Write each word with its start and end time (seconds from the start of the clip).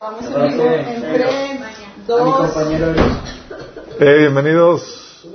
Vamos 0.00 0.24
en 0.26 0.32
vivo 0.52 0.64
en 0.64 1.02
3, 1.12 1.26
2, 2.06 2.56
Eh, 3.98 4.16
bienvenidos. 4.20 5.26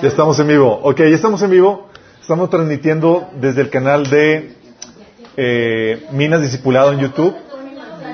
Ya 0.00 0.08
estamos 0.08 0.38
en 0.38 0.46
vivo. 0.46 0.72
Ok, 0.84 0.98
ya 0.98 1.16
estamos 1.16 1.42
en 1.42 1.50
vivo. 1.50 1.88
Estamos 2.20 2.48
transmitiendo 2.48 3.28
desde 3.40 3.62
el 3.62 3.70
canal 3.70 4.08
de 4.08 4.54
eh, 5.36 6.06
Minas 6.12 6.42
Discipulado 6.42 6.92
en 6.92 7.00
YouTube. 7.00 7.34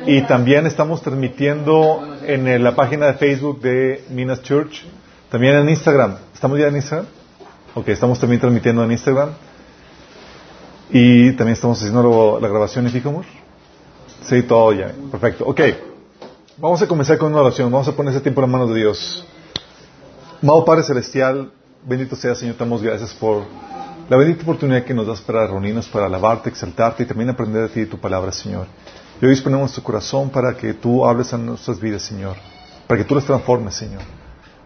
Y 0.07 0.23
también 0.23 0.67
estamos 0.67 1.03
transmitiendo 1.03 2.17
en 2.25 2.49
eh, 2.49 2.59
la 2.59 2.75
página 2.75 3.05
de 3.09 3.15
Facebook 3.15 3.61
de 3.61 4.03
Minas 4.09 4.41
Church. 4.41 4.83
También 5.31 5.55
en 5.57 5.69
Instagram. 5.69 6.17
¿Estamos 6.33 6.59
ya 6.59 6.69
en 6.69 6.77
Instagram? 6.77 7.09
Ok, 7.75 7.89
estamos 7.89 8.19
también 8.19 8.41
transmitiendo 8.41 8.83
en 8.85 8.93
Instagram. 8.93 9.33
Y 10.89 11.33
también 11.33 11.53
estamos 11.53 11.77
haciendo 11.79 12.39
la 12.41 12.49
grabación 12.49 12.87
en 12.87 12.93
Ficomur. 12.93 13.27
Sí, 14.23 14.43
todo 14.45 14.73
ya. 14.73 14.93
Perfecto. 15.11 15.45
Ok. 15.45 15.61
Vamos 16.61 16.83
a 16.83 16.87
comenzar 16.87 17.17
con 17.17 17.33
una 17.33 17.41
oración. 17.41 17.73
Vamos 17.73 17.89
a 17.89 17.93
poner 17.93 18.13
ese 18.13 18.21
tiempo 18.21 18.43
en 18.43 18.43
las 18.43 18.53
manos 18.53 18.69
de 18.69 18.81
Dios. 18.81 19.25
Amado 20.43 20.63
Padre 20.63 20.83
Celestial, 20.83 21.51
bendito 21.87 22.15
sea, 22.15 22.35
Señor. 22.35 22.57
Te 22.57 22.67
gracias 22.67 23.15
por 23.15 23.45
la 24.11 24.17
bendita 24.19 24.43
oportunidad 24.43 24.85
que 24.85 24.93
nos 24.93 25.07
das 25.07 25.23
para 25.23 25.47
reunirnos, 25.47 25.89
para 25.89 26.05
alabarte, 26.05 26.51
exaltarte 26.51 27.05
y 27.05 27.07
también 27.07 27.31
aprender 27.31 27.63
de 27.63 27.69
ti 27.71 27.81
y 27.81 27.87
tu 27.87 27.99
palabra, 27.99 28.31
Señor. 28.31 28.67
Y 29.23 29.25
hoy 29.25 29.31
disponemos 29.31 29.63
nuestro 29.63 29.83
corazón 29.83 30.29
para 30.29 30.55
que 30.55 30.75
tú 30.75 31.07
hables 31.07 31.33
a 31.33 31.39
nuestras 31.39 31.81
vidas, 31.81 32.03
Señor. 32.03 32.37
Para 32.87 33.01
que 33.01 33.09
tú 33.09 33.15
las 33.15 33.25
transformes, 33.25 33.75
Señor. 33.75 34.03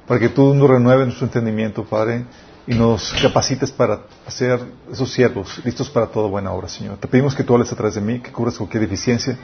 Para 0.05 0.19
que 0.19 0.31
tú 0.31 0.53
nos 0.53 0.69
renueves 0.69 1.07
nuestro 1.07 1.29
entendimiento, 1.29 1.85
Padre, 1.85 2.25
y 2.67 2.75
nos 2.75 3.15
capacites 3.23 3.71
para 3.71 4.01
hacer 4.27 4.59
esos 4.91 5.13
siervos 5.13 5.65
listos 5.65 5.89
para 5.89 6.09
toda 6.09 6.27
buena 6.27 6.51
obra, 6.51 6.67
Señor. 6.67 6.97
Te 6.97 7.07
pedimos 7.07 7.37
que 7.37 7.45
tú 7.45 7.55
hables 7.55 7.71
a 7.71 7.77
través 7.77 7.95
de 7.95 8.01
mí, 8.01 8.19
que 8.19 8.33
cubras 8.33 8.59
cualquier 8.59 8.83
deficiencia 8.83 9.39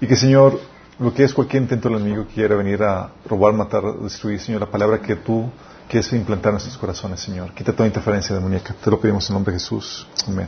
y 0.00 0.06
que, 0.06 0.14
Señor, 0.14 0.60
lo 1.00 1.14
que 1.14 1.24
es 1.24 1.32
cualquier 1.32 1.62
intento 1.62 1.88
del 1.88 1.98
enemigo 1.98 2.26
que 2.28 2.34
quiera 2.34 2.54
venir 2.56 2.82
a 2.82 3.10
robar, 3.26 3.54
matar, 3.54 3.82
destruir, 4.02 4.38
Señor, 4.38 4.60
la 4.60 4.70
palabra 4.70 5.00
que 5.00 5.16
tú 5.16 5.50
quieres 5.88 6.12
implantar 6.12 6.50
en 6.50 6.54
nuestros 6.54 6.76
corazones, 6.76 7.20
Señor. 7.20 7.52
Quita 7.54 7.72
toda 7.72 7.86
interferencia 7.86 8.34
demoníaca. 8.34 8.74
Te 8.74 8.90
lo 8.90 9.00
pedimos 9.00 9.28
en 9.30 9.34
nombre 9.34 9.54
de 9.54 9.58
Jesús. 9.58 10.06
Amén. 10.28 10.46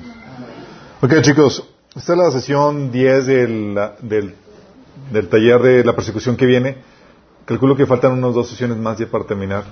Ok, 1.01 1.21
chicos, 1.23 1.65
esta 1.97 2.13
es 2.13 2.19
la 2.19 2.31
sesión 2.31 2.93
10 2.93 3.27
del, 3.27 3.81
del, 4.03 4.35
del 5.11 5.29
taller 5.29 5.63
de 5.63 5.85
la 5.85 5.95
persecución 5.95 6.37
que 6.37 6.45
viene. 6.45 6.77
Calculo 7.47 7.75
que 7.75 7.87
faltan 7.87 8.13
unas 8.13 8.35
dos 8.35 8.49
sesiones 8.49 8.77
más 8.77 8.99
ya 8.99 9.07
para 9.07 9.25
terminar. 9.25 9.65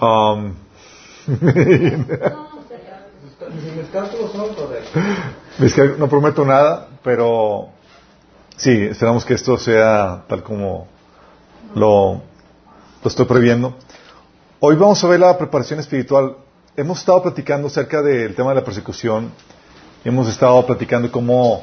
Um, 0.00 0.54
no 5.98 6.08
prometo 6.08 6.44
nada, 6.44 6.88
pero 7.02 7.73
sí, 8.56 8.70
esperamos 8.70 9.24
que 9.24 9.34
esto 9.34 9.56
sea 9.58 10.24
tal 10.28 10.42
como 10.42 10.86
lo, 11.74 12.14
lo 13.02 13.08
estoy 13.08 13.26
previendo. 13.26 13.76
Hoy 14.60 14.76
vamos 14.76 15.02
a 15.04 15.08
ver 15.08 15.20
la 15.20 15.36
preparación 15.36 15.80
espiritual. 15.80 16.36
Hemos 16.76 16.98
estado 16.98 17.22
platicando 17.22 17.68
acerca 17.68 18.02
del 18.02 18.34
tema 18.34 18.50
de 18.50 18.56
la 18.56 18.64
persecución. 18.64 19.30
Hemos 20.04 20.28
estado 20.28 20.64
platicando 20.66 21.10
cómo 21.10 21.62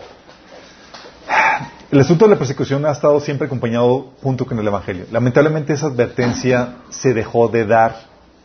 el 1.91 1.99
asunto 1.99 2.25
de 2.25 2.31
la 2.31 2.37
persecución 2.37 2.85
ha 2.85 2.91
estado 2.91 3.19
siempre 3.19 3.47
acompañado 3.47 4.11
junto 4.23 4.45
con 4.45 4.57
el 4.57 4.65
Evangelio. 4.65 5.05
Lamentablemente 5.11 5.73
esa 5.73 5.87
advertencia 5.87 6.77
se 6.89 7.13
dejó 7.13 7.49
de 7.49 7.65
dar 7.65 7.95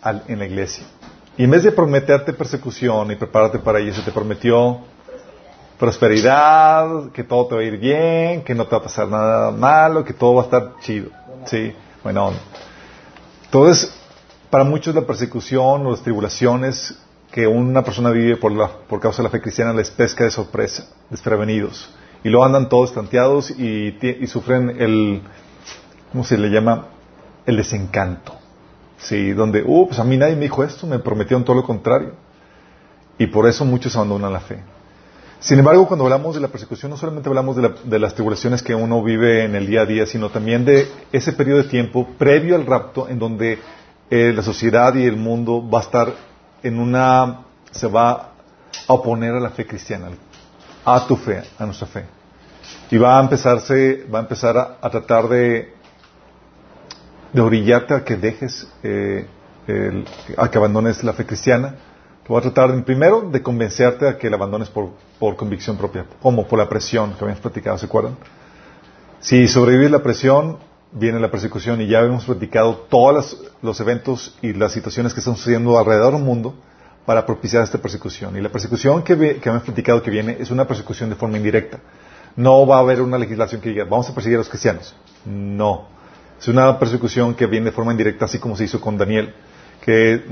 al, 0.03 0.25
en 0.27 0.41
la 0.41 0.47
iglesia. 0.47 0.85
Y 1.39 1.45
en 1.45 1.51
vez 1.51 1.63
de 1.63 1.71
prometerte 1.71 2.33
persecución 2.33 3.11
y 3.13 3.15
prepararte 3.15 3.61
para 3.61 3.79
ello, 3.79 3.95
se 3.95 4.03
te 4.03 4.11
prometió 4.11 4.81
prosperidad, 5.79 7.11
que 7.13 7.25
todo 7.25 7.47
te 7.47 7.55
va 7.55 7.61
a 7.61 7.65
ir 7.65 7.79
bien, 7.79 8.43
que 8.43 8.55
no 8.55 8.65
te 8.65 8.71
va 8.73 8.79
a 8.79 8.83
pasar 8.83 9.09
nada 9.09 9.51
malo, 9.51 10.05
que 10.05 10.13
todo 10.13 10.35
va 10.35 10.43
a 10.43 10.45
estar 10.45 10.75
chido. 10.81 11.11
Sí, 11.45 11.73
bueno. 12.03 12.33
Entonces, 13.45 13.95
para 14.51 14.65
muchos 14.65 14.95
la 14.95 15.03
persecución 15.03 15.87
o 15.87 15.91
las 15.91 16.03
tribulaciones 16.03 16.99
que 17.31 17.47
una 17.47 17.83
persona 17.83 18.11
vive 18.11 18.37
por, 18.37 18.53
la, 18.53 18.69
por 18.69 19.01
causa 19.01 19.19
de 19.19 19.25
la 19.25 19.31
fe 19.31 19.41
cristiana 19.41 19.73
les 19.73 19.91
pesca 19.91 20.25
de 20.25 20.31
sorpresa, 20.31 20.87
desprevenidos. 21.11 21.91
Y 22.25 22.29
luego 22.31 22.45
andan 22.45 22.69
todos 22.69 22.95
tanteados 22.95 23.51
y, 23.51 23.99
y 24.01 24.27
sufren 24.27 24.71
el, 24.81 25.23
¿cómo 26.11 26.25
se 26.25 26.39
le 26.39 26.49
llama? 26.49 26.87
El 27.45 27.59
desencanto. 27.59 28.33
Sí, 28.99 29.33
donde, 29.33 29.63
uh, 29.65 29.87
pues 29.87 30.01
a 30.01 30.05
mí 30.05 30.17
nadie 30.17 30.35
me 30.35 30.43
dijo 30.43 30.65
esto, 30.65 30.87
me 30.87 30.99
prometieron 30.99 31.45
todo 31.45 31.57
lo 31.57 31.63
contrario. 31.63 32.15
Y 33.19 33.27
por 33.27 33.47
eso 33.47 33.65
muchos 33.65 33.95
abandonan 33.97 34.33
la 34.33 34.41
fe. 34.41 34.63
Sin 35.39 35.59
embargo, 35.59 35.87
cuando 35.87 36.05
hablamos 36.05 36.35
de 36.35 36.41
la 36.41 36.49
persecución, 36.49 36.91
no 36.91 36.97
solamente 36.97 37.29
hablamos 37.29 37.57
de, 37.57 37.63
la, 37.63 37.75
de, 37.85 37.99
las 37.99 38.15
tribulaciones 38.15 38.63
que 38.63 38.75
uno 38.75 39.03
vive 39.03 39.45
en 39.45 39.55
el 39.55 39.67
día 39.67 39.83
a 39.83 39.87
día, 39.87 40.07
sino 40.07 40.31
también 40.31 40.65
de 40.65 40.89
ese 41.13 41.33
periodo 41.33 41.63
de 41.63 41.69
tiempo 41.69 42.09
previo 42.19 42.57
al 42.57 42.65
rapto 42.65 43.09
en 43.09 43.19
donde 43.19 43.59
eh, 44.09 44.33
la 44.33 44.43
sociedad 44.43 44.95
y 44.95 45.05
el 45.05 45.17
mundo 45.17 45.69
va 45.69 45.81
a 45.81 45.83
estar 45.83 46.15
en 46.63 46.79
una, 46.79 47.43
se 47.71 47.87
va 47.87 48.33
a 48.87 48.93
oponer 48.93 49.35
a 49.35 49.41
la 49.41 49.51
fe 49.51 49.67
cristiana, 49.67 50.09
a 50.85 51.07
tu 51.07 51.17
fe, 51.17 51.43
a 51.59 51.67
nuestra 51.67 51.87
fe. 51.87 52.05
Y 52.91 52.99
va 52.99 53.19
a 53.19 53.23
empezarse, 53.23 54.07
va 54.13 54.21
a 54.21 54.23
empezar 54.23 54.79
a, 54.81 54.91
tratar 54.91 55.29
de, 55.29 55.75
de 57.33 57.41
orillarte 57.41 57.95
a 57.95 58.05
que 58.05 58.17
dejes, 58.17 58.67
eh, 58.83 59.27
el, 59.67 60.05
a 60.37 60.51
que 60.51 60.59
abandones 60.59 61.05
la 61.05 61.13
fe 61.13 61.27
cristiana. 61.27 61.75
Va 62.33 62.39
a 62.39 62.43
tratar 62.43 62.85
primero 62.85 63.23
de 63.31 63.41
convencerte 63.41 64.09
a 64.09 64.19
que 64.19 64.29
la 64.29 64.37
abandones 64.37 64.69
por, 64.69 64.91
por 65.19 65.37
convicción 65.37 65.77
propia, 65.77 66.05
como 66.21 66.47
por 66.47 66.59
la 66.59 66.69
presión 66.69 67.13
que 67.13 67.23
habíamos 67.23 67.41
platicado, 67.41 67.79
¿se 67.79 67.87
acuerdan? 67.87 68.17
Si 69.21 69.47
sobrevives 69.47 69.91
la 69.91 70.03
presión, 70.03 70.59
viene 70.93 71.21
la 71.21 71.31
persecución 71.31 71.81
y 71.81 71.87
ya 71.87 72.01
hemos 72.01 72.25
platicado 72.25 72.87
todos 72.89 73.45
los 73.63 73.81
eventos 73.81 74.37
y 74.43 74.53
las 74.53 74.73
situaciones 74.73 75.15
que 75.15 75.21
están 75.21 75.37
sucediendo 75.37 75.79
alrededor 75.79 76.15
del 76.15 76.23
mundo 76.23 76.55
para 77.05 77.25
propiciar 77.25 77.63
esta 77.63 77.79
persecución. 77.79 78.37
Y 78.37 78.41
la 78.41 78.49
persecución 78.49 79.03
que, 79.03 79.39
que 79.39 79.49
hemos 79.49 79.63
platicado 79.63 80.03
que 80.03 80.11
viene 80.11 80.37
es 80.41 80.51
una 80.51 80.67
persecución 80.67 81.09
de 81.11 81.17
forma 81.17 81.37
indirecta. 81.37 81.79
No 82.35 82.67
va 82.67 82.77
a 82.77 82.81
haber 82.81 83.01
una 83.01 83.19
legislación 83.19 83.61
que 83.61 83.71
diga, 83.71 83.85
vamos 83.85 84.11
a 84.11 84.15
perseguir 84.15 84.37
a 84.37 84.41
los 84.41 84.49
cristianos. 84.49 84.95
No. 85.25 85.89
Es 86.39 86.49
una 86.49 86.79
persecución 86.79 87.35
que 87.35 87.47
viene 87.47 87.67
de 87.67 87.73
forma 87.73 87.93
indirecta, 87.93 88.25
así 88.25 88.39
como 88.39 88.57
se 88.57 88.65
hizo 88.65 88.81
con 88.81 88.99
Daniel, 88.99 89.33
que 89.81 90.23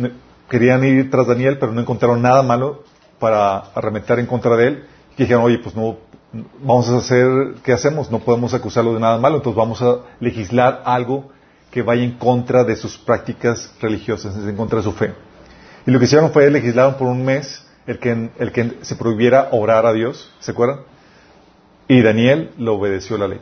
querían 0.49 0.85
ir 0.85 1.11
tras 1.11 1.27
Daniel, 1.27 1.59
pero 1.59 1.73
no 1.73 1.81
encontraron 1.81 2.23
nada 2.23 2.43
malo 2.43 2.85
para 3.19 3.59
arremeter 3.75 4.19
en 4.19 4.27
contra 4.27 4.57
de 4.57 4.67
él. 4.69 4.85
Y 5.17 5.23
dijeron, 5.23 5.45
oye, 5.45 5.59
pues 5.59 5.75
no, 5.75 5.97
vamos 6.61 6.89
a 6.89 6.99
hacer, 6.99 7.55
¿qué 7.63 7.73
hacemos? 7.73 8.11
No 8.11 8.19
podemos 8.19 8.55
acusarlo 8.55 8.95
de 8.95 9.01
nada 9.01 9.19
malo, 9.19 9.37
entonces 9.37 9.57
vamos 9.57 9.83
a 9.83 9.99
legislar 10.21 10.83
algo 10.85 11.31
que 11.71 11.83
vaya 11.83 12.03
en 12.03 12.13
contra 12.13 12.65
de 12.65 12.77
sus 12.77 12.99
prácticas 12.99 13.73
religiosas, 13.81 14.37
en 14.37 14.57
contra 14.57 14.79
de 14.79 14.85
su 14.85 14.93
fe. 14.93 15.15
Y 15.87 15.91
lo 15.91 15.99
que 15.99 16.07
hicieron 16.07 16.31
fue 16.31 16.51
legislar 16.51 16.97
por 16.97 17.09
un 17.09 17.25
mes 17.25 17.65
el 17.87 17.99
que, 17.99 18.31
el 18.39 18.53
que 18.53 18.79
se 18.83 18.97
prohibiera 18.97 19.49
orar 19.53 19.87
a 19.87 19.93
Dios, 19.93 20.31
¿se 20.41 20.53
acuerdan? 20.53 20.81
Y 21.89 22.01
Daniel 22.01 22.53
lo 22.59 22.77
obedeció 22.77 23.19
la 23.19 23.29
ley. 23.29 23.41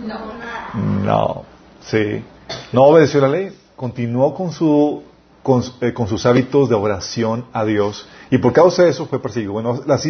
No. 0.00 1.04
No, 1.04 1.44
sí. 1.80 2.24
No 2.72 2.82
obedeció 2.82 3.20
la 3.20 3.28
ley, 3.28 3.56
continuó 3.76 4.34
con, 4.34 4.50
su, 4.50 5.04
con, 5.44 5.62
eh, 5.82 5.92
con 5.92 6.08
sus 6.08 6.24
hábitos 6.24 6.70
de 6.70 6.74
oración 6.74 7.44
a 7.52 7.66
Dios 7.66 8.08
y 8.30 8.38
por 8.38 8.52
causa 8.52 8.82
de 8.82 8.90
eso 8.90 9.06
fue 9.06 9.20
perseguido. 9.20 9.52
Bueno, 9.52 9.82
la 9.86 10.00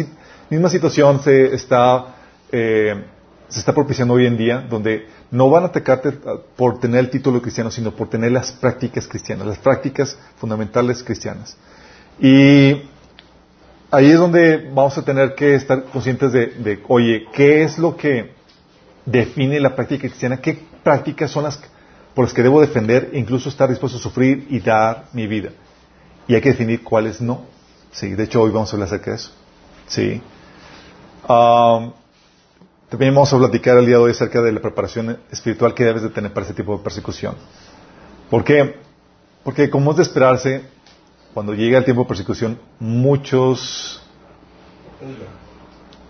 misma 0.49 0.69
situación 0.69 1.21
se 1.21 1.53
está, 1.53 2.15
eh, 2.51 3.03
se 3.49 3.59
está 3.59 3.73
propiciando 3.73 4.13
hoy 4.13 4.25
en 4.25 4.37
día, 4.37 4.65
donde 4.67 5.07
no 5.29 5.49
van 5.49 5.63
a 5.63 5.67
atacarte 5.67 6.13
por 6.55 6.79
tener 6.79 7.01
el 7.01 7.09
título 7.09 7.41
cristiano, 7.41 7.69
sino 7.69 7.91
por 7.91 8.09
tener 8.09 8.31
las 8.31 8.53
prácticas 8.53 9.07
cristianas, 9.07 9.45
las 9.45 9.57
prácticas 9.57 10.17
fundamentales 10.37 11.03
cristianas. 11.03 11.57
Y 12.17 12.81
ahí 13.91 14.09
es 14.09 14.17
donde 14.17 14.69
vamos 14.73 14.97
a 14.97 15.03
tener 15.03 15.35
que 15.35 15.55
estar 15.55 15.83
conscientes 15.83 16.31
de 16.31 16.81
oye, 16.87 17.25
¿qué 17.33 17.63
es 17.63 17.77
lo 17.77 17.97
que 17.97 18.31
define 19.05 19.59
la 19.59 19.75
práctica 19.75 20.07
cristiana? 20.07 20.37
¿Qué 20.37 20.57
prácticas 20.81 21.29
son 21.29 21.43
las 21.43 21.59
por 22.15 22.25
las 22.25 22.33
que 22.33 22.41
debo 22.41 22.61
defender 22.61 23.11
e 23.13 23.19
incluso 23.19 23.49
estar 23.49 23.69
dispuesto 23.69 23.99
a 23.99 24.01
sufrir 24.01 24.47
y 24.49 24.59
dar 24.61 25.09
mi 25.13 25.27
vida? 25.27 25.49
Y 26.27 26.33
hay 26.33 26.41
que 26.41 26.49
definir 26.49 26.81
cuáles 26.83 27.21
no. 27.21 27.41
Sí, 27.91 28.15
de 28.15 28.23
hecho 28.23 28.41
hoy 28.41 28.51
vamos 28.51 28.71
a 28.71 28.75
hablar 28.75 28.87
acerca 28.87 29.11
de 29.11 29.17
eso. 29.17 29.31
Sí. 29.87 30.21
También 32.89 33.13
vamos 33.13 33.33
a 33.33 33.37
platicar 33.37 33.77
el 33.77 33.85
día 33.85 33.97
de 33.97 34.03
hoy 34.03 34.11
acerca 34.11 34.41
de 34.41 34.51
la 34.51 34.61
preparación 34.61 35.19
espiritual 35.29 35.73
que 35.73 35.83
debes 35.83 36.01
de 36.01 36.09
tener 36.09 36.33
para 36.33 36.45
este 36.45 36.55
tipo 36.55 36.77
de 36.77 36.83
persecución. 36.83 37.35
¿Por 38.29 38.43
qué? 38.43 38.77
Porque 39.43 39.69
como 39.69 39.91
es 39.91 39.97
de 39.97 40.03
esperarse, 40.03 40.63
cuando 41.33 41.53
llega 41.53 41.77
el 41.77 41.85
tiempo 41.85 42.03
de 42.03 42.07
persecución, 42.07 42.59
muchos 42.79 44.01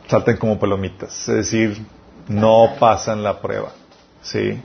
saltan 0.08 0.38
como 0.38 0.60
palomitas, 0.60 1.28
es 1.28 1.36
decir, 1.36 1.86
no 2.28 2.76
pasan 2.80 3.24
la 3.24 3.42
prueba. 3.42 3.72
¿sí? 4.22 4.60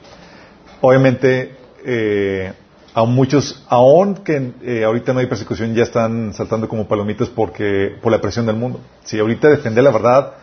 Obviamente, 0.81 1.55
eh, 1.85 2.51
a 2.93 3.05
muchos, 3.05 3.63
aún 3.69 4.15
que 4.15 4.53
eh, 4.63 4.83
ahorita 4.83 5.13
no 5.13 5.19
hay 5.19 5.27
persecución, 5.27 5.73
ya 5.73 5.83
están 5.83 6.33
saltando 6.33 6.67
como 6.67 6.87
palomitas 6.87 7.29
porque 7.29 7.95
por 8.01 8.11
la 8.11 8.19
presión 8.19 8.45
del 8.45 8.55
mundo. 8.55 8.79
Si 9.03 9.17
ahorita 9.17 9.47
defender 9.47 9.83
la 9.83 9.91
verdad, 9.91 10.33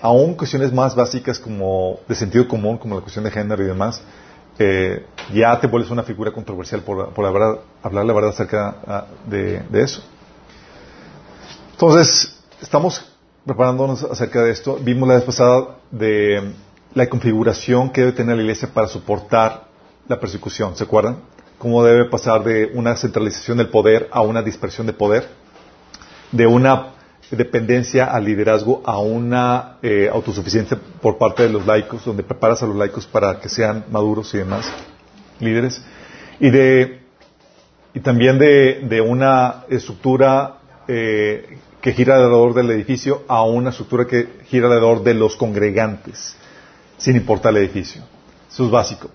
aún 0.00 0.34
cuestiones 0.34 0.72
más 0.72 0.94
básicas 0.94 1.38
como 1.38 2.00
de 2.08 2.14
sentido 2.14 2.48
común, 2.48 2.78
como 2.78 2.94
la 2.94 3.00
cuestión 3.02 3.24
de 3.24 3.30
género 3.30 3.62
y 3.62 3.66
demás, 3.66 4.00
eh, 4.58 5.04
ya 5.32 5.60
te 5.60 5.66
vuelves 5.66 5.90
una 5.90 6.02
figura 6.02 6.32
controversial 6.32 6.80
por, 6.80 7.10
por 7.10 7.24
la 7.24 7.30
verdad, 7.30 7.60
hablar 7.82 8.04
la 8.06 8.12
verdad 8.12 8.30
acerca 8.30 8.76
ah, 8.86 9.06
de, 9.26 9.62
de 9.68 9.82
eso. 9.82 10.02
Entonces, 11.72 12.36
estamos 12.60 13.04
preparándonos 13.46 14.02
acerca 14.02 14.42
de 14.42 14.50
esto. 14.50 14.78
Vimos 14.82 15.08
la 15.08 15.14
vez 15.14 15.24
pasada 15.24 15.76
de 15.92 16.54
la 16.94 17.08
configuración 17.08 17.90
que 17.90 18.00
debe 18.00 18.12
tener 18.12 18.36
la 18.36 18.42
iglesia 18.42 18.68
para 18.72 18.88
soportar 18.88 19.67
la 20.08 20.18
persecución. 20.18 20.76
¿Se 20.76 20.84
acuerdan? 20.84 21.22
cómo 21.58 21.84
debe 21.84 22.04
pasar 22.06 22.44
de 22.44 22.70
una 22.72 22.96
centralización 22.96 23.58
del 23.58 23.68
poder 23.68 24.08
a 24.12 24.20
una 24.22 24.42
dispersión 24.42 24.86
de 24.86 24.92
poder, 24.92 25.28
de 26.32 26.46
una 26.46 26.94
dependencia 27.30 28.06
al 28.06 28.24
liderazgo 28.24 28.80
a 28.86 28.98
una 29.00 29.76
eh, 29.82 30.08
autosuficiencia 30.10 30.78
por 31.02 31.18
parte 31.18 31.42
de 31.42 31.50
los 31.50 31.66
laicos, 31.66 32.04
donde 32.04 32.22
preparas 32.22 32.62
a 32.62 32.66
los 32.66 32.76
laicos 32.76 33.06
para 33.06 33.38
que 33.40 33.48
sean 33.48 33.84
maduros 33.90 34.32
y 34.34 34.38
demás 34.38 34.66
líderes, 35.40 35.82
y 36.40 36.50
de 36.50 37.00
y 37.94 38.00
también 38.00 38.38
de, 38.38 39.00
una 39.00 39.64
estructura 39.68 40.58
eh, 40.86 41.58
que 41.80 41.92
gira 41.92 42.14
alrededor 42.14 42.54
del 42.54 42.70
edificio 42.70 43.24
a 43.26 43.42
una 43.42 43.70
estructura 43.70 44.06
que 44.06 44.28
gira 44.46 44.66
alrededor 44.66 45.02
de 45.02 45.14
los 45.14 45.36
congregantes, 45.36 46.36
sin 46.96 47.16
importar 47.16 47.52
el 47.52 47.64
edificio. 47.64 48.02
Eso 48.48 48.66
es 48.66 48.70
básico. 48.70 49.10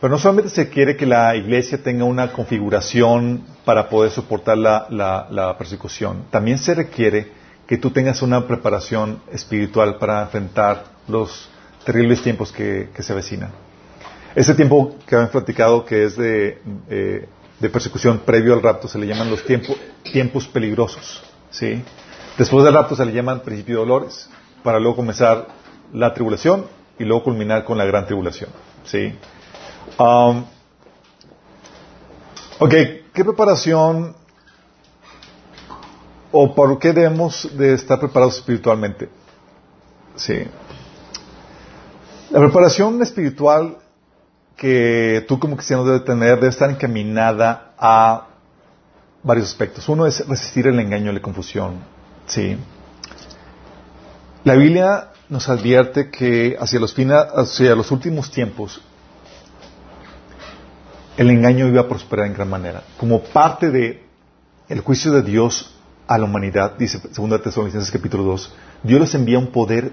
Pero 0.00 0.12
no 0.12 0.18
solamente 0.18 0.50
se 0.50 0.68
quiere 0.68 0.96
que 0.96 1.06
la 1.06 1.34
iglesia 1.36 1.82
tenga 1.82 2.04
una 2.04 2.32
configuración 2.32 3.44
para 3.64 3.88
poder 3.88 4.10
soportar 4.10 4.58
la, 4.58 5.54
persecución, 5.58 6.24
también 6.30 6.58
se 6.58 6.74
requiere 6.74 7.32
que 7.66 7.78
tú 7.78 7.90
tengas 7.90 8.22
una 8.22 8.46
preparación 8.46 9.20
espiritual 9.32 9.96
para 9.98 10.22
enfrentar 10.22 10.84
los 11.08 11.48
terribles 11.84 12.22
tiempos 12.22 12.52
que, 12.52 12.90
se 12.98 13.12
avecinan. 13.12 13.50
Ese 14.34 14.54
tiempo 14.54 14.96
que 15.06 15.14
habían 15.14 15.30
platicado, 15.30 15.84
que 15.84 16.04
es 16.04 16.16
de, 16.16 16.60
eh, 16.90 17.26
persecución 17.72 18.18
previo 18.18 18.52
al 18.52 18.62
rapto, 18.62 18.86
se 18.86 18.98
le 18.98 19.06
llaman 19.06 19.30
los 19.30 19.42
tiempos 19.44 20.46
peligrosos. 20.48 21.22
¿sí? 21.50 21.82
Después 22.36 22.64
del 22.64 22.74
rapto 22.74 22.94
se 22.94 23.04
le 23.06 23.12
llaman 23.12 23.40
principio 23.40 23.76
de 23.76 23.80
dolores, 23.80 24.28
para 24.62 24.78
luego 24.78 24.96
comenzar 24.96 25.46
la 25.92 26.12
tribulación 26.12 26.66
y 26.98 27.04
luego 27.04 27.24
culminar 27.24 27.64
con 27.64 27.78
la 27.78 27.86
gran 27.86 28.04
tribulación. 28.04 28.50
¿sí? 28.84 29.14
Um, 29.98 30.44
ok, 32.58 32.74
¿qué 33.14 33.24
preparación 33.24 34.14
o 36.30 36.54
por 36.54 36.78
qué 36.78 36.92
debemos 36.92 37.48
de 37.56 37.74
estar 37.74 37.98
preparados 37.98 38.36
espiritualmente? 38.36 39.08
Sí. 40.16 40.44
La 42.30 42.40
preparación 42.40 43.00
espiritual 43.00 43.78
que 44.56 45.24
tú 45.28 45.38
como 45.38 45.56
cristiano 45.56 45.84
debes 45.84 46.04
tener 46.04 46.36
debe 46.36 46.48
estar 46.48 46.68
encaminada 46.68 47.72
a 47.78 48.26
varios 49.22 49.48
aspectos. 49.48 49.88
Uno 49.88 50.06
es 50.06 50.26
resistir 50.28 50.66
el 50.66 50.78
engaño 50.78 51.10
y 51.10 51.14
la 51.14 51.22
confusión. 51.22 51.76
Sí. 52.26 52.58
La 54.44 54.54
Biblia 54.54 55.08
nos 55.30 55.48
advierte 55.48 56.10
que 56.10 56.56
hacia 56.60 56.80
los, 56.80 56.94
hacia 56.94 57.74
los 57.74 57.90
últimos 57.90 58.30
tiempos 58.30 58.82
el 61.16 61.30
engaño 61.30 61.68
iba 61.68 61.82
a 61.82 61.88
prosperar 61.88 62.26
en 62.26 62.34
gran 62.34 62.48
manera. 62.48 62.82
Como 62.98 63.22
parte 63.22 63.70
de 63.70 64.02
juicio 64.84 65.12
de 65.12 65.22
Dios 65.22 65.74
a 66.06 66.18
la 66.18 66.24
humanidad, 66.24 66.76
dice 66.78 67.00
2 67.02 67.42
Tesalonicenses 67.42 67.90
capítulo 67.90 68.24
2, 68.24 68.54
Dios 68.82 69.00
les 69.00 69.14
envía 69.14 69.38
un 69.38 69.48
poder 69.48 69.92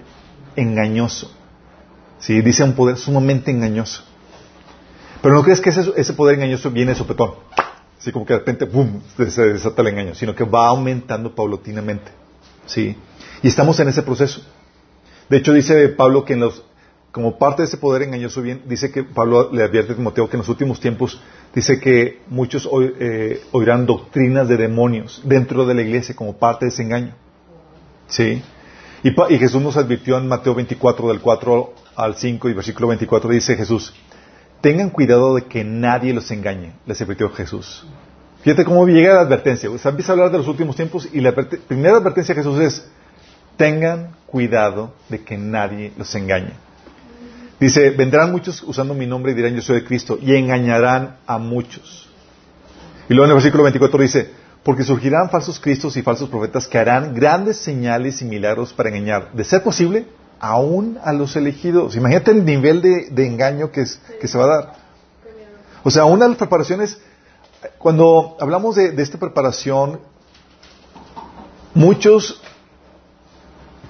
engañoso. 0.56 1.32
¿Sí? 2.18 2.40
Dice 2.40 2.62
un 2.64 2.74
poder 2.74 2.96
sumamente 2.96 3.50
engañoso. 3.50 4.04
Pero 5.22 5.34
no 5.34 5.42
crees 5.42 5.60
que 5.60 5.70
ese, 5.70 6.12
poder 6.12 6.36
engañoso 6.36 6.70
viene 6.70 6.92
de 6.92 6.98
sopetón. 6.98 7.32
Así 7.98 8.12
como 8.12 8.26
que 8.26 8.34
de 8.34 8.40
repente, 8.40 8.66
¡boom!, 8.66 9.02
se 9.16 9.42
desata 9.42 9.80
el 9.82 9.88
engaño, 9.88 10.14
sino 10.14 10.34
que 10.34 10.44
va 10.44 10.68
aumentando 10.68 11.34
paulatinamente. 11.34 12.10
¿Sí? 12.66 12.96
Y 13.42 13.48
estamos 13.48 13.80
en 13.80 13.88
ese 13.88 14.02
proceso. 14.02 14.42
De 15.28 15.38
hecho, 15.38 15.52
dice 15.54 15.88
Pablo 15.88 16.24
que 16.24 16.34
en 16.34 16.40
los, 16.40 16.62
como 17.14 17.38
parte 17.38 17.62
de 17.62 17.68
ese 17.68 17.76
poder 17.76 18.02
engañoso 18.02 18.42
bien, 18.42 18.62
dice 18.66 18.90
que 18.90 19.04
Pablo 19.04 19.48
le 19.52 19.62
advierte 19.62 19.92
a 19.92 19.94
Timoteo 19.94 20.28
que 20.28 20.34
en 20.34 20.40
los 20.40 20.48
últimos 20.48 20.80
tiempos 20.80 21.22
dice 21.54 21.78
que 21.78 22.22
muchos 22.26 22.68
eh, 22.98 23.40
oirán 23.52 23.86
doctrinas 23.86 24.48
de 24.48 24.56
demonios 24.56 25.22
dentro 25.24 25.64
de 25.64 25.74
la 25.74 25.82
iglesia 25.82 26.16
como 26.16 26.36
parte 26.36 26.64
de 26.64 26.70
ese 26.70 26.82
engaño. 26.82 27.14
¿Sí? 28.08 28.42
Y, 29.04 29.38
Jesús 29.38 29.62
nos 29.62 29.76
advirtió 29.76 30.18
en 30.18 30.26
Mateo 30.26 30.56
24, 30.56 31.06
del 31.06 31.20
4 31.20 31.74
al 31.94 32.16
5 32.16 32.48
y 32.48 32.52
versículo 32.52 32.88
24, 32.88 33.30
dice 33.30 33.54
Jesús, 33.54 33.94
tengan 34.60 34.90
cuidado 34.90 35.36
de 35.36 35.44
que 35.44 35.62
nadie 35.62 36.12
los 36.12 36.28
engañe, 36.32 36.72
les 36.84 37.00
advirtió 37.00 37.30
Jesús. 37.30 37.86
Fíjate 38.42 38.64
cómo 38.64 38.84
llega 38.88 39.14
la 39.14 39.20
advertencia. 39.20 39.70
O 39.70 39.78
sea, 39.78 39.92
empieza 39.92 40.10
a 40.10 40.14
hablar 40.14 40.32
de 40.32 40.38
los 40.38 40.48
últimos 40.48 40.74
tiempos 40.74 41.08
y 41.12 41.20
la 41.20 41.32
primera 41.32 41.98
advertencia 41.98 42.34
de 42.34 42.42
Jesús 42.42 42.58
es, 42.58 42.90
tengan 43.56 44.16
cuidado 44.26 44.94
de 45.08 45.22
que 45.22 45.38
nadie 45.38 45.92
los 45.96 46.12
engañe. 46.16 46.63
Dice, 47.60 47.90
vendrán 47.90 48.32
muchos 48.32 48.62
usando 48.62 48.94
mi 48.94 49.06
nombre 49.06 49.32
y 49.32 49.34
dirán 49.34 49.54
yo 49.54 49.62
soy 49.62 49.80
de 49.80 49.84
Cristo 49.84 50.18
y 50.20 50.34
engañarán 50.34 51.16
a 51.26 51.38
muchos. 51.38 52.08
Y 53.08 53.14
luego 53.14 53.26
en 53.26 53.30
el 53.30 53.34
versículo 53.36 53.62
24 53.62 54.02
dice, 54.02 54.30
porque 54.62 54.82
surgirán 54.82 55.30
falsos 55.30 55.60
cristos 55.60 55.96
y 55.96 56.02
falsos 56.02 56.28
profetas 56.28 56.66
que 56.66 56.78
harán 56.78 57.14
grandes 57.14 57.58
señales 57.58 58.22
y 58.22 58.24
milagros 58.24 58.72
para 58.72 58.88
engañar, 58.88 59.32
de 59.32 59.44
ser 59.44 59.62
posible, 59.62 60.06
aún 60.40 60.98
a 61.02 61.12
los 61.12 61.36
elegidos. 61.36 61.96
Imagínate 61.96 62.32
el 62.32 62.44
nivel 62.44 62.82
de, 62.82 63.26
engaño 63.26 63.70
que, 63.70 63.84
que, 64.20 64.28
se 64.28 64.38
va 64.38 64.44
a 64.44 64.48
dar. 64.48 64.72
O 65.84 65.90
sea, 65.90 66.06
una 66.06 66.24
de 66.24 66.30
las 66.30 66.38
preparaciones, 66.38 66.98
cuando 67.78 68.36
hablamos 68.40 68.74
de 68.74 69.00
esta 69.00 69.18
preparación, 69.18 70.00
muchos 71.74 72.40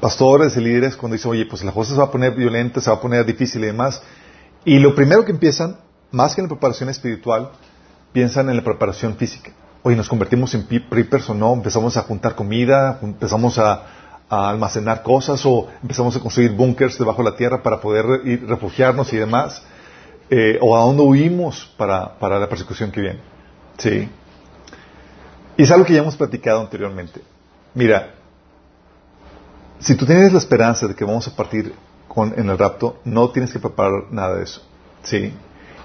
pastores 0.04 0.54
y 0.58 0.60
líderes 0.60 0.96
cuando 0.96 1.14
dicen, 1.14 1.30
oye, 1.30 1.46
pues 1.46 1.64
la 1.64 1.72
cosa 1.72 1.92
se 1.92 1.96
va 1.96 2.04
a 2.04 2.10
poner 2.10 2.34
violenta, 2.34 2.78
se 2.78 2.90
va 2.90 2.96
a 2.96 3.00
poner 3.00 3.24
difícil 3.24 3.62
y 3.64 3.68
demás. 3.68 4.02
Y 4.62 4.78
lo 4.78 4.94
primero 4.94 5.24
que 5.24 5.32
empiezan, 5.32 5.78
más 6.10 6.34
que 6.34 6.42
en 6.42 6.46
la 6.46 6.50
preparación 6.50 6.90
espiritual, 6.90 7.52
piensan 8.12 8.50
en 8.50 8.56
la 8.56 8.62
preparación 8.62 9.16
física. 9.16 9.52
Oye, 9.82 9.96
nos 9.96 10.10
convertimos 10.10 10.52
en 10.52 10.66
preppers 10.66 11.30
o 11.30 11.34
no, 11.34 11.54
empezamos 11.54 11.96
a 11.96 12.02
juntar 12.02 12.34
comida, 12.34 12.98
empezamos 13.00 13.58
a, 13.58 13.86
almacenar 14.28 15.02
cosas 15.02 15.40
o 15.46 15.68
empezamos 15.80 16.14
a 16.16 16.20
construir 16.20 16.50
búnkers 16.52 16.98
debajo 16.98 17.22
de 17.22 17.30
la 17.30 17.36
tierra 17.36 17.62
para 17.62 17.80
poder 17.80 18.26
ir, 18.26 18.46
refugiarnos 18.46 19.10
y 19.14 19.16
demás. 19.16 19.62
Eh, 20.28 20.58
o 20.60 20.76
a 20.76 20.80
dónde 20.80 21.02
huimos 21.02 21.72
para, 21.78 22.18
para 22.18 22.38
la 22.38 22.46
persecución 22.46 22.90
que 22.90 23.00
viene. 23.00 23.20
Sí. 23.78 24.06
Y 25.56 25.62
es 25.62 25.70
algo 25.70 25.86
que 25.86 25.94
ya 25.94 26.00
hemos 26.00 26.16
platicado 26.16 26.60
anteriormente. 26.60 27.22
Mira, 27.72 28.14
si 29.78 29.94
tú 29.94 30.06
tienes 30.06 30.32
la 30.32 30.38
esperanza 30.38 30.86
de 30.88 30.94
que 30.94 31.04
vamos 31.04 31.28
a 31.28 31.36
partir 31.36 31.74
con, 32.08 32.34
en 32.36 32.48
el 32.48 32.58
rapto, 32.58 32.98
no 33.04 33.30
tienes 33.30 33.52
que 33.52 33.58
preparar 33.58 34.04
nada 34.10 34.36
de 34.36 34.44
eso. 34.44 34.62
¿Sí? 35.02 35.32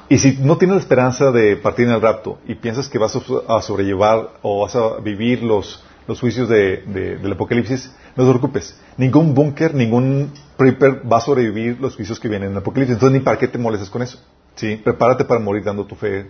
Y 0.09 0.17
si 0.17 0.37
no 0.37 0.57
tienes 0.57 0.75
la 0.75 0.81
esperanza 0.81 1.31
de 1.31 1.55
partir 1.55 1.87
en 1.87 1.93
el 1.93 2.01
rapto 2.01 2.39
y 2.47 2.55
piensas 2.55 2.89
que 2.89 2.97
vas 2.97 3.15
a 3.15 3.61
sobrellevar 3.61 4.31
o 4.41 4.61
vas 4.61 4.75
a 4.75 4.97
vivir 4.99 5.43
los, 5.43 5.83
los 6.07 6.19
juicios 6.19 6.49
de, 6.49 6.77
del 7.21 7.31
Apocalipsis, 7.31 7.93
no 8.15 8.23
te 8.23 8.29
preocupes. 8.31 8.75
Ningún 8.97 9.35
búnker, 9.35 9.75
ningún 9.75 10.31
prepper 10.57 11.03
va 11.11 11.17
a 11.17 11.21
sobrevivir 11.21 11.79
los 11.79 11.95
juicios 11.95 12.19
que 12.19 12.27
vienen 12.27 12.47
en 12.47 12.53
el 12.53 12.57
Apocalipsis. 12.59 12.95
Entonces, 12.95 13.19
ni 13.19 13.23
para 13.23 13.37
qué 13.37 13.47
te 13.47 13.59
molestes 13.59 13.89
con 13.89 14.01
eso. 14.01 14.19
¿Sí? 14.55 14.77
Prepárate 14.77 15.25
para 15.25 15.39
morir 15.39 15.63
dando 15.63 15.85
tu 15.85 15.95
fe 15.95 16.25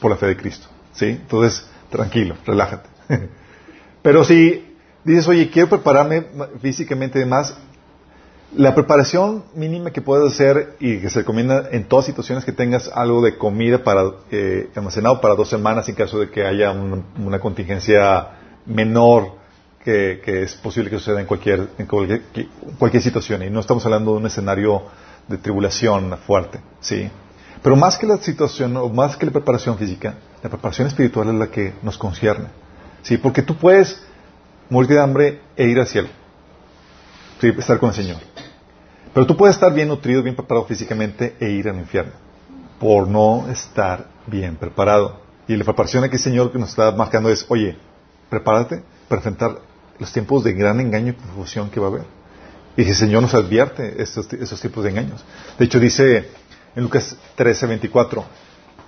por 0.00 0.10
la 0.10 0.16
fe 0.16 0.26
de 0.26 0.36
Cristo. 0.36 0.66
¿Sí? 0.92 1.06
Entonces, 1.06 1.68
tranquilo, 1.90 2.34
relájate. 2.46 2.88
Pero 4.02 4.24
si 4.24 4.67
dices, 5.04 5.28
oye, 5.28 5.50
quiero 5.50 5.68
prepararme 5.68 6.24
físicamente 6.60 7.24
más, 7.24 7.56
la 8.54 8.74
preparación 8.74 9.44
mínima 9.54 9.90
que 9.90 10.00
puedes 10.00 10.32
hacer 10.32 10.76
y 10.80 11.00
que 11.00 11.10
se 11.10 11.20
recomienda 11.20 11.68
en 11.70 11.84
todas 11.84 12.06
situaciones 12.06 12.44
que 12.44 12.52
tengas 12.52 12.90
algo 12.94 13.20
de 13.20 13.36
comida 13.36 13.84
para 13.84 14.10
eh, 14.30 14.70
almacenado 14.74 15.20
para 15.20 15.34
dos 15.34 15.50
semanas 15.50 15.88
en 15.88 15.94
caso 15.94 16.18
de 16.18 16.30
que 16.30 16.46
haya 16.46 16.70
una 16.70 17.40
contingencia 17.40 18.28
menor 18.64 19.38
que, 19.84 20.42
es 20.42 20.54
posible 20.54 20.90
que 20.90 20.98
suceda 20.98 21.20
en 21.20 21.26
cualquier, 21.26 21.68
en 21.78 21.86
cualquier, 21.86 23.02
situación. 23.02 23.42
Y 23.42 23.50
no 23.50 23.60
estamos 23.60 23.84
hablando 23.86 24.12
de 24.12 24.18
un 24.18 24.26
escenario 24.26 24.82
de 25.26 25.38
tribulación 25.38 26.16
fuerte, 26.26 26.60
¿sí? 26.80 27.10
Pero 27.62 27.74
más 27.74 27.96
que 27.96 28.06
la 28.06 28.18
situación, 28.18 28.94
más 28.94 29.16
que 29.16 29.26
la 29.26 29.32
preparación 29.32 29.78
física, 29.78 30.14
la 30.42 30.48
preparación 30.50 30.88
espiritual 30.88 31.28
es 31.28 31.34
la 31.34 31.46
que 31.48 31.72
nos 31.82 31.98
concierne. 31.98 32.46
¿Sí? 33.02 33.16
Porque 33.16 33.42
tú 33.42 33.56
puedes 33.56 34.02
morir 34.70 34.90
de 34.90 35.00
hambre 35.00 35.40
e 35.56 35.66
ir 35.68 35.78
al 35.78 35.86
cielo. 35.86 36.08
estar 37.40 37.78
con 37.78 37.90
el 37.90 37.94
Señor. 37.94 38.18
Pero 39.14 39.26
tú 39.26 39.36
puedes 39.36 39.56
estar 39.56 39.72
bien 39.72 39.88
nutrido, 39.88 40.22
bien 40.22 40.36
preparado 40.36 40.66
físicamente 40.66 41.36
e 41.40 41.50
ir 41.50 41.68
al 41.68 41.76
infierno 41.76 42.12
por 42.78 43.08
no 43.08 43.48
estar 43.50 44.06
bien 44.26 44.56
preparado. 44.56 45.20
Y 45.46 45.56
la 45.56 45.64
preparación 45.64 46.04
aquí, 46.04 46.18
Señor, 46.18 46.52
que 46.52 46.58
nos 46.58 46.70
está 46.70 46.92
marcando 46.92 47.30
es, 47.30 47.44
oye, 47.48 47.76
prepárate 48.28 48.82
para 49.08 49.20
enfrentar 49.20 49.58
los 49.98 50.12
tiempos 50.12 50.44
de 50.44 50.52
gran 50.52 50.78
engaño 50.80 51.12
y 51.12 51.14
confusión 51.14 51.70
que 51.70 51.80
va 51.80 51.86
a 51.86 51.90
haber. 51.90 52.04
Y 52.76 52.82
el 52.82 52.94
Señor 52.94 53.22
nos 53.22 53.34
advierte 53.34 54.00
estos, 54.00 54.32
esos 54.32 54.60
tipos 54.60 54.84
de 54.84 54.90
engaños. 54.90 55.24
De 55.58 55.64
hecho, 55.64 55.80
dice 55.80 56.28
en 56.76 56.82
Lucas 56.82 57.16
13, 57.34 57.66
24, 57.66 58.24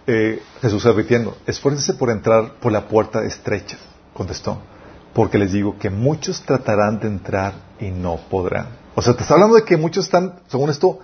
eh, 0.07 0.43
Jesús 0.61 0.87
advirtiendo, 0.87 1.37
esfuércense 1.47 1.95
por 1.95 2.11
entrar 2.11 2.55
por 2.61 2.71
la 2.71 2.87
puerta 2.87 3.25
estrecha, 3.25 3.79
contestó, 4.15 4.61
porque 5.15 5.39
les 5.39 5.53
digo 5.53 5.79
que 5.79 5.91
muchos 5.91 6.43
tratarán 6.43 7.01
de 7.01 7.09
entrar 7.09 7.55
y 7.81 7.91
no 7.91 8.17
podrán. 8.17 8.69
O 8.95 9.03
sea, 9.03 9.15
te 9.15 9.23
está 9.23 9.35
hablando 9.35 9.57
de 9.57 9.65
que 9.65 9.77
muchos 9.77 10.05
están, 10.05 10.41
según 10.49 10.71
esto, 10.71 10.99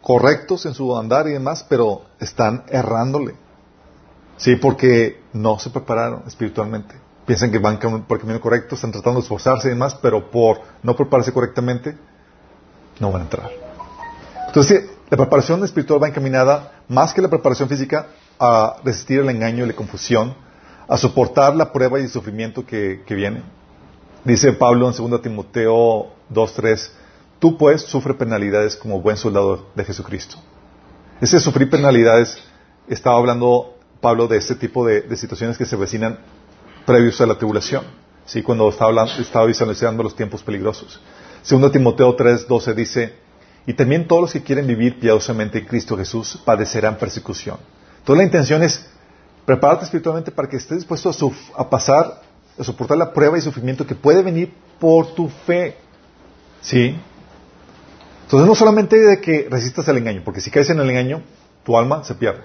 correctos 0.00 0.66
en 0.66 0.74
su 0.74 0.96
andar 0.96 1.26
y 1.28 1.32
demás, 1.32 1.64
pero 1.68 2.02
están 2.20 2.64
errándole. 2.68 3.34
Sí, 4.36 4.56
porque 4.56 5.22
no 5.32 5.58
se 5.58 5.70
prepararon 5.70 6.24
espiritualmente. 6.26 6.94
Piensan 7.24 7.50
que 7.50 7.58
van 7.58 7.78
por 7.78 8.16
el 8.16 8.20
camino 8.20 8.40
correcto, 8.40 8.74
están 8.74 8.92
tratando 8.92 9.20
de 9.20 9.24
esforzarse 9.24 9.68
y 9.68 9.70
demás, 9.70 9.94
pero 9.94 10.30
por 10.30 10.60
no 10.82 10.94
prepararse 10.94 11.32
correctamente, 11.32 11.96
no 13.00 13.10
van 13.10 13.22
a 13.22 13.24
entrar. 13.24 13.50
Entonces, 14.46 14.90
la 15.08 15.16
preparación 15.16 15.64
espiritual 15.64 16.02
va 16.02 16.08
encaminada, 16.08 16.82
más 16.88 17.14
que 17.14 17.22
la 17.22 17.28
preparación 17.28 17.68
física, 17.68 18.08
a 18.38 18.76
resistir 18.84 19.20
el 19.20 19.30
engaño 19.30 19.64
y 19.64 19.68
la 19.68 19.74
confusión, 19.74 20.34
a 20.88 20.96
soportar 20.96 21.56
la 21.56 21.72
prueba 21.72 21.98
y 21.98 22.04
el 22.04 22.08
sufrimiento 22.08 22.66
que, 22.66 23.02
que 23.06 23.14
viene. 23.14 23.42
Dice 24.24 24.52
Pablo 24.52 24.90
en 24.90 25.10
2 25.10 25.22
Timoteo 25.22 26.12
2.3, 26.32 26.90
tú 27.38 27.58
pues 27.58 27.82
sufre 27.82 28.14
penalidades 28.14 28.76
como 28.76 29.00
buen 29.00 29.16
soldado 29.16 29.66
de 29.74 29.84
Jesucristo. 29.84 30.36
Ese 31.20 31.40
sufrir 31.40 31.70
penalidades, 31.70 32.38
estaba 32.88 33.16
hablando 33.16 33.76
Pablo 34.00 34.28
de 34.28 34.38
este 34.38 34.54
tipo 34.54 34.86
de, 34.86 35.02
de 35.02 35.16
situaciones 35.16 35.56
que 35.56 35.64
se 35.64 35.76
vecinan 35.76 36.18
previos 36.84 37.20
a 37.20 37.26
la 37.26 37.36
tribulación, 37.36 37.84
¿sí? 38.26 38.42
cuando 38.42 38.68
estaba, 38.68 38.90
hablando, 38.90 39.12
estaba 39.20 39.46
visualizando 39.46 40.02
los 40.02 40.16
tiempos 40.16 40.42
peligrosos. 40.42 41.00
Segundo 41.42 41.70
Timoteo 41.70 42.16
3:12 42.16 42.74
dice, 42.74 43.14
y 43.66 43.74
también 43.74 44.06
todos 44.06 44.22
los 44.22 44.32
que 44.32 44.42
quieren 44.42 44.66
vivir 44.66 44.98
piadosamente 44.98 45.58
en 45.58 45.66
Cristo 45.66 45.96
Jesús 45.96 46.38
padecerán 46.44 46.96
persecución. 46.96 47.58
Entonces 47.98 48.18
la 48.18 48.24
intención 48.24 48.62
es 48.62 48.90
prepararte 49.44 49.84
espiritualmente 49.84 50.30
para 50.30 50.48
que 50.48 50.56
estés 50.56 50.78
dispuesto 50.78 51.10
a, 51.10 51.60
a 51.60 51.70
pasar, 51.70 52.22
a 52.58 52.64
soportar 52.64 52.96
la 52.96 53.12
prueba 53.12 53.38
y 53.38 53.40
sufrimiento 53.40 53.86
que 53.86 53.94
puede 53.94 54.22
venir 54.22 54.52
por 54.78 55.14
tu 55.14 55.28
fe. 55.28 55.76
¿Sí? 56.60 56.96
Entonces 58.24 58.48
no 58.48 58.54
solamente 58.54 58.98
de 58.98 59.20
que 59.20 59.48
resistas 59.50 59.88
al 59.88 59.98
engaño, 59.98 60.22
porque 60.24 60.40
si 60.40 60.50
caes 60.50 60.70
en 60.70 60.80
el 60.80 60.88
engaño, 60.88 61.22
tu 61.62 61.76
alma 61.76 62.04
se 62.04 62.14
pierde. 62.14 62.40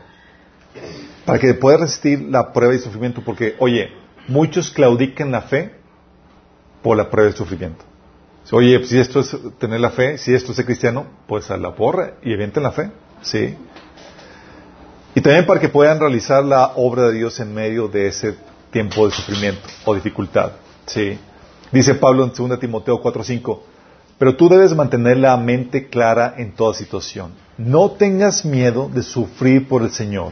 Para 1.25 1.39
que 1.39 1.53
puedas 1.53 1.79
resistir 1.82 2.22
la 2.29 2.51
prueba 2.51 2.75
y 2.75 2.79
sufrimiento, 2.79 3.22
porque, 3.24 3.56
oye, 3.60 3.89
muchos 4.27 4.72
claudican 4.72 5.32
la 5.32 5.44
fe 5.44 5.74
por 6.82 6.98
la 6.98 7.10
prueba 7.10 7.29
y 7.29 7.34
sufrimiento. 7.34 7.86
Oye, 8.51 8.84
si 8.86 8.98
esto 8.98 9.20
es 9.20 9.36
tener 9.60 9.79
la 9.79 9.91
fe, 9.91 10.18
si 10.18 10.34
esto 10.34 10.51
es 10.51 10.58
ser 10.58 10.65
cristiano, 10.65 11.06
pues 11.27 11.51
a 11.51 11.58
la 11.58 11.75
porra 11.75 12.15
y 12.24 12.34
evienten 12.34 12.63
la 12.63 12.72
fe. 12.72 12.89
Sí. 13.22 13.56
Y 15.16 15.22
también 15.22 15.46
para 15.46 15.60
que 15.60 15.70
puedan 15.70 16.00
realizar 16.00 16.44
la 16.44 16.74
obra 16.75 17.04
de 17.08 17.13
Dios 17.13 17.39
en 17.39 17.54
medio 17.54 17.88
de 17.88 18.08
ese 18.08 18.36
tiempo 18.72 19.06
de 19.06 19.12
sufrimiento 19.12 19.62
o 19.86 19.96
dificultad. 19.96 20.51
Sí. 20.86 21.18
Dice 21.72 21.96
Pablo 21.96 22.24
en 22.24 22.32
2 22.34 22.60
Timoteo 22.60 23.01
4:5, 23.01 23.60
pero 24.18 24.36
tú 24.36 24.50
debes 24.50 24.75
mantener 24.75 25.18
la 25.18 25.36
mente 25.38 25.88
clara 25.88 26.36
en 26.38 26.51
toda 26.51 26.74
situación. 26.74 27.32
No 27.58 27.92
tengas 27.92 28.46
miedo 28.46 28.89
de 28.94 29.04
sufrir 29.04 29.68
por 29.68 29.82
el 29.82 29.92
Señor. 29.92 30.32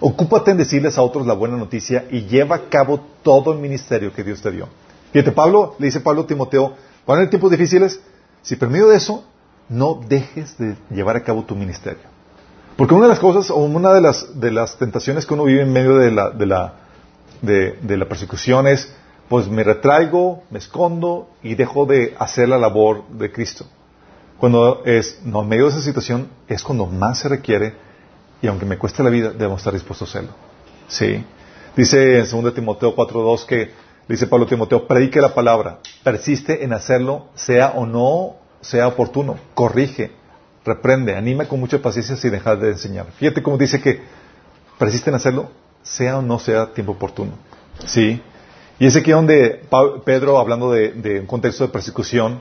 Ocúpate 0.00 0.50
en 0.50 0.56
decirles 0.56 0.98
a 0.98 1.02
otros 1.02 1.26
la 1.26 1.34
buena 1.34 1.56
noticia 1.56 2.06
y 2.10 2.22
lleva 2.22 2.56
a 2.56 2.68
cabo 2.68 3.00
todo 3.22 3.52
el 3.52 3.58
ministerio 3.58 4.12
que 4.12 4.24
Dios 4.24 4.42
te 4.42 4.50
dio. 4.50 4.68
Fíjate, 5.12 5.32
Pablo, 5.32 5.76
le 5.78 5.86
dice 5.86 6.00
Pablo 6.00 6.22
a 6.22 6.26
Timoteo, 6.26 6.74
van 7.06 7.20
a 7.20 7.30
tiempos 7.30 7.50
difíciles, 7.50 8.00
si 8.42 8.56
por 8.56 8.68
medio 8.68 8.88
de 8.88 8.96
eso, 8.96 9.24
no 9.68 10.00
dejes 10.08 10.58
de 10.58 10.76
llevar 10.90 11.16
a 11.16 11.22
cabo 11.22 11.44
tu 11.44 11.54
ministerio. 11.54 12.11
Porque 12.76 12.94
una 12.94 13.04
de 13.04 13.10
las 13.10 13.20
cosas, 13.20 13.50
o 13.50 13.56
una 13.56 13.92
de 13.92 14.00
las, 14.00 14.40
de 14.40 14.50
las 14.50 14.76
tentaciones 14.76 15.26
que 15.26 15.34
uno 15.34 15.44
vive 15.44 15.62
en 15.62 15.72
medio 15.72 15.96
de 15.96 16.10
la, 16.10 16.30
de 16.30 16.46
la, 16.46 16.74
de, 17.42 17.96
la 17.96 18.06
persecución 18.06 18.66
es, 18.66 18.92
pues 19.28 19.48
me 19.48 19.62
retraigo, 19.62 20.42
me 20.50 20.58
escondo 20.58 21.28
y 21.42 21.54
dejo 21.54 21.86
de 21.86 22.14
hacer 22.18 22.48
la 22.48 22.58
labor 22.58 23.06
de 23.08 23.30
Cristo. 23.30 23.66
Cuando 24.38 24.82
es, 24.84 25.20
no, 25.24 25.42
en 25.42 25.48
medio 25.48 25.64
de 25.64 25.70
esa 25.70 25.82
situación 25.82 26.28
es 26.48 26.62
cuando 26.62 26.86
más 26.86 27.20
se 27.20 27.28
requiere 27.28 27.74
y 28.40 28.48
aunque 28.48 28.66
me 28.66 28.78
cueste 28.78 29.02
la 29.02 29.10
vida, 29.10 29.30
debemos 29.30 29.60
estar 29.60 29.72
dispuestos 29.72 30.08
a 30.08 30.10
hacerlo. 30.10 30.34
Sí. 30.88 31.24
Dice 31.76 32.18
en 32.18 32.42
2 32.42 32.54
Timoteo 32.54 32.94
4.2 32.96 33.46
que, 33.46 33.70
dice 34.08 34.26
Pablo 34.26 34.46
Timoteo, 34.46 34.86
predique 34.86 35.20
la 35.20 35.32
palabra, 35.32 35.78
persiste 36.02 36.64
en 36.64 36.72
hacerlo, 36.72 37.26
sea 37.34 37.72
o 37.76 37.86
no 37.86 38.36
sea 38.62 38.88
oportuno, 38.88 39.36
corrige, 39.54 40.12
reprende, 40.64 41.16
anima 41.16 41.46
con 41.46 41.60
mucha 41.60 41.80
paciencia 41.80 42.16
sin 42.16 42.30
dejar 42.30 42.58
de 42.58 42.70
enseñar. 42.70 43.06
Fíjate 43.18 43.42
cómo 43.42 43.58
dice 43.58 43.80
que 43.80 44.00
persiste 44.78 45.10
en 45.10 45.16
hacerlo, 45.16 45.50
sea 45.82 46.18
o 46.18 46.22
no 46.22 46.38
sea 46.38 46.72
tiempo 46.72 46.92
oportuno. 46.92 47.32
Sí. 47.86 48.22
Y 48.78 48.86
es 48.86 48.96
aquí 48.96 49.10
donde 49.10 49.66
Pedro, 50.04 50.38
hablando 50.38 50.72
de, 50.72 51.20
un 51.20 51.26
contexto 51.26 51.64
de 51.66 51.72
persecución, 51.72 52.40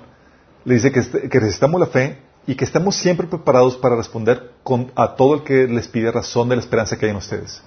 le 0.66 0.76
dice 0.76 0.92
que, 0.92 1.30
que 1.30 1.40
resistamos 1.40 1.80
la 1.80 1.88
fe 1.88 2.18
y 2.48 2.56
que 2.56 2.66
estamos 2.66 2.96
siempre 2.96 3.28
preparados 3.28 3.78
para 3.78 3.96
responder 3.96 4.52
a 4.96 5.16
todo 5.16 5.36
el 5.36 5.44
que 5.44 5.68
les 5.68 5.88
pide 5.88 6.12
razón 6.12 6.50
de 6.50 6.56
la 6.56 6.62
esperanza 6.62 6.98
que 6.98 7.06
hay 7.06 7.12
en 7.12 7.18
ustedes. 7.18 7.62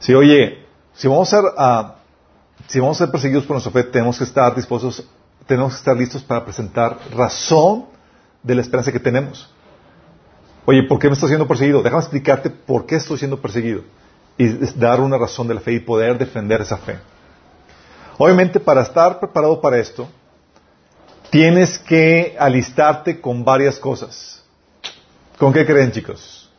Si, 0.00 0.14
oye, 0.14 0.66
si 0.94 1.06
vamos 1.06 1.32
a, 1.32 1.96
si 2.66 2.80
vamos 2.80 3.00
a 3.00 3.04
ser 3.04 3.12
perseguidos 3.12 3.44
por 3.44 3.54
nuestra 3.54 3.72
fe, 3.72 3.84
tenemos 3.84 4.18
que 4.18 4.24
estar 4.24 4.54
dispuestos, 4.54 5.06
tenemos 5.46 5.74
que 5.74 5.78
estar 5.78 5.96
listos 5.96 6.22
para 6.22 6.44
presentar 6.44 6.98
razón 7.14 7.86
de 8.42 8.54
la 8.54 8.60
esperanza 8.60 8.92
que 8.92 9.00
tenemos. 9.00 9.48
Oye, 10.64 10.84
¿por 10.84 10.98
qué 10.98 11.08
me 11.08 11.14
estás 11.14 11.28
siendo 11.28 11.48
perseguido? 11.48 11.82
Déjame 11.82 12.02
explicarte 12.02 12.50
por 12.50 12.86
qué 12.86 12.96
estoy 12.96 13.18
siendo 13.18 13.40
perseguido 13.40 13.82
y 14.38 14.48
dar 14.78 15.00
una 15.00 15.18
razón 15.18 15.48
de 15.48 15.54
la 15.54 15.60
fe 15.60 15.72
y 15.72 15.80
poder 15.80 16.18
defender 16.18 16.60
esa 16.60 16.76
fe. 16.76 16.98
Obviamente, 18.18 18.60
para 18.60 18.82
estar 18.82 19.18
preparado 19.18 19.60
para 19.60 19.78
esto, 19.78 20.08
tienes 21.30 21.78
que 21.78 22.36
alistarte 22.38 23.20
con 23.20 23.44
varias 23.44 23.78
cosas. 23.78 24.44
¿Con 25.38 25.52
qué 25.52 25.66
creen, 25.66 25.90
chicos? 25.90 26.50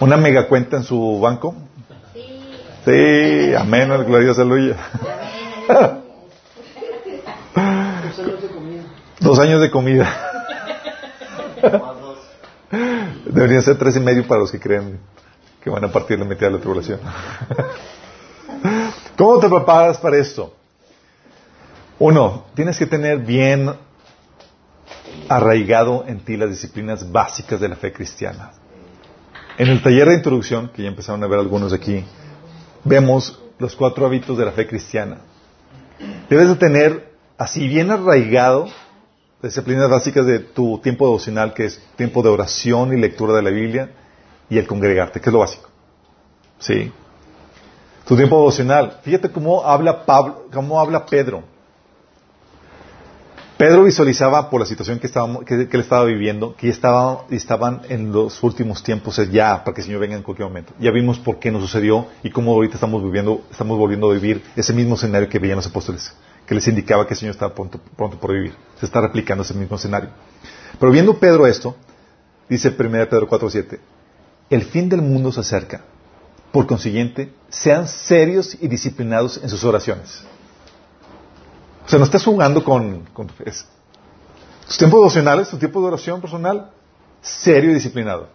¿Una 0.00 0.16
mega 0.16 0.48
cuenta 0.48 0.78
en 0.78 0.82
su 0.82 1.20
banco? 1.20 1.54
Sí. 2.14 2.40
Sí, 2.84 3.54
amén, 3.54 3.88
gloriosa 4.06 4.42
aleluya. 4.42 4.76
Dos 9.30 9.38
años 9.38 9.60
de 9.60 9.70
comida. 9.70 10.12
Deberían 13.26 13.62
ser 13.62 13.78
tres 13.78 13.94
y 13.94 14.00
medio 14.00 14.26
para 14.26 14.40
los 14.40 14.50
que 14.50 14.58
creen 14.58 14.98
que 15.62 15.70
van 15.70 15.84
a 15.84 15.92
partir 15.92 16.18
la 16.18 16.24
mitad 16.24 16.48
de 16.48 16.54
la 16.54 16.58
tribulación. 16.58 16.98
¿Cómo 19.16 19.38
te 19.38 19.48
preparas 19.48 19.98
para 19.98 20.16
esto? 20.16 20.52
Uno, 22.00 22.46
tienes 22.54 22.76
que 22.76 22.86
tener 22.86 23.18
bien 23.18 23.72
arraigado 25.28 26.04
en 26.08 26.18
ti 26.24 26.36
las 26.36 26.50
disciplinas 26.50 27.12
básicas 27.12 27.60
de 27.60 27.68
la 27.68 27.76
fe 27.76 27.92
cristiana. 27.92 28.50
En 29.58 29.68
el 29.68 29.80
taller 29.80 30.08
de 30.08 30.16
introducción, 30.16 30.72
que 30.74 30.82
ya 30.82 30.88
empezaron 30.88 31.22
a 31.22 31.28
ver 31.28 31.38
algunos 31.38 31.72
aquí, 31.72 32.04
vemos 32.82 33.40
los 33.60 33.76
cuatro 33.76 34.06
hábitos 34.06 34.36
de 34.36 34.44
la 34.44 34.50
fe 34.50 34.66
cristiana. 34.66 35.18
Debes 36.28 36.48
de 36.48 36.56
tener 36.56 37.14
así 37.38 37.68
bien 37.68 37.92
arraigado 37.92 38.66
disciplinas 39.42 39.88
básicas 39.88 40.26
de 40.26 40.40
tu 40.40 40.78
tiempo 40.78 41.06
devocional, 41.06 41.54
que 41.54 41.66
es 41.66 41.80
tiempo 41.96 42.22
de 42.22 42.28
oración 42.28 42.92
y 42.92 43.00
lectura 43.00 43.34
de 43.34 43.42
la 43.42 43.50
Biblia, 43.50 43.90
y 44.48 44.58
el 44.58 44.66
congregarte, 44.66 45.20
que 45.20 45.30
es 45.30 45.32
lo 45.32 45.38
básico. 45.38 45.68
¿Sí? 46.58 46.92
Tu 48.06 48.16
tiempo 48.16 48.36
devocional. 48.36 48.98
Fíjate 49.02 49.30
cómo 49.30 49.64
habla 49.64 50.04
Pablo, 50.04 50.46
cómo 50.52 50.80
habla 50.80 51.06
Pedro. 51.06 51.44
Pedro 53.60 53.84
visualizaba 53.84 54.48
por 54.48 54.60
la 54.60 54.66
situación 54.66 54.98
que, 54.98 55.08
que, 55.08 55.54
él 55.70 55.80
estaba 55.80 56.06
viviendo, 56.06 56.56
que 56.56 56.70
estaba, 56.70 57.26
estaban 57.30 57.82
en 57.90 58.10
los 58.10 58.42
últimos 58.42 58.82
tiempos 58.82 59.20
ya, 59.30 59.62
para 59.62 59.74
que 59.74 59.82
el 59.82 59.84
Señor 59.84 60.00
venga 60.00 60.16
en 60.16 60.22
cualquier 60.22 60.48
momento. 60.48 60.72
Ya 60.80 60.90
vimos 60.90 61.18
por 61.18 61.38
qué 61.38 61.50
nos 61.50 61.60
sucedió 61.60 62.06
y 62.22 62.30
cómo 62.30 62.52
ahorita 62.52 62.76
estamos 62.76 63.04
viviendo, 63.04 63.42
estamos 63.50 63.76
volviendo 63.76 64.10
a 64.10 64.14
vivir 64.14 64.42
ese 64.56 64.72
mismo 64.72 64.94
escenario 64.94 65.28
que 65.28 65.38
veían 65.38 65.56
los 65.56 65.66
apóstoles, 65.66 66.14
que 66.50 66.56
les 66.56 66.66
indicaba 66.66 67.06
que 67.06 67.14
el 67.14 67.20
Señor 67.20 67.36
estaba 67.36 67.54
pronto, 67.54 67.78
por 67.96 68.32
vivir. 68.32 68.52
Se 68.80 68.84
está 68.84 69.00
replicando 69.00 69.44
ese 69.44 69.54
mismo 69.54 69.76
escenario. 69.76 70.10
Pero 70.80 70.90
viendo 70.90 71.16
Pedro 71.16 71.46
esto, 71.46 71.76
dice 72.48 72.74
1 72.76 72.90
Pedro 73.08 73.28
4.7, 73.28 73.78
el 74.50 74.64
fin 74.64 74.88
del 74.88 75.00
mundo 75.00 75.30
se 75.30 75.38
acerca. 75.38 75.84
Por 76.50 76.66
consiguiente, 76.66 77.32
sean 77.50 77.86
serios 77.86 78.56
y 78.60 78.66
disciplinados 78.66 79.38
en 79.40 79.48
sus 79.48 79.62
oraciones. 79.62 80.24
O 81.86 81.88
sea, 81.88 82.00
no 82.00 82.04
estás 82.04 82.24
jugando 82.24 82.64
con, 82.64 83.04
con. 83.12 83.28
Tus 83.28 84.76
tiempos 84.76 84.98
devocionales, 84.98 85.50
tu 85.50 85.56
tiempo 85.56 85.80
de 85.80 85.86
oración 85.86 86.20
personal, 86.20 86.72
serio 87.22 87.70
y 87.70 87.74
disciplinado. 87.74 88.26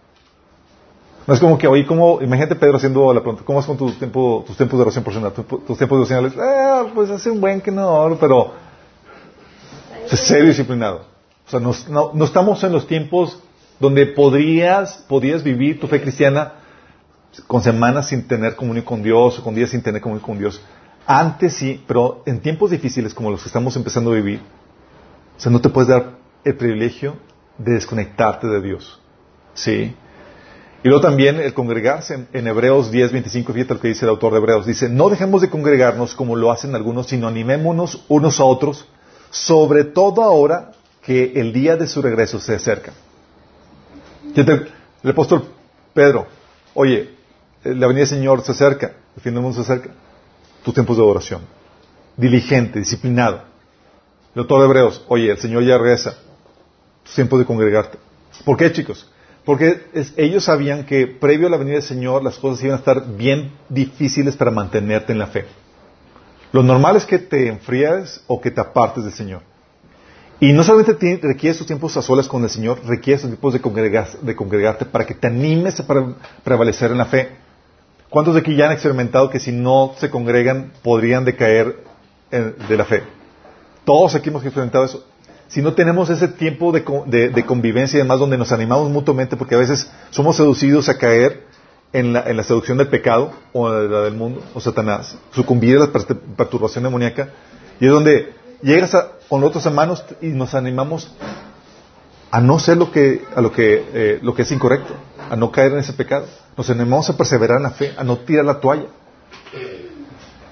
No 1.26 1.34
es 1.34 1.40
como 1.40 1.58
que 1.58 1.66
hoy, 1.66 1.84
como, 1.84 2.20
imagínate 2.22 2.54
Pedro 2.54 2.76
haciendo 2.76 3.12
la 3.12 3.20
pregunta, 3.20 3.42
¿cómo 3.44 3.58
es 3.58 3.66
con 3.66 3.76
tu 3.76 3.90
tiempo, 3.92 4.44
tus 4.46 4.56
tiempos 4.56 4.78
de 4.78 4.82
oración 4.82 5.04
personal? 5.04 5.32
Tus, 5.32 5.46
tus 5.46 5.76
tiempos 5.76 6.08
de 6.08 6.16
oración, 6.16 6.40
eh, 6.40 6.90
pues 6.94 7.10
hace 7.10 7.30
un 7.30 7.40
buen 7.40 7.60
que 7.60 7.72
no, 7.72 8.16
pero 8.20 8.52
y 10.12 10.46
disciplinado. 10.46 11.04
O 11.46 11.50
sea, 11.50 11.60
no, 11.60 11.72
no, 12.14 12.24
estamos 12.24 12.62
en 12.64 12.72
los 12.72 12.86
tiempos 12.86 13.40
donde 13.78 14.06
podrías, 14.06 15.04
podrías 15.08 15.42
vivir 15.42 15.80
tu 15.80 15.86
fe 15.86 16.00
cristiana 16.00 16.54
con 17.46 17.62
semanas 17.62 18.08
sin 18.08 18.26
tener 18.26 18.56
comunión 18.56 18.84
con 18.84 19.02
Dios, 19.02 19.38
o 19.38 19.42
con 19.42 19.54
días 19.54 19.70
sin 19.70 19.82
tener 19.82 20.00
comunión 20.00 20.24
con 20.24 20.38
Dios. 20.38 20.60
Antes 21.06 21.54
sí, 21.54 21.82
pero 21.86 22.22
en 22.26 22.40
tiempos 22.40 22.70
difíciles 22.70 23.14
como 23.14 23.30
los 23.30 23.42
que 23.42 23.48
estamos 23.48 23.76
empezando 23.76 24.10
a 24.12 24.14
vivir, 24.14 24.40
o 25.36 25.40
sea, 25.40 25.52
no 25.52 25.60
te 25.60 25.68
puedes 25.68 25.88
dar 25.88 26.16
el 26.44 26.56
privilegio 26.56 27.16
de 27.58 27.74
desconectarte 27.74 28.46
de 28.46 28.60
Dios. 28.60 29.00
¿Sí? 29.54 29.94
Y 30.82 30.88
luego 30.88 31.00
también 31.00 31.40
el 31.40 31.54
congregarse 31.54 32.26
en, 32.32 32.46
Hebreos 32.46 32.90
10, 32.90 33.12
25, 33.12 33.52
fíjate 33.52 33.74
lo 33.74 33.80
que 33.80 33.88
dice 33.88 34.04
el 34.04 34.10
autor 34.10 34.32
de 34.32 34.38
Hebreos. 34.38 34.66
Dice, 34.66 34.88
no 34.88 35.08
dejemos 35.08 35.40
de 35.40 35.50
congregarnos 35.50 36.14
como 36.14 36.36
lo 36.36 36.52
hacen 36.52 36.74
algunos, 36.74 37.06
sino 37.08 37.26
animémonos 37.26 38.04
unos 38.08 38.38
a 38.40 38.44
otros, 38.44 38.86
sobre 39.30 39.84
todo 39.84 40.22
ahora 40.22 40.72
que 41.02 41.32
el 41.36 41.52
día 41.52 41.76
de 41.76 41.86
su 41.86 42.02
regreso 42.02 42.38
se 42.38 42.54
acerca. 42.54 42.92
El 44.34 45.10
apóstol 45.10 45.44
Pedro, 45.94 46.26
oye, 46.74 47.10
la 47.64 47.86
venida 47.86 48.00
del 48.00 48.08
Señor 48.08 48.42
se 48.42 48.52
acerca, 48.52 48.92
el 49.16 49.22
fin 49.22 49.32
del 49.32 49.42
mundo 49.42 49.56
se 49.56 49.62
acerca. 49.62 49.90
Tus 50.62 50.74
tiempos 50.74 50.96
de 50.96 51.02
oración. 51.02 51.42
Diligente, 52.16 52.78
disciplinado. 52.78 53.42
El 54.34 54.42
autor 54.42 54.60
de 54.60 54.66
Hebreos, 54.66 55.04
oye, 55.08 55.30
el 55.30 55.38
Señor 55.38 55.64
ya 55.64 55.78
regresa. 55.78 56.18
Tus 57.04 57.14
tiempos 57.14 57.38
de 57.38 57.46
congregarte. 57.46 57.98
¿Por 58.44 58.56
qué, 58.56 58.70
chicos? 58.72 59.08
Porque 59.46 59.86
ellos 60.16 60.42
sabían 60.42 60.84
que 60.86 61.06
previo 61.06 61.46
a 61.46 61.50
la 61.50 61.56
venida 61.56 61.74
del 61.74 61.84
Señor 61.84 62.24
las 62.24 62.36
cosas 62.36 62.64
iban 62.64 62.74
a 62.74 62.78
estar 62.78 63.16
bien 63.16 63.52
difíciles 63.68 64.36
para 64.36 64.50
mantenerte 64.50 65.12
en 65.12 65.20
la 65.20 65.28
fe. 65.28 65.44
Lo 66.50 66.64
normal 66.64 66.96
es 66.96 67.06
que 67.06 67.20
te 67.20 67.46
enfríes 67.46 68.24
o 68.26 68.40
que 68.40 68.50
te 68.50 68.60
apartes 68.60 69.04
del 69.04 69.12
Señor. 69.12 69.42
Y 70.40 70.52
no 70.52 70.64
solamente 70.64 71.20
requieres 71.22 71.58
tus 71.58 71.66
tiempos 71.66 71.96
a 71.96 72.02
solas 72.02 72.26
con 72.26 72.42
el 72.42 72.50
Señor, 72.50 72.80
requieres 72.86 73.22
tus 73.22 73.30
tiempos 73.30 73.52
de, 73.52 74.06
de 74.22 74.36
congregarte 74.36 74.84
para 74.84 75.06
que 75.06 75.14
te 75.14 75.28
animes 75.28 75.78
a 75.78 75.86
prevalecer 76.42 76.90
en 76.90 76.98
la 76.98 77.06
fe. 77.06 77.28
¿Cuántos 78.10 78.34
de 78.34 78.40
aquí 78.40 78.56
ya 78.56 78.66
han 78.66 78.72
experimentado 78.72 79.30
que 79.30 79.38
si 79.38 79.52
no 79.52 79.94
se 79.96 80.10
congregan 80.10 80.72
podrían 80.82 81.24
decaer 81.24 81.84
de 82.32 82.76
la 82.76 82.84
fe? 82.84 83.04
Todos 83.84 84.16
aquí 84.16 84.28
hemos 84.28 84.42
experimentado 84.42 84.86
eso 84.86 85.06
si 85.48 85.62
no 85.62 85.74
tenemos 85.74 86.10
ese 86.10 86.28
tiempo 86.28 86.72
de, 86.72 86.84
convivencia 87.44 87.98
y 87.98 88.02
demás 88.02 88.18
donde 88.18 88.36
nos 88.36 88.52
animamos 88.52 88.90
mutuamente, 88.90 89.36
porque 89.36 89.54
a 89.54 89.58
veces 89.58 89.90
somos 90.10 90.36
seducidos 90.36 90.88
a 90.88 90.98
caer 90.98 91.44
en 91.92 92.12
la, 92.12 92.42
seducción 92.42 92.78
del 92.78 92.88
pecado 92.88 93.32
o 93.52 93.68
la 93.68 94.02
del 94.02 94.14
mundo 94.14 94.42
o 94.54 94.60
Satanás, 94.60 95.16
sucumbir 95.32 95.76
a 95.76 95.80
la 95.80 95.92
perturbación 96.36 96.84
demoníaca, 96.84 97.30
y 97.80 97.86
es 97.86 97.92
donde 97.92 98.34
llegas 98.62 98.96
con 99.28 99.44
otros 99.44 99.64
hermanos 99.66 100.04
y 100.20 100.28
nos 100.28 100.54
animamos 100.54 101.12
a 102.30 102.40
no 102.40 102.58
ser 102.58 102.76
lo 102.76 102.90
que, 102.90 103.24
a 103.34 103.40
lo 103.40 103.52
que, 103.52 103.84
eh, 103.94 104.18
lo 104.22 104.34
que 104.34 104.42
es 104.42 104.52
incorrecto, 104.52 104.94
a 105.30 105.36
no 105.36 105.50
caer 105.52 105.72
en 105.72 105.78
ese 105.78 105.92
pecado. 105.92 106.26
Nos 106.56 106.68
animamos 106.70 107.08
a 107.08 107.16
perseverar 107.16 107.58
en 107.58 107.62
la 107.62 107.70
fe, 107.70 107.94
a 107.96 108.04
no 108.04 108.18
tirar 108.18 108.44
la 108.44 108.60
toalla. 108.60 108.88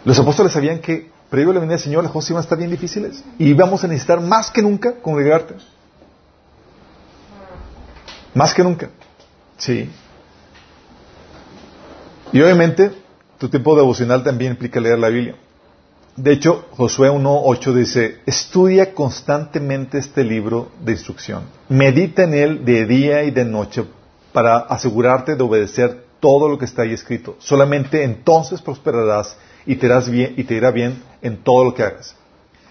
Los 0.05 0.19
apóstoles 0.19 0.53
sabían 0.53 0.79
que 0.81 1.11
previo 1.35 1.51
a 1.51 1.55
la 1.55 1.61
venida 1.61 1.75
del 1.75 1.83
Señor 1.83 2.05
las 2.05 2.13
cosas 2.13 2.31
iban 2.31 2.43
a 2.43 2.45
estar 2.45 2.57
bien 2.57 2.71
difíciles 2.71 3.25
y 3.41 3.53
vamos 3.55 3.83
a 3.83 3.89
necesitar 3.89 4.21
más 4.21 4.53
que 4.53 4.63
nunca 4.63 4.95
congregarte. 5.03 5.57
Más 8.35 8.55
que 8.55 8.63
nunca. 8.63 8.91
Sí. 9.59 9.91
Y 12.33 12.41
obviamente, 12.41 12.93
tu 13.39 13.49
tiempo 13.49 13.75
devocional 13.75 14.23
también 14.23 14.53
implica 14.53 14.79
leer 14.79 14.97
la 14.97 15.09
Biblia. 15.09 15.35
De 16.15 16.33
hecho, 16.35 16.67
Josué 16.71 17.11
1.8 17.11 17.73
dice, 17.73 18.21
estudia 18.27 18.95
constantemente 18.95 19.99
este 19.99 20.23
libro 20.23 20.71
de 20.85 20.93
instrucción. 20.93 21.43
Medita 21.69 22.23
en 22.23 22.35
él 22.35 22.65
de 22.65 22.87
día 22.87 23.25
y 23.25 23.33
de 23.33 23.45
noche 23.45 23.85
para 24.33 24.59
asegurarte 24.59 25.35
de 25.35 25.43
obedecer 25.43 26.05
todo 26.21 26.49
lo 26.49 26.59
que 26.59 26.65
está 26.65 26.83
ahí 26.83 26.93
escrito. 26.93 27.35
Solamente 27.41 28.05
entonces 28.05 28.63
prosperarás 28.63 29.37
y 29.67 29.77
te, 29.77 29.89
bien, 30.11 30.35
y 30.37 30.45
te 30.45 30.55
irá 30.55 30.71
bien 30.71 31.03
en 31.23 31.39
todo 31.39 31.65
lo 31.65 31.75
que 31.75 31.83
hagas. 31.83 32.17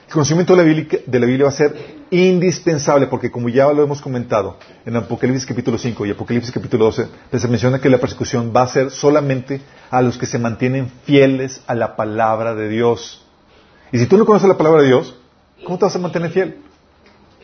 El 0.08 0.14
conocimiento 0.14 0.56
de 0.56 0.64
la, 0.64 1.26
Biblia, 1.26 1.46
va 1.46 1.50
a 1.50 1.54
ser 1.54 1.76
indispensable 2.12 3.08
porque 3.08 3.32
como 3.32 3.50
ya 3.50 3.72
lo 3.74 3.82
hemos 3.82 4.00
comentado 4.00 4.58
en 4.86 4.96
Apocalipsis 4.96 5.46
capítulo 5.46 5.78
5 5.78 6.06
y 6.06 6.12
Apocalipsis 6.12 6.52
capítulo 6.52 6.86
12, 6.86 7.08
pues 7.32 7.42
se 7.42 7.48
menciona 7.48 7.80
que 7.80 7.90
la 7.90 7.98
persecución 7.98 8.54
va 8.56 8.62
a 8.62 8.68
ser 8.68 8.92
solamente 8.92 9.62
a 9.90 10.02
los 10.04 10.18
que 10.18 10.28
se 10.28 10.38
mantienen 10.38 10.92
fieles 11.06 11.62
a 11.66 11.74
la 11.74 11.96
palabra 11.96 12.54
de 12.54 12.70
Dios. 12.70 13.26
Y 13.92 13.98
si 13.98 14.06
tú 14.06 14.18
no 14.18 14.26
conoces 14.26 14.48
la 14.48 14.58
palabra 14.58 14.82
de 14.82 14.88
Dios, 14.90 15.16
¿cómo 15.66 15.80
te 15.80 15.86
vas 15.86 15.96
a 15.96 16.00
mantener 16.00 16.30
fiel? 16.30 16.58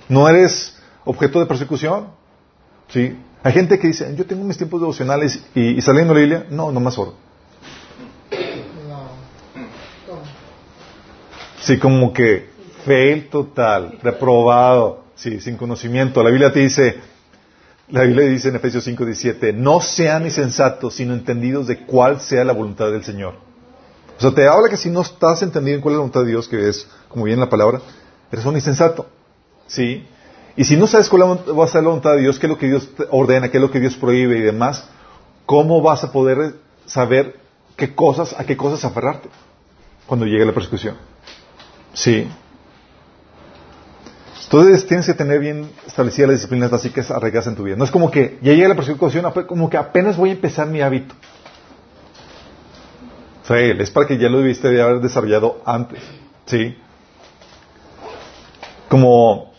¿No 0.08 0.30
eres 0.30 0.78
objeto 1.06 1.40
de 1.40 1.48
persecución? 1.48 2.10
¿Sí? 2.90 3.18
Hay 3.42 3.54
gente 3.54 3.80
que 3.80 3.88
dice, 3.88 4.14
yo 4.16 4.26
tengo 4.26 4.44
mis 4.44 4.58
tiempos 4.58 4.82
devocionales 4.82 5.44
y, 5.56 5.78
y 5.78 5.82
saliendo 5.82 6.14
la 6.14 6.20
Biblia, 6.20 6.46
no, 6.52 6.72
no 6.72 6.80
más 6.80 6.98
oro. 7.00 7.29
Sí, 11.62 11.78
como 11.78 12.13
que 12.13 12.50
fail 12.86 13.30
total, 13.30 14.00
reprobado, 14.02 15.04
sí, 15.15 15.39
sin 15.41 15.58
conocimiento. 15.58 16.24
La 16.24 16.30
Biblia 16.30 16.52
te 16.54 16.60
dice, 16.60 17.00
la 17.89 18.04
Biblia 18.04 18.26
dice 18.26 18.50
en 18.50 18.56
Efesios 18.56 18.84
5, 18.84 19.06
17, 19.06 19.54
no 19.54 19.82
sean 19.82 20.26
insensatos, 20.26 20.95
sino 20.95 21.13
entendidos 21.13 21.67
de 21.67 21.86
cuál 21.86 22.22
sea 22.22 22.43
la 22.43 22.54
voluntad 22.54 22.91
del 22.91 23.04
Señor. 23.04 23.36
O 24.17 24.22
sea, 24.22 24.32
te 24.32 24.48
habla 24.48 24.69
que 24.69 24.78
si 24.78 24.89
no 24.89 25.02
estás 25.02 25.41
entendido 25.43 25.76
en 25.76 25.82
cuál 25.82 25.93
es 25.93 25.95
la 25.95 26.00
voluntad 26.00 26.22
de 26.22 26.28
Dios, 26.28 26.48
que 26.48 26.69
es, 26.69 26.88
como 27.08 27.26
viene 27.26 27.39
la 27.39 27.50
palabra, 27.50 27.82
eres 28.32 28.45
un 28.45 28.56
insensato. 28.56 29.08
¿Sí? 29.67 30.06
Y 30.56 30.65
si 30.65 30.76
no 30.76 30.88
sabes 30.88 31.08
cuál 31.10 31.24
va 31.24 31.63
a 31.63 31.67
ser 31.67 31.84
la 31.84 31.89
voluntad 31.89 32.13
de 32.13 32.22
Dios, 32.22 32.38
qué 32.38 32.48
es 32.48 32.50
lo 32.50 32.58
que 32.58 32.67
Dios 32.67 32.89
ordena, 33.12 33.50
qué 33.50 33.58
es 33.58 33.62
lo 33.62 33.72
que 33.72 33.80
Dios 33.80 33.95
prohíbe 33.95 34.38
y 34.38 34.41
demás, 34.41 34.84
¿cómo 35.45 35.82
vas 35.82 36.04
a 36.04 36.12
poder 36.12 36.56
saber 36.86 37.39
qué 37.78 37.95
cosas, 37.95 38.36
a 38.38 38.43
qué 38.45 38.58
cosas 38.58 38.84
aferrarte 38.84 39.30
cuando 40.06 40.26
llegue 40.26 40.45
la 40.45 40.54
persecución? 40.54 40.98
Sí. 42.00 42.26
Entonces 44.46 44.88
tienes 44.88 45.06
que 45.06 45.14
tener 45.14 45.40
bien 45.40 45.70
establecidas 45.86 46.30
las 46.30 46.40
disciplinas 46.40 46.72
básicas 46.72 47.12
arraigadas 47.12 47.48
en 47.48 47.56
tu 47.56 47.64
vida. 47.64 47.76
No 47.76 47.84
es 47.84 47.92
como 47.92 48.10
que 48.10 48.40
ya 48.42 48.54
llega 48.54 48.70
la 48.70 48.76
persecución, 48.76 49.30
como 49.46 49.70
que 49.70 49.78
apenas 49.78 50.16
voy 50.16 50.30
a 50.30 50.34
empezar 50.34 50.68
mi 50.68 50.82
hábito. 50.82 51.14
O 53.48 53.54
es 53.54 53.92
para 53.92 54.08
que 54.08 54.18
ya 54.18 54.30
lo 54.30 54.38
debiste 54.38 54.70
de 54.70 54.82
haber 54.82 55.02
desarrollado 55.02 55.62
antes. 55.66 56.02
¿Sí? 56.46 56.78
Como... 58.88 59.52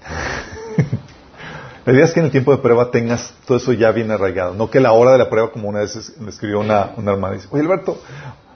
la 1.86 1.92
idea 1.92 2.04
es 2.04 2.12
que 2.12 2.20
en 2.20 2.26
el 2.26 2.32
tiempo 2.32 2.50
de 2.50 2.58
prueba 2.58 2.90
tengas 2.90 3.32
todo 3.46 3.58
eso 3.58 3.72
ya 3.72 3.92
bien 3.92 4.10
arraigado. 4.10 4.54
No 4.54 4.70
que 4.70 4.80
la 4.80 4.92
hora 4.92 5.12
de 5.12 5.18
la 5.18 5.30
prueba, 5.30 5.52
como 5.52 5.68
una 5.68 5.80
vez 5.80 6.18
me 6.18 6.30
escribió 6.30 6.60
una, 6.60 6.94
una 6.96 7.12
hermana, 7.12 7.34
dice, 7.34 7.48
oye 7.50 7.62
Alberto, 7.62 8.00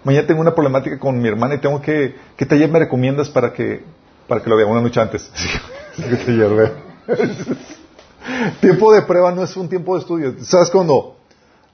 mañana 0.05 0.27
tengo 0.27 0.41
una 0.41 0.55
problemática 0.55 0.99
con 0.99 1.21
mi 1.21 1.29
hermana 1.29 1.55
y 1.55 1.59
tengo 1.59 1.81
que, 1.81 2.15
¿qué 2.37 2.47
taller 2.47 2.71
me 2.71 2.79
recomiendas 2.79 3.29
para 3.29 3.53
que, 3.53 3.83
para 4.29 4.43
que 4.43 4.51
lo 4.51 4.57
vea 4.57 4.67
una 4.67 4.81
noche 4.81 5.01
antes? 5.01 5.31
¿Qué 5.97 6.17
taller 6.17 6.73
tiempo 8.61 8.93
de 8.93 9.03
prueba 9.03 9.33
no 9.33 9.43
es 9.43 9.57
un 9.57 9.69
tiempo 9.69 9.95
de 9.95 10.01
estudio. 10.01 10.35
¿Sabes 10.45 10.71
cuando 10.71 11.17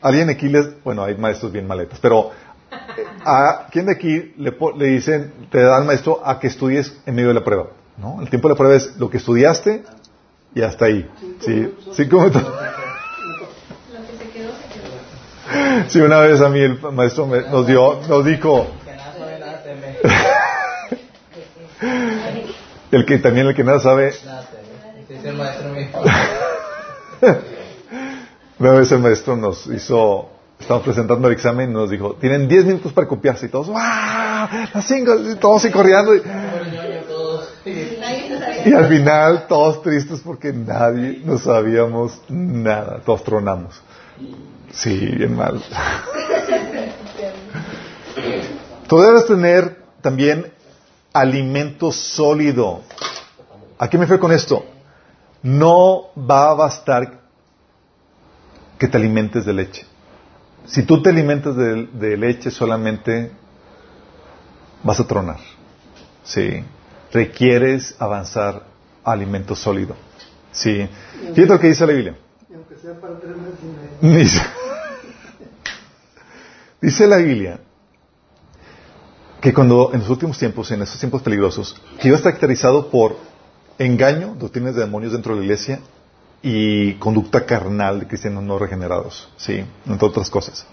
alguien 0.01 0.29
aquí 0.31 0.49
les, 0.49 0.83
bueno, 0.83 1.05
hay 1.05 1.17
maestros 1.17 1.53
bien 1.53 1.67
maletas, 1.67 1.99
pero 2.01 2.31
eh, 2.71 3.05
a 3.25 3.67
quién 3.71 3.87
de 3.87 3.93
aquí 3.93 4.35
le, 4.37 4.57
le 4.77 4.87
dicen, 4.87 5.33
te 5.51 5.63
da 5.63 5.79
el 5.79 5.85
maestro 5.85 6.21
a 6.25 6.39
que 6.41 6.49
estudies 6.49 6.97
en 7.07 7.15
medio 7.15 7.29
de 7.29 7.35
la 7.35 7.45
prueba? 7.45 7.69
¿No? 7.97 8.21
El 8.21 8.31
tiempo 8.31 8.49
de 8.49 8.55
la 8.55 8.59
prueba 8.59 8.77
es 8.77 8.97
lo 8.97 9.11
que 9.11 9.19
estudiaste 9.19 9.85
y 10.55 10.63
hasta 10.63 10.87
ahí. 10.87 11.09
Sí, 11.41 11.75
sí, 11.93 12.09
como 12.09 12.31
Sí, 15.89 16.01
una 16.01 16.21
vez 16.21 16.41
a 16.41 16.49
mí 16.49 16.61
el 16.61 16.81
maestro 16.93 17.27
nos 17.27 17.67
dio, 17.67 18.01
nos 18.09 18.25
dijo, 18.25 18.69
el 22.93 23.05
que 23.05 23.19
también 23.19 23.49
el 23.49 23.55
que 23.55 23.65
nada 23.65 23.81
sabe. 23.81 24.15
Una 28.59 28.73
vez 28.73 28.93
el 28.93 28.99
maestro 29.01 29.37
nos 29.37 29.67
hizo, 29.67 30.29
estamos 30.59 30.83
presentando 30.85 31.27
el 31.29 31.35
examen 31.35 31.71
y 31.71 31.73
nos 31.73 31.91
dijo, 31.91 32.15
tienen 32.21 32.47
10 32.47 32.67
minutos 32.67 32.93
para 32.93 33.09
copiarse 33.09 33.47
y 33.47 33.49
todos, 33.49 33.69
¡wow! 33.69 33.77
Las 33.77 34.85
cinco, 34.87 35.15
todos 35.41 35.65
y 35.65 35.71
corriendo. 35.71 36.15
Y, 36.15 36.23
y 38.67 38.73
al 38.73 38.89
final 38.89 39.47
todos 39.49 39.83
tristes 39.83 40.21
porque 40.21 40.53
nadie 40.53 41.23
no 41.25 41.39
sabíamos 41.39 42.21
nada, 42.29 43.01
todos 43.05 43.25
tronamos. 43.25 43.81
Sí, 44.73 44.97
bien 44.99 45.37
mal. 45.37 45.63
Tú 48.89 49.01
debes 49.01 49.27
tener 49.27 49.85
también 50.01 50.53
alimento 51.13 51.93
sólido. 51.93 52.83
¿A 53.79 53.89
qué 53.89 53.99
me 53.99 54.07
fue 54.07 54.19
con 54.19 54.33
esto? 54.33 54.65
No 55.43 56.09
va 56.17 56.51
a 56.51 56.55
bastar 56.55 57.21
que 58.79 58.89
te 58.89 58.97
alimentes 58.97 59.45
de 59.45 59.53
leche. 59.53 59.87
Si 60.67 60.83
tú 60.83 61.03
te 61.03 61.11
alimentas 61.11 61.57
de, 61.57 62.17
leche 62.17 62.51
solamente 62.51 63.31
vas 64.83 65.01
a 65.01 65.07
tronar. 65.07 65.39
Sí. 66.25 66.65
Requieres 67.13 67.97
avanzar 67.99 68.65
a 69.05 69.13
alimento 69.13 69.55
sólido. 69.55 69.97
Sí. 70.53 70.89
Fíjate 71.35 71.47
lo 71.47 71.61
que 71.61 71.69
dice 71.69 71.87
la 71.87 71.93
Biblia. 71.93 72.17
aunque 72.53 72.77
sea 72.77 73.01
para 73.01 73.19
tres 73.19 73.37
meses 74.01 74.43
Dice 76.81 77.07
la 77.07 77.19
Biblia 77.19 77.61
que 79.41 79.53
cuando 79.53 79.91
en 79.93 80.01
los 80.01 80.09
últimos 80.09 80.39
tiempos, 80.39 80.71
en 80.71 80.83
estos 80.83 80.99
tiempos 80.99 81.23
peligrosos, 81.23 81.81
que 81.99 82.09
iba 82.09 82.17
a 82.17 82.23
caracterizado 82.23 82.91
por 82.91 83.17
engaño, 83.79 84.35
doctrinas 84.39 84.75
de 84.75 84.83
demonios 84.83 85.13
dentro 85.13 85.35
de 85.35 85.41
la 85.41 85.45
iglesia 85.45 85.81
y 86.43 86.95
conducta 86.95 87.45
carnal 87.45 88.01
de 88.01 88.07
cristianos 88.07 88.45
no 88.45 88.59
regenerados, 88.59 89.29
sí, 89.37 89.63
entre 89.87 90.09
otras 90.09 90.31
cosas. 90.31 90.67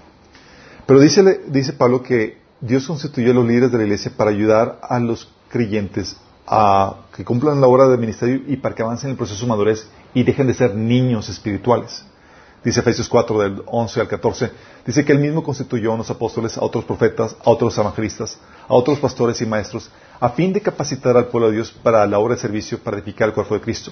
Pero 0.85 1.01
dice, 1.01 1.41
dice 1.47 1.73
Pablo 1.73 2.01
que 2.03 2.37
Dios 2.61 2.87
constituyó 2.87 3.31
a 3.31 3.35
los 3.35 3.45
líderes 3.45 3.71
de 3.71 3.77
la 3.77 3.83
iglesia 3.83 4.11
para 4.15 4.31
ayudar 4.31 4.79
a 4.81 4.99
los 4.99 5.29
creyentes 5.49 6.15
a 6.45 7.07
que 7.15 7.25
cumplan 7.25 7.59
la 7.59 7.67
obra 7.67 7.89
del 7.89 7.99
ministerio 7.99 8.41
y 8.47 8.55
para 8.55 8.73
que 8.73 8.81
avancen 8.81 9.07
en 9.07 9.11
el 9.11 9.17
proceso 9.17 9.41
de 9.41 9.49
madurez 9.49 9.85
y 10.13 10.23
dejen 10.23 10.47
de 10.47 10.53
ser 10.53 10.73
niños 10.73 11.27
espirituales 11.27 12.05
dice 12.63 12.79
Efesios 12.79 13.07
4 13.07 13.39
del 13.39 13.63
11 13.65 14.01
al 14.01 14.07
14, 14.07 14.51
dice 14.85 15.05
que 15.05 15.11
él 15.11 15.19
mismo 15.19 15.43
constituyó 15.43 15.91
a 15.91 15.95
unos 15.95 16.09
apóstoles, 16.09 16.57
a 16.57 16.63
otros 16.63 16.85
profetas, 16.85 17.35
a 17.43 17.49
otros 17.49 17.77
evangelistas, 17.77 18.37
a 18.67 18.73
otros 18.73 18.99
pastores 18.99 19.41
y 19.41 19.45
maestros, 19.45 19.89
a 20.19 20.29
fin 20.29 20.51
de 20.53 20.61
capacitar 20.61 21.15
al 21.17 21.27
pueblo 21.27 21.49
de 21.49 21.55
Dios 21.55 21.71
para 21.71 22.05
la 22.05 22.19
obra 22.19 22.35
de 22.35 22.41
servicio, 22.41 22.79
para 22.79 22.97
edificar 22.97 23.29
el 23.29 23.33
cuerpo 23.33 23.53
de 23.55 23.61
Cristo. 23.61 23.91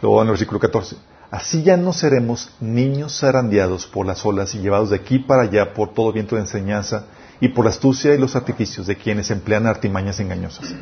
Luego 0.00 0.20
en 0.22 0.28
el 0.28 0.32
versículo 0.32 0.60
14, 0.60 0.96
así 1.30 1.62
ya 1.62 1.76
no 1.76 1.92
seremos 1.92 2.50
niños 2.60 3.18
zarandeados 3.18 3.86
por 3.86 4.06
las 4.06 4.24
olas 4.24 4.54
y 4.54 4.58
llevados 4.58 4.90
de 4.90 4.96
aquí 4.96 5.18
para 5.18 5.42
allá 5.42 5.74
por 5.74 5.92
todo 5.92 6.12
viento 6.12 6.36
de 6.36 6.42
enseñanza 6.42 7.06
y 7.40 7.48
por 7.48 7.64
la 7.64 7.70
astucia 7.70 8.14
y 8.14 8.18
los 8.18 8.36
artificios 8.36 8.86
de 8.86 8.96
quienes 8.96 9.30
emplean 9.30 9.66
artimañas 9.66 10.20
engañosas. 10.20 10.72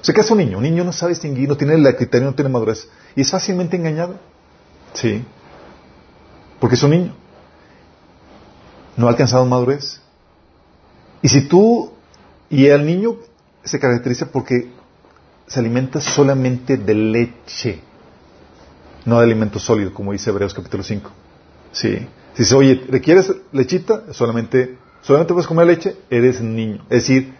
O 0.00 0.04
sea, 0.04 0.14
que 0.14 0.20
es 0.20 0.30
un 0.30 0.38
niño? 0.38 0.58
Un 0.58 0.64
niño 0.64 0.82
no 0.82 0.92
sabe 0.92 1.12
distinguir, 1.12 1.48
no 1.48 1.56
tiene 1.56 1.74
el 1.74 1.96
criterio, 1.96 2.26
no 2.26 2.34
tiene 2.34 2.50
madurez 2.50 2.88
y 3.14 3.20
es 3.20 3.30
fácilmente 3.30 3.76
engañado. 3.76 4.16
Sí 4.94 5.24
porque 6.62 6.76
es 6.76 6.82
un 6.84 6.92
niño. 6.92 7.12
No 8.96 9.08
ha 9.08 9.10
alcanzado 9.10 9.44
madurez. 9.44 10.00
Y 11.20 11.28
si 11.28 11.48
tú, 11.48 11.90
y 12.48 12.66
el 12.66 12.86
niño 12.86 13.16
se 13.64 13.80
caracteriza 13.80 14.26
porque 14.30 14.70
se 15.48 15.58
alimenta 15.58 16.00
solamente 16.00 16.76
de 16.76 16.94
leche, 16.94 17.80
no 19.04 19.18
de 19.18 19.24
alimento 19.24 19.58
sólido, 19.58 19.92
como 19.92 20.12
dice 20.12 20.30
Hebreos 20.30 20.54
capítulo 20.54 20.84
5. 20.84 21.10
Sí. 21.72 22.06
Si 22.34 22.42
dice, 22.44 22.54
oye, 22.54 22.86
¿requieres 22.88 23.32
lechita? 23.50 24.12
Solamente, 24.12 24.78
solamente 25.00 25.34
puedes 25.34 25.48
comer 25.48 25.66
leche, 25.66 25.96
eres 26.10 26.40
niño. 26.40 26.84
Es 26.84 27.08
decir, 27.08 27.34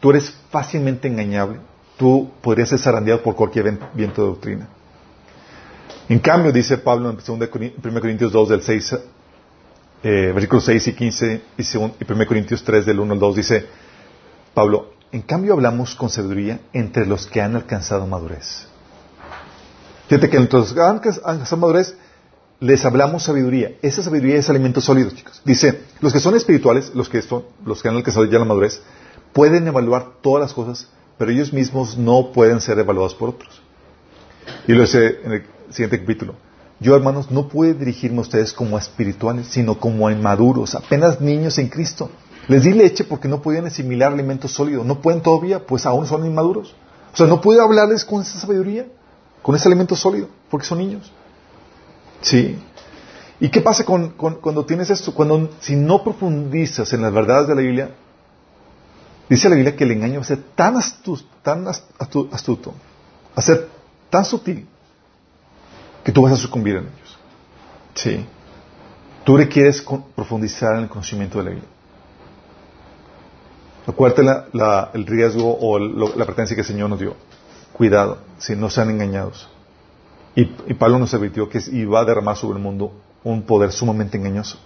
tú 0.00 0.12
eres 0.12 0.34
fácilmente 0.50 1.08
engañable. 1.08 1.58
Tú 1.98 2.30
podrías 2.40 2.70
ser 2.70 2.78
zarandeado 2.78 3.22
por 3.22 3.36
cualquier 3.36 3.78
viento 3.92 4.22
de 4.22 4.28
doctrina. 4.28 4.68
En 6.08 6.18
cambio, 6.18 6.52
dice 6.52 6.78
Pablo 6.78 7.10
en 7.10 7.18
1 7.26 8.00
Corintios 8.00 8.32
2 8.32 8.48
del 8.48 8.62
6, 8.62 8.96
eh, 10.02 10.32
versículos 10.34 10.64
6 10.64 10.88
y 10.88 10.92
15 10.94 11.42
y, 11.56 11.76
1 11.76 12.26
Corintios 12.26 12.64
3 12.64 12.86
del 12.86 13.00
1 13.00 13.12
al 13.14 13.18
2 13.18 13.36
dice 13.36 13.66
Pablo, 14.52 14.92
en 15.12 15.22
cambio 15.22 15.52
hablamos 15.52 15.94
con 15.94 16.10
sabiduría 16.10 16.60
entre 16.72 17.06
los 17.06 17.26
que 17.26 17.40
han 17.40 17.54
alcanzado 17.54 18.06
madurez. 18.06 18.66
Fíjate 20.08 20.28
que 20.28 20.36
entre 20.36 20.58
los 20.58 20.72
que 20.72 20.80
han 20.80 20.96
alcanzado 20.96 21.56
madurez 21.58 21.96
les 22.60 22.84
hablamos 22.84 23.24
sabiduría. 23.24 23.72
Esa 23.82 24.02
sabiduría 24.02 24.36
es 24.36 24.48
alimento 24.48 24.80
sólido, 24.80 25.10
chicos. 25.10 25.42
Dice, 25.44 25.80
los 26.00 26.12
que 26.12 26.20
son 26.20 26.36
espirituales, 26.36 26.92
los 26.94 27.08
que, 27.08 27.20
son, 27.20 27.44
los 27.64 27.82
que 27.82 27.88
han 27.88 27.96
alcanzado 27.96 28.24
ya 28.26 28.38
la 28.38 28.44
madurez, 28.44 28.82
pueden 29.32 29.66
evaluar 29.66 30.12
todas 30.20 30.42
las 30.42 30.54
cosas, 30.54 30.88
pero 31.18 31.30
ellos 31.30 31.52
mismos 31.52 31.96
no 31.96 32.32
pueden 32.32 32.60
ser 32.60 32.78
evaluados 32.78 33.14
por 33.14 33.30
otros. 33.30 33.62
Y 34.66 34.72
lo 34.72 34.82
dice 34.82 35.20
en 35.24 35.32
el 35.32 35.44
siguiente 35.72 36.00
capítulo. 36.00 36.34
Yo, 36.80 36.96
hermanos, 36.96 37.30
no 37.30 37.48
puedo 37.48 37.74
dirigirme 37.74 38.18
a 38.18 38.22
ustedes 38.22 38.52
como 38.52 38.76
espirituales, 38.76 39.46
sino 39.46 39.78
como 39.78 40.08
a 40.08 40.12
inmaduros, 40.12 40.74
apenas 40.74 41.20
niños 41.20 41.58
en 41.58 41.68
Cristo. 41.68 42.10
Les 42.48 42.64
di 42.64 42.72
leche 42.72 43.04
porque 43.04 43.28
no 43.28 43.40
podían 43.40 43.66
asimilar 43.66 44.12
alimento 44.12 44.48
sólido. 44.48 44.82
No 44.82 45.00
pueden 45.00 45.20
todavía, 45.20 45.64
pues 45.64 45.86
aún 45.86 46.06
son 46.06 46.26
inmaduros. 46.26 46.74
O 47.12 47.16
sea, 47.16 47.26
no 47.26 47.40
puedo 47.40 47.62
hablarles 47.62 48.04
con 48.04 48.22
esa 48.22 48.38
sabiduría, 48.38 48.86
con 49.42 49.54
ese 49.54 49.68
alimento 49.68 49.94
sólido, 49.94 50.28
porque 50.50 50.66
son 50.66 50.78
niños. 50.78 51.12
¿Sí? 52.20 52.58
¿Y 53.38 53.48
qué 53.48 53.60
pasa 53.60 53.84
con, 53.84 54.10
cuando 54.10 54.64
tienes 54.64 54.90
esto? 54.90 55.12
Cuando 55.14 55.50
si 55.60 55.76
no 55.76 56.02
profundizas 56.02 56.92
en 56.92 57.02
las 57.02 57.12
verdades 57.12 57.48
de 57.48 57.54
la 57.54 57.60
Biblia, 57.60 57.90
dice 59.28 59.48
la 59.48 59.56
Biblia 59.56 59.76
que 59.76 59.84
el 59.84 59.92
engaño 59.92 60.20
va 60.20 60.22
a 60.22 60.28
ser 60.28 60.42
tan 60.54 60.76
astuto, 60.76 61.24
tan 61.42 61.66
astuto, 61.66 62.70
va 62.70 63.34
a 63.36 63.42
ser 63.42 63.68
tan 64.10 64.24
sutil, 64.24 64.68
que 66.04 66.12
tú 66.12 66.22
vas 66.22 66.32
a 66.32 66.36
sucumbir 66.36 66.76
en 66.76 66.84
ellos. 66.84 67.18
Sí. 67.94 68.26
Tú 69.24 69.36
requieres 69.36 69.84
profundizar 70.14 70.74
en 70.76 70.82
el 70.84 70.88
conocimiento 70.88 71.38
de 71.38 71.44
la 71.44 71.50
Biblia. 71.50 71.68
Acuérdate 73.86 74.22
el 74.94 75.06
riesgo 75.06 75.56
o 75.60 75.78
la 75.78 76.24
pretensión 76.24 76.56
que 76.56 76.62
el 76.62 76.66
Señor 76.66 76.90
nos 76.90 77.00
dio. 77.00 77.16
Cuidado, 77.72 78.18
si 78.38 78.54
no 78.54 78.70
sean 78.70 78.90
engañados. 78.90 79.48
Y, 80.34 80.44
Pablo 80.74 80.98
nos 80.98 81.12
advirtió 81.14 81.48
que 81.48 81.60
iba 81.72 82.00
a 82.00 82.04
derramar 82.04 82.36
sobre 82.36 82.58
el 82.58 82.62
mundo 82.62 82.92
un 83.22 83.42
poder 83.42 83.72
sumamente 83.72 84.16
engañoso. 84.16 84.58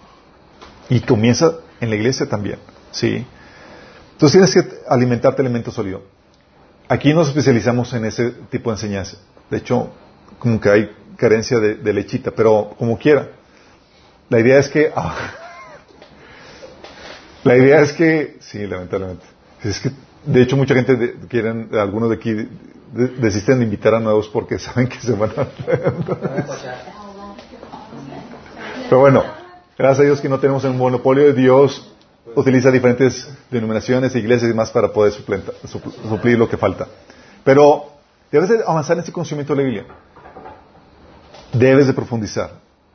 Y 0.89 1.01
comienza 1.01 1.55
en 1.81 1.91
la 1.91 1.97
iglesia 1.97 2.29
también. 2.29 2.59
¿sí? 2.91 3.27
Entonces 4.13 4.33
tienes 4.33 4.55
que 4.55 4.79
alimentarte 4.89 5.43
alimento 5.43 5.71
sólido. 5.71 6.03
Aquí 6.89 7.13
nos 7.13 7.29
especializamos 7.29 7.93
en 7.95 8.05
ese 8.05 8.31
tipo 8.51 8.71
de 8.71 8.77
enseñanza. 8.77 9.17
De 9.51 9.59
hecho, 9.59 9.91
como 10.39 10.61
que 10.61 10.71
hay 10.71 10.91
carencia 11.17 11.59
de, 11.59 11.93
lechita, 11.93 12.31
pero 12.31 12.75
como 12.79 12.99
quiera. 12.99 13.29
La 14.29 14.41
idea 14.41 14.59
es 14.59 14.69
que... 14.69 14.93
Ah, 14.97 15.15
la 17.45 17.57
idea 17.57 17.81
es 17.81 17.93
que... 17.93 18.39
Sí, 18.41 18.67
lamentablemente. 18.67 19.25
Es 19.63 19.79
que, 19.79 19.93
de 20.25 20.43
hecho, 20.43 20.57
mucha 20.57 20.75
gente 20.75 20.97
de, 20.97 21.15
quieren, 21.29 21.69
algunos 21.75 22.11
de 22.11 22.17
aquí 22.17 22.35
desisten 22.93 23.59
de 23.59 23.65
invitar 23.65 23.95
a 23.95 24.01
nuevos 24.01 24.29
porque 24.29 24.59
saben 24.61 24.89
que 24.89 24.99
se 24.99 25.13
van 25.13 25.31
a... 25.31 25.47
pero 28.89 29.01
bueno, 29.01 29.23
gracias 29.79 30.01
a 30.01 30.03
Dios 30.03 30.21
que 30.21 30.29
no 30.29 30.41
tenemos 30.41 30.65
el 30.65 30.73
monopolio 30.73 31.23
de 31.25 31.35
Dios 31.35 31.93
utiliza 32.35 32.73
diferentes 32.73 33.33
denominaciones, 33.51 34.17
iglesias 34.17 34.45
y 34.45 34.49
demás 34.49 34.71
para 34.73 34.93
poder 34.93 35.13
suplir 35.13 36.39
lo 36.39 36.49
que 36.49 36.57
falta. 36.57 36.89
Pero 37.45 37.93
debes 38.33 38.51
avanzar 38.67 38.97
en 38.97 39.01
este 39.01 39.13
conocimiento 39.13 39.55
de 39.55 39.63
la 39.63 39.69
Biblia 39.69 39.87
debes 41.53 41.87
de 41.87 41.93
profundizar, 41.93 42.51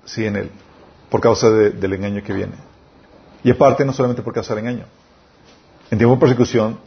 sí, 0.05 0.25
en 0.25 0.35
él, 0.35 0.51
por 1.09 1.21
causa 1.21 1.49
del 1.49 1.93
engaño 1.93 2.23
que 2.23 2.33
viene. 2.33 2.53
Y 3.43 3.51
aparte, 3.51 3.85
no 3.85 3.93
solamente 3.93 4.21
por 4.21 4.33
causa 4.33 4.53
del 4.55 4.65
engaño. 4.65 4.85
En 5.89 5.97
tiempo 5.97 6.15
de 6.15 6.21
persecución, 6.21 6.77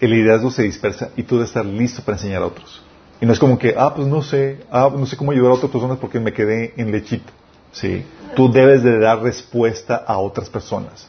el 0.00 0.10
liderazgo 0.10 0.50
se 0.50 0.62
dispersa 0.62 1.10
y 1.16 1.22
tú 1.22 1.36
debes 1.36 1.50
estar 1.50 1.64
listo 1.64 2.02
para 2.02 2.16
enseñar 2.16 2.42
a 2.42 2.46
otros. 2.46 2.82
Y 3.20 3.26
no 3.26 3.32
es 3.32 3.38
como 3.38 3.58
que, 3.58 3.74
ah, 3.76 3.94
pues 3.94 4.06
no 4.06 4.22
sé, 4.22 4.60
ah, 4.70 4.90
no 4.94 5.06
sé 5.06 5.16
cómo 5.16 5.32
ayudar 5.32 5.52
a 5.52 5.54
otras 5.54 5.72
personas 5.72 5.98
porque 5.98 6.20
me 6.20 6.32
quedé 6.32 6.74
en 6.76 6.92
lechito. 6.92 7.32
Sí. 7.72 8.04
Tú 8.36 8.50
debes 8.50 8.82
de 8.82 8.98
dar 8.98 9.22
respuesta 9.22 9.96
a 9.96 10.18
otras 10.18 10.48
personas. 10.48 11.08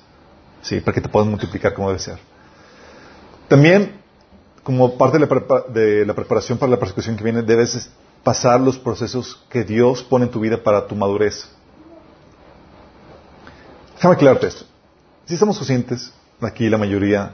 Sí, 0.61 0.81
para 0.81 0.95
que 0.95 1.01
te 1.01 1.09
puedas 1.09 1.27
multiplicar 1.27 1.73
como 1.73 1.89
debe 1.89 1.99
ser. 1.99 2.17
También, 3.47 3.93
como 4.63 4.97
parte 4.97 5.17
de 5.19 5.27
de 5.73 6.05
la 6.05 6.13
preparación 6.13 6.57
para 6.57 6.71
la 6.71 6.79
persecución 6.79 7.15
que 7.15 7.23
viene, 7.23 7.41
debes 7.41 7.89
pasar 8.23 8.59
los 8.59 8.77
procesos 8.77 9.41
que 9.49 9.63
Dios 9.63 10.03
pone 10.03 10.25
en 10.25 10.31
tu 10.31 10.39
vida 10.39 10.61
para 10.61 10.87
tu 10.87 10.95
madurez. 10.95 11.47
Déjame 13.95 14.15
aclararte 14.15 14.47
esto. 14.47 14.65
Si 15.25 15.33
estamos 15.33 15.57
conscientes, 15.57 16.13
aquí 16.41 16.69
la 16.69 16.77
mayoría, 16.77 17.31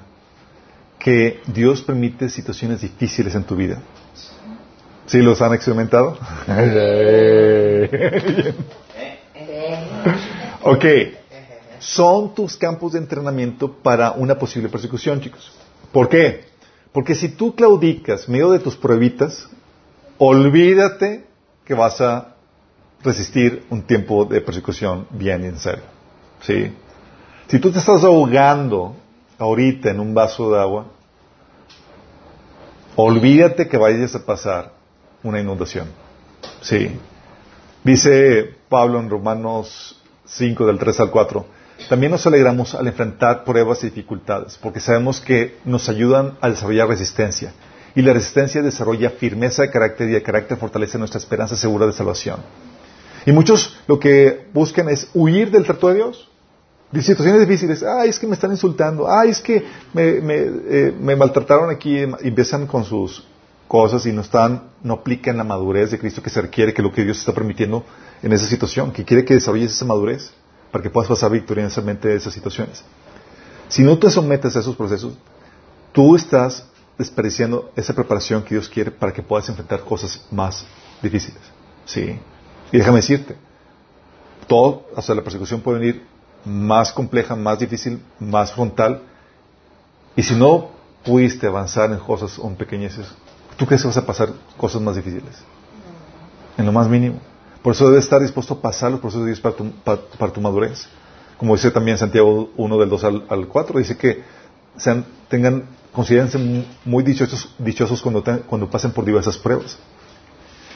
que 1.00 1.42
Dios 1.48 1.82
permite 1.82 2.30
situaciones 2.30 2.82
difíciles 2.82 3.36
en 3.36 3.44
tu 3.44 3.56
vida. 3.56 3.82
¿Sí 5.06 5.20
los 5.20 5.42
han 5.42 5.54
experimentado? 5.54 6.18
ok. 10.64 10.86
Son 11.80 12.34
tus 12.34 12.58
campos 12.58 12.94
de 12.94 13.00
entrenamiento 13.00 13.72
para 13.72 14.14
una 14.14 14.40
posible 14.40 14.70
persecución, 14.70 15.22
chicos. 15.22 15.52
¿Por 15.92 16.10
qué? 16.10 16.46
Porque 16.92 17.14
si 17.14 17.30
tú 17.30 17.54
claudicas 17.54 18.28
medio 18.28 18.52
de 18.52 18.60
tus 18.60 18.76
pruebitas, 18.76 19.48
olvídate 20.18 21.26
que 21.66 21.74
vas 21.74 22.00
a 22.02 22.36
resistir 23.04 23.66
un 23.70 23.84
tiempo 23.84 24.26
de 24.26 24.42
persecución 24.42 25.08
bien 25.12 25.44
en 25.46 25.60
serio. 25.60 25.84
¿Sí? 26.42 26.72
Si 27.48 27.60
tú 27.60 27.72
te 27.72 27.80
estás 27.80 28.04
ahogando 28.04 28.96
ahorita 29.38 29.92
en 29.92 30.00
un 30.00 30.14
vaso 30.14 30.52
de 30.52 30.60
agua, 30.60 30.86
olvídate 32.96 33.68
que 33.68 33.78
vayas 33.78 34.16
a 34.16 34.26
pasar 34.26 34.74
una 35.24 35.40
inundación. 35.40 35.88
Sí. 36.62 37.00
Dice 37.84 38.56
Pablo 38.70 39.00
en 39.00 39.10
Romanos 39.10 40.02
5 40.26 40.66
del 40.66 40.80
3 40.80 41.02
al 41.02 41.12
4, 41.12 41.46
también 41.90 42.12
nos 42.12 42.26
alegramos 42.26 42.74
al 42.74 42.88
enfrentar 42.88 43.44
pruebas 43.44 43.84
y 43.84 43.88
dificultades, 43.88 44.58
porque 44.60 44.80
sabemos 44.80 45.20
que 45.20 45.58
nos 45.66 45.88
ayudan 45.90 46.38
a 46.42 46.50
desarrollar 46.50 46.88
resistencia. 46.88 47.54
Y 47.96 48.02
la 48.02 48.14
resistencia 48.14 48.62
desarrolla 48.62 49.10
firmeza 49.12 49.62
de 49.62 49.72
carácter 49.72 50.10
y 50.10 50.14
de 50.14 50.22
carácter 50.22 50.58
fortalece 50.58 50.98
nuestra 50.98 51.18
esperanza 51.18 51.56
segura 51.56 51.86
de 51.88 51.94
salvación. 51.94 52.42
Y 53.26 53.32
muchos 53.32 53.78
lo 53.88 54.00
que 54.00 54.48
buscan 54.54 54.90
es 54.90 55.10
huir 55.14 55.50
del 55.50 55.64
trato 55.64 55.88
de 55.88 55.96
Dios. 55.96 56.30
De 56.92 57.02
situaciones 57.02 57.42
difíciles, 57.42 57.84
ay, 57.84 58.10
es 58.10 58.20
que 58.20 58.28
me 58.28 58.36
están 58.36 58.52
insultando, 58.52 59.10
ay, 59.10 59.30
es 59.30 59.42
que 59.42 59.66
me, 59.94 60.20
eh, 60.22 60.94
maltrataron 61.18 61.70
aquí, 61.70 61.98
y 61.98 62.28
empiezan 62.28 62.68
con 62.68 62.86
sus 62.86 63.26
cosas 63.68 64.06
y 64.06 64.12
no 64.12 64.22
están, 64.22 64.70
no 64.84 64.94
aplican 64.94 65.38
la 65.38 65.44
madurez 65.44 65.92
de 65.92 66.00
Cristo 66.00 66.22
que 66.22 66.30
se 66.30 66.42
requiere, 66.42 66.74
que 66.74 66.84
lo 66.84 66.92
que 66.92 67.04
Dios 67.04 67.18
está 67.18 67.34
permitiendo 67.34 67.84
en 68.22 68.32
esa 68.32 68.46
situación, 68.46 68.92
que 68.92 69.04
quiere 69.04 69.26
que 69.26 69.34
desarrolles 69.34 69.72
esa 69.72 69.86
madurez 69.86 70.32
para 70.72 70.84
que 70.84 70.90
puedas 70.90 71.10
pasar 71.10 71.32
victoriosamente 71.32 72.08
de 72.08 72.16
esas 72.16 72.34
situaciones. 72.34 72.84
Si 73.68 73.82
no 73.82 73.98
te 73.98 74.10
sometes 74.10 74.56
a 74.56 74.60
esos 74.60 74.76
procesos, 74.76 75.18
tú 75.92 76.16
estás 76.16 76.66
desperdiciando 76.98 77.72
esa 77.76 77.94
preparación 77.94 78.44
que 78.44 78.56
Dios 78.56 78.70
quiere 78.70 78.92
para 78.92 79.12
que 79.12 79.22
puedas 79.22 79.48
enfrentar 79.50 79.82
cosas 79.82 80.26
más 80.32 80.66
difíciles. 81.02 81.42
Sí. 81.86 82.20
Y 82.72 82.78
déjame 82.78 82.98
decirte, 82.98 83.36
todo, 84.48 84.86
hasta 84.96 85.14
la 85.14 85.24
persecución 85.24 85.62
puede 85.62 85.80
venir 85.80 86.06
más 86.46 86.92
compleja, 86.92 87.36
más 87.36 87.60
difícil, 87.60 88.02
más 88.20 88.54
frontal. 88.54 89.02
Y 90.16 90.24
si 90.24 90.36
no 90.36 90.72
pudiste 91.04 91.48
avanzar 91.48 91.92
en 91.92 92.00
cosas 92.00 92.38
o 92.40 92.48
en 92.48 92.56
pequeñeces, 92.56 93.08
¿tú 93.58 93.66
crees 93.66 93.82
que 93.82 93.88
vas 93.88 93.98
a 93.98 94.06
pasar 94.06 94.30
cosas 94.58 94.82
más 94.82 94.96
difíciles? 94.96 95.44
En 96.58 96.66
lo 96.66 96.72
más 96.72 96.88
mínimo. 96.88 97.20
Por 97.62 97.74
eso 97.74 97.90
debes 97.90 98.06
estar 98.06 98.22
dispuesto 98.22 98.54
a 98.54 98.62
pasar 98.62 98.92
los 98.92 99.00
procesos 99.00 99.24
de 99.24 99.32
Dios 99.32 99.40
para 99.40 99.56
tu, 99.56 99.72
para, 99.84 100.32
tu 100.32 100.40
madurez. 100.40 100.88
Como 101.38 101.56
dice 101.56 101.72
también 101.72 101.98
Santiago 101.98 102.52
1 102.56 102.78
del 102.78 102.90
2 102.90 103.04
al, 103.28 103.48
4, 103.48 103.80
dice 103.80 103.98
que 103.98 104.24
sean, 104.78 105.06
tengan, 105.28 105.66
considérense 105.96 106.38
muy 106.84 107.04
dichosos, 107.04 108.02
cuando, 108.02 108.24
cuando 108.46 108.70
pasen 108.70 108.92
por 108.92 109.06
diversas 109.06 109.38
pruebas. 109.38 109.78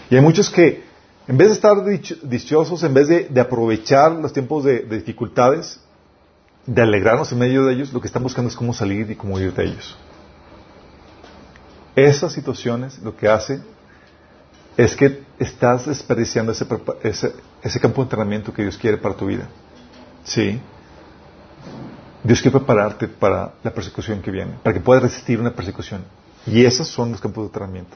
Y 0.10 0.16
hay 0.16 0.22
muchos 0.22 0.50
que, 0.50 0.84
en 1.28 1.38
vez 1.38 1.50
de 1.50 1.54
estar 1.56 1.76
dichosos, 2.24 2.84
en 2.84 2.94
vez 2.94 3.08
de, 3.10 3.42
aprovechar 3.42 4.14
los 4.14 4.32
tiempos 4.32 4.64
de, 4.64 4.80
de, 4.80 4.98
dificultades, 4.98 5.82
de 6.66 6.82
alegrarnos 6.82 7.32
en 7.34 7.40
medio 7.40 7.66
de 7.66 7.74
ellos, 7.74 7.92
lo 7.92 8.00
que 8.00 8.08
están 8.08 8.24
buscando 8.24 8.50
es 8.50 8.56
cómo 8.56 8.74
salir 8.74 9.12
y 9.12 9.16
cómo 9.16 9.38
ir 9.38 9.54
de 9.54 9.66
ellos. 9.66 9.98
Esas 11.96 12.32
situaciones 12.32 13.00
lo 13.00 13.18
que 13.18 13.28
hace 13.28 13.60
es 14.78 14.96
que 14.96 15.22
estás 15.38 15.86
desperdiciando 15.86 16.54
ese, 16.54 17.34
ese, 17.62 17.80
campo 17.82 18.02
de 18.02 18.06
entrenamiento 18.06 18.54
que 18.54 18.62
Dios 18.62 18.78
quiere 18.78 18.98
para 18.98 19.16
tu 19.16 19.26
vida. 19.26 19.50
Sí. 20.24 20.62
Dios 22.24 22.42
quiere 22.42 22.58
prepararte 22.58 23.08
para 23.08 23.54
la 23.64 23.72
persecución 23.74 24.22
que 24.22 24.32
viene, 24.32 24.54
para 24.62 24.74
que 24.74 24.82
puedas 24.82 25.04
resistir 25.04 25.40
una 25.40 25.52
persecución. 25.52 26.04
Y 26.46 26.66
esos 26.66 26.88
son 26.88 27.12
los 27.12 27.22
campos 27.22 27.44
de 27.44 27.48
entrenamiento. 27.48 27.96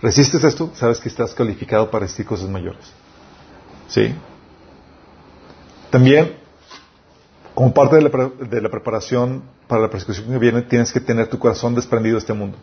Resistes 0.00 0.42
esto, 0.42 0.70
sabes 0.74 0.98
que 0.98 1.08
estás 1.08 1.32
calificado 1.34 1.90
para 1.90 2.02
resistir 2.02 2.26
cosas 2.26 2.48
mayores. 2.48 2.92
¿Sí? 3.88 4.14
También, 5.90 6.36
como 7.54 7.72
parte 7.72 7.96
de 7.96 8.02
la, 8.02 8.30
de 8.48 8.60
la 8.60 8.68
preparación 8.68 9.42
para 9.68 9.82
la 9.82 9.90
persecución 9.90 10.26
que 10.26 10.38
viene, 10.38 10.62
tienes 10.62 10.92
que 10.92 11.00
tener 11.00 11.28
tu 11.28 11.38
corazón 11.38 11.74
desprendido 11.74 12.16
de 12.16 12.20
este 12.20 12.32
mundo. 12.32 12.58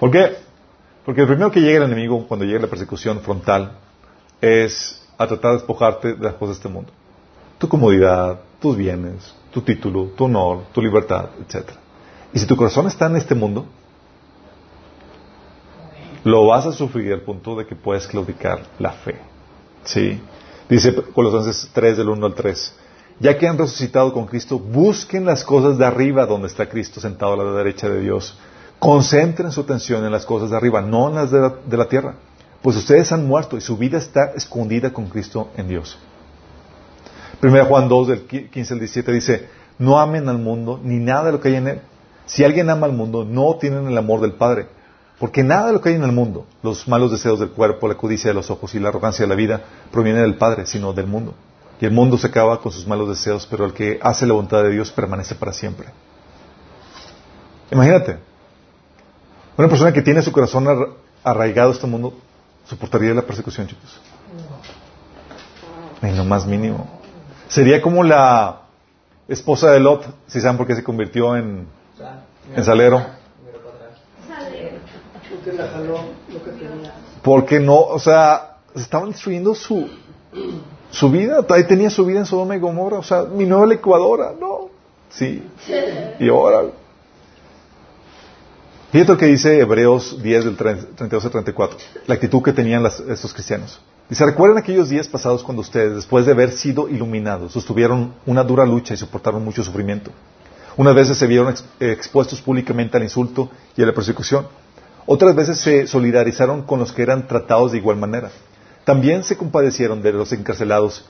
¿Por 0.00 0.10
qué? 0.10 0.36
Porque 1.04 1.20
el 1.20 1.26
primero 1.26 1.50
que 1.52 1.60
llega 1.60 1.78
el 1.78 1.92
enemigo 1.92 2.26
cuando 2.26 2.44
llega 2.44 2.60
la 2.60 2.66
persecución 2.66 3.20
frontal 3.20 3.78
es 4.40 5.06
a 5.16 5.26
tratar 5.26 5.52
de 5.52 5.56
despojarte 5.58 6.14
de 6.14 6.24
las 6.24 6.34
cosas 6.34 6.56
de 6.56 6.60
este 6.60 6.68
mundo. 6.68 6.90
Tu 7.58 7.68
comodidad, 7.68 8.40
tus 8.60 8.76
bienes, 8.76 9.34
tu 9.50 9.60
título, 9.62 10.06
tu 10.16 10.24
honor, 10.24 10.64
tu 10.72 10.82
libertad, 10.82 11.30
etc. 11.40 11.70
Y 12.32 12.38
si 12.38 12.46
tu 12.46 12.56
corazón 12.56 12.86
está 12.86 13.06
en 13.06 13.16
este 13.16 13.34
mundo, 13.34 13.66
lo 16.24 16.46
vas 16.46 16.66
a 16.66 16.72
sufrir 16.72 17.12
al 17.12 17.20
punto 17.20 17.56
de 17.56 17.66
que 17.66 17.76
puedes 17.76 18.06
claudicar 18.06 18.62
la 18.78 18.92
fe. 18.92 19.16
¿Sí? 19.84 20.20
Dice 20.68 20.94
Colosenses 20.94 21.70
3 21.72 21.98
del 21.98 22.08
1 22.08 22.26
al 22.26 22.34
3. 22.34 22.74
Ya 23.20 23.38
que 23.38 23.46
han 23.46 23.58
resucitado 23.58 24.12
con 24.12 24.26
Cristo, 24.26 24.58
busquen 24.58 25.24
las 25.24 25.44
cosas 25.44 25.78
de 25.78 25.84
arriba 25.84 26.26
donde 26.26 26.48
está 26.48 26.68
Cristo 26.68 27.00
sentado 27.00 27.34
a 27.34 27.44
la 27.44 27.52
derecha 27.52 27.88
de 27.88 28.00
Dios 28.00 28.36
Concentren 28.84 29.50
su 29.50 29.62
atención 29.62 30.04
en 30.04 30.12
las 30.12 30.26
cosas 30.26 30.50
de 30.50 30.58
arriba, 30.58 30.82
no 30.82 31.08
en 31.08 31.14
las 31.14 31.30
de 31.30 31.76
la, 31.76 31.88
tierra. 31.88 32.16
Pues 32.60 32.76
ustedes 32.76 33.12
han 33.12 33.26
muerto 33.26 33.56
y 33.56 33.62
su 33.62 33.78
vida 33.78 33.96
está 33.96 34.32
escondida 34.36 34.92
con 34.92 35.06
Cristo 35.06 35.48
en 35.56 35.68
Dios. 35.68 35.98
1 37.42 37.64
Juan 37.66 37.88
2, 37.88 38.08
del 38.08 38.22
15 38.24 38.74
al 38.74 38.80
17 38.80 39.12
dice, 39.12 39.48
no 39.78 39.98
amen 39.98 40.28
al 40.28 40.38
mundo 40.38 40.80
ni 40.82 40.96
nada 40.96 41.24
de 41.24 41.32
lo 41.32 41.40
que 41.40 41.48
hay 41.48 41.56
en 41.56 41.68
él. 41.68 41.80
Si 42.26 42.44
alguien 42.44 42.70
ama 42.70 42.86
al 42.86 42.92
mundo, 42.92 43.24
no 43.24 43.56
tienen 43.56 43.86
el 43.86 43.98
amor 43.98 44.20
del 44.20 44.32
Padre. 44.32 44.68
Porque 45.18 45.42
nada 45.44 45.68
de 45.68 45.72
lo 45.74 45.80
que 45.80 45.90
hay 45.90 45.94
en 45.94 46.02
el 46.02 46.12
mundo, 46.12 46.46
los 46.62 46.88
malos 46.88 47.10
deseos 47.10 47.38
del 47.38 47.50
cuerpo, 47.50 47.86
la 47.86 47.94
codicia 47.94 48.30
de 48.30 48.34
los 48.34 48.50
ojos 48.50 48.74
y 48.74 48.80
la 48.80 48.88
arrogancia 48.88 49.24
de 49.24 49.28
la 49.28 49.34
vida, 49.34 49.62
proviene 49.90 50.20
del 50.20 50.36
Padre, 50.36 50.66
sino 50.66 50.92
del 50.92 51.06
mundo. 51.06 51.34
Y 51.80 51.84
el 51.84 51.92
mundo 51.92 52.18
se 52.18 52.26
acaba 52.26 52.60
con 52.60 52.72
sus 52.72 52.86
malos 52.86 53.08
deseos, 53.08 53.46
pero 53.46 53.64
el 53.64 53.72
que 53.72 53.98
hace 54.02 54.26
la 54.26 54.32
voluntad 54.32 54.62
de 54.62 54.70
Dios 54.70 54.90
permanece 54.90 55.34
para 55.34 55.52
siempre. 55.52 55.88
Imagínate, 57.70 58.18
una 59.56 59.68
persona 59.68 59.92
que 59.92 60.02
tiene 60.02 60.22
su 60.22 60.32
corazón 60.32 60.66
arraigado 61.22 61.70
a 61.70 61.72
este 61.72 61.86
mundo 61.86 62.14
soportaría 62.68 63.14
la 63.14 63.22
persecución, 63.22 63.66
chicos. 63.66 64.00
En 66.02 66.16
lo 66.16 66.24
más 66.24 66.46
mínimo. 66.46 67.03
Sería 67.54 67.80
como 67.80 68.02
la 68.02 68.62
esposa 69.28 69.70
de 69.70 69.78
Lot, 69.78 70.04
si 70.26 70.40
saben 70.40 70.56
por 70.56 70.66
qué 70.66 70.74
se 70.74 70.82
convirtió 70.82 71.36
en, 71.36 71.68
en 72.52 72.64
salero. 72.64 73.06
Porque 77.22 77.60
no, 77.60 77.78
o 77.78 77.98
sea, 78.00 78.56
estaban 78.74 79.10
destruyendo 79.10 79.54
su, 79.54 79.88
su 80.90 81.10
vida. 81.12 81.46
Ahí 81.48 81.62
tenía 81.62 81.90
su 81.90 82.04
vida 82.04 82.18
en 82.18 82.26
Sodoma 82.26 82.56
y 82.56 82.58
Gomorra. 82.58 82.98
O 82.98 83.04
sea, 83.04 83.22
mi 83.22 83.46
nueva 83.46 83.66
licuadora, 83.66 84.32
no. 84.36 84.70
Sí. 85.10 85.48
Y 86.18 86.28
ahora 86.28 86.72
Fíjate 88.94 89.10
lo 89.10 89.18
que 89.18 89.26
dice 89.26 89.58
Hebreos 89.58 90.22
10 90.22 90.44
del 90.44 90.56
32 90.56 91.24
al 91.24 91.30
34, 91.32 91.78
la 92.06 92.14
actitud 92.14 92.40
que 92.44 92.52
tenían 92.52 92.86
estos 92.86 93.34
cristianos. 93.34 93.80
Dice, 94.08 94.24
recuerden 94.24 94.56
aquellos 94.56 94.88
días 94.88 95.08
pasados 95.08 95.42
cuando 95.42 95.62
ustedes, 95.62 95.96
después 95.96 96.26
de 96.26 96.30
haber 96.30 96.52
sido 96.52 96.88
iluminados, 96.88 97.50
sostuvieron 97.50 98.14
una 98.24 98.44
dura 98.44 98.64
lucha 98.64 98.94
y 98.94 98.96
soportaron 98.96 99.44
mucho 99.44 99.64
sufrimiento. 99.64 100.12
Unas 100.76 100.94
veces 100.94 101.18
se 101.18 101.26
vieron 101.26 101.52
expuestos 101.80 102.40
públicamente 102.40 102.96
al 102.96 103.02
insulto 103.02 103.50
y 103.76 103.82
a 103.82 103.86
la 103.86 103.92
persecución. 103.92 104.46
Otras 105.06 105.34
veces 105.34 105.58
se 105.58 105.88
solidarizaron 105.88 106.62
con 106.62 106.78
los 106.78 106.92
que 106.92 107.02
eran 107.02 107.26
tratados 107.26 107.72
de 107.72 107.78
igual 107.78 107.96
manera. 107.96 108.30
También 108.84 109.24
se 109.24 109.36
compadecieron 109.36 110.02
de 110.02 110.12
los 110.12 110.30
encarcelados 110.30 111.04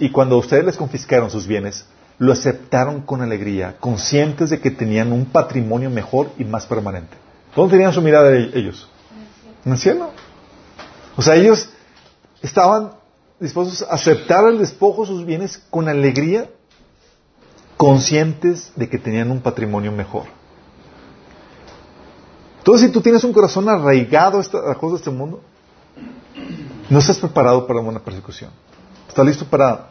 y 0.00 0.08
cuando 0.08 0.38
ustedes 0.38 0.64
les 0.64 0.78
confiscaron 0.78 1.30
sus 1.30 1.46
bienes, 1.46 1.84
lo 2.18 2.32
aceptaron 2.32 3.02
con 3.02 3.22
alegría, 3.22 3.76
conscientes 3.78 4.50
de 4.50 4.60
que 4.60 4.70
tenían 4.70 5.12
un 5.12 5.26
patrimonio 5.26 5.90
mejor 5.90 6.30
y 6.38 6.44
más 6.44 6.66
permanente. 6.66 7.16
¿Dónde 7.54 7.72
tenían 7.72 7.92
su 7.92 8.02
mirada 8.02 8.34
ellos? 8.36 8.88
En 9.64 9.72
el 9.72 9.78
cielo. 9.78 10.10
O 11.16 11.22
sea, 11.22 11.36
ellos 11.36 11.68
estaban 12.42 12.92
dispuestos 13.40 13.82
a 13.82 13.94
aceptar 13.94 14.46
el 14.46 14.58
despojo 14.58 15.02
de 15.02 15.08
sus 15.08 15.24
bienes 15.24 15.62
con 15.70 15.88
alegría, 15.88 16.50
conscientes 17.76 18.72
de 18.76 18.88
que 18.88 18.98
tenían 18.98 19.30
un 19.30 19.40
patrimonio 19.40 19.92
mejor. 19.92 20.24
Entonces, 22.58 22.86
si 22.86 22.92
tú 22.92 23.00
tienes 23.00 23.22
un 23.24 23.32
corazón 23.32 23.68
arraigado 23.68 24.38
a 24.38 24.68
las 24.68 24.78
cosas 24.78 24.92
de 24.92 24.96
este 24.96 25.10
mundo, 25.10 25.42
no 26.88 26.98
estás 26.98 27.18
preparado 27.18 27.66
para 27.66 27.80
una 27.80 28.00
persecución. 28.00 28.50
¿Estás 29.08 29.26
listo 29.26 29.44
para 29.44 29.90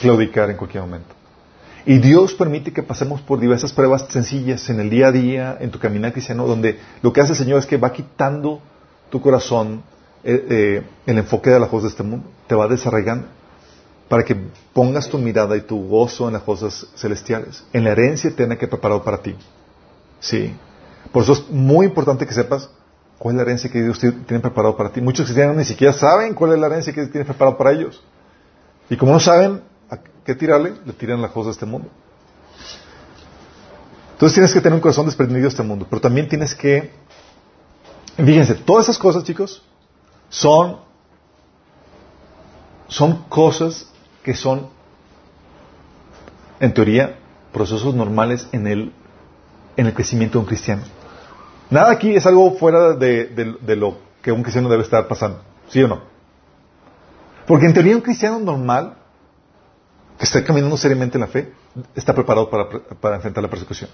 claudicar 0.00 0.50
en 0.50 0.56
cualquier 0.56 0.82
momento. 0.82 1.14
Y 1.86 1.98
Dios 1.98 2.34
permite 2.34 2.72
que 2.72 2.82
pasemos 2.82 3.20
por 3.20 3.40
diversas 3.40 3.72
pruebas 3.72 4.06
sencillas 4.10 4.68
en 4.68 4.80
el 4.80 4.90
día 4.90 5.08
a 5.08 5.12
día, 5.12 5.56
en 5.60 5.70
tu 5.70 5.78
caminar 5.78 6.12
cristiano, 6.12 6.46
donde 6.46 6.78
lo 7.02 7.12
que 7.12 7.20
hace 7.20 7.32
el 7.32 7.38
Señor 7.38 7.58
es 7.60 7.66
que 7.66 7.76
va 7.76 7.92
quitando 7.92 8.60
tu 9.10 9.20
corazón 9.20 9.82
eh, 10.24 10.46
eh, 10.50 10.82
el 11.06 11.18
enfoque 11.18 11.50
de 11.50 11.60
las 11.60 11.68
cosas 11.68 11.84
de 11.84 11.88
este 11.90 12.02
mundo, 12.02 12.28
te 12.46 12.54
va 12.54 12.68
desarraigando 12.68 13.28
para 14.08 14.24
que 14.24 14.36
pongas 14.72 15.08
tu 15.08 15.18
mirada 15.18 15.56
y 15.56 15.60
tu 15.62 15.86
gozo 15.86 16.26
en 16.26 16.34
las 16.34 16.42
cosas 16.42 16.86
celestiales, 16.96 17.64
en 17.72 17.84
la 17.84 17.90
herencia 17.90 18.30
eterna 18.30 18.56
que 18.56 18.64
he 18.64 18.68
preparado 18.68 19.02
para 19.02 19.22
ti. 19.22 19.36
Sí. 20.20 20.54
Por 21.12 21.22
eso 21.22 21.32
es 21.34 21.48
muy 21.50 21.86
importante 21.86 22.26
que 22.26 22.34
sepas 22.34 22.68
cuál 23.18 23.34
es 23.34 23.36
la 23.36 23.42
herencia 23.42 23.70
que 23.70 23.82
Dios 23.82 23.98
tiene 23.98 24.40
preparado 24.40 24.76
para 24.76 24.90
ti. 24.90 25.00
Muchos 25.00 25.26
cristianos 25.26 25.56
ni 25.56 25.64
siquiera 25.64 25.92
saben 25.92 26.34
cuál 26.34 26.52
es 26.52 26.58
la 26.58 26.66
herencia 26.66 26.92
que 26.92 27.00
Dios 27.00 27.12
tiene 27.12 27.24
preparado 27.24 27.56
para 27.56 27.72
ellos. 27.72 28.02
Y 28.90 28.96
como 28.96 29.12
no 29.12 29.20
saben, 29.20 29.62
¿Qué 30.24 30.34
tirarle? 30.34 30.74
Le 30.84 30.92
tiran 30.92 31.22
las 31.22 31.30
cosas 31.30 31.46
de 31.46 31.52
este 31.52 31.66
mundo. 31.66 31.88
Entonces 34.12 34.34
tienes 34.34 34.52
que 34.52 34.60
tener 34.60 34.74
un 34.74 34.80
corazón 34.80 35.06
desprendido 35.06 35.42
de 35.42 35.48
este 35.48 35.62
mundo, 35.62 35.86
pero 35.88 36.02
también 36.02 36.28
tienes 36.28 36.54
que, 36.54 36.90
fíjense, 38.16 38.56
todas 38.56 38.86
esas 38.86 38.98
cosas, 38.98 39.24
chicos, 39.24 39.62
son, 40.28 40.80
son 42.88 43.22
cosas 43.28 43.88
que 44.22 44.34
son 44.34 44.68
en 46.60 46.74
teoría, 46.74 47.16
procesos 47.52 47.94
normales 47.94 48.48
en 48.52 48.66
el, 48.66 48.92
en 49.76 49.86
el 49.86 49.94
crecimiento 49.94 50.38
de 50.38 50.40
un 50.40 50.46
cristiano. 50.46 50.82
Nada 51.70 51.92
aquí 51.92 52.14
es 52.14 52.26
algo 52.26 52.56
fuera 52.56 52.94
de, 52.94 53.26
de 53.26 53.76
lo 53.76 53.98
que 54.20 54.32
un 54.32 54.42
cristiano 54.42 54.68
debe 54.68 54.82
estar 54.82 55.06
pasando, 55.08 55.40
¿sí 55.68 55.82
o 55.82 55.88
no? 55.88 56.02
Porque 57.46 57.66
en 57.66 57.72
teoría 57.72 57.96
un 57.96 58.02
cristiano 58.02 58.38
normal, 58.40 58.97
que 60.18 60.24
está 60.24 60.42
caminando 60.44 60.76
seriamente 60.76 61.16
en 61.16 61.20
la 61.20 61.28
fe, 61.28 61.52
está 61.94 62.12
preparado 62.12 62.50
para, 62.50 63.14
enfrentar 63.14 63.42
la 63.42 63.48
persecución. 63.48 63.88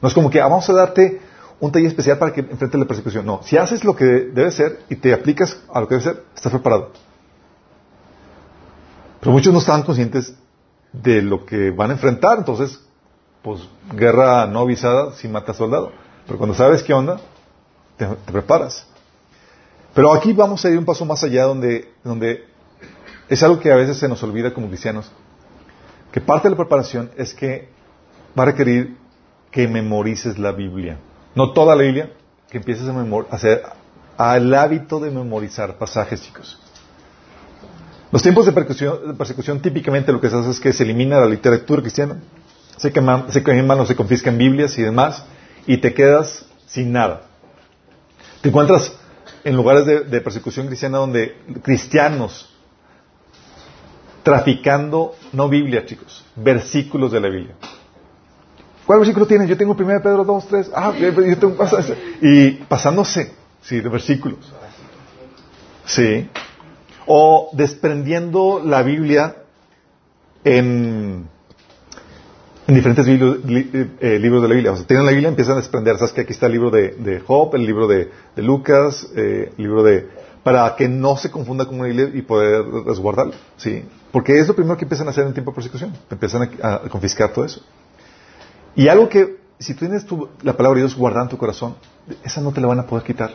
No 0.00 0.08
es 0.08 0.14
como 0.14 0.28
que 0.28 0.40
ah, 0.40 0.44
vamos 0.44 0.68
a 0.68 0.74
darte 0.74 1.20
un 1.58 1.72
taller 1.72 1.88
especial 1.88 2.18
para 2.18 2.32
que 2.32 2.40
enfrentes 2.40 2.78
la 2.78 2.86
persecución. 2.86 3.24
No, 3.24 3.40
si 3.42 3.56
haces 3.56 3.82
lo 3.82 3.96
que 3.96 4.04
debe 4.04 4.50
ser 4.50 4.80
y 4.90 4.96
te 4.96 5.14
aplicas 5.14 5.58
a 5.72 5.80
lo 5.80 5.88
que 5.88 5.94
debe 5.94 6.04
ser, 6.04 6.24
estás 6.34 6.52
preparado. 6.52 6.90
Pero 9.20 9.32
muchos 9.32 9.54
no 9.54 9.60
estaban 9.60 9.82
conscientes 9.84 10.34
de 10.92 11.22
lo 11.22 11.46
que 11.46 11.70
van 11.70 11.90
a 11.90 11.94
enfrentar, 11.94 12.38
entonces, 12.38 12.78
pues, 13.42 13.62
guerra 13.94 14.46
no 14.46 14.60
avisada 14.60 15.12
si 15.12 15.28
mata 15.28 15.54
soldado. 15.54 15.92
Pero 16.26 16.36
cuando 16.36 16.54
sabes 16.54 16.82
qué 16.82 16.92
onda, 16.92 17.20
te, 17.96 18.06
preparas. 18.06 18.86
Pero 19.94 20.12
aquí 20.12 20.34
vamos 20.34 20.62
a 20.64 20.68
ir 20.68 20.76
un 20.76 20.84
paso 20.84 21.06
más 21.06 21.24
allá 21.24 21.44
donde, 21.44 21.90
donde 22.02 22.44
es 23.30 23.42
algo 23.42 23.60
que 23.60 23.72
a 23.72 23.76
veces 23.76 23.96
se 23.96 24.08
nos 24.08 24.22
olvida 24.22 24.52
como 24.52 24.68
cristianos, 24.68 25.10
que 26.14 26.20
parte 26.20 26.46
de 26.46 26.52
la 26.52 26.56
preparación 26.56 27.10
es 27.16 27.34
que 27.34 27.66
va 28.38 28.44
a 28.44 28.46
requerir 28.46 28.96
que 29.50 29.66
memorices 29.66 30.38
la 30.38 30.52
Biblia. 30.52 30.96
No 31.34 31.52
toda 31.52 31.74
la 31.74 31.82
Biblia, 31.82 32.12
que 32.48 32.58
empieces 32.58 32.88
a 32.88 33.34
hacer 33.34 33.64
al 34.16 34.54
hábito 34.54 35.00
de 35.00 35.10
memorizar 35.10 35.76
pasajes, 35.76 36.22
chicos. 36.22 36.60
Los 38.12 38.22
tiempos 38.22 38.46
de 38.46 38.52
persecución, 38.52 39.60
típicamente 39.60 40.12
lo 40.12 40.20
que 40.20 40.30
se 40.30 40.36
hace 40.36 40.50
es 40.50 40.60
que 40.60 40.72
se 40.72 40.84
elimina 40.84 41.18
la 41.18 41.26
literatura 41.26 41.82
cristiana, 41.82 42.20
se 42.76 42.92
queman, 42.92 43.32
se 43.32 43.42
queman 43.42 43.84
se 43.84 43.96
confiscan 43.96 44.38
Biblias 44.38 44.78
y 44.78 44.82
demás, 44.82 45.26
y 45.66 45.78
te 45.78 45.94
quedas 45.94 46.46
sin 46.66 46.92
nada. 46.92 47.22
Te 48.40 48.50
encuentras 48.50 48.96
en 49.42 49.56
lugares 49.56 49.84
de 49.84 50.20
persecución 50.20 50.68
cristiana 50.68 50.98
donde 50.98 51.36
cristianos 51.64 52.53
traficando, 54.24 55.14
no 55.32 55.48
Biblia, 55.48 55.86
chicos, 55.86 56.24
versículos 56.34 57.12
de 57.12 57.20
la 57.20 57.28
Biblia. 57.28 57.54
¿Cuál 58.86 58.98
versículo 58.98 59.26
tienes? 59.26 59.48
Yo 59.48 59.56
tengo 59.56 59.76
1 59.78 60.02
Pedro 60.02 60.24
2, 60.24 60.46
3. 60.48 60.70
Ah, 60.74 60.92
yo 60.98 61.38
tengo 61.38 61.56
Y 62.20 62.50
pasándose, 62.68 63.32
sí, 63.62 63.80
de 63.80 63.88
versículos. 63.88 64.52
Sí. 65.86 66.28
O 67.06 67.50
desprendiendo 67.52 68.62
la 68.64 68.82
Biblia 68.82 69.36
en, 70.42 71.28
en 72.66 72.74
diferentes 72.74 73.06
libros, 73.06 73.38
eh, 73.46 74.18
libros 74.20 74.42
de 74.42 74.48
la 74.48 74.54
Biblia. 74.54 74.72
O 74.72 74.76
sea, 74.76 74.86
tienen 74.86 75.04
la 75.04 75.12
Biblia, 75.12 75.28
empiezan 75.28 75.54
a 75.54 75.58
desprender. 75.58 75.96
Sabes 75.96 76.12
que 76.12 76.22
aquí 76.22 76.32
está 76.32 76.46
el 76.46 76.52
libro 76.52 76.70
de, 76.70 76.90
de 76.92 77.20
Job, 77.20 77.54
el 77.54 77.66
libro 77.66 77.86
de, 77.86 78.10
de 78.34 78.42
Lucas, 78.42 79.10
eh, 79.16 79.52
el 79.56 79.62
libro 79.62 79.82
de... 79.82 80.08
Para 80.42 80.76
que 80.76 80.88
no 80.88 81.16
se 81.16 81.30
confunda 81.30 81.64
con 81.64 81.80
una 81.80 81.88
Biblia 81.88 82.10
y 82.12 82.20
poder 82.20 82.66
resguardarlo. 82.86 83.34
Sí. 83.56 83.82
Porque 84.14 84.38
es 84.38 84.46
lo 84.46 84.54
primero 84.54 84.76
que 84.76 84.84
empiezan 84.84 85.08
a 85.08 85.10
hacer 85.10 85.26
en 85.26 85.32
tiempo 85.32 85.50
de 85.50 85.56
persecución. 85.56 85.92
Empiezan 86.08 86.48
a 86.62 86.78
confiscar 86.88 87.32
todo 87.32 87.44
eso. 87.44 87.60
Y 88.76 88.86
algo 88.86 89.08
que, 89.08 89.40
si 89.58 89.74
tú 89.74 89.80
tienes 89.80 90.06
la 90.42 90.56
palabra 90.56 90.76
de 90.76 90.82
Dios 90.82 90.96
guardada 90.96 91.24
en 91.24 91.30
tu 91.30 91.36
corazón, 91.36 91.74
esa 92.22 92.40
no 92.40 92.52
te 92.52 92.60
la 92.60 92.68
van 92.68 92.78
a 92.78 92.86
poder 92.86 93.04
quitar. 93.04 93.32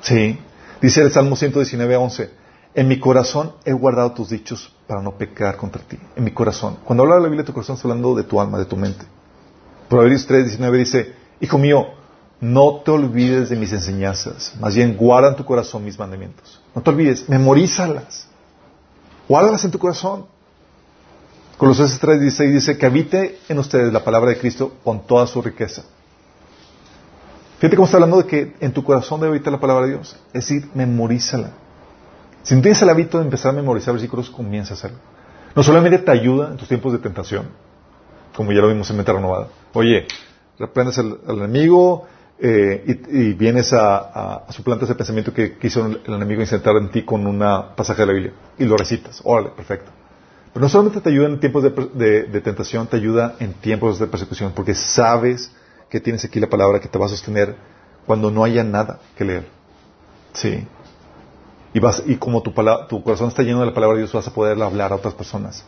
Sí. 0.00 0.38
Dice 0.80 1.02
el 1.02 1.12
Salmo 1.12 1.36
119, 1.36 1.94
11. 1.94 2.30
En 2.74 2.88
mi 2.88 2.98
corazón 2.98 3.52
he 3.66 3.74
guardado 3.74 4.12
tus 4.12 4.30
dichos 4.30 4.74
para 4.86 5.02
no 5.02 5.18
pecar 5.18 5.58
contra 5.58 5.82
ti. 5.82 5.98
En 6.16 6.24
mi 6.24 6.30
corazón. 6.30 6.78
Cuando 6.82 7.02
habla 7.02 7.16
de 7.16 7.20
la 7.20 7.28
Biblia 7.28 7.44
tu 7.44 7.52
corazón, 7.52 7.76
está 7.76 7.88
hablando 7.88 8.14
de 8.14 8.22
tu 8.22 8.40
alma, 8.40 8.58
de 8.58 8.64
tu 8.64 8.78
mente. 8.78 9.04
Proverbios 9.90 10.26
3, 10.26 10.46
19 10.46 10.78
dice, 10.78 11.12
Hijo 11.38 11.58
mío, 11.58 11.84
no 12.40 12.76
te 12.82 12.90
olvides 12.90 13.50
de 13.50 13.56
mis 13.56 13.74
enseñanzas, 13.74 14.54
más 14.58 14.74
bien 14.74 14.96
guarda 14.96 15.28
en 15.28 15.36
tu 15.36 15.44
corazón 15.44 15.84
mis 15.84 15.98
mandamientos. 15.98 16.62
No 16.74 16.80
te 16.80 16.88
olvides, 16.88 17.28
memorízalas. 17.28 18.31
Guárdalas 19.32 19.64
en 19.64 19.70
tu 19.70 19.78
corazón. 19.78 20.26
Colosenses 21.56 21.98
3.16 22.02 22.52
dice 22.52 22.76
que 22.76 22.84
habite 22.84 23.38
en 23.48 23.58
ustedes 23.58 23.90
la 23.90 24.04
palabra 24.04 24.28
de 24.28 24.36
Cristo 24.36 24.74
con 24.84 25.06
toda 25.06 25.26
su 25.26 25.40
riqueza. 25.40 25.84
Fíjate 27.58 27.74
cómo 27.74 27.86
está 27.86 27.96
hablando 27.96 28.18
de 28.18 28.26
que 28.26 28.54
en 28.60 28.74
tu 28.74 28.84
corazón 28.84 29.20
debe 29.20 29.30
habitar 29.30 29.50
la 29.50 29.58
palabra 29.58 29.86
de 29.86 29.92
Dios. 29.92 30.18
Es 30.34 30.46
decir, 30.46 30.68
memorízala. 30.74 31.48
Si 32.42 32.54
no 32.54 32.60
tienes 32.60 32.82
el 32.82 32.90
hábito 32.90 33.16
de 33.20 33.24
empezar 33.24 33.52
a 33.52 33.54
memorizar 33.54 33.94
versículos, 33.94 34.28
comienza 34.28 34.74
a 34.74 34.76
hacerlo. 34.76 34.98
No 35.56 35.62
solamente 35.62 35.96
te 35.96 36.10
ayuda 36.10 36.50
en 36.50 36.58
tus 36.58 36.68
tiempos 36.68 36.92
de 36.92 36.98
tentación, 36.98 37.46
como 38.36 38.52
ya 38.52 38.60
lo 38.60 38.68
vimos 38.68 38.90
en 38.90 38.96
Mente 38.98 39.14
Renovada. 39.14 39.48
Oye, 39.72 40.08
reprendes 40.58 40.98
al, 40.98 41.20
enemigo 41.26 42.06
eh, 42.44 43.00
y, 43.08 43.34
vienes 43.34 43.72
a, 43.72 43.98
a, 43.98 44.34
a, 44.48 44.52
suplantar 44.52 44.86
ese 44.86 44.96
pensamiento 44.96 45.32
que 45.32 45.56
quiso 45.58 45.86
el, 45.86 46.00
enemigo 46.06 46.40
insertar 46.40 46.74
en 46.74 46.90
ti 46.90 47.04
con 47.04 47.24
una 47.24 47.76
pasaje 47.76 48.02
de 48.02 48.06
la 48.06 48.12
Biblia. 48.14 48.32
Y 48.58 48.64
lo 48.64 48.76
recitas. 48.76 49.20
Órale, 49.22 49.50
perfecto. 49.50 49.92
Pero 50.52 50.64
no 50.64 50.68
solamente 50.68 51.00
te 51.00 51.08
ayuda 51.08 51.28
en 51.28 51.38
tiempos 51.38 51.62
de, 51.62 52.40
tentación, 52.42 52.88
te 52.88 52.96
ayuda 52.96 53.36
en 53.38 53.52
tiempos 53.54 54.00
de 54.00 54.08
persecución, 54.08 54.50
porque 54.56 54.74
sabes 54.74 55.52
que 55.88 56.00
tienes 56.00 56.24
aquí 56.24 56.40
la 56.40 56.48
palabra 56.48 56.80
que 56.80 56.88
te 56.88 56.98
va 56.98 57.06
a 57.06 57.10
sostener 57.10 57.54
cuando 58.06 58.28
no 58.32 58.42
haya 58.42 58.64
nada 58.64 58.98
que 59.16 59.24
leer. 59.24 59.46
Sí. 60.32 60.66
Y, 61.72 61.78
vas, 61.78 62.02
y 62.04 62.16
como 62.16 62.42
tu, 62.42 62.52
tu 62.88 63.04
corazón 63.04 63.28
está 63.28 63.44
lleno 63.44 63.60
de 63.60 63.66
la 63.66 63.74
palabra 63.74 63.94
de 63.94 64.02
Dios, 64.02 64.12
vas 64.12 64.26
a 64.26 64.34
poder 64.34 64.60
hablar 64.60 64.90
a 64.92 64.96
otras 64.96 65.14
personas. 65.14 65.64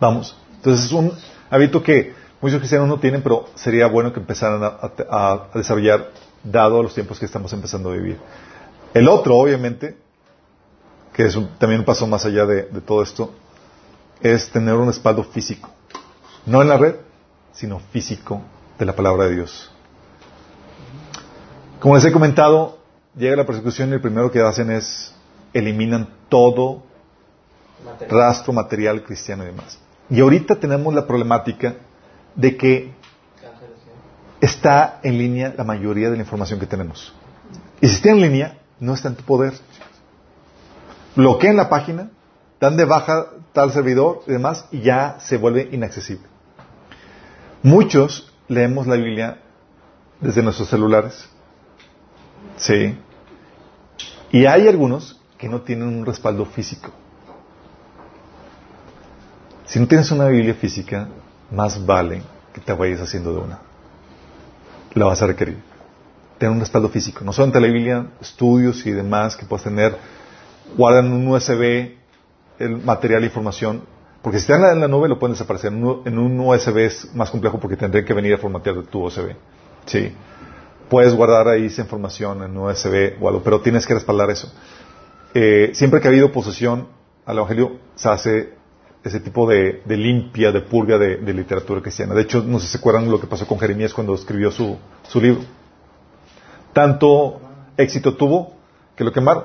Vamos. 0.00 0.34
Entonces 0.56 0.86
es 0.86 0.92
un 0.92 1.12
hábito 1.50 1.82
que 1.82 2.14
muchos 2.44 2.58
cristianos 2.58 2.88
no 2.88 3.00
tienen, 3.00 3.22
pero 3.22 3.46
sería 3.54 3.86
bueno 3.86 4.12
que 4.12 4.20
empezaran 4.20 4.62
a, 4.62 5.48
desarrollar, 5.54 6.10
dado 6.42 6.82
los 6.82 6.92
tiempos 6.92 7.18
que 7.18 7.24
estamos 7.24 7.50
empezando 7.54 7.90
a 7.90 7.94
vivir. 7.94 8.18
El 8.92 9.08
otro, 9.08 9.36
obviamente, 9.36 9.96
que 11.14 11.24
es 11.24 11.38
también 11.58 11.80
un 11.80 11.86
paso 11.86 12.06
más 12.06 12.26
allá 12.26 12.44
de 12.44 12.80
todo 12.82 13.02
esto, 13.02 13.32
es 14.20 14.50
tener 14.50 14.74
un 14.74 14.88
respaldo 14.88 15.24
físico. 15.24 15.70
No 16.44 16.60
en 16.60 16.68
la 16.68 16.76
red, 16.76 16.96
sino 17.52 17.78
físico 17.78 18.42
de 18.78 18.84
la 18.84 18.94
palabra 18.94 19.24
de 19.24 19.36
Dios. 19.36 19.70
Como 21.80 21.94
les 21.94 22.04
he 22.04 22.12
comentado, 22.12 22.78
llega 23.16 23.36
la 23.36 23.46
persecución 23.46 23.88
y 23.88 23.92
el 23.94 24.00
primero 24.02 24.30
que 24.30 24.40
hacen 24.42 24.70
es 24.70 25.14
eliminan 25.54 26.08
todo 26.28 26.82
rastro 28.08 28.52
material 28.52 29.02
cristiano 29.02 29.44
y 29.44 29.46
demás. 29.46 29.78
Y 30.10 30.20
ahorita 30.20 30.56
tenemos 30.56 30.92
la 30.92 31.06
problemática 31.06 31.76
de 32.34 32.56
que 32.56 32.92
está 34.40 35.00
en 35.02 35.18
línea 35.18 35.54
la 35.56 35.64
mayoría 35.64 36.10
de 36.10 36.16
la 36.16 36.22
información 36.22 36.60
que 36.60 36.66
tenemos. 36.66 37.14
Y 37.80 37.88
si 37.88 37.96
está 37.96 38.10
en 38.10 38.20
línea, 38.20 38.58
no 38.80 38.94
está 38.94 39.08
en 39.08 39.16
tu 39.16 39.24
poder. 39.24 39.54
Bloqueen 41.16 41.56
la 41.56 41.68
página, 41.68 42.10
dan 42.60 42.76
de 42.76 42.84
baja 42.84 43.26
tal 43.52 43.72
servidor 43.72 44.22
y 44.26 44.32
demás, 44.32 44.66
y 44.70 44.80
ya 44.80 45.16
se 45.20 45.36
vuelve 45.36 45.68
inaccesible. 45.72 46.26
Muchos 47.62 48.32
leemos 48.48 48.86
la 48.86 48.96
Biblia 48.96 49.38
desde 50.20 50.42
nuestros 50.42 50.68
celulares. 50.68 51.28
Sí. 52.56 52.98
Y 54.30 54.46
hay 54.46 54.68
algunos 54.68 55.20
que 55.38 55.48
no 55.48 55.62
tienen 55.62 55.88
un 55.88 56.06
respaldo 56.06 56.44
físico. 56.44 56.90
Si 59.66 59.78
no 59.80 59.86
tienes 59.86 60.10
una 60.10 60.26
Biblia 60.26 60.54
física, 60.54 61.08
más 61.50 61.84
vale 61.84 62.22
que 62.52 62.60
te 62.60 62.72
vayas 62.72 63.00
haciendo 63.00 63.32
de 63.32 63.40
una. 63.40 63.58
La 64.94 65.06
vas 65.06 65.22
a 65.22 65.26
requerir. 65.26 65.58
Tener 66.38 66.52
un 66.52 66.60
respaldo 66.60 66.88
físico. 66.88 67.24
No 67.24 67.32
solamente 67.32 67.60
la 67.60 67.66
Biblia, 67.66 68.06
estudios 68.20 68.84
y 68.86 68.92
demás 68.92 69.36
que 69.36 69.44
puedas 69.44 69.64
tener. 69.64 69.96
Guardan 70.76 71.12
un 71.12 71.26
USB 71.28 71.94
el 72.58 72.78
material 72.78 73.22
e 73.22 73.26
información, 73.26 73.82
porque 74.22 74.38
si 74.38 74.50
está 74.50 74.72
en 74.72 74.80
la, 74.80 74.88
nube 74.88 75.08
lo 75.08 75.18
pueden 75.18 75.34
desaparecer. 75.34 75.72
En 75.72 76.18
un, 76.18 76.40
USB 76.40 76.78
es 76.78 77.14
más 77.14 77.30
complejo 77.30 77.58
porque 77.58 77.76
tendré 77.76 78.04
que 78.04 78.14
venir 78.14 78.34
a 78.34 78.38
formatear 78.38 78.82
tu 78.84 79.04
USB. 79.04 79.34
Sí. 79.86 80.12
Puedes 80.88 81.14
guardar 81.14 81.48
ahí 81.48 81.66
esa 81.66 81.82
información 81.82 82.42
en 82.42 82.56
un 82.56 82.68
USB 82.68 83.20
o 83.20 83.28
algo, 83.28 83.42
pero 83.42 83.60
tienes 83.60 83.86
que 83.86 83.94
respaldar 83.94 84.30
eso. 84.30 84.52
Eh, 85.34 85.72
siempre 85.74 86.00
que 86.00 86.08
ha 86.08 86.10
habido 86.10 86.30
posesión 86.30 86.88
al 87.26 87.36
Evangelio, 87.38 87.78
se 87.96 88.08
hace 88.08 88.54
ese 89.04 89.20
tipo 89.20 89.46
de, 89.46 89.82
limpia, 89.86 90.50
de 90.50 90.62
purga 90.62 90.96
de, 90.96 91.32
literatura 91.34 91.82
cristiana. 91.82 92.14
De 92.14 92.22
hecho, 92.22 92.42
no 92.42 92.58
sé 92.58 92.66
si 92.66 92.72
se 92.72 92.78
acuerdan 92.78 93.10
lo 93.10 93.20
que 93.20 93.26
pasó 93.26 93.46
con 93.46 93.58
Jeremías 93.58 93.92
cuando 93.92 94.14
escribió 94.14 94.50
su, 94.50 94.78
su 95.06 95.20
libro. 95.20 95.42
Tanto 96.72 97.40
éxito 97.76 98.16
tuvo 98.16 98.54
que 98.96 99.04
lo 99.04 99.12
quemaron. 99.12 99.44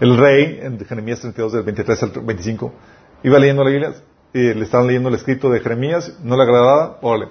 El 0.00 0.16
rey, 0.16 0.58
en 0.60 0.84
Jeremías 0.84 1.20
32, 1.20 1.52
del 1.52 1.62
23 1.62 2.02
al 2.02 2.10
25, 2.10 2.72
iba 3.22 3.38
leyendo 3.38 3.62
la 3.62 3.70
Biblia, 3.70 3.94
y 4.34 4.52
le 4.52 4.64
estaban 4.64 4.88
leyendo 4.88 5.08
el 5.08 5.14
escrito 5.14 5.48
de 5.48 5.60
Jeremías, 5.60 6.18
no 6.24 6.36
le 6.36 6.42
agradaba, 6.42 6.98
órale, 7.02 7.28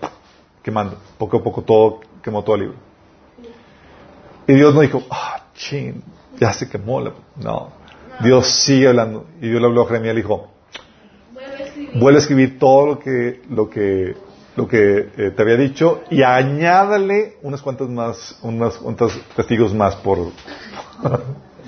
quemando. 0.64 0.98
Poco 1.18 1.38
a 1.38 1.44
poco 1.44 1.64
todo, 1.64 2.00
quemó 2.24 2.44
todo 2.44 2.56
el 2.56 2.62
libro. 2.62 2.78
Y 4.48 4.54
Dios 4.54 4.74
no 4.74 4.82
dijo, 4.82 5.04
ah, 5.10 5.48
chin, 5.54 6.02
ya 6.40 6.54
se 6.54 6.70
quemó. 6.70 7.02
No. 7.36 7.72
Dios 8.24 8.48
sigue 8.48 8.88
hablando. 8.88 9.26
Y 9.42 9.50
Dios 9.50 9.60
le 9.60 9.68
habló 9.68 9.82
a 9.82 9.88
Jeremías 9.88 10.14
y 10.14 10.16
le 10.16 10.22
dijo, 10.22 10.51
vuelve 11.96 12.20
a 12.20 12.22
escribir 12.22 12.60
todo 12.60 12.86
lo 12.86 13.00
que, 13.00 13.42
lo 13.50 13.70
que, 13.70 14.16
lo 14.56 14.68
que 14.68 15.10
eh, 15.18 15.32
te 15.36 15.42
había 15.42 15.58
dicho 15.58 16.02
y 16.10 16.24
añádale 16.24 17.38
unas 17.42 17.62
cuantas 17.62 17.90
más, 17.90 18.38
unas 18.42 18.78
cuantas 18.78 19.12
testigos 19.36 19.74
más 19.74 19.96
por. 19.98 20.20
Es 20.20 20.26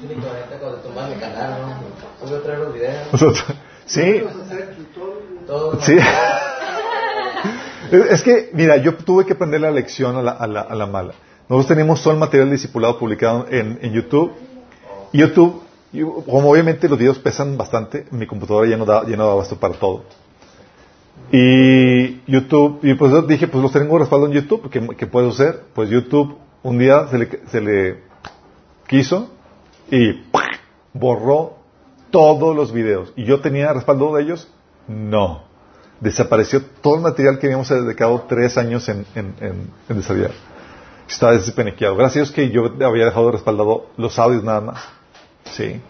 único 0.04 0.28
cuando 0.60 0.78
tomas 0.80 1.12
el 1.12 1.20
canal, 1.20 1.62
¿no? 1.62 2.28
Sube 2.28 2.38
otra 2.38 2.58
los 2.58 2.74
videos. 2.74 3.46
sí. 3.86 4.24
Sí. 5.82 5.98
es 8.10 8.24
que, 8.24 8.50
mira, 8.54 8.78
yo 8.78 8.96
tuve 8.96 9.26
que 9.26 9.34
aprender 9.34 9.62
la 9.62 9.72
lección 9.72 10.16
a 10.16 10.22
la, 10.22 10.32
a 10.32 10.48
la, 10.48 10.62
a 10.62 10.76
la 10.76 10.86
mala. 10.86 11.14
Nosotros 11.50 11.68
tenemos 11.68 12.02
todo 12.02 12.14
el 12.14 12.20
material 12.20 12.50
discipulado 12.50 12.98
publicado 12.98 13.48
en, 13.50 13.78
en 13.82 13.92
YouTube. 13.92 14.32
YouTube, 15.12 15.63
como 16.02 16.50
obviamente 16.50 16.90
los 16.90 16.98
videos 16.98 17.20
pesan 17.20 17.58
bastante, 17.58 18.06
mi 18.12 18.26
computadora 18.26 18.68
ya 18.68 18.78
no 18.78 18.86
da, 18.86 19.08
ya 19.08 19.16
no 19.16 19.28
da 19.28 19.34
abasto 19.34 19.58
para 19.58 19.76
todo. 19.76 20.04
Y 21.32 22.22
YouTube, 22.32 22.80
y 22.84 22.96
pues 22.96 23.28
dije, 23.28 23.48
pues 23.48 23.62
los 23.62 23.72
tengo 23.72 23.98
respaldo 24.00 24.28
en 24.28 24.34
YouTube, 24.34 24.70
¿qué, 24.70 25.08
puedo 25.08 25.30
hacer? 25.30 25.64
Pues 25.74 25.90
YouTube 25.90 26.38
un 26.64 26.80
día 26.80 27.08
se 27.08 27.18
le, 27.18 27.40
se 27.48 27.62
le 27.62 28.04
quiso 28.88 29.30
y 29.92 30.24
borró 30.94 31.58
todos 32.10 32.56
los 32.56 32.72
videos. 32.72 33.14
¿Y 33.16 33.26
yo 33.26 33.42
tenía 33.42 33.74
respaldo 33.74 34.16
de 34.16 34.24
ellos? 34.24 34.52
No. 34.88 35.44
Desapareció 36.00 36.62
todo 36.82 36.96
el 36.96 37.02
material 37.02 37.40
que 37.40 37.48
habíamos 37.48 37.70
dedicado 37.70 38.26
tres 38.28 38.58
años 38.58 38.90
en, 38.90 39.06
en 39.16 39.70
desarrollar. 39.88 40.32
Estaba 41.08 41.34
despenequeado. 41.34 41.96
Gracias 41.96 42.16
a 42.16 42.24
Dios 42.24 42.32
que 42.32 42.50
yo 42.50 42.66
había 42.86 43.06
dejado 43.06 43.32
respaldado 43.32 43.88
los 43.98 44.18
audios 44.18 44.44
nada 44.44 44.62
más. 44.62 45.03
Sí. 45.46 45.82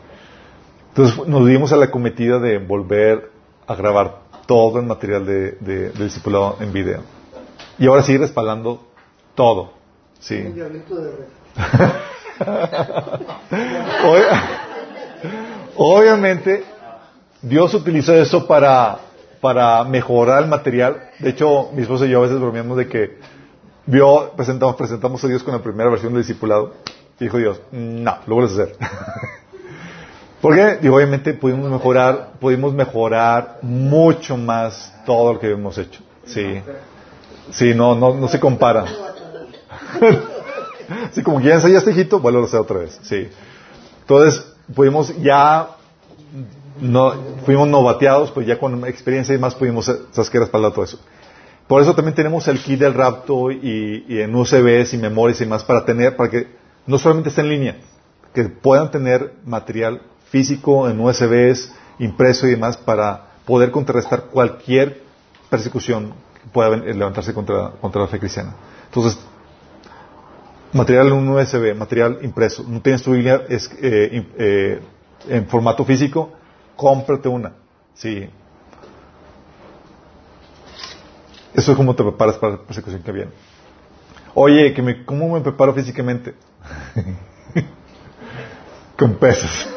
Entonces 0.89 1.27
nos 1.27 1.47
dimos 1.47 1.71
a 1.71 1.77
la 1.77 1.89
cometida 1.89 2.39
de 2.39 2.59
volver 2.59 3.31
a 3.67 3.75
grabar 3.75 4.19
todo 4.45 4.79
el 4.79 4.85
material 4.85 5.25
de, 5.25 5.51
de, 5.53 5.89
de 5.91 6.03
discipulado 6.03 6.57
en 6.59 6.71
video. 6.71 7.01
Y 7.79 7.87
ahora 7.87 8.03
sigue 8.03 8.19
respaldando 8.19 8.85
todo. 9.35 9.71
Sí. 10.19 10.43
Obviamente, 15.75 16.63
Dios 17.41 17.73
utilizó 17.73 18.13
eso 18.13 18.45
para, 18.47 18.99
para 19.41 19.83
mejorar 19.83 20.43
el 20.43 20.49
material. 20.49 21.09
De 21.19 21.31
hecho, 21.31 21.71
mi 21.73 21.81
esposa 21.81 22.05
y 22.05 22.09
yo 22.09 22.19
a 22.19 22.21
veces 22.21 22.39
bromeamos 22.39 22.77
de 22.77 22.87
que 22.87 23.17
vio, 23.85 24.31
presentamos, 24.35 24.75
presentamos 24.75 25.23
a 25.23 25.27
Dios 25.27 25.43
con 25.43 25.53
la 25.53 25.61
primera 25.61 25.89
versión 25.89 26.13
del 26.13 26.21
discipulado. 26.21 26.73
Y 27.19 27.25
dijo 27.25 27.37
Dios, 27.37 27.61
no, 27.71 28.17
lo 28.27 28.35
vuelves 28.35 28.57
a 28.57 28.63
hacer. 28.63 28.77
Porque, 30.43 30.79
y 30.81 30.89
obviamente, 30.89 31.33
pudimos 31.33 31.71
mejorar, 31.71 32.33
pudimos 32.37 32.73
mejorar 32.73 33.59
mucho 33.61 34.35
más 34.35 34.93
todo 35.05 35.35
lo 35.35 35.39
que 35.39 35.49
hemos 35.49 35.77
hecho. 35.77 36.01
Sí. 36.25 36.61
Sí, 37.49 37.73
no, 37.73 37.95
no, 37.95 38.13
no 38.13 38.27
se 38.27 38.41
compara. 38.41 38.83
sí, 41.13 41.23
como 41.23 41.39
que 41.39 41.45
ya 41.45 41.53
ensayaste, 41.53 41.93
vuelvo 42.17 42.41
a 42.41 42.43
hacer 42.43 42.59
otra 42.59 42.79
vez. 42.79 42.99
Sí. 43.03 43.29
Entonces, 44.01 44.45
pudimos 44.75 45.17
ya, 45.21 45.77
no, 46.81 47.13
fuimos 47.45 47.69
novateados, 47.69 48.29
pues 48.31 48.45
ya 48.45 48.59
con 48.59 48.85
experiencia 48.85 49.33
y 49.33 49.37
más 49.37 49.55
pudimos, 49.55 49.85
sabes 50.11 50.29
que 50.29 50.39
respaldar 50.39 50.73
todo 50.73 50.83
eso. 50.83 50.99
Por 51.67 51.81
eso 51.81 51.95
también 51.95 52.15
tenemos 52.15 52.49
el 52.49 52.61
kit 52.61 52.81
del 52.81 52.93
Rapto 52.93 53.49
y, 53.49 54.03
y, 54.09 54.19
en 54.19 54.35
UCBs 54.35 54.93
y 54.93 54.97
memorias 54.97 55.39
y 55.39 55.45
más 55.45 55.63
para 55.63 55.85
tener, 55.85 56.17
para 56.17 56.29
que 56.29 56.47
no 56.85 56.97
solamente 56.97 57.29
esté 57.29 57.39
en 57.39 57.47
línea, 57.47 57.77
que 58.33 58.43
puedan 58.43 58.91
tener 58.91 59.35
material 59.45 60.01
físico 60.34 60.89
en 60.89 60.99
USBs, 60.99 61.71
impreso 61.99 62.47
y 62.47 62.51
demás 62.51 62.75
para 62.75 63.27
poder 63.45 63.69
contrarrestar 63.69 64.23
cualquier 64.31 65.03
persecución 65.47 66.15
que 66.34 66.49
pueda 66.51 66.75
levantarse 66.75 67.36
contra, 67.36 67.71
la 67.81 68.07
fe 68.07 68.17
cristiana. 68.17 68.55
Entonces, 68.86 69.19
material 70.71 71.09
en 71.09 71.13
un 71.13 71.29
USB, 71.29 71.75
material 71.75 72.17
impreso, 72.23 72.65
no 72.67 72.81
tienes 72.81 73.03
tu 73.03 73.11
Biblia 73.11 73.43
es, 73.47 73.69
eh, 73.79 74.25
eh, 74.39 74.81
en 75.29 75.45
formato 75.45 75.86
físico, 75.86 76.31
cómprate 76.75 77.29
una. 77.29 77.53
Sí. 77.93 78.27
Eso 81.53 81.71
es 81.73 81.77
como 81.77 81.95
te 81.95 82.01
preparas 82.01 82.38
para 82.38 82.53
la 82.53 82.61
persecución 82.63 83.03
que 83.03 83.11
viene. 83.11 83.31
Oye, 84.34 84.73
que 84.73 84.81
me, 84.81 85.05
¿cómo 85.05 85.31
me 85.31 85.41
preparo 85.41 85.75
físicamente? 85.75 86.34
Con 88.97 89.13
pesas. 89.13 89.69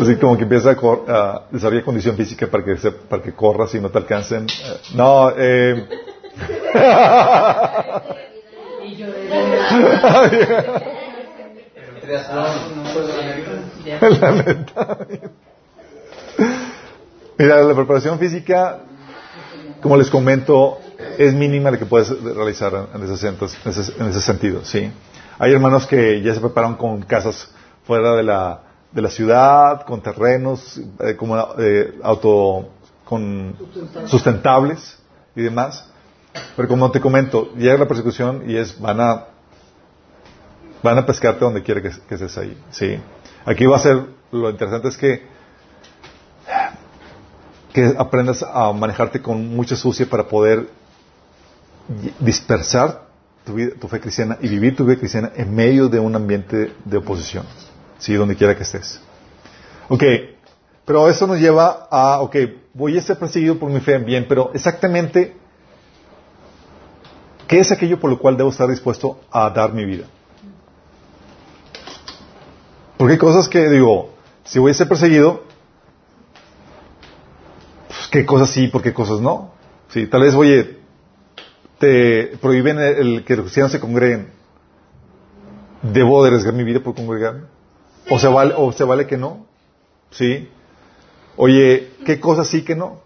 Así 0.00 0.16
como 0.16 0.36
que 0.36 0.44
empieza 0.44 0.70
a, 0.70 1.42
desarrollar 1.50 1.84
condición 1.84 2.16
física 2.16 2.46
para 2.46 2.64
que, 2.64 2.76
se, 2.76 2.92
para 2.92 3.22
que 3.22 3.32
corras 3.32 3.74
y 3.74 3.80
no 3.80 3.90
te 3.90 3.98
alcancen. 3.98 4.46
No, 4.94 5.30
eh. 5.36 5.88
Mira, 17.38 17.62
la 17.62 17.74
preparación 17.74 18.18
física, 18.18 18.78
como 19.80 19.96
les 19.96 20.10
comento, 20.10 20.78
es 21.18 21.34
mínima 21.34 21.70
la 21.70 21.78
que 21.78 21.86
puedes 21.86 22.10
realizar 22.22 22.72
en 22.94 23.02
ese, 23.02 23.28
en 23.28 23.36
ese, 23.64 23.92
en 24.00 24.08
ese 24.08 24.20
sentido, 24.20 24.64
¿sí? 24.64 24.90
Hay 25.38 25.52
hermanos 25.52 25.86
que 25.86 26.20
ya 26.22 26.34
se 26.34 26.40
preparan 26.40 26.74
con 26.76 27.02
casas 27.02 27.48
fuera 27.88 28.14
de 28.14 28.22
la, 28.22 28.60
de 28.92 29.00
la 29.00 29.08
ciudad, 29.08 29.86
con 29.86 30.02
terrenos 30.02 30.78
eh, 31.00 31.16
como 31.16 31.38
eh, 31.58 31.98
auto 32.02 32.68
con 33.06 33.56
sustentables 34.06 34.98
y 35.34 35.40
demás. 35.40 35.88
Pero 36.54 36.68
como 36.68 36.90
te 36.90 37.00
comento, 37.00 37.50
llega 37.56 37.78
la 37.78 37.88
persecución 37.88 38.44
y 38.46 38.56
es 38.56 38.78
van 38.78 39.00
a 39.00 39.24
van 40.82 40.98
a 40.98 41.06
pescarte 41.06 41.40
donde 41.40 41.62
quiera 41.62 41.80
que, 41.80 41.90
que 42.06 42.14
estés 42.14 42.36
ahí. 42.36 42.56
Sí. 42.70 43.00
Aquí 43.46 43.64
va 43.64 43.76
a 43.76 43.80
ser 43.80 44.04
lo 44.30 44.50
interesante 44.50 44.88
es 44.88 44.98
que 44.98 45.26
que 47.72 47.94
aprendas 47.96 48.42
a 48.42 48.70
manejarte 48.74 49.22
con 49.22 49.48
mucha 49.56 49.76
sucia 49.76 50.06
para 50.06 50.28
poder 50.28 50.68
dispersar 52.20 53.08
tu, 53.46 53.54
vida, 53.54 53.72
tu 53.80 53.88
fe 53.88 53.98
cristiana 53.98 54.36
y 54.42 54.48
vivir 54.48 54.76
tu 54.76 54.84
vida 54.84 54.98
cristiana 54.98 55.32
en 55.34 55.54
medio 55.54 55.88
de 55.88 55.98
un 55.98 56.14
ambiente 56.14 56.74
de 56.84 56.96
oposición. 56.98 57.46
Sí, 57.98 58.14
donde 58.14 58.36
quiera 58.36 58.56
que 58.56 58.62
estés. 58.62 59.00
Ok, 59.88 60.02
pero 60.84 61.08
eso 61.08 61.26
nos 61.26 61.38
lleva 61.38 61.86
a, 61.90 62.20
ok, 62.20 62.36
voy 62.74 62.96
a 62.96 63.02
ser 63.02 63.18
perseguido 63.18 63.58
por 63.58 63.70
mi 63.70 63.80
fe, 63.80 63.98
bien, 63.98 64.26
pero 64.28 64.50
exactamente, 64.54 65.36
¿qué 67.46 67.60
es 67.60 67.72
aquello 67.72 67.98
por 67.98 68.10
lo 68.10 68.18
cual 68.18 68.36
debo 68.36 68.50
estar 68.50 68.68
dispuesto 68.68 69.20
a 69.30 69.50
dar 69.50 69.72
mi 69.72 69.84
vida? 69.84 70.06
Porque 72.96 73.12
hay 73.12 73.18
cosas 73.18 73.48
que 73.48 73.68
digo, 73.68 74.14
si 74.44 74.58
voy 74.58 74.70
a 74.70 74.74
ser 74.74 74.88
perseguido, 74.88 75.44
pues, 77.86 78.08
¿qué 78.10 78.24
cosas 78.24 78.50
sí, 78.50 78.68
por 78.68 78.82
qué 78.82 78.92
cosas 78.92 79.20
no? 79.20 79.52
Sí, 79.88 80.06
tal 80.06 80.22
vez, 80.22 80.34
oye, 80.34 80.78
te 81.78 82.38
prohíben 82.40 82.78
el, 82.78 82.94
el 82.96 83.24
que 83.24 83.36
los 83.36 83.44
cristianos 83.44 83.72
se 83.72 83.80
congreguen. 83.80 84.30
¿Debo 85.82 86.22
de 86.22 86.28
arriesgar 86.28 86.54
mi 86.54 86.64
vida 86.64 86.80
por 86.80 86.94
congregarme? 86.94 87.57
¿O 88.10 88.18
se 88.18 88.28
vale, 88.28 88.54
o 88.56 88.72
se 88.72 88.84
vale 88.84 89.06
que 89.06 89.16
no? 89.16 89.46
¿Sí? 90.10 90.48
Oye, 91.36 91.92
¿qué 92.04 92.18
cosas 92.18 92.48
sí 92.48 92.62
que 92.62 92.74
no? 92.74 93.00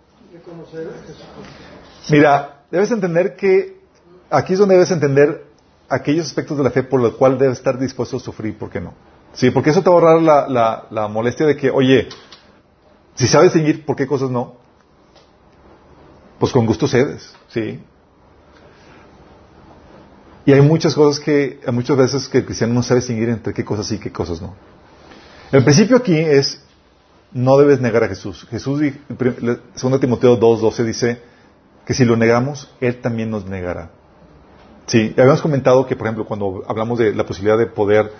Mira, 2.11 2.62
debes 2.70 2.90
entender 2.90 3.36
que 3.36 3.80
aquí 4.30 4.55
es 4.55 4.59
donde 4.59 4.74
debes 4.74 4.90
entender 4.90 5.44
aquellos 5.88 6.26
aspectos 6.26 6.57
de 6.57 6.64
la 6.64 6.70
fe 6.70 6.82
por 6.82 7.00
los 7.00 7.14
cuales 7.14 7.38
debes 7.38 7.59
estar 7.59 7.78
dispuesto 7.78 8.16
a 8.16 8.20
sufrir, 8.20 8.57
¿por 8.57 8.70
qué 8.70 8.80
no? 8.80 8.94
Sí, 9.34 9.50
porque 9.50 9.70
eso 9.70 9.82
te 9.82 9.90
va 9.90 9.96
a 9.96 9.98
ahorrar 9.98 10.22
la, 10.22 10.48
la, 10.48 10.86
la 10.90 11.09
molestia 11.09 11.46
de 11.46 11.57
que, 11.57 11.70
oye, 11.70 12.09
si 13.14 13.26
sabes 13.26 13.53
distinguir 13.53 13.84
por 13.84 13.96
qué 13.96 14.07
cosas 14.07 14.30
no, 14.30 14.57
pues 16.38 16.53
con 16.53 16.66
gusto 16.66 16.88
cedes, 16.88 17.34
¿sí? 17.48 17.80
Y 20.44 20.53
hay 20.53 20.61
muchas 20.61 20.94
cosas 20.94 21.22
que, 21.22 21.61
muchas 21.72 21.96
veces 21.96 22.28
que 22.28 22.38
el 22.38 22.44
cristiano 22.44 22.74
no 22.74 22.82
sabe 22.82 23.00
distinguir 23.00 23.28
entre 23.28 23.55
qué 23.55 23.64
cosas 23.64 23.86
sí 23.86 23.96
y 23.96 23.98
qué 23.98 24.11
cosas 24.11 24.42
no. 24.42 24.55
El 25.53 25.64
principio 25.64 25.98
aquí 25.98 26.16
es, 26.16 26.62
no 27.32 27.59
debes 27.59 27.78
negar 27.78 28.03
a 28.05 28.09
Jesús. 28.09 28.46
Jesús, 28.50 28.80
2 29.11 30.00
Timoteo 30.00 30.40
2.12 30.40 30.84
dice 30.84 31.20
que 31.84 31.92
si 31.92 32.07
lo 32.07 32.16
negamos, 32.16 32.70
Él 32.80 33.03
también 33.03 33.30
nos 33.30 33.44
negará. 33.44 33.90
Sí, 34.86 35.12
habíamos 35.16 35.42
comentado 35.42 35.86
que, 35.86 35.94
por 35.94 36.07
ejemplo, 36.07 36.24
cuando 36.24 36.64
hablamos 36.66 36.98
de 36.98 37.14
la 37.14 37.26
posibilidad 37.26 37.59
de 37.59 37.66
poder 37.66 38.11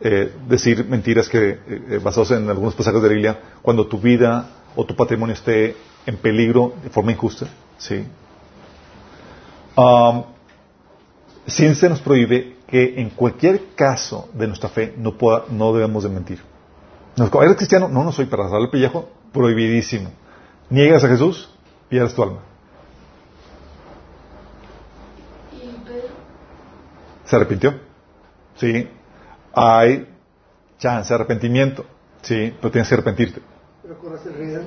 eh, 0.00 0.32
decir 0.48 0.86
mentiras 0.86 1.28
que 1.28 1.58
eh, 1.66 2.00
basados 2.02 2.30
en 2.30 2.48
algunos 2.48 2.76
pasajes 2.76 3.02
de 3.02 3.08
la 3.08 3.14
Biblia, 3.14 3.40
cuando 3.62 3.88
tu 3.88 3.98
vida 3.98 4.48
o 4.76 4.84
tu 4.86 4.94
patrimonio 4.94 5.34
esté 5.34 5.74
en 6.06 6.16
peligro 6.18 6.74
de 6.84 6.90
forma 6.90 7.10
injusta, 7.10 7.46
sí. 7.78 8.06
Se 11.46 11.88
nos 11.88 12.00
prohíbe 12.00 12.58
que 12.68 13.00
en 13.00 13.10
cualquier 13.10 13.74
caso 13.74 14.28
de 14.32 14.46
nuestra 14.46 14.68
fe 14.68 14.94
no, 14.96 15.18
pueda, 15.18 15.44
no 15.50 15.72
debemos 15.72 16.04
de 16.04 16.10
mentir. 16.10 16.49
¿Eres 17.16 17.56
cristiano? 17.56 17.88
No, 17.88 18.04
no 18.04 18.12
soy 18.12 18.26
para 18.26 18.48
darle 18.48 18.68
pellejo. 18.68 19.08
Prohibidísimo. 19.32 20.10
niegas 20.70 21.04
a 21.04 21.08
Jesús, 21.08 21.50
pierdes 21.88 22.14
tu 22.14 22.22
alma. 22.22 22.40
¿Se 27.24 27.36
arrepintió? 27.36 27.78
Sí. 28.56 28.88
Hay 29.54 30.08
chance 30.78 31.08
de 31.08 31.14
arrepentimiento. 31.14 31.84
Sí, 32.22 32.54
pero 32.60 32.72
tienes 32.72 32.88
que 32.88 32.94
arrepentirte. 32.94 33.40
Pero 33.82 33.98
corres 33.98 34.26
el 34.26 34.34
riesgo 34.34 34.64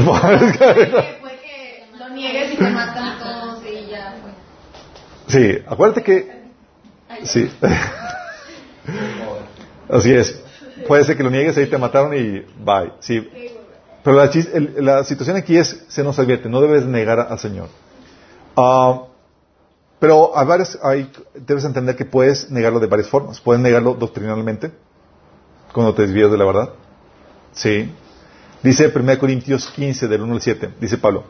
Puede 0.00 0.56
que 1.40 1.86
lo 1.98 2.08
niegues 2.10 2.54
y 2.54 2.56
te 2.56 2.70
matan 2.70 3.18
todos 3.18 3.62
y 3.66 3.90
ya. 3.90 4.14
Sí, 5.26 5.58
acuérdate 5.66 6.02
que... 6.02 6.40
Sí. 7.24 7.50
Así 9.88 10.12
es. 10.12 10.40
Puede 10.86 11.04
ser 11.04 11.16
que 11.16 11.22
lo 11.22 11.30
niegues, 11.30 11.56
ahí 11.56 11.66
te 11.66 11.78
mataron 11.78 12.14
y 12.14 12.40
bye. 12.64 12.92
Sí. 13.00 13.28
Pero 14.02 14.16
la, 14.16 14.30
la 14.78 15.04
situación 15.04 15.36
aquí 15.36 15.56
es, 15.56 15.84
se 15.88 16.02
nos 16.02 16.18
advierte, 16.18 16.48
no 16.48 16.60
debes 16.60 16.86
negar 16.86 17.20
al 17.20 17.38
Señor. 17.38 17.68
Uh, 18.56 19.10
pero 19.98 20.36
a 20.36 20.44
varias, 20.44 20.78
hay, 20.82 21.12
debes 21.34 21.64
entender 21.64 21.94
que 21.94 22.06
puedes 22.06 22.50
negarlo 22.50 22.80
de 22.80 22.86
varias 22.86 23.08
formas. 23.08 23.40
Puedes 23.40 23.62
negarlo 23.62 23.94
doctrinalmente, 23.94 24.72
cuando 25.72 25.94
te 25.94 26.02
desvías 26.02 26.30
de 26.30 26.38
la 26.38 26.44
verdad. 26.46 26.70
Sí. 27.52 27.92
Dice 28.62 28.92
1 28.94 29.18
Corintios 29.18 29.68
15, 29.70 30.08
del 30.08 30.22
1 30.22 30.34
al 30.34 30.40
7, 30.40 30.74
dice 30.80 30.98
Pablo. 30.98 31.24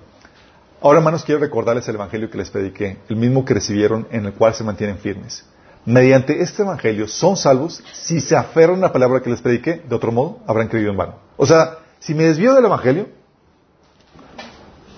Ahora, 0.81 0.99
hermanos, 0.99 1.25
quiero 1.25 1.41
recordarles 1.41 1.87
el 1.89 1.97
evangelio 1.97 2.31
que 2.31 2.39
les 2.39 2.51
prediqué, 2.51 2.99
el 3.09 3.17
mismo 3.17 3.45
que 3.45 3.55
recibieron, 3.55 4.07
en 4.11 4.27
el 4.27 4.33
cual 4.33 4.55
se 4.55 4.65
mantienen 4.65 4.99
firmes. 4.99 5.45
Mediante 5.85 6.43
este 6.43 6.63
evangelio 6.63 7.09
son 7.09 7.37
salvos 7.37 7.83
si 7.93 8.21
se 8.21 8.37
aferran 8.37 8.79
a 8.79 8.89
la 8.89 8.93
palabra 8.93 9.23
que 9.23 9.31
les 9.31 9.41
prediqué, 9.41 9.83
de 9.89 9.95
otro 9.95 10.13
modo 10.13 10.39
habrán 10.47 10.69
creído 10.69 10.91
en 10.91 10.97
vano. 10.97 11.15
O 11.37 11.47
sea, 11.47 11.79
si 11.99 12.15
me 12.15 12.25
desvío 12.25 12.55
del 12.55 12.67
evangelio, 12.67 13.09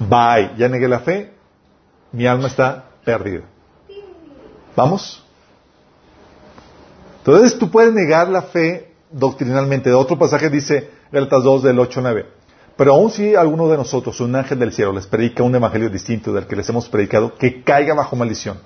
bye, 0.00 0.52
ya 0.56 0.68
negué 0.68 0.88
la 0.88 1.00
fe, 1.00 1.32
mi 2.10 2.26
alma 2.26 2.48
está 2.48 2.84
perdida. 3.04 3.42
¿Vamos? 4.74 5.24
Entonces 7.18 7.58
tú 7.58 7.70
puedes 7.70 7.92
negar 7.92 8.28
la 8.28 8.42
fe 8.42 8.92
doctrinalmente. 9.10 9.90
De 9.90 9.94
otro 9.94 10.18
pasaje 10.18 10.50
dice 10.50 10.90
Galatas 11.12 11.44
2 11.44 11.62
del 11.62 11.78
8 11.78 12.00
9. 12.00 12.26
Pero 12.76 12.94
aun 12.94 13.10
si 13.10 13.36
alguno 13.36 13.68
de 13.68 13.76
nosotros, 13.76 14.18
un 14.20 14.34
ángel 14.34 14.58
del 14.58 14.72
cielo, 14.72 14.92
les 14.92 15.06
predica 15.06 15.42
un 15.42 15.54
evangelio 15.54 15.90
distinto 15.90 16.32
del 16.32 16.46
que 16.46 16.56
les 16.56 16.68
hemos 16.68 16.88
predicado, 16.88 17.34
que 17.34 17.62
caiga 17.62 17.94
bajo 17.94 18.16
maldición. 18.16 18.58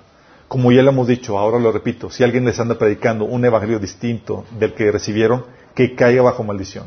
Como 0.47 0.71
ya 0.71 0.81
lo 0.81 0.91
hemos 0.91 1.07
dicho, 1.07 1.37
ahora 1.37 1.59
lo 1.59 1.71
repito, 1.71 2.09
si 2.09 2.23
alguien 2.23 2.45
les 2.45 2.59
anda 2.59 2.77
predicando 2.77 3.25
un 3.25 3.43
evangelio 3.43 3.79
distinto 3.79 4.45
del 4.57 4.73
que 4.73 4.91
recibieron, 4.91 5.45
que 5.75 5.93
caiga 5.93 6.21
bajo 6.21 6.43
maldición. 6.43 6.85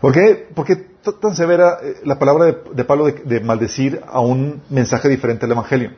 ¿Por 0.00 0.12
qué, 0.12 0.48
¿Por 0.54 0.64
qué 0.64 0.76
tan 1.20 1.34
severa 1.34 1.78
eh, 1.82 1.96
la 2.04 2.18
palabra 2.18 2.44
de, 2.72 2.84
Pablo 2.84 3.06
de, 3.06 3.40
maldecir 3.40 4.00
a 4.06 4.20
un 4.20 4.62
mensaje 4.70 5.08
diferente 5.08 5.46
al 5.46 5.52
evangelio? 5.52 5.92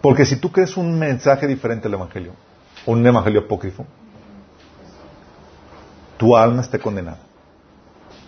Porque 0.00 0.24
si 0.24 0.36
tú 0.36 0.50
crees 0.50 0.76
un 0.76 0.98
mensaje 0.98 1.46
diferente 1.46 1.88
al 1.88 1.94
evangelio, 1.94 2.32
un 2.86 3.06
evangelio 3.06 3.40
apócrifo, 3.40 3.84
tu 6.16 6.36
alma 6.36 6.62
está 6.62 6.78
condenada. 6.78 7.18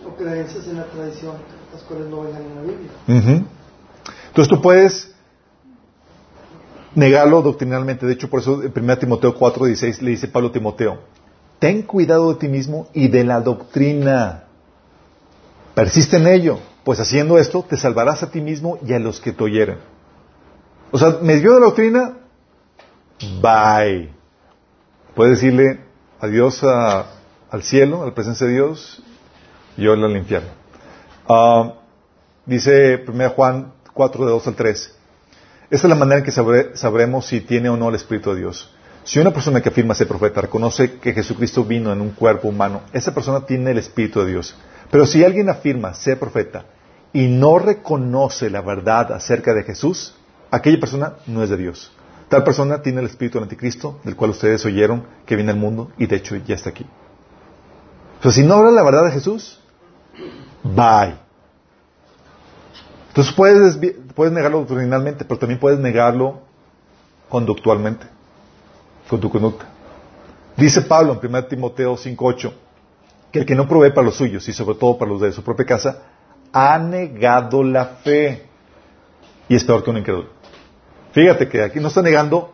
O 0.05 0.15
creencias 0.15 0.67
en 0.67 0.77
la 0.77 0.85
tradición, 0.85 1.35
las 1.73 1.81
cuales 1.83 2.07
no 2.07 2.21
vengan 2.21 2.41
en 2.43 2.55
la 2.55 2.61
Biblia. 2.61 3.45
Entonces 4.27 4.49
tú 4.49 4.61
puedes 4.61 5.14
negarlo 6.95 7.41
doctrinalmente. 7.41 8.05
De 8.05 8.13
hecho, 8.13 8.29
por 8.29 8.39
eso 8.39 8.63
en 8.63 8.73
1 8.75 8.97
Timoteo 8.97 9.37
4:16 9.37 10.01
le 10.01 10.11
dice 10.11 10.27
Pablo 10.27 10.49
a 10.49 10.51
Timoteo, 10.51 10.99
ten 11.59 11.83
cuidado 11.83 12.33
de 12.33 12.39
ti 12.39 12.47
mismo 12.47 12.87
y 12.93 13.07
de 13.07 13.23
la 13.23 13.41
doctrina. 13.41 14.45
Persiste 15.73 16.17
en 16.17 16.27
ello, 16.27 16.59
pues 16.83 16.99
haciendo 16.99 17.37
esto 17.37 17.65
te 17.67 17.77
salvarás 17.77 18.23
a 18.23 18.31
ti 18.31 18.41
mismo 18.41 18.79
y 18.85 18.93
a 18.93 18.99
los 18.99 19.19
que 19.19 19.33
te 19.33 19.43
oyeren. 19.43 19.77
O 20.91 20.97
sea, 20.97 21.17
me 21.21 21.37
dio 21.37 21.59
la 21.59 21.65
doctrina, 21.65 22.17
bye. 23.41 24.09
Puedes 25.13 25.41
decirle 25.41 25.81
adiós 26.19 26.63
al 26.63 27.63
cielo, 27.63 28.03
a 28.03 28.05
la 28.07 28.13
presencia 28.13 28.47
de 28.47 28.53
Dios, 28.53 29.03
y 29.77 29.83
yo 29.83 29.93
al 29.93 30.15
infierno. 30.15 30.49
Uh, 31.27 31.71
dice 32.45 33.03
1 33.07 33.29
Juan 33.31 33.73
4, 33.93 34.25
de 34.25 34.31
2 34.31 34.47
al 34.47 34.55
3. 34.55 34.94
Esta 35.69 35.87
es 35.87 35.89
la 35.89 35.95
manera 35.95 36.19
en 36.19 36.25
que 36.25 36.31
sabremos 36.31 37.25
si 37.25 37.41
tiene 37.41 37.69
o 37.69 37.77
no 37.77 37.89
el 37.89 37.95
Espíritu 37.95 38.31
de 38.31 38.39
Dios. 38.39 38.71
Si 39.03 39.19
una 39.19 39.31
persona 39.31 39.61
que 39.61 39.69
afirma 39.69 39.93
ser 39.93 40.07
profeta 40.07 40.41
reconoce 40.41 40.93
que 40.99 41.13
Jesucristo 41.13 41.63
vino 41.63 41.91
en 41.91 42.01
un 42.01 42.11
cuerpo 42.11 42.47
humano, 42.47 42.81
esa 42.91 43.13
persona 43.13 43.45
tiene 43.45 43.71
el 43.71 43.77
Espíritu 43.77 44.19
de 44.21 44.31
Dios. 44.31 44.55
Pero 44.91 45.05
si 45.05 45.23
alguien 45.23 45.49
afirma 45.49 45.93
ser 45.93 46.19
profeta 46.19 46.65
y 47.13 47.27
no 47.27 47.59
reconoce 47.59 48.49
la 48.49 48.61
verdad 48.61 49.13
acerca 49.13 49.53
de 49.53 49.63
Jesús, 49.63 50.15
aquella 50.51 50.79
persona 50.79 51.13
no 51.27 51.43
es 51.43 51.49
de 51.49 51.57
Dios. 51.57 51.91
Tal 52.29 52.43
persona 52.43 52.81
tiene 52.81 53.01
el 53.01 53.07
Espíritu 53.07 53.37
del 53.37 53.43
Anticristo, 53.43 53.99
del 54.03 54.15
cual 54.15 54.31
ustedes 54.31 54.65
oyeron 54.65 55.05
que 55.25 55.35
viene 55.35 55.51
al 55.51 55.57
mundo 55.57 55.91
y 55.97 56.07
de 56.07 56.15
hecho 56.15 56.35
ya 56.37 56.55
está 56.55 56.71
aquí. 56.71 56.85
Pero 58.21 58.31
si 58.31 58.43
no 58.43 58.55
habla 58.55 58.71
la 58.71 58.83
verdad 58.83 59.05
de 59.05 59.11
Jesús, 59.11 59.59
bye. 60.63 61.15
Entonces 63.09 63.33
puedes, 63.33 63.79
puedes 64.15 64.33
negarlo 64.33 64.59
doctrinalmente, 64.59 65.25
pero 65.25 65.39
también 65.39 65.59
puedes 65.59 65.79
negarlo 65.79 66.41
conductualmente, 67.29 68.07
con 69.09 69.19
tu 69.19 69.29
conducta. 69.29 69.65
Dice 70.57 70.81
Pablo 70.81 71.19
en 71.21 71.29
1 71.29 71.45
Timoteo 71.45 71.95
5.8 71.95 72.53
que 73.31 73.39
el 73.39 73.45
que 73.45 73.55
no 73.55 73.67
provee 73.67 73.91
para 73.91 74.05
los 74.05 74.15
suyos 74.15 74.47
y 74.47 74.53
sobre 74.53 74.77
todo 74.77 74.97
para 74.97 75.11
los 75.11 75.19
de 75.19 75.33
su 75.33 75.43
propia 75.43 75.65
casa, 75.65 76.03
ha 76.53 76.79
negado 76.79 77.63
la 77.63 77.85
fe 77.85 78.45
y 79.49 79.55
es 79.55 79.63
peor 79.65 79.83
que 79.83 79.89
un 79.89 79.97
incrédulo. 79.97 80.29
Fíjate 81.11 81.49
que 81.49 81.61
aquí 81.61 81.81
no 81.81 81.89
está 81.89 82.01
negando 82.01 82.53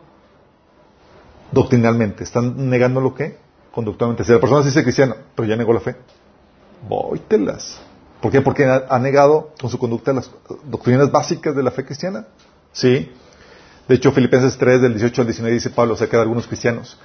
doctrinalmente, 1.52 2.24
están 2.24 2.68
negando 2.68 3.00
lo 3.00 3.14
que 3.14 3.38
conductualmente. 3.70 4.24
Si 4.24 4.32
la 4.32 4.40
persona 4.40 4.62
se 4.62 4.70
dice 4.70 4.82
cristiana, 4.82 5.14
pero 5.36 5.46
ya 5.46 5.54
negó 5.54 5.72
la 5.72 5.78
fe, 5.78 5.94
vóytelas. 6.88 7.80
¿Por 8.22 8.30
qué? 8.30 8.40
Porque 8.40 8.64
ha, 8.64 8.98
negado 9.00 9.50
con 9.60 9.68
su 9.68 9.78
conducta 9.78 10.12
las 10.12 10.30
doctrinas 10.64 11.10
básicas 11.10 11.56
de 11.56 11.62
la 11.64 11.72
fe 11.72 11.84
cristiana. 11.84 12.28
Sí. 12.72 13.10
De 13.88 13.96
hecho, 13.96 14.12
Filipenses 14.12 14.56
3, 14.56 14.80
del 14.80 14.92
18 14.92 15.22
al 15.22 15.26
19, 15.26 15.54
dice 15.54 15.70
Pablo 15.70 15.94
acerca 15.94 16.18
de 16.18 16.22
algunos 16.22 16.46
cristianos. 16.46 17.00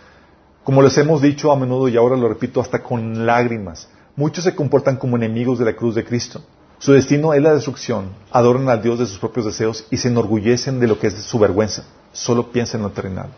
Como 0.64 0.84
les 0.84 0.96
hemos 1.00 1.24
dicho 1.24 1.52
a 1.52 1.56
menudo 1.56 1.88
y 1.90 1.98
ahora 1.98 2.16
lo 2.16 2.30
repito 2.30 2.62
hasta 2.62 2.84
con 2.84 3.26
lágrimas, 3.26 3.90
muchos 4.16 4.44
se 4.44 4.54
comportan 4.54 4.98
como 4.98 5.18
enemigos 5.18 5.58
de 5.58 5.66
la 5.66 5.76
cruz 5.76 5.96
de 5.96 6.06
Cristo. 6.06 6.44
Su 6.78 6.94
destino 6.94 7.34
es 7.34 7.42
la 7.42 7.56
destrucción, 7.56 8.12
adoran 8.32 8.70
al 8.70 8.84
Dios 8.84 9.00
de 9.00 9.08
sus 9.08 9.18
propios 9.18 9.48
deseos 9.48 9.88
y 9.90 9.98
se 9.98 10.10
enorgullecen 10.10 10.80
de 10.80 10.86
lo 10.86 11.00
que 11.00 11.08
es 11.08 11.16
su 11.16 11.40
vergüenza. 11.40 11.84
Solo 12.12 12.52
piensan 12.52 12.82
en 12.82 12.88
lo 12.88 12.94
terrenal. 12.94 13.30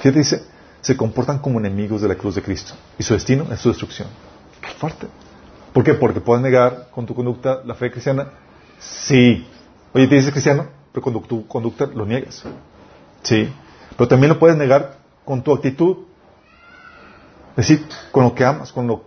¿Qué 0.00 0.12
dice? 0.12 0.44
Se 0.82 0.96
comportan 0.96 1.40
como 1.40 1.58
enemigos 1.58 2.00
de 2.00 2.06
la 2.06 2.14
cruz 2.14 2.36
de 2.36 2.42
Cristo 2.42 2.74
y 2.96 3.02
su 3.02 3.14
destino 3.14 3.44
es 3.52 3.58
su 3.58 3.70
destrucción. 3.70 4.06
¡Qué 4.60 4.68
fuerte! 4.78 5.08
¿Por 5.78 5.84
qué? 5.84 5.94
Porque 5.94 6.20
puedes 6.20 6.42
negar 6.42 6.88
con 6.90 7.06
tu 7.06 7.14
conducta 7.14 7.60
la 7.64 7.72
fe 7.76 7.92
cristiana. 7.92 8.30
Sí. 8.80 9.46
Oye, 9.94 10.08
te 10.08 10.16
dices 10.16 10.32
cristiano, 10.32 10.66
pero 10.90 11.04
con 11.04 11.22
tu 11.22 11.46
conducta 11.46 11.86
lo 11.86 12.04
niegas. 12.04 12.42
Sí. 13.22 13.48
Pero 13.96 14.08
también 14.08 14.32
lo 14.32 14.40
puedes 14.40 14.56
negar 14.56 14.96
con 15.24 15.40
tu 15.40 15.52
actitud. 15.54 15.98
Es 17.50 17.68
decir, 17.68 17.86
con 18.10 18.24
lo 18.24 18.34
que 18.34 18.44
amas, 18.44 18.72
con 18.72 18.88
lo, 18.88 19.04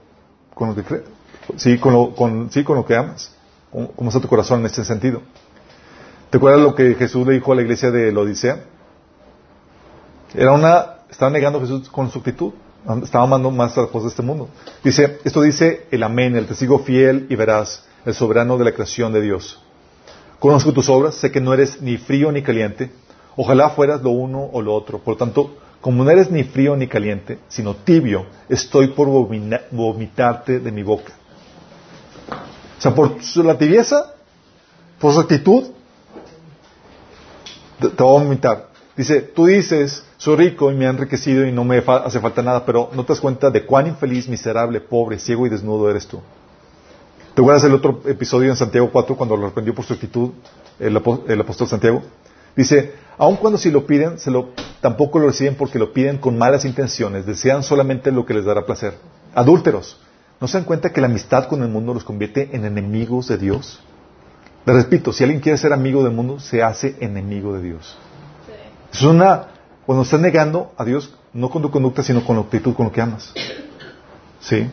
con 0.53 0.69
lo 0.69 0.75
que 0.75 0.83
crees. 0.83 1.03
Sí, 1.57 1.77
con 1.77 1.91
lo, 1.91 2.15
con, 2.15 2.49
sí, 2.51 2.63
con 2.63 2.77
lo 2.77 2.85
que 2.85 2.95
amas. 2.95 3.35
¿Cómo, 3.69 4.07
está 4.07 4.21
tu 4.21 4.29
corazón 4.29 4.61
en 4.61 4.67
este 4.67 4.85
sentido? 4.85 5.23
¿Te 6.29 6.37
acuerdas 6.37 6.61
lo 6.61 6.73
que 6.73 6.95
Jesús 6.95 7.27
le 7.27 7.33
dijo 7.33 7.51
a 7.51 7.55
la 7.55 7.63
iglesia 7.63 7.91
de 7.91 8.13
la 8.13 8.21
Odisea? 8.21 8.63
Era 10.33 10.53
una, 10.53 10.99
estaba 11.09 11.31
negando 11.31 11.59
Jesús 11.59 11.89
con 11.89 12.09
su 12.09 12.19
actitud. 12.19 12.53
Estaba 13.03 13.25
amando 13.25 13.51
más 13.51 13.77
a 13.77 13.81
las 13.81 13.89
cosas 13.91 14.05
de 14.05 14.09
este 14.09 14.21
mundo. 14.23 14.49
Dice, 14.83 15.19
esto 15.23 15.41
dice 15.41 15.85
el 15.91 16.01
amén, 16.01 16.35
el 16.35 16.47
testigo 16.47 16.79
fiel 16.79 17.27
y 17.29 17.35
verás, 17.35 17.85
el 18.05 18.13
soberano 18.13 18.57
de 18.57 18.65
la 18.65 18.71
creación 18.71 19.13
de 19.13 19.21
Dios. 19.21 19.61
Conozco 20.39 20.73
tus 20.73 20.89
obras, 20.89 21.13
sé 21.15 21.31
que 21.31 21.39
no 21.39 21.53
eres 21.53 21.81
ni 21.81 21.97
frío 21.97 22.31
ni 22.31 22.41
caliente. 22.41 22.91
Ojalá 23.35 23.69
fueras 23.69 24.01
lo 24.01 24.09
uno 24.09 24.49
o 24.51 24.61
lo 24.61 24.73
otro. 24.73 24.97
Por 24.97 25.13
lo 25.13 25.17
tanto, 25.17 25.55
como 25.79 26.03
no 26.03 26.09
eres 26.09 26.31
ni 26.31 26.43
frío 26.43 26.75
ni 26.75 26.87
caliente, 26.87 27.37
sino 27.47 27.75
tibio, 27.75 28.25
estoy 28.49 28.87
por 28.87 29.07
vomitarte 29.07 30.59
de 30.59 30.71
mi 30.71 30.81
boca. 30.81 31.13
O 32.77 32.81
sea, 32.81 32.95
por 32.95 33.11
la 33.45 33.57
tibieza, 33.59 34.15
por 34.99 35.13
su 35.13 35.19
actitud, 35.19 35.69
te, 37.79 37.89
te 37.89 38.03
va 38.03 38.09
a 38.09 38.13
vomitar. 38.13 38.69
Dice, 38.97 39.21
tú 39.21 39.45
dices, 39.45 40.03
soy 40.21 40.35
rico 40.35 40.71
y 40.71 40.75
me 40.75 40.85
han 40.85 40.97
enriquecido 40.97 41.47
y 41.47 41.51
no 41.51 41.63
me 41.63 41.79
hace 41.79 42.19
falta 42.19 42.43
nada, 42.43 42.63
pero 42.63 42.91
no 42.93 43.03
te 43.03 43.13
das 43.13 43.19
cuenta 43.19 43.49
de 43.49 43.65
cuán 43.65 43.87
infeliz, 43.87 44.27
miserable, 44.27 44.79
pobre, 44.79 45.17
ciego 45.17 45.47
y 45.47 45.49
desnudo 45.49 45.89
eres 45.89 46.05
tú. 46.05 46.21
¿Te 47.33 47.41
acuerdas 47.41 47.63
el 47.63 47.73
otro 47.73 48.01
episodio 48.05 48.51
en 48.51 48.55
Santiago 48.55 48.91
4 48.91 49.17
cuando 49.17 49.35
lo 49.35 49.47
reprendió 49.47 49.73
por 49.73 49.83
su 49.83 49.93
actitud 49.93 50.29
el, 50.77 50.95
apóstol 50.95 51.67
Santiago? 51.67 52.03
Dice, 52.55 52.93
aun 53.17 53.37
cuando 53.37 53.57
si 53.57 53.71
lo 53.71 53.87
piden, 53.87 54.19
se 54.19 54.29
lo, 54.29 54.49
tampoco 54.79 55.17
lo 55.17 55.25
reciben 55.25 55.55
porque 55.55 55.79
lo 55.79 55.91
piden 55.91 56.19
con 56.19 56.37
malas 56.37 56.65
intenciones, 56.65 57.25
desean 57.25 57.63
solamente 57.63 58.11
lo 58.11 58.23
que 58.23 58.35
les 58.35 58.45
dará 58.45 58.63
placer. 58.63 58.93
Adúlteros, 59.33 59.97
¿No 60.39 60.47
se 60.47 60.57
dan 60.57 60.65
cuenta 60.65 60.91
que 60.91 61.01
la 61.01 61.05
amistad 61.05 61.47
con 61.47 61.61
el 61.61 61.69
mundo 61.69 61.93
los 61.93 62.03
convierte 62.03 62.49
en 62.53 62.65
enemigos 62.65 63.27
de 63.27 63.37
Dios? 63.37 63.79
Les 64.65 64.75
repito, 64.75 65.13
si 65.13 65.23
alguien 65.23 65.39
quiere 65.39 65.57
ser 65.57 65.71
amigo 65.71 66.03
del 66.03 66.13
mundo, 66.13 66.39
se 66.39 66.63
hace 66.63 66.95
enemigo 66.99 67.53
de 67.53 67.61
Dios. 67.61 67.95
Es 68.91 69.03
una, 69.03 69.50
cuando 69.91 70.03
estás 70.03 70.21
negando 70.21 70.71
a 70.77 70.85
Dios, 70.85 71.13
no 71.33 71.49
con 71.49 71.61
tu 71.61 71.69
conducta, 71.69 72.01
sino 72.01 72.25
con 72.25 72.37
la 72.37 72.43
actitud, 72.43 72.73
con 72.73 72.85
lo 72.85 72.93
que 72.93 73.01
amas. 73.01 73.33
¿Sí? 74.39 74.71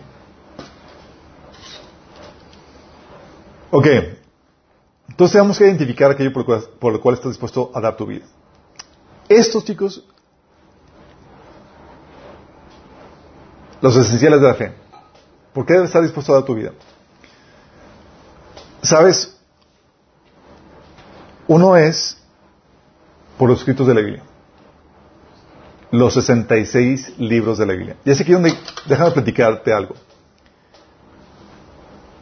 Ok. 3.72 3.86
Entonces 5.08 5.32
tenemos 5.32 5.58
que 5.58 5.64
identificar 5.64 6.12
aquello 6.12 6.32
por 6.32 6.42
lo, 6.42 6.46
cual, 6.78 7.00
por 7.00 7.14
estás 7.14 7.32
dispuesto 7.32 7.72
a 7.74 7.80
dar 7.80 7.96
tu 7.96 8.06
vida. 8.06 8.26
Estos 9.28 9.64
chicos, 9.64 10.04
los 13.80 13.96
esenciales 13.96 14.40
de 14.40 14.46
la 14.46 14.54
fe. 14.54 14.72
¿Por 15.52 15.66
qué 15.66 15.72
debes 15.72 16.00
dispuesto 16.00 16.30
a 16.30 16.36
dar 16.36 16.44
tu 16.44 16.54
vida? 16.54 16.70
¿Sabes? 18.82 19.36
Uno 21.48 21.76
es 21.76 22.16
por 23.36 23.48
los 23.48 23.58
escritos 23.58 23.84
de 23.84 23.94
la 23.94 24.00
Biblia. 24.00 24.22
Los 25.90 26.14
66 26.14 27.18
libros 27.18 27.58
de 27.58 27.66
la 27.66 27.72
Biblia. 27.72 27.96
Y 28.04 28.10
es 28.10 28.20
aquí 28.20 28.32
donde, 28.32 28.54
déjame 28.86 29.10
platicarte 29.12 29.72
algo. 29.72 29.94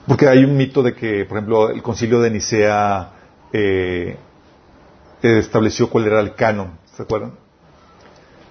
Porque 0.06 0.28
hay 0.28 0.44
un 0.44 0.56
mito 0.56 0.82
de 0.82 0.94
que, 0.94 1.24
por 1.24 1.38
ejemplo, 1.38 1.70
el 1.70 1.82
concilio 1.82 2.20
de 2.20 2.30
Nicea 2.30 3.10
eh, 3.52 4.16
estableció 5.20 5.90
cuál 5.90 6.06
era 6.06 6.20
el 6.20 6.34
canon, 6.34 6.78
¿se 6.94 7.02
acuerdan? 7.02 7.32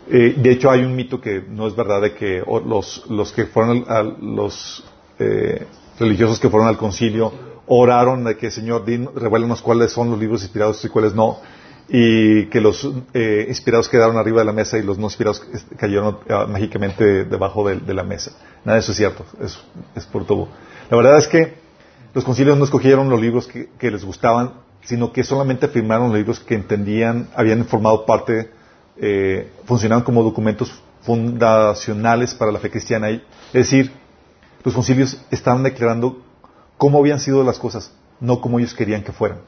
Eh, 0.10 0.36
de 0.38 0.52
hecho, 0.52 0.70
hay 0.70 0.84
un 0.84 0.96
mito 0.96 1.20
que 1.20 1.42
no 1.48 1.68
es 1.68 1.76
verdad 1.76 2.02
de 2.02 2.14
que 2.14 2.44
los, 2.66 3.06
los 3.10 3.32
que 3.32 3.46
fueron 3.46 3.86
a, 3.88 4.04
los 4.04 4.84
eh, 5.18 5.66
religiosos 6.00 6.40
que 6.40 6.50
fueron 6.50 6.68
al 6.68 6.78
concilio 6.78 7.32
oraron 7.68 8.24
de 8.24 8.38
que 8.38 8.52
Señor, 8.52 8.86
revélanos 9.16 9.62
cuáles 9.62 9.92
son 9.92 10.12
los 10.12 10.20
libros 10.20 10.44
inspirados 10.44 10.84
y 10.86 10.90
cuáles 10.90 11.16
no, 11.16 11.40
y 11.88 12.48
que 12.48 12.62
los 12.62 12.90
eh, 13.14 13.46
inspirados 13.48 13.90
quedaron 13.90 14.18
arriba 14.18 14.40
de 14.40 14.46
la 14.46 14.54
mesa 14.54 14.78
y 14.78 14.84
los 14.84 14.98
no 14.98 15.06
inspirados 15.06 15.44
cayeron 15.78 16.18
ah, 16.30 16.48
mágicamente 16.50 17.26
debajo 17.26 17.68
de, 17.68 17.94
la 17.94 18.04
mesa. 18.04 18.32
Nada 18.64 18.78
de 18.78 18.80
eso 18.80 18.92
es 18.92 18.98
cierto, 18.98 19.26
es, 19.40 19.60
es 19.96 20.06
por 20.06 20.26
todo. 20.26 20.48
La 20.90 20.98
verdad 20.98 21.18
es 21.18 21.28
que 21.28 21.66
los 22.14 22.24
concilios 22.24 22.58
no 22.58 22.64
escogieron 22.64 23.10
los 23.10 23.20
libros 23.20 23.48
que, 23.48 23.92
les 23.92 24.04
gustaban, 24.04 24.54
sino 24.82 25.12
que 25.12 25.24
solamente 25.24 25.68
firmaron 25.68 26.08
los 26.08 26.18
libros 26.18 26.40
que 26.40 26.56
entendían, 26.56 27.28
habían 27.36 27.66
formado 27.66 28.06
parte, 28.06 28.50
eh, 28.98 29.52
funcionaban 29.66 30.04
como 30.04 30.24
documentos 30.24 30.82
fundacionales 31.02 32.34
para 32.34 32.52
la 32.52 32.60
fe 32.60 32.72
cristiana. 32.72 33.10
Es 33.10 33.22
decir, 33.52 33.92
los 34.64 34.74
concilios 34.74 35.22
estaban 35.30 35.62
declarando 35.64 36.24
cómo 36.78 37.00
habían 37.00 37.20
sido 37.20 37.44
las 37.44 37.60
cosas, 37.60 37.94
no 38.20 38.42
como 38.42 38.60
ellos 38.60 38.74
querían 38.74 39.04
que 39.04 39.12
fueran. 39.12 39.40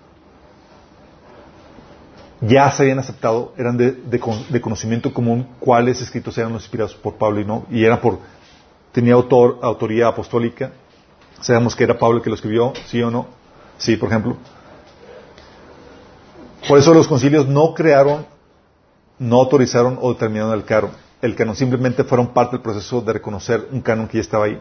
Ya 2.41 2.69
se 2.71 2.83
habían 2.83 2.99
aceptado, 2.99 3.53
eran 3.57 3.77
de, 3.77 4.61
conocimiento 4.61 5.13
común 5.13 5.47
cuáles 5.59 6.01
escritos 6.01 6.37
eran 6.37 6.53
los 6.53 6.63
inspirados 6.63 6.93
por 6.93 7.15
Pablo 7.15 7.41
y 7.41 7.45
no, 7.45 7.65
y 7.71 7.83
era 7.83 7.99
por, 7.99 8.19
tenía 8.91 9.13
autor, 9.13 9.59
autoría 9.63 10.07
apostólica, 10.07 10.71
Sabemos 11.41 11.75
que 11.75 11.83
era 11.83 11.97
Pablo 11.97 12.17
el 12.17 12.23
que 12.23 12.29
lo 12.29 12.35
escribió, 12.35 12.73
sí 12.87 13.01
o 13.01 13.11
no. 13.11 13.27
Sí, 13.77 13.95
por 13.95 14.09
ejemplo. 14.09 14.37
Por 16.67 16.79
eso 16.79 16.93
los 16.93 17.07
concilios 17.07 17.47
no 17.47 17.73
crearon, 17.73 18.25
no 19.19 19.37
autorizaron 19.37 19.99
o 20.01 20.13
determinaron 20.13 20.53
el 20.53 20.65
canon. 20.65 20.91
El 21.21 21.35
canon 21.35 21.55
simplemente 21.55 22.03
fueron 22.03 22.33
parte 22.33 22.55
del 22.55 22.63
proceso 22.63 23.01
de 23.01 23.13
reconocer 23.13 23.67
un 23.71 23.81
canon 23.81 24.07
que 24.07 24.17
ya 24.17 24.21
estaba 24.21 24.45
ahí. 24.45 24.59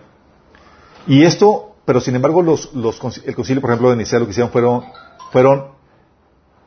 Y 1.07 1.25
esto, 1.25 1.77
pero 1.85 2.01
sin 2.01 2.15
embargo, 2.15 2.43
los, 2.43 2.75
los, 2.75 3.01
el 3.25 3.35
concilio, 3.35 3.61
por 3.61 3.71
ejemplo, 3.71 3.91
de 3.91 3.97
Nicea, 3.97 4.19
lo 4.19 4.27
que 4.27 4.33
hicieron 4.33 4.51
fueron, 4.51 4.85
fueron 5.33 5.69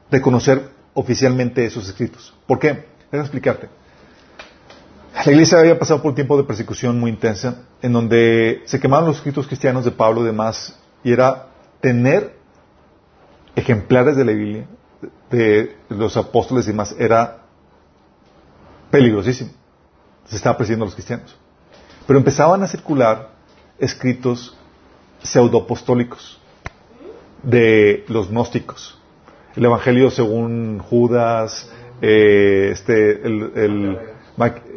reconocer 0.10 0.70
oficialmente 0.93 1.65
esos 1.65 1.87
escritos. 1.87 2.33
¿Por 2.47 2.59
qué? 2.59 2.85
Déjame 3.11 3.23
explicarte. 3.23 3.69
La 5.25 5.31
iglesia 5.31 5.59
había 5.59 5.77
pasado 5.77 6.01
por 6.01 6.09
un 6.09 6.15
tiempo 6.15 6.37
de 6.37 6.43
persecución 6.43 6.99
muy 6.99 7.11
intensa, 7.11 7.63
en 7.81 7.91
donde 7.91 8.61
se 8.65 8.79
quemaron 8.79 9.07
los 9.07 9.17
escritos 9.17 9.47
cristianos 9.47 9.83
de 9.83 9.91
Pablo 9.91 10.21
y 10.21 10.25
demás, 10.25 10.79
y 11.03 11.11
era 11.11 11.47
tener 11.81 12.37
ejemplares 13.55 14.15
de 14.15 14.25
la 14.25 14.31
Biblia, 14.31 14.67
de 15.29 15.75
los 15.89 16.15
apóstoles 16.17 16.65
y 16.65 16.71
demás, 16.71 16.95
era 16.97 17.43
peligrosísimo. 18.91 19.51
Se 20.25 20.35
estaba 20.35 20.57
persiguiendo 20.57 20.85
a 20.85 20.87
los 20.87 20.95
cristianos. 20.95 21.35
Pero 22.07 22.19
empezaban 22.19 22.63
a 22.63 22.67
circular 22.67 23.31
escritos 23.77 24.55
pseudoapostólicos 25.21 26.39
de 27.43 28.05
los 28.07 28.29
gnósticos. 28.29 28.98
El 29.55 29.65
Evangelio 29.65 30.11
según 30.11 30.79
Judas, 30.79 31.69
eh, 32.01 32.69
este, 32.71 33.21
el 33.21 33.97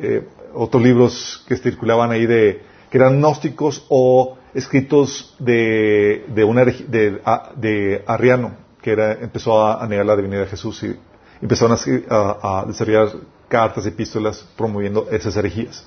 eh, 0.01 0.29
otros 0.55 0.83
libros 0.83 1.45
que 1.47 1.57
circulaban 1.57 2.11
ahí 2.11 2.27
de 2.27 2.63
que 2.91 2.99
eran 2.99 3.21
gnósticos 3.21 3.87
o 3.89 4.37
escritos 4.53 5.35
de, 5.39 6.27
de, 6.29 6.45
una, 6.45 6.65
de, 6.65 8.03
Arriano, 8.07 8.57
que 8.83 8.93
era, 8.93 9.13
empezó 9.13 9.65
a, 9.65 9.87
negar 9.87 10.05
la 10.05 10.17
divinidad 10.17 10.43
de 10.43 10.49
Jesús 10.49 10.83
y 10.83 10.95
empezaron 11.41 11.79
a, 12.11 12.61
a, 12.61 12.65
desarrollar 12.67 13.09
cartas, 13.49 13.87
epístolas 13.87 14.47
promoviendo 14.57 15.09
esas 15.11 15.37
herejías. 15.37 15.87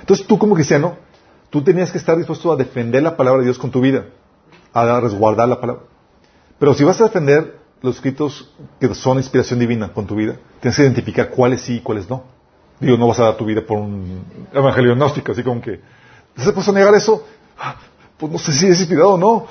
Entonces 0.00 0.26
tú 0.26 0.38
como 0.38 0.54
cristiano, 0.54 0.96
tú 1.50 1.62
tenías 1.62 1.90
que 1.92 1.98
estar 1.98 2.16
dispuesto 2.16 2.50
a 2.52 2.56
defender 2.56 3.02
la 3.02 3.16
palabra 3.16 3.40
de 3.40 3.46
Dios 3.46 3.58
con 3.58 3.70
tu 3.70 3.80
vida, 3.80 4.06
a 4.72 5.00
resguardar 5.00 5.48
la 5.48 5.60
palabra. 5.60 5.82
Pero 6.58 6.72
si 6.72 6.84
vas 6.84 7.00
a 7.00 7.04
defender 7.04 7.61
los 7.82 7.96
escritos 7.96 8.48
que 8.80 8.94
son 8.94 9.18
inspiración 9.18 9.58
divina 9.58 9.92
con 9.92 10.06
tu 10.06 10.14
vida, 10.14 10.36
tienes 10.60 10.76
que 10.76 10.82
identificar 10.82 11.30
cuáles 11.30 11.60
sí 11.60 11.76
y 11.76 11.80
cuáles 11.80 12.08
no. 12.08 12.24
Digo, 12.78 12.96
no 12.96 13.08
vas 13.08 13.18
a 13.20 13.24
dar 13.24 13.36
tu 13.36 13.44
vida 13.44 13.60
por 13.66 13.78
un 13.78 14.24
evangelio 14.52 14.94
gnóstico, 14.94 15.32
así 15.32 15.42
como 15.42 15.60
que, 15.60 15.80
¿se 16.36 16.52
puede 16.52 16.72
negar 16.72 16.94
eso? 16.94 17.26
Ah, 17.58 17.76
pues 18.16 18.32
no 18.32 18.38
sé 18.38 18.52
si 18.52 18.66
es 18.68 18.80
inspirado 18.80 19.14
o 19.14 19.18
no. 19.18 19.46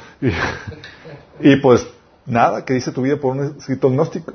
Y, 1.39 1.55
pues, 1.61 1.85
nada, 2.25 2.65
que 2.65 2.73
dice 2.73 2.91
tu 2.91 3.01
vida 3.01 3.17
por 3.17 3.35
un 3.35 3.57
escrito 3.57 3.89
gnóstico. 3.89 4.33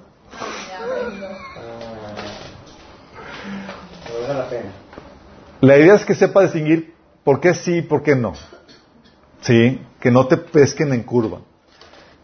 La 5.60 5.78
idea 5.78 5.94
es 5.94 6.04
que 6.04 6.14
sepa 6.14 6.42
distinguir 6.42 6.94
por 7.24 7.40
qué 7.40 7.54
sí 7.54 7.78
y 7.78 7.82
por 7.82 8.02
qué 8.02 8.14
no. 8.14 8.34
Sí, 9.40 9.80
que 10.00 10.10
no 10.10 10.26
te 10.26 10.36
pesquen 10.36 10.92
en 10.92 11.02
curva. 11.02 11.40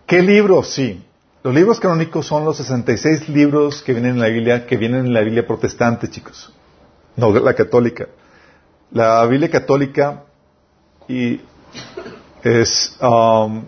¿Qué 0.07 0.23
libros? 0.23 0.69
Sí. 0.69 1.03
Los 1.43 1.55
libros 1.55 1.81
canónicos 1.81 2.27
son 2.27 2.45
los 2.45 2.57
66 2.59 3.29
libros 3.29 3.83
que 3.83 3.93
vienen 3.93 4.13
en 4.13 4.21
la 4.21 4.29
Biblia, 4.29 4.67
que 4.67 4.77
vienen 4.77 5.07
en 5.07 5.13
la 5.13 5.21
Biblia 5.23 5.47
protestante, 5.47 6.09
chicos 6.09 6.53
no 7.17 7.33
la 7.33 7.55
católica. 7.55 8.09
La 8.91 9.25
Biblia 9.27 9.51
católica 9.51 10.25
y 11.09 11.41
es 12.43 12.97
um, 13.01 13.65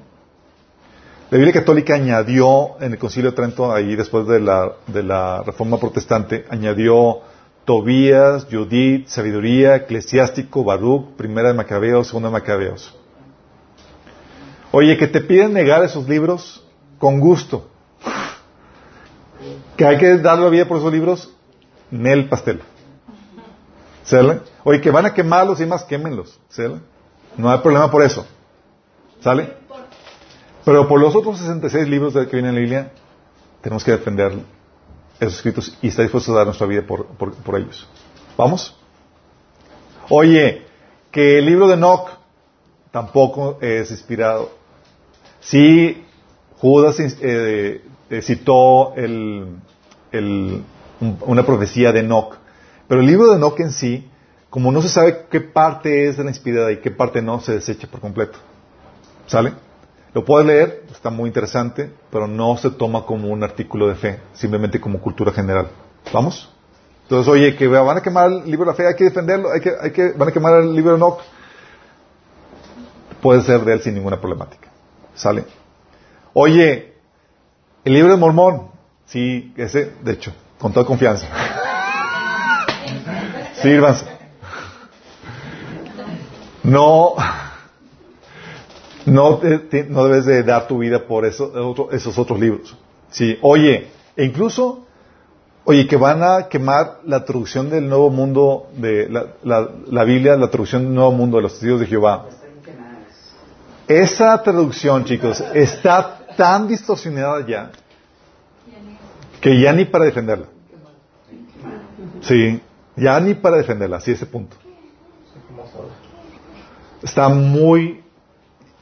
la 1.30 1.38
Biblia 1.38 1.52
católica 1.52 1.94
añadió 1.94 2.80
en 2.80 2.92
el 2.92 2.98
Concilio 2.98 3.30
de 3.30 3.36
Trento 3.36 3.72
ahí 3.72 3.96
después 3.96 4.26
de 4.26 4.40
la, 4.40 4.72
de 4.86 5.02
la 5.02 5.42
Reforma 5.42 5.78
Protestante 5.78 6.44
añadió 6.48 7.20
Tobías, 7.64 8.46
Judith, 8.50 9.08
Sabiduría, 9.08 9.76
Eclesiástico, 9.76 10.64
Baruch, 10.64 11.16
Primera 11.16 11.48
de 11.48 11.54
Macabeos, 11.54 12.08
Segunda 12.08 12.28
de 12.28 12.34
Macabeos. 12.34 12.94
Oye, 14.70 14.98
que 14.98 15.06
te 15.06 15.22
piden 15.22 15.54
negar 15.54 15.82
esos 15.82 16.08
libros 16.08 16.63
con 17.04 17.20
gusto. 17.20 17.66
Que 19.76 19.84
hay 19.84 19.98
que 19.98 20.16
darle 20.16 20.48
vida 20.48 20.66
por 20.66 20.78
esos 20.78 20.90
libros, 20.90 21.30
Nel 21.90 22.30
pastel. 22.30 22.62
¿Sale? 24.04 24.40
Oye, 24.64 24.80
que 24.80 24.90
van 24.90 25.04
a 25.04 25.12
quemarlos 25.12 25.60
y 25.60 25.66
más, 25.66 25.84
quémenlos. 25.84 26.40
¿Sale? 26.48 26.80
No 27.36 27.50
hay 27.50 27.58
problema 27.58 27.90
por 27.90 28.02
eso. 28.02 28.26
¿Sale? 29.20 29.54
Pero 30.64 30.88
por 30.88 30.98
los 30.98 31.14
otros 31.14 31.36
66 31.36 31.86
libros 31.88 32.14
que 32.14 32.36
vienen 32.36 32.46
en 32.46 32.54
la 32.54 32.60
Biblia, 32.62 32.92
tenemos 33.60 33.84
que 33.84 33.90
defender 33.90 34.38
esos 35.20 35.34
escritos 35.34 35.76
y 35.82 35.88
estar 35.88 36.06
dispuestos 36.06 36.34
a 36.34 36.38
dar 36.38 36.46
nuestra 36.46 36.66
vida 36.66 36.86
por, 36.86 37.04
por, 37.04 37.60
ellos. 37.60 37.86
¿Vamos? 38.38 38.74
Oye, 40.08 40.64
que 41.10 41.38
el 41.38 41.44
libro 41.44 41.68
de 41.68 41.74
Enoch 41.74 42.08
tampoco 42.90 43.58
es 43.60 43.90
inspirado. 43.90 44.52
Sí, 45.40 46.03
Judas 46.64 46.98
eh, 46.98 47.82
eh, 48.08 48.22
citó 48.22 48.94
el, 48.94 49.58
una 51.26 51.44
profecía 51.44 51.92
de 51.92 52.00
Enoch, 52.00 52.36
pero 52.88 53.02
el 53.02 53.06
libro 53.06 53.28
de 53.28 53.36
Enoch 53.36 53.60
en 53.60 53.70
sí, 53.70 54.10
como 54.48 54.72
no 54.72 54.80
se 54.80 54.88
sabe 54.88 55.26
qué 55.30 55.42
parte 55.42 56.08
es 56.08 56.16
de 56.16 56.24
la 56.24 56.30
inspirada 56.30 56.72
y 56.72 56.78
qué 56.78 56.90
parte 56.90 57.20
no, 57.20 57.38
se 57.40 57.52
desecha 57.52 57.86
por 57.86 58.00
completo. 58.00 58.38
¿Sale? 59.26 59.52
Lo 60.14 60.24
puedes 60.24 60.46
leer, 60.46 60.84
está 60.90 61.10
muy 61.10 61.28
interesante, 61.28 61.92
pero 62.10 62.26
no 62.26 62.56
se 62.56 62.70
toma 62.70 63.04
como 63.04 63.28
un 63.28 63.44
artículo 63.44 63.86
de 63.88 63.96
fe, 63.96 64.20
simplemente 64.32 64.80
como 64.80 65.00
cultura 65.02 65.32
general. 65.32 65.68
¿Vamos? 66.14 66.50
Entonces, 67.02 67.30
oye, 67.30 67.56
que 67.56 67.68
van 67.68 67.98
a 67.98 68.02
quemar 68.02 68.32
el 68.32 68.50
libro 68.50 68.64
de 68.64 68.70
la 68.70 68.74
fe, 68.74 68.86
hay 68.86 68.94
que 68.94 69.04
defenderlo, 69.04 69.52
hay 69.52 69.60
que, 69.60 69.70
hay 69.78 69.90
que, 69.90 70.12
van 70.12 70.30
a 70.30 70.32
quemar 70.32 70.62
el 70.62 70.74
libro 70.74 70.92
de 70.92 70.96
Enoch. 70.96 71.18
puedes 73.20 73.44
ser 73.44 73.60
de 73.66 73.74
él 73.74 73.82
sin 73.82 73.92
ninguna 73.92 74.18
problemática. 74.18 74.70
¿Sale? 75.14 75.44
Oye, 76.36 76.94
el 77.84 77.94
libro 77.94 78.10
de 78.10 78.16
Mormón, 78.16 78.68
sí, 79.06 79.54
ese, 79.56 79.92
de 80.02 80.12
hecho, 80.12 80.32
con 80.58 80.72
toda 80.72 80.84
confianza. 80.84 81.28
Sírvanse. 83.54 84.04
No, 86.64 87.14
no, 89.06 89.40
no 89.88 90.04
debes 90.08 90.24
de 90.26 90.42
dar 90.42 90.66
tu 90.66 90.78
vida 90.78 91.06
por 91.06 91.24
eso, 91.24 91.88
esos 91.92 92.18
otros 92.18 92.40
libros. 92.40 92.76
Sí, 93.10 93.38
oye, 93.40 93.90
e 94.16 94.24
incluso, 94.24 94.86
oye, 95.64 95.86
que 95.86 95.96
van 95.96 96.24
a 96.24 96.48
quemar 96.48 97.00
la 97.04 97.24
traducción 97.24 97.70
del 97.70 97.88
Nuevo 97.88 98.10
Mundo, 98.10 98.70
de 98.76 99.08
la, 99.08 99.68
la 99.86 100.04
Biblia, 100.04 100.36
la 100.36 100.50
traducción 100.50 100.82
del 100.82 100.94
Nuevo 100.94 101.12
Mundo 101.12 101.36
de 101.36 101.44
los 101.44 101.52
Testigos 101.52 101.78
de 101.78 101.86
Jehová. 101.86 102.26
Esa 103.86 104.42
traducción, 104.42 105.04
chicos, 105.04 105.44
está 105.52 106.23
tan 106.36 106.68
distorsionada 106.68 107.46
ya 107.46 107.70
que 109.44 109.60
ya 109.60 109.74
ni 109.74 109.84
para 109.84 110.06
defenderla. 110.06 110.46
Sí, 112.22 112.62
ya 112.96 113.20
ni 113.20 113.34
para 113.34 113.58
defenderla, 113.58 113.98
así 113.98 114.12
ese 114.12 114.24
punto. 114.24 114.56
Está 117.02 117.28
muy 117.28 118.02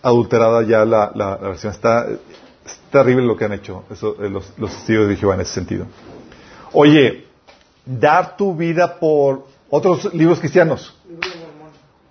adulterada 0.02 0.62
ya 0.62 0.84
la, 0.84 1.10
la, 1.16 1.36
versión. 1.36 1.72
Está 1.72 2.06
es 2.64 2.78
terrible 2.92 3.26
lo 3.26 3.36
que 3.36 3.44
han 3.44 3.54
hecho 3.54 3.84
eh, 3.90 4.28
los, 4.28 4.56
los 4.56 4.70
testigos 4.70 5.08
de 5.08 5.16
Jehová 5.16 5.34
en 5.34 5.40
ese 5.40 5.54
sentido. 5.54 5.86
Oye, 6.72 7.26
dar 7.84 8.36
tu 8.36 8.54
vida 8.54 9.00
por 9.00 9.46
otros 9.68 10.14
libros 10.14 10.38
cristianos. 10.38 10.96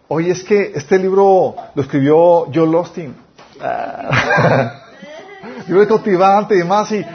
Oye, 0.10 0.32
es 0.32 0.44
que 0.44 0.74
este 0.76 1.00
libro 1.00 1.56
lo 1.74 1.82
escribió 1.82 2.52
Joel 2.54 2.76
Austin. 2.76 3.16
libro 5.68 5.88
cautivante 5.88 6.56
y 6.56 6.60
demás. 6.60 6.92
Y, 6.92 7.06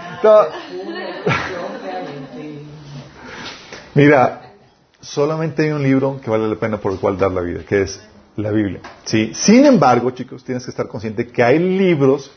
Mira, 3.94 4.52
solamente 5.00 5.62
hay 5.62 5.70
un 5.70 5.82
libro 5.82 6.20
que 6.22 6.28
vale 6.28 6.46
la 6.46 6.56
pena 6.56 6.76
por 6.76 6.92
el 6.92 6.98
cual 6.98 7.16
dar 7.16 7.32
la 7.32 7.40
vida, 7.40 7.60
que 7.66 7.82
es 7.82 7.98
la 8.36 8.50
Biblia. 8.50 8.80
¿sí? 9.04 9.32
Sin 9.34 9.64
embargo, 9.64 10.10
chicos, 10.10 10.44
tienes 10.44 10.64
que 10.64 10.70
estar 10.70 10.86
consciente 10.86 11.26
que 11.28 11.42
hay 11.42 11.58
libros 11.58 12.30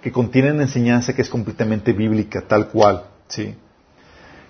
que 0.00 0.10
contienen 0.10 0.60
enseñanza 0.60 1.14
que 1.14 1.20
es 1.20 1.28
completamente 1.28 1.92
bíblica, 1.92 2.42
tal 2.48 2.68
cual. 2.68 3.04
¿sí? 3.28 3.54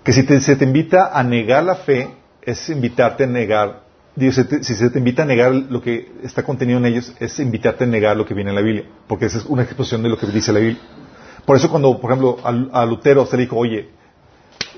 Que 0.03 0.13
si 0.13 0.23
se 0.23 0.55
te 0.55 0.63
invita 0.63 1.11
a 1.13 1.21
negar 1.21 1.63
la 1.63 1.75
fe, 1.75 2.09
es 2.41 2.69
invitarte 2.69 3.25
a 3.25 3.27
negar, 3.27 3.83
si, 4.15 4.31
se 4.31 4.89
te 4.89 4.99
invita 4.99 5.23
a 5.23 5.25
negar 5.25 5.53
lo 5.53 5.81
que 5.81 6.11
está 6.23 6.43
contenido 6.43 6.79
en 6.79 6.85
ellos, 6.85 7.13
es 7.19 7.39
invitarte 7.39 7.83
a 7.83 7.87
negar 7.87 8.15
lo 8.15 8.25
que 8.25 8.33
viene 8.33 8.51
en 8.51 8.55
la 8.55 8.61
Biblia, 8.61 8.85
porque 9.07 9.25
esa 9.25 9.39
es 9.39 9.45
una 9.45 9.63
exposición 9.63 10.03
de 10.03 10.09
lo 10.09 10.17
que 10.17 10.27
dice 10.27 10.53
la 10.53 10.59
Biblia. 10.59 10.81
Por 11.45 11.57
eso 11.57 11.69
cuando, 11.69 11.99
por 11.99 12.11
ejemplo, 12.11 12.37
a, 12.43 12.85
Lutero 12.85 13.25
se 13.25 13.37
le 13.37 13.43
dijo, 13.43 13.57
oye, 13.57 13.89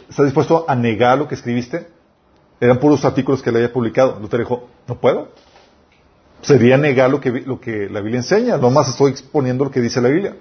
¿estás 0.09 0.25
dispuesto 0.25 0.65
a 0.67 0.75
negar 0.75 1.17
lo 1.17 1.27
que 1.27 1.35
escribiste? 1.35 1.87
Eran 2.59 2.79
puros 2.79 3.03
artículos 3.05 3.41
que 3.41 3.51
le 3.51 3.59
había 3.59 3.73
publicado. 3.73 4.17
Lutero 4.19 4.43
dijo, 4.43 4.67
no 4.87 4.95
puedo. 4.95 5.29
Sería 6.41 6.77
negar 6.77 7.09
lo 7.09 7.19
que, 7.19 7.31
lo 7.31 7.59
que 7.59 7.89
la 7.89 8.01
Biblia 8.01 8.19
enseña. 8.19 8.57
Nomás 8.57 8.89
estoy 8.89 9.11
exponiendo 9.11 9.65
lo 9.65 9.71
que 9.71 9.81
dice 9.81 10.01
la 10.01 10.09
Biblia. 10.09 10.35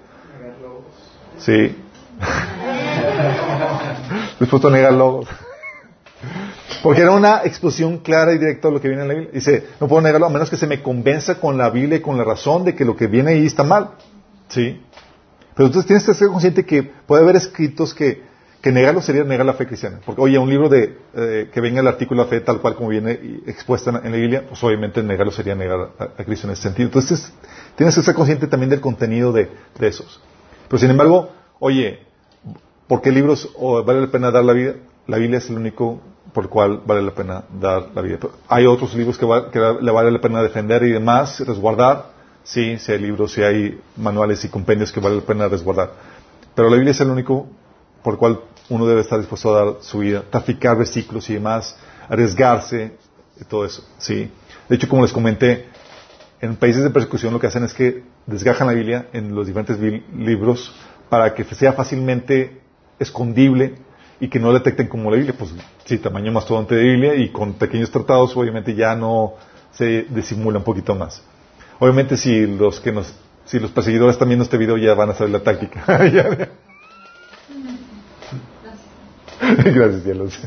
Sí. 1.37 1.75
dispuesto 4.39 4.67
a 4.67 4.71
negar 4.71 4.93
logos. 4.93 5.27
Porque 6.81 7.01
era 7.01 7.11
una 7.11 7.41
exposición 7.43 7.99
clara 7.99 8.33
y 8.33 8.37
directa 8.37 8.67
de 8.67 8.75
lo 8.75 8.81
que 8.81 8.87
viene 8.87 9.03
en 9.03 9.07
la 9.07 9.13
Biblia. 9.13 9.31
Dice, 9.33 9.67
no 9.79 9.87
puedo 9.87 10.01
negarlo 10.01 10.27
a 10.27 10.29
menos 10.29 10.49
que 10.49 10.57
se 10.57 10.67
me 10.67 10.81
convenza 10.81 11.39
con 11.39 11.57
la 11.57 11.69
Biblia 11.69 11.97
y 11.97 12.01
con 12.01 12.17
la 12.17 12.23
razón 12.23 12.63
de 12.63 12.75
que 12.75 12.85
lo 12.85 12.95
que 12.95 13.07
viene 13.07 13.31
ahí 13.31 13.45
está 13.45 13.63
mal. 13.63 13.91
¿Sí? 14.49 14.81
Pero 15.55 15.67
entonces 15.67 15.87
tienes 15.87 16.03
que 16.03 16.13
ser 16.13 16.27
consciente 16.27 16.65
que 16.65 16.83
puede 16.83 17.23
haber 17.23 17.37
escritos 17.37 17.93
que, 17.93 18.35
negarlo 18.63 18.99
sería 18.99 19.23
negar 19.23 19.45
la 19.45 19.53
fe 19.53 19.67
cristiana. 19.67 19.99
Porque, 20.05 20.21
oye, 20.21 20.39
un 20.39 20.49
libro 20.49 20.69
de 20.69 20.97
eh, 21.13 21.49
que 21.53 21.61
venga 21.61 21.81
el 21.81 21.87
artículo 21.87 22.23
de 22.23 22.25
la 22.25 22.29
fe 22.29 22.41
tal 22.41 22.59
cual 22.61 22.75
como 22.75 22.89
viene 22.89 23.11
expuesta 23.45 23.91
en, 24.03 24.11
la 24.11 24.17
Biblia, 24.17 24.43
pues 24.47 24.61
obviamente 24.63 25.03
negarlo 25.03 25.31
sería 25.31 25.53
negar 25.53 25.91
a, 25.99 26.23
Cristo 26.23 26.47
en 26.47 26.53
ese 26.53 26.63
sentido. 26.63 26.87
Entonces 26.87 27.31
tienes 27.75 27.95
que 27.95 28.01
ser 28.01 28.15
consciente 28.15 28.47
también 28.47 28.71
del 28.71 28.81
contenido 28.81 29.31
de, 29.31 29.49
esos. 29.79 30.19
Pero 30.67 30.79
sin 30.79 30.89
embargo, 30.89 31.29
oye, 31.59 31.99
¿por 32.87 33.01
qué 33.01 33.11
libros 33.11 33.49
vale 33.85 34.01
la 34.01 34.07
pena 34.07 34.31
dar 34.31 34.43
la 34.43 34.53
vida? 34.53 34.73
La 35.05 35.17
Biblia 35.17 35.37
es 35.37 35.49
el 35.49 35.57
único 35.57 36.01
por 36.33 36.45
el 36.45 36.49
cual 36.49 36.81
vale 36.87 37.03
la 37.03 37.13
pena 37.13 37.43
dar 37.61 37.89
la 37.93 38.01
vida. 38.01 38.17
hay 38.49 38.65
otros 38.65 38.95
libros 38.95 39.17
que, 39.19 39.27
que 39.53 39.59
le 39.59 39.91
vale 39.91 40.09
la 40.09 40.19
pena 40.19 40.41
defender 40.41 40.83
y 40.83 40.91
demás, 40.91 41.39
resguardar, 41.45 42.14
Sí, 42.45 42.77
si 42.77 42.91
hay 42.93 42.99
libros, 42.99 43.33
si 43.33 43.43
hay 43.43 43.81
manuales 43.97 44.45
y 44.45 44.49
compendios 44.49 44.91
que 44.91 45.01
vale 45.01 45.17
la 45.17 45.21
pena 45.21 45.47
resguardar. 45.49 45.91
Pero 46.55 46.69
la 46.69 46.75
Biblia 46.75 46.91
es 46.91 47.01
el 47.01 47.09
único 47.09 47.47
por 48.03 48.13
el 48.13 48.19
cual 48.19 48.39
uno 48.69 48.85
debe 48.85 49.01
estar 49.01 49.19
dispuesto 49.19 49.53
a 49.53 49.65
dar 49.65 49.75
su 49.81 49.99
vida, 49.99 50.23
traficar 50.29 50.77
versículos 50.77 51.29
y 51.29 51.33
demás, 51.33 51.75
arriesgarse, 52.07 52.93
y 53.39 53.43
todo 53.45 53.65
eso. 53.65 53.83
Sí. 53.97 54.31
De 54.69 54.75
hecho, 54.75 54.87
como 54.87 55.01
les 55.01 55.11
comenté, 55.11 55.65
en 56.41 56.55
países 56.55 56.83
de 56.83 56.89
persecución 56.89 57.33
lo 57.33 57.39
que 57.39 57.47
hacen 57.47 57.63
es 57.63 57.73
que 57.73 58.03
desgajan 58.25 58.67
la 58.67 58.73
Biblia 58.73 59.07
en 59.13 59.33
los 59.35 59.47
diferentes 59.47 59.77
libros 60.15 60.73
para 61.09 61.33
que 61.33 61.43
sea 61.43 61.73
fácilmente 61.73 62.61
escondible 62.99 63.75
y 64.19 64.29
que 64.29 64.39
no 64.39 64.53
detecten 64.53 64.87
como 64.87 65.09
la 65.09 65.17
Biblia. 65.17 65.35
Pues 65.37 65.51
sí, 65.85 65.97
tamaño 65.97 66.31
mastodonte 66.31 66.75
de 66.75 66.83
Biblia 66.83 67.15
y 67.15 67.29
con 67.29 67.53
pequeños 67.53 67.91
tratados 67.91 68.35
obviamente 68.37 68.75
ya 68.75 68.95
no 68.95 69.33
se 69.71 70.03
disimula 70.09 70.59
un 70.59 70.63
poquito 70.63 70.95
más. 70.95 71.21
Obviamente 71.79 72.17
si 72.17 72.47
los 72.47 72.79
que 72.79 72.91
nos, 72.91 73.13
si 73.45 73.59
los 73.59 73.71
perseguidores 73.71 74.15
están 74.15 74.29
viendo 74.29 74.43
este 74.43 74.57
video 74.57 74.77
ya 74.77 74.93
van 74.93 75.09
a 75.09 75.13
saber 75.13 75.31
la 75.31 75.41
táctica. 75.41 75.83
Gracias, 79.39 80.03
cielos. 80.03 80.39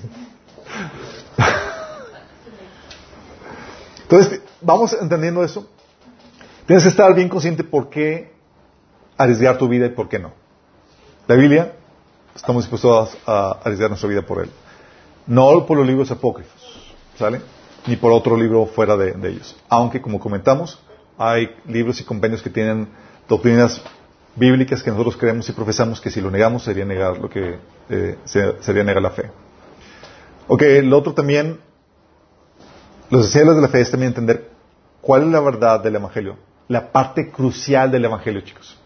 Entonces, 4.03 4.41
vamos 4.61 4.97
entendiendo 5.01 5.45
eso. 5.45 5.69
Tienes 6.67 6.83
que 6.85 6.91
estar 6.91 7.15
bien 7.15 7.29
consciente 7.29 7.63
por 7.63 7.91
qué 7.91 8.33
arriesgar 9.17 9.59
tu 9.59 9.69
vida 9.69 9.87
y 9.87 9.91
por 9.91 10.09
qué 10.09 10.19
no. 10.19 10.33
La 11.27 11.35
Biblia, 11.35 11.75
estamos 12.35 12.65
dispuestos 12.65 13.19
a, 13.27 13.59
arriesgar 13.63 13.91
nuestra 13.91 14.09
vida 14.09 14.23
por 14.23 14.43
él. 14.43 14.51
No 15.27 15.67
por 15.67 15.77
los 15.77 15.87
libros 15.87 16.11
apócrifos, 16.11 16.95
¿sale? 17.19 17.43
Ni 17.87 17.97
por 17.97 18.13
otro 18.13 18.35
libro 18.37 18.65
fuera 18.67 18.97
de 18.97 19.29
ellos. 19.29 19.55
Aunque, 19.69 20.01
como 20.01 20.19
comentamos, 20.19 20.79
hay 21.19 21.57
libros 21.67 22.01
y 22.01 22.05
compendios 22.05 22.43
que 22.43 22.49
tienen 22.49 22.89
doctrinas 23.29 23.83
bíblicas 24.37 24.83
que 24.83 24.91
nosotros 24.91 25.17
creemos 25.17 25.49
y 25.49 25.53
profesamos 25.53 26.01
que 26.01 26.11
si 26.11 26.21
lo 26.21 26.31
negamos 26.31 26.63
sería 26.63 26.85
negar 26.85 27.19
lo 27.19 27.29
que 27.29 27.59
eh, 27.91 28.17
sería 28.25 28.85
negar 28.85 29.03
la 29.03 29.11
fe. 29.11 29.31
Ok, 30.47 30.63
lo 30.85 30.97
otro 30.97 31.13
también, 31.13 31.61
los 33.11 33.23
esenciales 33.23 33.57
de 33.57 33.63
la 33.63 33.69
fe 33.69 33.81
es 33.81 33.91
también 33.91 34.11
entender 34.11 34.49
cuál 35.01 35.25
es 35.25 35.29
la 35.29 35.41
verdad 35.41 35.83
del 35.83 35.97
Evangelio, 35.97 36.37
la 36.69 36.93
parte 36.93 37.31
crucial 37.31 37.91
del 37.91 38.05
Evangelio, 38.05 38.41
chicos. 38.43 38.79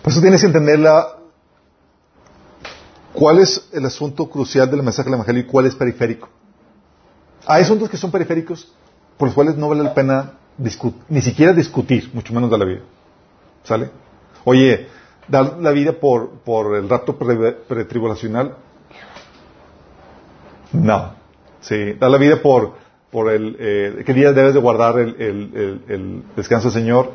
Por 0.00 0.12
eso 0.12 0.20
tienes 0.20 0.40
que 0.40 0.46
entender 0.46 0.78
cuál 3.12 3.38
es 3.40 3.68
el 3.72 3.84
asunto 3.84 4.28
crucial 4.30 4.70
del 4.70 4.82
mensaje 4.82 5.06
del 5.06 5.14
Evangelio 5.14 5.42
y 5.42 5.46
cuál 5.46 5.66
es 5.66 5.74
periférico. 5.74 6.28
Hay 7.46 7.62
asuntos 7.62 7.90
que 7.90 7.96
son 7.96 8.10
periféricos 8.10 8.72
por 9.16 9.28
los 9.28 9.34
cuales 9.34 9.56
no 9.56 9.68
vale 9.68 9.82
la 9.82 9.94
pena 9.94 10.32
ni 11.08 11.20
siquiera 11.20 11.52
discutir, 11.52 12.10
mucho 12.12 12.32
menos 12.32 12.50
dar 12.50 12.60
la 12.60 12.64
vida. 12.64 12.80
¿Sale? 13.64 13.90
Oye, 14.44 14.88
dar 15.26 15.58
la 15.58 15.70
vida 15.70 15.92
por, 15.92 16.30
por 16.40 16.76
el 16.76 16.88
rapto 16.88 17.16
pretribulacional, 17.16 18.56
no. 20.72 21.14
Sí, 21.60 21.94
dar 21.94 22.10
la 22.10 22.18
vida 22.18 22.42
por, 22.42 22.74
por 23.10 23.30
el, 23.30 23.56
eh, 23.58 24.02
qué 24.04 24.12
día 24.12 24.32
debes 24.32 24.54
de 24.54 24.60
guardar 24.60 24.98
el, 24.98 25.16
el, 25.20 25.82
el, 25.88 26.22
descanso 26.36 26.68
del 26.68 26.82
Señor, 26.82 27.12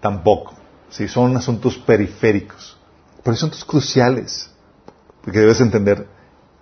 tampoco. 0.00 0.54
Sí, 0.88 1.08
son 1.08 1.36
asuntos 1.36 1.76
periféricos, 1.78 2.78
pero 3.24 3.36
son 3.36 3.48
asuntos 3.48 3.64
cruciales, 3.64 4.50
porque 5.22 5.40
debes 5.40 5.60
entender 5.60 6.06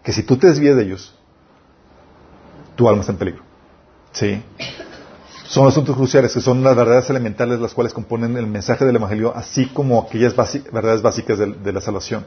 que 0.03 0.13
si 0.13 0.23
tú 0.23 0.37
te 0.39 0.47
desvías 0.47 0.77
de 0.77 0.85
ellos, 0.85 1.15
tu 2.75 2.89
alma 2.89 3.01
está 3.01 3.13
en 3.13 3.19
peligro. 3.19 3.43
Sí. 4.15 4.43
Son 5.47 5.67
asuntos 5.67 5.95
cruciales, 5.95 6.33
que 6.33 6.41
son 6.41 6.62
las 6.62 6.75
verdades 6.75 7.11
elementales 7.11 7.61
las 7.61 7.75
cuales 7.75 7.93
componen 7.93 8.37
el 8.37 8.47
mensaje 8.47 8.85
del 8.87 8.97
Evangelio, 8.97 9.35
así 9.37 9.67
como 9.67 10.01
aquellas 10.01 10.35
verdades 10.73 11.03
básicas 11.03 11.39
de, 11.39 11.73
la 11.73 11.81
salvación. 11.81 12.25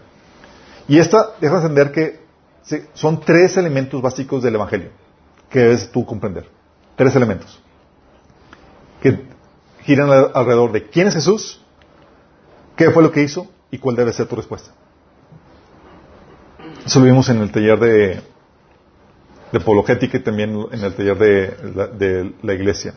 Y 0.87 0.99
esta 0.99 1.31
deja 1.41 1.57
entender 1.57 1.91
que 1.91 2.19
son 2.93 3.21
tres 3.21 3.57
elementos 3.57 4.01
básicos 4.01 4.43
del 4.43 4.55
Evangelio 4.55 4.91
que 5.49 5.59
debes 5.59 5.91
tú 5.91 6.05
comprender. 6.05 6.49
Tres 6.95 7.15
elementos. 7.15 7.59
Que 9.01 9.25
giran 9.81 10.09
alrededor 10.11 10.71
de 10.71 10.89
quién 10.89 11.07
es 11.07 11.13
Jesús, 11.13 11.61
qué 12.75 12.91
fue 12.91 13.01
lo 13.01 13.11
que 13.11 13.23
hizo 13.23 13.47
y 13.71 13.77
cuál 13.77 13.95
debe 13.95 14.13
ser 14.13 14.27
tu 14.27 14.35
respuesta. 14.35 14.71
Eso 16.85 16.99
lo 16.99 17.05
vimos 17.05 17.29
en 17.29 17.39
el 17.39 17.51
taller 17.51 17.79
de 17.79 18.21
de 19.51 19.57
apologética 19.59 20.17
y 20.17 20.21
también 20.21 20.67
en 20.71 20.83
el 20.83 20.93
taller 20.93 21.17
de 21.17 22.33
la, 22.41 22.53
iglesia. 22.53 22.93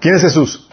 ¿Quién 0.00 0.14
es 0.14 0.22
Jesús? 0.22 0.68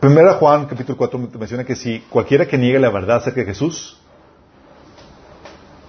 Primera 0.00 0.34
Juan, 0.34 0.66
capítulo 0.66 0.98
4, 0.98 1.18
menciona 1.38 1.64
que 1.64 1.76
si 1.76 2.00
cualquiera 2.10 2.46
que 2.46 2.58
niegue 2.58 2.78
la 2.78 2.90
verdad 2.90 3.18
acerca 3.18 3.40
de 3.40 3.46
Jesús 3.46 3.98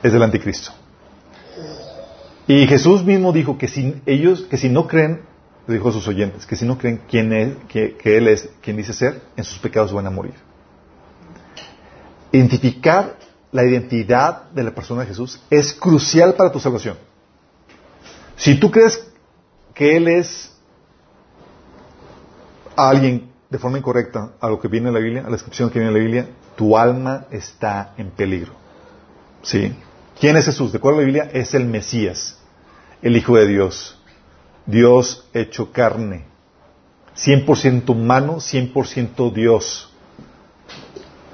es 0.02 0.14
del 0.14 0.24
anticristo. 0.24 0.72
Y 2.48 2.68
Jesús 2.68 3.04
mismo 3.04 3.34
dijo 3.34 3.58
que 3.58 3.68
si 3.68 4.02
ellos, 4.06 4.42
que 4.44 4.58
si 4.58 4.70
no 4.70 4.88
creen, 4.88 5.22
dijo 5.68 5.90
a 5.90 5.92
sus 5.92 6.08
oyentes, 6.08 6.46
que 6.46 6.56
si 6.56 6.66
no 6.66 6.78
creen 6.78 7.02
quién 7.10 7.34
es, 7.34 7.56
que, 7.68 7.98
que 7.98 8.18
Él 8.18 8.28
es 8.28 8.50
quien 8.62 8.78
dice 8.78 8.94
ser, 8.94 9.22
en 9.36 9.44
sus 9.44 9.58
pecados 9.58 9.92
van 9.92 10.06
a 10.06 10.12
morir. 10.12 10.36
Identificar 12.32 13.18
la 13.56 13.64
identidad 13.64 14.52
de 14.52 14.64
la 14.64 14.76
persona 14.76 15.02
de 15.02 15.08
Jesús 15.08 15.40
es 15.50 15.72
crucial 15.74 16.34
para 16.34 16.52
tu 16.52 16.60
salvación. 16.60 16.98
Si 18.36 18.60
tú 18.60 18.70
crees 18.70 19.08
que 19.74 19.96
Él 19.96 20.10
es 20.10 20.52
alguien 22.76 23.32
de 23.50 23.58
forma 23.58 23.78
incorrecta 23.78 24.34
a 24.42 24.50
lo 24.50 24.60
que 24.60 24.68
viene 24.68 24.90
en 24.90 24.94
la 24.94 25.00
Biblia, 25.00 25.22
a 25.22 25.26
la 25.26 25.38
descripción 25.38 25.70
que 25.70 25.80
viene 25.80 25.88
en 25.88 25.94
la 25.94 26.04
Biblia, 26.04 26.30
tu 26.58 26.78
alma 26.78 27.28
está 27.32 27.94
en 27.98 28.12
peligro. 28.12 28.52
¿Sí? 29.42 29.74
¿Quién 30.20 30.36
es 30.36 30.44
Jesús? 30.48 30.74
De 30.74 30.80
acuerdo 30.80 31.00
a 31.00 31.02
la 31.04 31.06
Biblia, 31.06 31.30
es 31.32 31.54
el 31.54 31.64
Mesías, 31.64 32.38
el 33.02 33.16
Hijo 33.16 33.38
de 33.38 33.48
Dios. 33.48 34.02
Dios 34.66 35.30
hecho 35.34 35.72
carne. 35.72 36.26
100% 37.16 37.90
humano, 37.90 38.42
100% 38.42 39.32
Dios. 39.32 39.94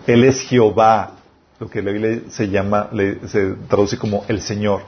Él 0.06 0.24
es 0.24 0.42
Jehová, 0.42 1.16
lo 1.62 1.70
que 1.70 1.84
la 1.84 1.92
Biblia 1.92 2.22
se 2.30 2.50
llama, 2.50 2.90
se 3.28 3.54
traduce 3.70 3.96
como 4.00 4.26
el 4.28 4.42
Señor. 4.42 4.82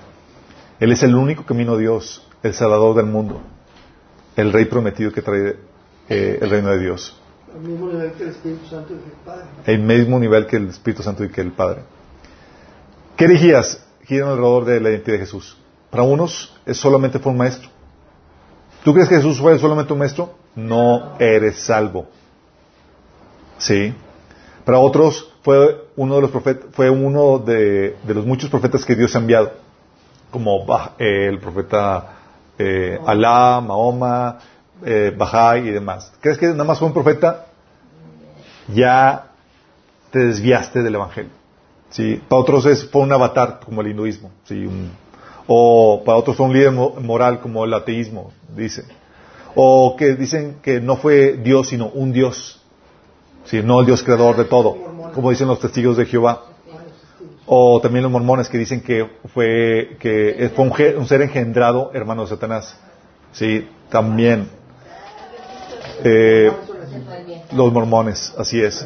Él 0.79 0.91
es 0.91 1.03
el 1.03 1.13
único 1.13 1.45
camino 1.45 1.73
a 1.73 1.77
Dios, 1.77 2.27
el 2.41 2.55
Salvador 2.55 2.95
del 2.95 3.05
mundo, 3.05 3.41
el 4.35 4.51
Rey 4.51 4.65
prometido 4.65 5.11
que 5.11 5.21
trae 5.21 5.55
eh, 6.09 6.39
el 6.41 6.49
reino 6.49 6.71
de 6.71 6.79
Dios. 6.79 7.15
Al 7.53 7.61
mismo 7.61 7.89
nivel 7.89 8.13
que 8.13 8.23
el 8.23 8.29
Espíritu 8.29 8.65
Santo 8.65 8.93
y 8.95 8.97
que 8.97 9.05
el 9.05 9.17
Padre. 9.23 9.45
El 9.67 9.79
mismo 9.81 10.19
nivel 10.19 10.47
que 10.47 10.57
el 10.57 10.69
Espíritu 10.69 11.03
Santo 11.03 11.23
y 11.23 11.29
que 11.29 11.41
el 11.41 11.51
Padre. 11.51 11.83
¿Qué 13.17 13.25
herejías 13.25 13.85
giran 14.05 14.29
alrededor 14.29 14.65
de 14.65 14.81
la 14.81 14.89
identidad 14.89 15.17
de 15.17 15.25
Jesús? 15.25 15.55
Para 15.91 16.01
unos 16.01 16.59
es 16.65 16.75
solamente 16.75 17.19
fue 17.19 17.33
un 17.33 17.37
maestro. 17.37 17.69
¿Tú 18.83 18.95
crees 18.95 19.07
que 19.07 19.17
Jesús 19.17 19.39
fue 19.39 19.59
solamente 19.59 19.93
un 19.93 19.99
maestro? 19.99 20.33
No 20.55 21.19
eres 21.19 21.59
salvo. 21.59 22.07
Sí. 23.59 23.93
Para 24.65 24.79
otros 24.79 25.32
fue 25.43 25.87
uno 25.97 26.15
de 26.15 26.21
los 26.21 26.31
profetas, 26.31 26.65
fue 26.71 26.89
uno 26.89 27.37
de, 27.37 27.97
los 28.07 28.25
muchos 28.25 28.49
profetas 28.49 28.85
que 28.85 28.95
Dios 28.95 29.15
ha 29.15 29.19
enviado, 29.19 29.51
como 30.31 30.65
eh, 30.97 31.27
el 31.27 31.39
profeta 31.39 32.13
eh, 32.57 32.99
Alá, 33.05 33.61
Mahoma, 33.61 34.39
eh, 34.83 35.13
Bahá'í 35.15 35.67
y 35.67 35.71
demás. 35.71 36.11
¿Crees 36.21 36.37
que 36.37 36.47
nada 36.47 36.63
más 36.63 36.79
fue 36.79 36.87
un 36.87 36.93
profeta? 36.93 37.47
Ya 38.73 39.31
te 40.11 40.19
desviaste 40.19 40.81
del 40.81 40.95
Evangelio. 40.95 41.31
¿sí? 41.89 42.21
Para 42.27 42.41
otros 42.41 42.65
es, 42.65 42.89
fue 42.89 43.01
un 43.01 43.11
avatar 43.11 43.59
como 43.63 43.81
el 43.81 43.87
hinduismo. 43.87 44.31
¿sí? 44.45 44.67
o 45.45 46.03
para 46.05 46.17
otros 46.17 46.37
fue 46.37 46.45
un 46.45 46.53
líder 46.53 46.71
moral 46.71 47.41
como 47.41 47.65
el 47.65 47.73
ateísmo, 47.73 48.31
dice. 48.55 48.85
O 49.55 49.95
que 49.97 50.15
dicen 50.15 50.57
que 50.61 50.79
no 50.79 50.95
fue 50.95 51.33
Dios, 51.33 51.67
sino 51.69 51.87
un 51.87 52.13
Dios. 52.13 52.62
¿Sí? 53.45 53.61
No 53.63 53.79
el 53.79 53.85
Dios 53.85 54.03
creador 54.03 54.35
de 54.37 54.45
todo, 54.45 54.75
como 55.13 55.29
dicen 55.29 55.47
los 55.47 55.59
testigos 55.59 55.97
de 55.97 56.05
Jehová. 56.05 56.45
O 57.45 57.81
también 57.81 58.03
los 58.03 58.11
mormones 58.11 58.47
que 58.47 58.57
dicen 58.57 58.81
que 58.81 59.05
fue, 59.33 59.97
que 59.99 60.49
fue 60.55 60.95
un, 60.95 61.07
ser 61.07 61.21
engendrado 61.21 61.91
hermano 61.93 62.21
de 62.21 62.29
Satanás. 62.29 62.79
Sí, 63.33 63.67
también. 63.89 64.47
Eh, 66.05 66.51
los 67.51 67.73
mormones, 67.73 68.33
así 68.37 68.61
es. 68.61 68.85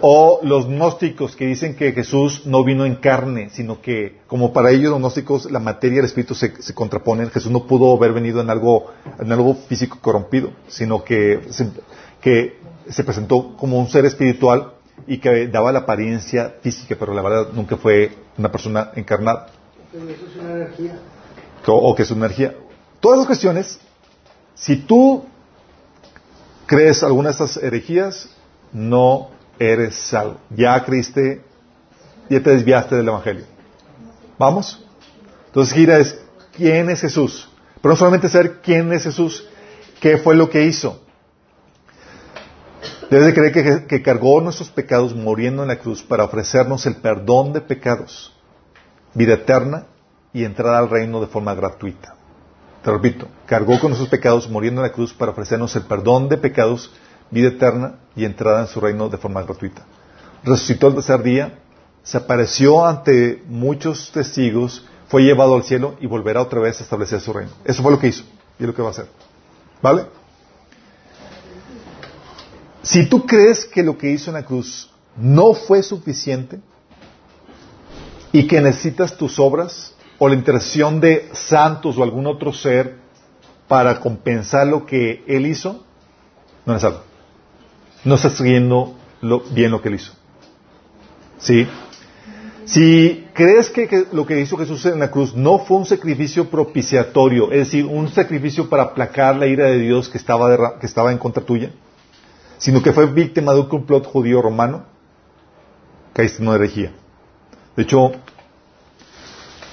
O 0.00 0.40
los 0.42 0.66
gnósticos 0.66 1.36
que 1.36 1.46
dicen 1.46 1.76
que 1.76 1.92
Jesús 1.92 2.46
no 2.46 2.64
vino 2.64 2.86
en 2.86 2.96
carne, 2.96 3.50
sino 3.50 3.80
que, 3.82 4.18
como 4.26 4.52
para 4.52 4.70
ellos 4.70 4.90
los 4.90 5.00
gnósticos, 5.00 5.50
la 5.50 5.60
materia 5.60 5.96
y 5.96 5.98
el 6.00 6.04
espíritu 6.06 6.34
se, 6.34 6.62
se 6.62 6.74
contraponen. 6.74 7.30
Jesús 7.30 7.52
no 7.52 7.66
pudo 7.66 7.94
haber 7.94 8.12
venido 8.12 8.40
en 8.40 8.48
algo, 8.48 8.86
en 9.20 9.30
algo 9.30 9.54
físico 9.54 9.98
corrompido, 10.00 10.50
sino 10.66 11.04
que 11.04 11.40
que 12.20 12.58
se 12.88 13.04
presentó 13.04 13.56
como 13.56 13.78
un 13.78 13.88
ser 13.88 14.04
espiritual 14.06 14.72
y 15.06 15.18
que 15.18 15.46
daba 15.48 15.72
la 15.72 15.80
apariencia 15.80 16.56
física, 16.60 16.96
pero 16.98 17.14
la 17.14 17.22
verdad 17.22 17.48
nunca 17.52 17.76
fue 17.76 18.12
una 18.36 18.50
persona 18.50 18.90
encarnada. 18.94 19.48
O, 21.66 21.72
o 21.72 21.94
que 21.94 22.02
es 22.02 22.10
una 22.10 22.26
energía. 22.26 22.54
Todas 23.00 23.18
las 23.18 23.26
cuestiones, 23.26 23.78
si 24.54 24.76
tú 24.76 25.24
crees 26.66 27.02
alguna 27.02 27.28
de 27.28 27.32
estas 27.32 27.56
herejías, 27.58 28.28
no 28.72 29.30
eres 29.58 29.94
salvo. 29.96 30.38
Ya 30.50 30.84
creíste, 30.84 31.42
ya 32.28 32.42
te 32.42 32.50
desviaste 32.50 32.96
del 32.96 33.08
Evangelio. 33.08 33.44
¿Vamos? 34.38 34.84
Entonces, 35.46 35.74
gira 35.74 35.98
es, 35.98 36.18
¿quién 36.56 36.90
es 36.90 37.00
Jesús? 37.00 37.48
Pero 37.80 37.92
no 37.92 37.96
solamente 37.96 38.28
saber 38.28 38.60
quién 38.62 38.92
es 38.92 39.04
Jesús, 39.04 39.46
qué 40.00 40.18
fue 40.18 40.34
lo 40.34 40.50
que 40.50 40.64
hizo. 40.64 41.00
Debes 43.10 43.26
de 43.26 43.34
creer 43.34 43.86
que, 43.86 44.02
cargó 44.02 44.40
nuestros 44.42 44.68
pecados 44.68 45.14
muriendo 45.14 45.62
en 45.62 45.68
la 45.68 45.78
cruz 45.78 46.02
para 46.02 46.24
ofrecernos 46.24 46.84
el 46.84 46.96
perdón 46.96 47.54
de 47.54 47.62
pecados, 47.62 48.34
vida 49.14 49.34
eterna 49.34 49.86
y 50.34 50.44
entrar 50.44 50.74
al 50.74 50.90
reino 50.90 51.18
de 51.18 51.26
forma 51.26 51.54
gratuita. 51.54 52.16
Te 52.82 52.90
repito, 52.90 53.26
cargó 53.46 53.80
con 53.80 53.90
nuestros 53.90 54.10
pecados 54.10 54.50
muriendo 54.50 54.82
en 54.82 54.88
la 54.88 54.92
cruz 54.92 55.14
para 55.14 55.32
ofrecernos 55.32 55.74
el 55.76 55.84
perdón 55.84 56.28
de 56.28 56.36
pecados, 56.36 56.92
vida 57.30 57.48
eterna 57.48 57.94
y 58.14 58.26
entrada 58.26 58.60
en 58.60 58.66
su 58.66 58.78
reino 58.78 59.08
de 59.08 59.16
forma 59.16 59.42
gratuita. 59.42 59.86
Resucitó 60.44 60.88
el 60.88 60.94
tercer 60.94 61.22
día, 61.22 61.58
se 62.02 62.18
apareció 62.18 62.86
ante 62.86 63.42
muchos 63.46 64.12
testigos, 64.12 64.84
fue 65.08 65.22
llevado 65.22 65.54
al 65.54 65.62
cielo 65.62 65.96
y 65.98 66.06
volverá 66.06 66.42
otra 66.42 66.60
vez 66.60 66.78
a 66.80 66.82
establecer 66.84 67.22
su 67.22 67.32
reino. 67.32 67.52
Eso 67.64 67.82
fue 67.82 67.90
lo 67.90 67.98
que 67.98 68.08
hizo 68.08 68.24
y 68.58 68.64
es 68.64 68.66
lo 68.66 68.74
que 68.74 68.82
va 68.82 68.88
a 68.88 68.90
hacer. 68.90 69.06
¿Vale? 69.80 70.17
Si 72.82 73.06
tú 73.08 73.26
crees 73.26 73.64
que 73.64 73.82
lo 73.82 73.98
que 73.98 74.10
hizo 74.10 74.30
en 74.30 74.34
la 74.34 74.44
cruz 74.44 74.90
no 75.16 75.54
fue 75.54 75.82
suficiente 75.82 76.60
y 78.32 78.46
que 78.46 78.60
necesitas 78.60 79.16
tus 79.16 79.38
obras, 79.38 79.94
o 80.18 80.28
la 80.28 80.34
intercesión 80.34 81.00
de 81.00 81.28
santos 81.32 81.96
o 81.96 82.02
algún 82.02 82.26
otro 82.26 82.52
ser 82.52 82.96
para 83.68 84.00
compensar 84.00 84.66
lo 84.66 84.84
que 84.84 85.22
él 85.26 85.46
hizo, 85.46 85.84
no 86.66 86.74
es 86.74 86.84
algo. 86.84 87.02
No 88.04 88.16
estás 88.16 88.34
siguiendo 88.34 88.94
bien 89.50 89.70
lo 89.70 89.80
que 89.80 89.88
él 89.88 89.94
hizo. 89.94 90.12
¿Sí? 91.38 91.66
Si 92.64 93.26
crees 93.32 93.70
que, 93.70 94.06
lo 94.12 94.26
que 94.26 94.40
hizo 94.40 94.56
Jesús 94.58 94.84
en 94.86 94.98
la 94.98 95.10
cruz 95.10 95.34
no 95.34 95.58
fue 95.60 95.78
un 95.78 95.86
sacrificio 95.86 96.50
propiciatorio, 96.50 97.50
es 97.50 97.58
decir, 97.58 97.86
un 97.86 98.08
sacrificio 98.08 98.68
para 98.68 98.82
aplacar 98.82 99.36
la 99.36 99.46
ira 99.46 99.66
de 99.66 99.78
Dios 99.78 100.08
que 100.08 100.18
estaba, 100.18 100.78
que 100.78 100.86
estaba 100.86 101.12
en 101.12 101.18
contra 101.18 101.42
tuya, 101.42 101.70
sino 102.58 102.82
que 102.82 102.92
fue 102.92 103.06
víctima 103.06 103.54
de 103.54 103.60
un 103.60 103.68
complot 103.68 104.04
judío 104.06 104.42
romano, 104.42 104.84
caíste 106.12 106.42
en 106.42 106.48
una 106.48 106.56
herejía. 106.56 106.92
De 107.76 107.84
hecho, 107.84 108.12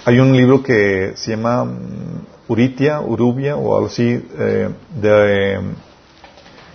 hay 0.05 0.19
un 0.19 0.38
libro 0.38 0.61
que 0.61 1.13
se 1.15 1.31
llama 1.31 1.65
mm, 1.65 2.25
Uritia, 2.47 3.01
Urubia 3.01 3.57
o 3.57 3.75
algo 3.75 3.88
así, 3.88 4.23
eh, 4.38 4.69
de, 5.01 5.59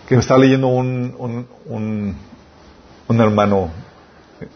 que 0.09 0.15
me 0.17 0.21
estaba 0.21 0.41
leyendo 0.41 0.67
un, 0.67 1.15
un, 1.67 2.17
un, 3.07 3.21
hermano. 3.21 3.71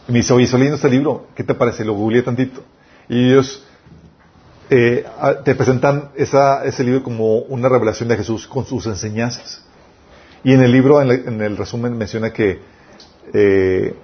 Y 0.09 0.13
me 0.13 0.19
dice, 0.19 0.33
oye, 0.33 0.45
estoy 0.45 0.59
leyendo 0.59 0.77
este 0.77 0.91
libro, 0.91 1.29
¿qué 1.37 1.45
te 1.45 1.55
parece? 1.55 1.85
Lo 1.85 1.95
googleé 1.95 2.23
tantito. 2.23 2.63
Y 3.09 3.31
ellos 3.31 3.65
eh, 4.71 5.05
te 5.45 5.55
presentan 5.55 6.11
esa, 6.17 6.65
ese 6.65 6.83
libro 6.83 7.05
como 7.05 7.39
una 7.39 7.69
revelación 7.69 8.09
de 8.09 8.17
Jesús 8.17 8.49
con 8.49 8.65
sus 8.65 8.87
enseñanzas. 8.87 9.65
Y 10.45 10.53
en 10.53 10.61
el 10.61 10.71
libro, 10.71 11.01
en, 11.01 11.41
el 11.41 11.57
resumen, 11.57 11.97
menciona 11.97 12.31
que 12.31 12.61
eh, 13.33 13.95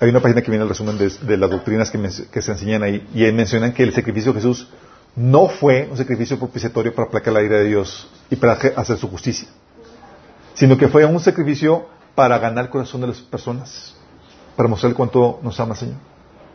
hay 0.00 0.08
una 0.08 0.20
página 0.20 0.40
que 0.40 0.50
viene 0.50 0.64
el 0.64 0.68
resumen 0.68 0.96
de, 0.98 1.36
las 1.36 1.50
doctrinas 1.50 1.90
que, 1.90 2.42
se 2.42 2.52
enseñan 2.52 2.82
ahí 2.82 3.06
y 3.14 3.24
ahí 3.24 3.32
mencionan 3.32 3.74
que 3.74 3.82
el 3.82 3.92
sacrificio 3.92 4.32
de 4.32 4.40
Jesús 4.40 4.68
no 5.14 5.48
fue 5.48 5.86
un 5.90 5.96
sacrificio 5.96 6.38
propiciatorio 6.38 6.94
para 6.94 7.08
aplacar 7.08 7.34
la 7.34 7.42
ira 7.42 7.58
de 7.58 7.66
Dios 7.66 8.08
y 8.30 8.36
para 8.36 8.54
hacer 8.54 8.96
su 8.96 9.08
justicia, 9.08 9.46
sino 10.54 10.76
que 10.76 10.88
fue 10.88 11.04
un 11.04 11.20
sacrificio 11.20 11.86
para 12.14 12.38
ganar 12.38 12.64
el 12.64 12.70
corazón 12.70 13.02
de 13.02 13.08
las 13.08 13.18
personas, 13.18 13.94
para 14.56 14.68
mostrar 14.68 14.94
cuánto 14.94 15.38
nos 15.42 15.60
ama 15.60 15.74
Señor. 15.74 15.96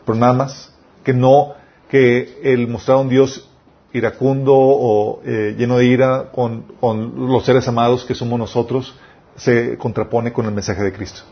Pero 0.04 0.18
nada 0.18 0.32
más, 0.32 0.72
que 1.04 1.14
no, 1.14 1.54
que 1.88 2.40
el 2.42 2.66
mostrar 2.66 2.98
a 2.98 3.00
un 3.00 3.08
Dios 3.08 3.48
iracundo 3.92 4.54
o 4.54 5.22
eh, 5.24 5.54
lleno 5.56 5.78
de 5.78 5.86
ira 5.86 6.30
con, 6.32 6.62
con 6.80 7.28
los 7.28 7.44
seres 7.44 7.66
amados 7.68 8.04
que 8.04 8.14
somos 8.14 8.38
nosotros, 8.38 8.94
se 9.40 9.78
contrapone 9.78 10.32
con 10.32 10.46
el 10.46 10.52
mensaje 10.52 10.82
de 10.82 10.92
Cristo. 10.92 11.22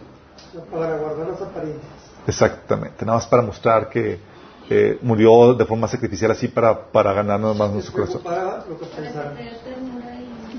Para 0.72 0.96
guardar 0.96 1.28
las 1.28 1.42
apariencias. 1.42 1.92
Exactamente, 2.26 3.04
nada 3.04 3.18
más 3.18 3.26
para 3.26 3.42
mostrar 3.42 3.88
que 3.88 4.18
eh, 4.70 4.98
murió 5.02 5.54
de 5.54 5.64
forma 5.64 5.88
sacrificial 5.88 6.30
así 6.30 6.48
para, 6.48 6.90
para 6.90 7.12
ganarnos 7.12 7.56
más 7.56 7.70
nuestro 7.70 7.94
corazón. 7.94 8.22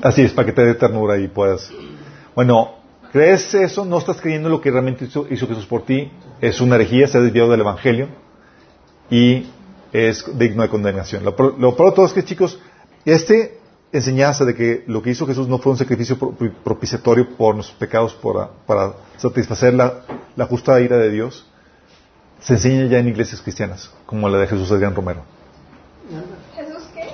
Así 0.02 0.22
es, 0.22 0.32
para 0.32 0.46
que 0.46 0.54
te 0.54 0.66
dé 0.66 0.76
ternura 0.76 1.18
y 1.18 1.28
puedas. 1.28 1.72
Bueno, 2.36 2.76
¿crees 3.12 3.54
eso? 3.54 3.84
¿No 3.84 3.98
estás 3.98 4.22
creyendo 4.22 4.50
lo 4.50 4.62
que 4.62 4.72
realmente 4.72 5.06
hizo, 5.06 5.26
Jesús 5.26 5.66
por 5.66 5.84
ti? 5.84 6.12
Es 6.42 6.62
una 6.62 6.76
herejía, 6.76 7.08
se 7.08 7.18
ha 7.18 7.22
desviado 7.22 7.52
del 7.52 7.62
Evangelio 7.62 8.08
y 9.10 9.48
es 9.92 10.38
digno 10.38 10.64
de 10.64 10.70
condenación. 10.70 11.24
Lo, 11.24 11.36
lo 11.58 11.76
peor 11.76 11.90
de 11.90 11.96
todo 11.96 12.06
es 12.06 12.14
que, 12.14 12.24
chicos, 12.24 12.60
este 13.06 13.59
enseñanza 13.92 14.46
de 14.46 14.56
que 14.56 14.84
lo 14.88 15.02
que 15.02 15.12
hizo 15.12 15.26
Jesús 15.26 15.48
no 15.48 15.58
fue 15.58 15.72
un 15.72 15.78
sacrificio 15.78 16.18
propiciatorio 16.64 17.36
por 17.36 17.56
nuestros 17.56 17.78
pecados 17.78 18.14
para, 18.68 18.94
satisfacer 19.18 19.74
la, 19.74 20.02
la, 20.36 20.46
justa 20.46 20.80
ira 20.80 20.98
de 20.98 21.10
Dios, 21.10 21.46
se 22.40 22.54
enseña 22.54 22.86
ya 22.86 23.00
en 23.00 23.08
iglesias 23.08 23.42
cristianas, 23.42 23.92
como 24.06 24.30
la 24.30 24.38
de 24.38 24.48
Jesús 24.48 24.72
Adrián 24.72 24.96
Romero. 24.96 25.24
¿Jesús 26.56 26.84
qué? 26.94 27.10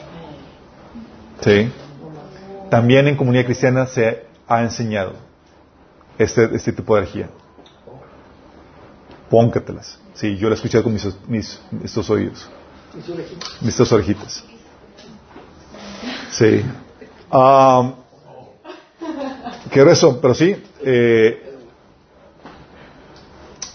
Sí. 1.41 1.71
También 2.69 3.07
en 3.07 3.15
comunidad 3.15 3.45
cristiana 3.45 3.88
se 3.88 4.26
ha 4.47 4.61
enseñado 4.61 5.13
este, 6.17 6.55
este 6.55 6.73
tipo 6.73 6.95
de 6.95 7.01
energía. 7.01 7.30
Póncatelas. 9.30 9.99
Sí, 10.13 10.38
yo 10.38 10.49
la 10.49 10.55
he 10.55 10.57
escuchado 10.57 10.84
con 10.84 10.93
mis, 10.93 11.07
mis 11.28 11.59
estos 11.84 12.09
oídos. 12.09 12.49
Mis 13.61 13.69
estos 13.69 13.91
orejitas. 13.91 14.43
Sí. 16.38 16.65
Um, 17.31 17.93
qué 19.71 19.81
eso, 19.89 20.19
pero 20.19 20.33
sí. 20.33 20.61
Eh, 20.81 21.57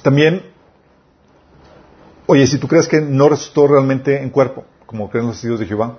también, 0.02 0.42
oye, 2.26 2.46
si 2.46 2.58
tú 2.58 2.68
crees 2.68 2.86
que 2.86 3.00
no 3.00 3.30
resucitó 3.30 3.66
realmente 3.66 4.22
en 4.22 4.28
cuerpo, 4.28 4.64
como 4.84 5.08
creen 5.08 5.26
los 5.26 5.36
testigos 5.36 5.60
de 5.60 5.66
Jehová, 5.66 5.98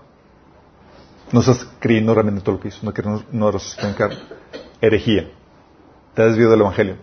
no 1.32 1.40
estás 1.40 1.68
creyendo 1.80 2.14
realmente 2.14 2.42
todo 2.42 2.56
lo 2.56 2.62
que 2.62 2.68
hizo, 2.68 2.80
no 2.84 2.94
que 2.94 3.02
no, 3.32 3.52
resucitó 3.52 3.88
en 3.88 3.94
carne. 3.94 4.18
Herejía. 4.82 5.32
Te 6.14 6.22
has 6.22 6.30
desviado 6.30 6.52
del 6.52 6.62
Evangelio. 6.62 6.96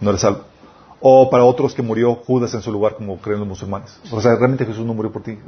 No 0.00 0.10
eres 0.10 0.22
salvo. 0.22 0.44
O 1.00 1.30
para 1.30 1.44
otros 1.44 1.74
que 1.74 1.82
murió 1.82 2.14
Judas 2.14 2.52
en 2.54 2.62
su 2.62 2.72
lugar, 2.72 2.96
como 2.96 3.18
creen 3.18 3.40
los 3.40 3.48
musulmanes. 3.48 4.00
O 4.10 4.20
sea, 4.20 4.34
realmente 4.34 4.64
Jesús 4.64 4.84
no 4.84 4.94
murió 4.94 5.12
por 5.12 5.22
ti. 5.22 5.38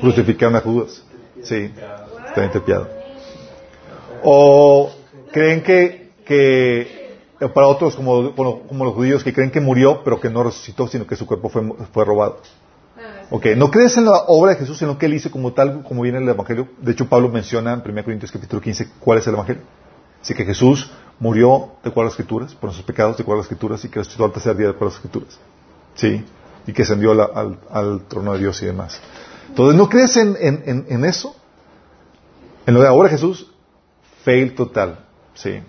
Crucificaron 0.00 0.56
a 0.56 0.60
Judas. 0.60 1.02
Sí 1.42 1.72
O 4.22 4.90
creen 5.32 5.62
que, 5.62 6.12
que 6.24 7.04
para 7.52 7.66
otros, 7.66 7.96
como, 7.96 8.34
como, 8.34 8.84
los 8.84 8.94
judíos, 8.94 9.22
que 9.22 9.32
creen 9.32 9.50
que 9.50 9.60
murió, 9.60 10.02
pero 10.04 10.20
que 10.20 10.30
no 10.30 10.42
resucitó, 10.42 10.86
sino 10.86 11.06
que 11.06 11.16
su 11.16 11.26
cuerpo 11.26 11.48
fue, 11.48 11.62
fue 11.92 12.04
robado. 12.04 12.38
Ok, 13.30 13.46
no 13.56 13.70
crees 13.70 13.96
en 13.96 14.04
la 14.04 14.24
obra 14.28 14.52
de 14.52 14.58
Jesús, 14.58 14.78
sino 14.78 14.96
que 14.98 15.06
él 15.06 15.14
hizo 15.14 15.30
como 15.30 15.52
tal, 15.52 15.82
como 15.82 16.02
viene 16.02 16.18
el 16.18 16.28
Evangelio. 16.28 16.68
De 16.78 16.92
hecho, 16.92 17.08
Pablo 17.08 17.28
menciona 17.28 17.72
en 17.72 17.82
1 17.84 18.04
Corintios 18.04 18.30
capítulo 18.30 18.62
15 18.62 18.90
cuál 19.00 19.18
es 19.18 19.26
el 19.26 19.34
Evangelio. 19.34 19.62
Así 20.22 20.34
que 20.34 20.44
Jesús 20.44 20.90
murió 21.18 21.72
de 21.82 21.90
acuerdo 21.90 22.02
a 22.02 22.04
las 22.04 22.12
Escrituras, 22.12 22.54
por 22.54 22.64
nuestros 22.64 22.86
pecados 22.86 23.16
de 23.16 23.22
acuerdo 23.22 23.40
a 23.40 23.42
las 23.42 23.46
Escrituras, 23.46 23.84
y 23.84 23.88
que 23.88 23.98
resucitó 23.98 24.24
al 24.24 24.32
tercer 24.32 24.56
día 24.56 24.66
de 24.66 24.72
acuerdo 24.72 24.86
a 24.86 24.90
las 24.90 25.04
Escrituras. 25.04 25.38
Sí, 25.94 26.24
y 26.66 26.72
que 26.72 26.82
ascendió 26.82 27.12
al, 27.12 27.58
al, 27.70 28.02
trono 28.08 28.32
de 28.32 28.38
Dios 28.38 28.62
y 28.62 28.66
demás. 28.66 29.00
Entonces, 29.48 29.76
¿no 29.76 29.88
crees 29.88 30.16
en, 30.16 30.36
en, 30.40 30.86
en 30.88 31.04
eso? 31.04 31.36
En 32.66 32.74
lo 32.74 32.80
de 32.80 32.88
ahora 32.88 33.08
Jesús, 33.08 33.50
fail 34.24 34.54
total. 34.54 35.04
Sí. 35.34 35.60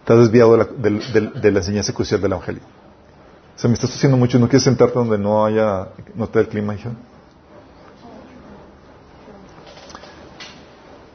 Estás 0.00 0.18
desviado 0.18 0.56
de 0.56 1.50
la, 1.50 1.58
enseñanza 1.58 1.92
crucial 1.92 2.20
del 2.20 2.32
Evangelio. 2.32 2.62
O 3.54 3.58
sea, 3.58 3.68
me 3.68 3.74
estás 3.74 3.94
haciendo 3.94 4.16
mucho. 4.16 4.38
¿No 4.38 4.48
quieres 4.48 4.64
sentarte 4.64 4.94
donde 4.94 5.18
no 5.18 5.44
haya, 5.44 5.88
no 6.14 6.24
esté 6.24 6.40
el 6.40 6.48
clima, 6.48 6.74
hija? 6.74 6.90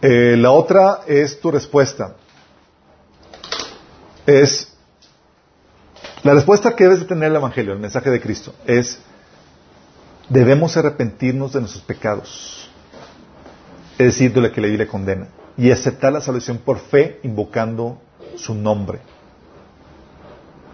Eh, 0.02 0.36
la 0.38 0.52
otra 0.52 1.02
es 1.08 1.40
tu 1.40 1.52
respuesta. 1.52 2.16
Es 4.26 4.74
la 6.24 6.34
respuesta 6.34 6.76
que 6.76 6.84
debes 6.84 7.00
de 7.00 7.06
tener 7.06 7.30
el 7.30 7.38
Evangelio, 7.38 7.74
el 7.74 7.80
mensaje 7.80 8.10
de 8.10 8.20
Cristo, 8.20 8.54
es 8.66 9.00
debemos 10.30 10.76
arrepentirnos 10.76 11.54
de 11.54 11.62
nuestros 11.62 11.84
pecados 11.84 12.67
es 13.98 14.06
decir, 14.06 14.34
de 14.34 14.42
la 14.42 14.52
que 14.52 14.62
la 14.62 14.68
le 14.68 14.88
condena, 14.88 15.28
y 15.58 15.72
aceptar 15.72 16.14
la 16.14 16.22
salvación 16.22 16.60
por 16.60 16.80
fe 16.80 17.20
invocando 17.24 18.00
su 18.36 18.54
nombre. 18.54 19.00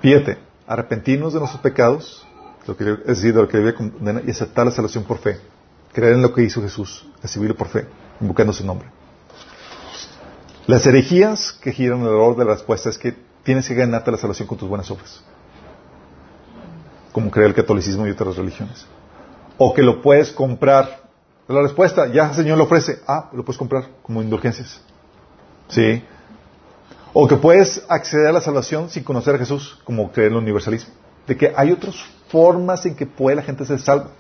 Fíjate, 0.02 0.38
arrepentirnos 0.68 1.34
de 1.34 1.40
nuestros 1.40 1.62
pecados, 1.62 2.28
es 2.68 2.78
decir, 3.06 3.34
de 3.34 3.42
lo 3.42 3.48
que 3.48 3.58
la 3.60 3.74
condena, 3.74 4.22
y 4.26 4.32
aceptar 4.32 4.66
la 4.66 4.72
salvación 4.72 5.06
por 5.06 5.18
fe. 5.20 5.40
Creer 5.94 6.14
en 6.14 6.22
lo 6.22 6.34
que 6.34 6.44
hizo 6.44 6.62
Jesús, 6.62 7.08
recibirlo 7.22 7.56
por 7.56 7.68
fe, 7.68 7.86
invocando 8.20 8.52
su 8.52 8.66
nombre. 8.66 8.88
Las 10.66 10.86
herejías 10.86 11.54
que 11.54 11.72
giran 11.72 12.00
alrededor 12.00 12.36
de 12.36 12.46
la 12.46 12.54
respuesta 12.54 12.90
es 12.90 12.98
que 12.98 13.16
tienes 13.44 13.68
que 13.68 13.76
ganarte 13.76 14.12
la 14.12 14.18
salvación 14.18 14.48
con 14.48 14.58
tus 14.58 14.68
buenas 14.68 14.90
obras. 14.92 15.22
Como 17.12 17.30
cree 17.30 17.48
el 17.48 17.54
catolicismo 17.54 18.08
y 18.08 18.12
otras 18.12 18.38
religiones. 18.38 18.86
O 19.58 19.74
que 19.74 19.84
lo 19.84 20.02
puedes 20.02 20.32
comprar 20.32 21.03
la 21.48 21.62
respuesta, 21.62 22.08
ya 22.08 22.30
el 22.30 22.36
Señor 22.36 22.58
lo 22.58 22.64
ofrece. 22.66 23.00
Ah, 23.08 23.30
lo 23.34 23.44
puedes 23.44 23.58
comprar 23.58 23.86
como 24.02 24.22
indulgencias. 24.22 24.82
¿Sí? 25.68 26.04
O 27.12 27.28
que 27.28 27.36
puedes 27.36 27.84
acceder 27.90 28.28
a 28.28 28.32
la 28.32 28.42
salvación 28.42 28.90
sin 28.90 29.04
conocer 29.04 29.36
a 29.36 29.38
Jesús, 29.38 29.80
como 29.84 30.12
cree 30.12 30.28
el 30.28 30.36
universalismo. 30.36 30.94
De 31.28 31.38
que 31.38 31.54
hay 31.56 31.72
otras 31.72 31.96
formas 32.30 32.86
en 32.86 32.96
que 32.96 33.06
puede 33.06 33.36
la 33.36 33.44
gente 33.44 33.66
ser 33.66 33.80
salva. 33.80 34.12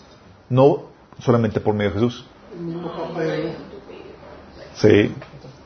No 0.49 0.83
solamente 1.19 1.59
por 1.59 1.73
medio 1.73 1.91
de 1.91 1.95
Jesús. 1.95 2.25
Sí. 4.75 5.15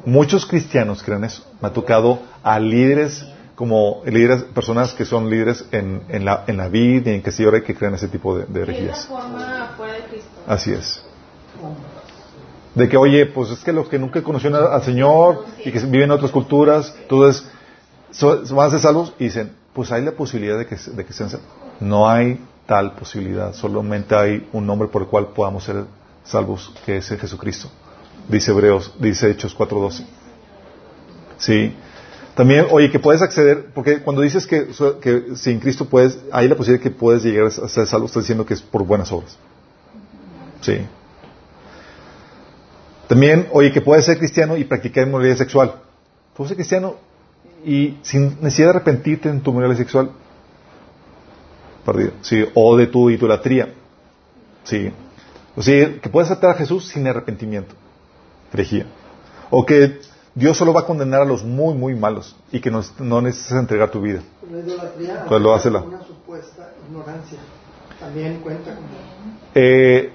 Muchos 0.05 0.45
cristianos 0.45 1.03
creen 1.03 1.23
eso. 1.23 1.43
Me 1.61 1.67
ha 1.67 1.73
tocado 1.73 2.19
a 2.43 2.59
líderes 2.59 3.25
como 3.55 4.03
líderes, 4.05 4.43
personas 4.43 4.93
que 4.93 5.03
son 5.03 5.31
líderes 5.31 5.65
en, 5.71 6.03
en, 6.09 6.25
la, 6.25 6.43
en 6.45 6.57
la 6.57 6.69
vida 6.69 7.09
y 7.09 7.15
en 7.15 7.23
que 7.23 7.31
se 7.31 7.43
que 7.63 7.75
creen 7.75 7.95
ese 7.95 8.07
tipo 8.07 8.37
de, 8.37 8.45
de 8.45 8.93
Así 10.45 10.71
es. 10.71 11.06
De 12.75 12.87
que, 12.87 12.97
oye, 12.97 13.25
pues 13.25 13.49
es 13.49 13.63
que 13.63 13.73
los 13.73 13.89
que 13.89 13.97
nunca 13.97 14.21
conocieron 14.21 14.71
al 14.71 14.83
Señor 14.83 15.45
y 15.65 15.71
que 15.71 15.79
viven 15.79 16.03
en 16.03 16.11
otras 16.11 16.31
culturas, 16.31 16.93
entonces 17.01 17.45
van 18.51 18.67
a 18.67 18.69
ser 18.69 18.79
salvos 18.79 19.13
y 19.17 19.25
dicen, 19.25 19.51
pues 19.73 19.91
hay 19.91 20.03
la 20.03 20.11
posibilidad 20.11 20.57
de 20.57 20.67
que, 20.67 20.75
de 20.75 21.05
que 21.05 21.13
sean 21.13 21.29
salvos. 21.29 21.47
No 21.79 22.09
hay 22.09 22.39
tal 22.65 22.93
posibilidad, 22.93 23.53
solamente 23.53 24.15
hay 24.15 24.47
un 24.53 24.65
nombre 24.65 24.87
por 24.89 25.03
el 25.03 25.07
cual 25.07 25.29
podamos 25.29 25.63
ser 25.63 25.85
salvos, 26.23 26.73
que 26.85 26.97
es 26.97 27.07
Jesucristo. 27.07 27.69
Dice 28.27 28.51
Hebreos, 28.51 28.93
dice 28.99 29.31
Hechos 29.31 29.57
4.12. 29.57 30.05
Sí. 31.37 31.73
También, 32.35 32.67
oye, 32.69 32.91
que 32.91 32.99
puedes 32.99 33.21
acceder, 33.21 33.67
porque 33.73 34.01
cuando 34.03 34.21
dices 34.21 34.45
que, 34.45 34.67
que 35.01 35.35
sin 35.35 35.59
Cristo 35.59 35.85
puedes, 35.85 36.19
hay 36.31 36.47
la 36.47 36.55
posibilidad 36.55 36.83
de 36.83 36.89
que 36.91 36.95
puedes 36.95 37.23
llegar 37.23 37.47
a 37.47 37.67
ser 37.67 37.87
salvo, 37.87 38.05
estás 38.05 38.23
diciendo 38.23 38.45
que 38.45 38.53
es 38.53 38.61
por 38.61 38.83
buenas 38.85 39.11
obras. 39.11 39.37
Sí. 40.61 40.85
También, 43.07 43.47
oye, 43.51 43.71
que 43.71 43.81
puedes 43.81 44.05
ser 44.05 44.17
cristiano 44.17 44.57
y 44.57 44.65
practicar 44.65 45.07
inmoralidad 45.07 45.37
sexual. 45.37 45.75
Puedes 46.35 46.49
ser 46.49 46.57
cristiano 46.57 46.95
y 47.65 47.97
sin 48.01 48.37
necesidad 48.41 48.67
de 48.67 48.69
arrepentirte 48.71 49.29
en 49.29 49.41
tu 49.41 49.51
inmoralidad 49.51 49.79
sexual. 49.79 50.11
Perdido. 51.85 52.11
Sí, 52.21 52.45
o 52.53 52.75
de 52.75 52.87
tu 52.87 53.09
idolatría. 53.09 53.73
Sí. 54.63 54.91
O 55.55 55.61
sea, 55.61 55.99
que 55.99 56.09
puedes 56.09 56.29
aceptar 56.29 56.51
a 56.51 56.53
Jesús 56.55 56.87
sin 56.87 57.07
arrepentimiento. 57.07 57.73
Herejía. 58.53 58.85
O 59.49 59.65
que 59.65 59.99
Dios 60.35 60.57
solo 60.57 60.73
va 60.73 60.81
a 60.81 60.85
condenar 60.85 61.21
a 61.21 61.25
los 61.25 61.43
muy, 61.43 61.73
muy 61.73 61.95
malos 61.95 62.35
y 62.51 62.59
que 62.59 62.69
no, 62.69 62.81
no 62.99 63.21
necesitas 63.21 63.59
entregar 63.59 63.89
tu 63.89 64.01
vida. 64.01 64.21
La 64.51 64.59
idolatría 64.59 65.25
pues 65.27 65.41
lo 65.41 65.55
hace 65.55 65.71
la... 65.71 65.79
una 65.81 66.03
supuesta 66.03 66.73
ignorancia. 66.87 67.39
También 67.99 68.41
cuenta 68.41 68.75
como... 68.75 68.87
Eh, 69.55 70.11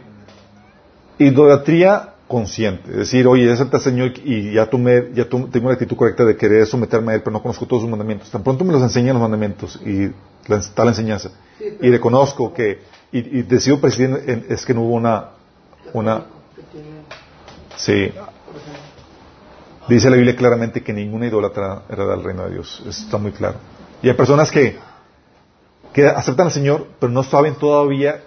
idolatría 1.18 2.11
consciente. 2.32 2.90
Es 2.90 2.96
decir, 2.96 3.26
oye, 3.26 3.52
es 3.52 3.60
el 3.60 3.80
Señor 3.80 4.12
y 4.24 4.54
ya, 4.54 4.64
tomé, 4.64 5.10
ya 5.12 5.28
tengo 5.28 5.68
la 5.68 5.74
actitud 5.74 5.96
correcta 5.96 6.24
de 6.24 6.34
querer 6.34 6.66
someterme 6.66 7.12
a 7.12 7.16
Él, 7.16 7.20
pero 7.20 7.32
no 7.32 7.42
conozco 7.42 7.66
todos 7.66 7.82
sus 7.82 7.90
mandamientos. 7.90 8.30
Tan 8.30 8.42
pronto 8.42 8.64
me 8.64 8.72
los 8.72 8.80
enseñan 8.80 9.12
los 9.12 9.20
mandamientos 9.20 9.78
y 9.84 10.10
está 10.48 10.82
la 10.82 10.92
enseñanza. 10.92 11.30
y 11.60 11.90
reconozco 11.90 12.54
que, 12.54 12.80
y, 13.12 13.42
decido 13.42 13.78
presidir, 13.78 14.46
es 14.48 14.64
que 14.64 14.72
no 14.72 14.80
hubo 14.80 14.94
una, 14.94 15.32
una, 15.92 16.24
sí. 17.76 18.10
Dice 19.86 20.08
la 20.08 20.16
Biblia 20.16 20.34
claramente 20.34 20.82
que 20.82 20.94
ninguna 20.94 21.26
idólatra 21.26 21.82
era 21.90 22.06
del 22.06 22.24
reino 22.24 22.44
de 22.44 22.52
Dios. 22.52 22.82
está 22.88 23.18
muy 23.18 23.32
claro. 23.32 23.58
Y 24.00 24.08
hay 24.08 24.14
personas 24.14 24.50
que, 24.50 24.78
que 25.92 26.06
aceptan 26.06 26.46
al 26.46 26.52
Señor, 26.52 26.86
pero 26.98 27.12
no 27.12 27.22
saben 27.24 27.56
todavía 27.56 28.22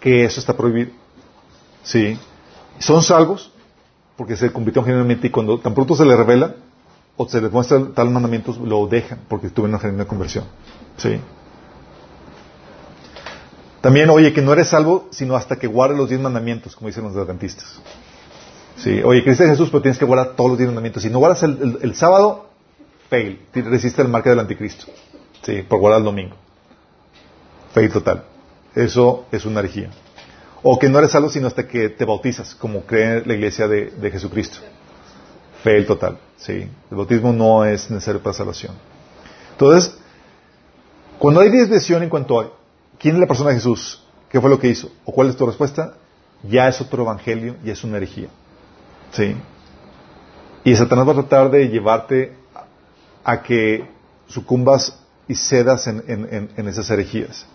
que 0.00 0.26
eso 0.26 0.38
está 0.38 0.54
prohibido. 0.54 0.90
Sí 1.82 2.18
son 2.78 3.02
salvos 3.02 3.52
porque 4.16 4.36
se 4.36 4.52
convirtieron 4.52 4.86
generalmente 4.86 5.26
y 5.26 5.30
cuando 5.30 5.58
tan 5.58 5.74
pronto 5.74 5.96
se 5.96 6.04
les 6.04 6.16
revela 6.16 6.54
o 7.16 7.28
se 7.28 7.40
les 7.40 7.50
muestra 7.52 7.80
tal 7.94 8.10
mandamientos, 8.10 8.58
lo 8.58 8.86
dejan 8.86 9.20
porque 9.28 9.48
tuvieron 9.48 9.74
una 9.74 9.78
genuina 9.78 10.06
conversión. 10.06 10.44
¿Sí? 10.96 11.20
También, 13.80 14.10
oye, 14.10 14.32
que 14.32 14.42
no 14.42 14.52
eres 14.52 14.68
salvo 14.68 15.08
sino 15.10 15.34
hasta 15.34 15.56
que 15.56 15.66
guardes 15.66 15.98
los 15.98 16.08
diez 16.08 16.20
mandamientos, 16.20 16.76
como 16.76 16.88
dicen 16.88 17.04
los 17.04 17.16
adventistas. 17.16 17.80
Sí, 18.76 19.02
oye, 19.02 19.22
creíste 19.22 19.44
en 19.44 19.50
Jesús, 19.50 19.68
pero 19.70 19.82
tienes 19.82 19.98
que 19.98 20.04
guardar 20.04 20.34
todos 20.36 20.50
los 20.50 20.58
diez 20.58 20.68
mandamientos. 20.68 21.02
Si 21.02 21.10
no 21.10 21.18
guardas 21.18 21.42
el 21.42 21.94
sábado, 21.94 22.46
fail. 23.10 23.40
Resiste 23.52 24.00
el 24.00 24.08
marca 24.08 24.30
del 24.30 24.40
anticristo. 24.40 24.86
Sí, 25.42 25.62
por 25.62 25.80
guardar 25.80 26.00
el 26.00 26.04
domingo. 26.04 26.36
Fail 27.74 27.90
total. 27.92 28.24
Eso 28.74 29.26
es 29.30 29.44
una 29.44 29.60
herejía. 29.60 29.90
O 30.62 30.78
que 30.78 30.88
no 30.88 30.98
eres 30.98 31.10
salvo 31.10 31.28
sino 31.28 31.48
hasta 31.48 31.66
que 31.66 31.88
te 31.88 32.04
bautizas, 32.04 32.54
como 32.54 32.82
cree 32.82 33.24
la 33.26 33.34
iglesia 33.34 33.66
de, 33.66 34.10
Jesucristo. 34.10 34.58
Fail 35.64 35.86
total. 35.86 36.18
Sí. 36.36 36.52
El 36.90 36.96
bautismo 36.96 37.32
no 37.32 37.64
es 37.64 37.90
necesario 37.90 38.22
para 38.22 38.32
salvación. 38.34 38.74
Entonces, 39.52 39.96
cuando 41.18 41.40
hay 41.40 41.50
desviación 41.50 42.02
en 42.02 42.08
cuanto 42.08 42.40
a 42.40 42.52
quién 42.98 43.14
es 43.16 43.20
la 43.20 43.26
persona 43.26 43.50
de 43.50 43.56
Jesús, 43.56 44.04
qué 44.28 44.40
fue 44.40 44.50
lo 44.50 44.58
que 44.58 44.68
hizo, 44.68 44.90
o 45.04 45.12
cuál 45.12 45.28
es 45.28 45.36
tu 45.36 45.46
respuesta, 45.46 45.94
ya 46.42 46.68
es 46.68 46.80
otro 46.80 47.02
evangelio, 47.02 47.56
ya 47.64 47.72
es 47.72 47.84
una 47.84 47.96
herejía. 47.96 48.28
¿Sí? 49.12 49.36
Y 50.64 50.74
Satanás 50.76 51.06
va 51.06 51.12
a 51.12 51.16
tratar 51.16 51.50
de 51.50 51.68
llevarte 51.68 52.36
a, 53.24 53.42
que 53.42 53.84
sucumbas 54.28 54.96
y 55.28 55.34
cedas 55.34 55.86
en- 55.86 56.50
en 56.56 56.68
esas 56.68 56.88
herejías. 56.90 57.46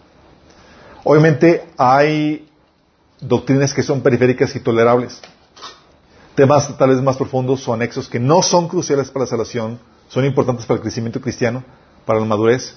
Obviamente 1.04 1.66
hay 1.78 2.47
doctrinas 3.22 3.74
que 3.74 3.84
son 3.84 4.02
periféricas 4.02 4.56
y 4.56 4.60
tolerables. 4.60 5.20
Temas 6.36 6.78
tal 6.78 6.90
vez 6.92 7.02
más 7.02 7.18
profundos 7.18 7.68
o 7.68 7.74
anexos 7.74 8.08
que 8.08 8.20
no 8.20 8.42
son 8.44 8.68
cruciales 8.68 9.10
para 9.10 9.26
la 9.26 9.30
salvación, 9.30 9.80
son 10.08 10.24
importantes 10.26 10.66
para 10.66 10.76
el 10.78 10.82
crecimiento 10.82 11.20
cristiano, 11.20 11.64
para 12.06 12.20
la 12.20 12.26
madurez, 12.26 12.76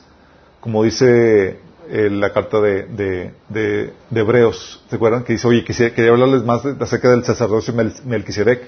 como 0.60 0.82
dice 0.82 1.60
eh, 1.88 2.08
la 2.10 2.32
carta 2.32 2.60
de, 2.60 2.84
de- 2.84 3.34
de- 3.48 3.92
de 4.10 4.20
Hebreos, 4.20 4.82
¿se 4.88 4.96
acuerdan? 4.96 5.24
Que 5.24 5.34
dice, 5.34 5.46
oye, 5.48 5.64
quisiera- 5.64 5.94
quería 5.94 6.10
hablarles 6.12 6.42
más 6.44 6.64
acerca 6.64 7.10
del 7.10 7.24
sacerdocio 7.24 7.74
Mel- 7.74 7.94
Melquisedec, 8.04 8.62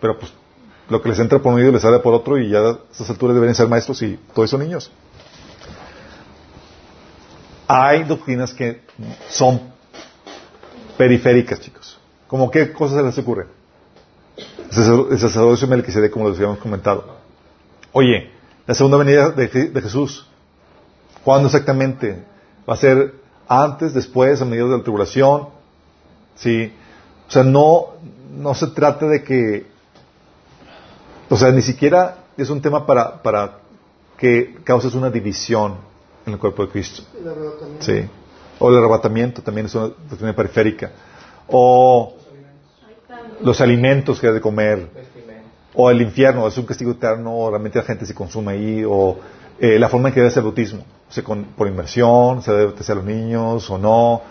pero 0.00 0.18
pues 0.18 0.32
lo 0.88 1.02
que 1.02 1.08
les 1.08 1.18
entra 1.18 1.40
por 1.40 1.52
un 1.52 1.58
oído 1.60 1.72
les 1.72 1.82
sale 1.82 1.98
por 1.98 2.14
otro 2.14 2.38
y 2.38 2.50
ya 2.50 2.58
a 2.60 2.78
estas 2.90 3.10
alturas 3.10 3.34
deberían 3.34 3.54
ser 3.56 3.68
maestros 3.68 4.00
y 4.02 4.18
todos 4.34 4.48
son 4.50 4.60
niños. 4.60 4.90
Hay 7.68 8.04
doctrinas 8.04 8.52
que 8.54 8.82
son 9.28 9.72
periféricas, 10.96 11.60
chicos. 11.60 11.98
¿Cómo 12.26 12.50
qué 12.50 12.72
cosas 12.72 12.98
se 12.98 13.02
les 13.04 13.18
ocurre? 13.18 13.46
El 14.36 14.70
sacer- 14.72 15.06
el 15.12 15.18
sacerdocio 15.18 15.68
Melquisedec, 15.68 16.10
como 16.12 16.28
les 16.28 16.38
habíamos 16.38 16.58
comentado. 16.58 17.16
Oye, 17.92 18.30
la 18.66 18.74
segunda 18.74 18.96
venida 18.98 19.30
de, 19.30 19.50
Je- 19.50 19.70
de 19.72 19.80
Jesús, 19.80 20.26
¿cuándo 21.24 21.46
exactamente? 21.46 22.24
¿Va 22.68 22.74
a 22.74 22.76
ser 22.76 23.14
antes, 23.48 23.94
después, 23.94 24.42
a 24.42 24.44
medida 24.44 24.64
de 24.66 24.76
la 24.78 24.82
tribulación? 24.82 25.48
Sí. 26.34 26.72
O 27.28 27.30
sea, 27.30 27.42
no, 27.44 27.94
no 28.36 28.54
se 28.54 28.66
trata 28.68 29.06
de 29.06 29.22
que, 29.22 29.66
o 31.30 31.36
sea, 31.36 31.50
ni 31.52 31.62
siquiera 31.62 32.18
es 32.36 32.50
un 32.50 32.60
tema 32.60 32.84
para, 32.86 33.22
para 33.22 33.58
que 34.18 34.56
causes 34.64 34.94
una 34.94 35.10
división 35.10 35.76
en 36.26 36.32
el 36.34 36.38
cuerpo 36.38 36.64
de 36.66 36.68
Cristo. 36.72 37.02
Sí. 37.80 38.08
O 38.58 38.70
el 38.70 38.76
arrebatamiento 38.78 39.42
también 39.42 39.66
es 39.66 39.74
una 39.74 39.86
doctrina 40.08 40.32
periférica. 40.34 40.90
O 41.48 42.14
los 43.42 43.60
alimentos 43.60 44.18
que 44.20 44.28
hay 44.28 44.32
de 44.34 44.40
comer. 44.40 44.88
O 45.74 45.90
el 45.90 46.00
infierno, 46.00 46.46
es 46.48 46.56
un 46.56 46.64
castigo 46.64 46.92
eterno, 46.92 47.36
o 47.36 47.50
realmente 47.50 47.78
la 47.78 47.84
gente 47.84 48.06
se 48.06 48.14
consume 48.14 48.52
ahí. 48.52 48.82
O 48.86 49.18
eh, 49.60 49.78
la 49.78 49.88
forma 49.88 50.08
en 50.08 50.14
que 50.14 50.20
debe 50.20 50.30
ser 50.30 50.40
el 50.40 50.44
bautismo. 50.44 50.84
O 51.08 51.12
sea, 51.12 51.22
con- 51.22 51.44
por 51.44 51.68
inmersión, 51.68 52.42
se 52.42 52.50
debe 52.50 52.64
bautizar 52.66 52.94
a 52.94 52.96
los 52.96 53.04
niños 53.04 53.68
o 53.70 53.78
no. 53.78 54.22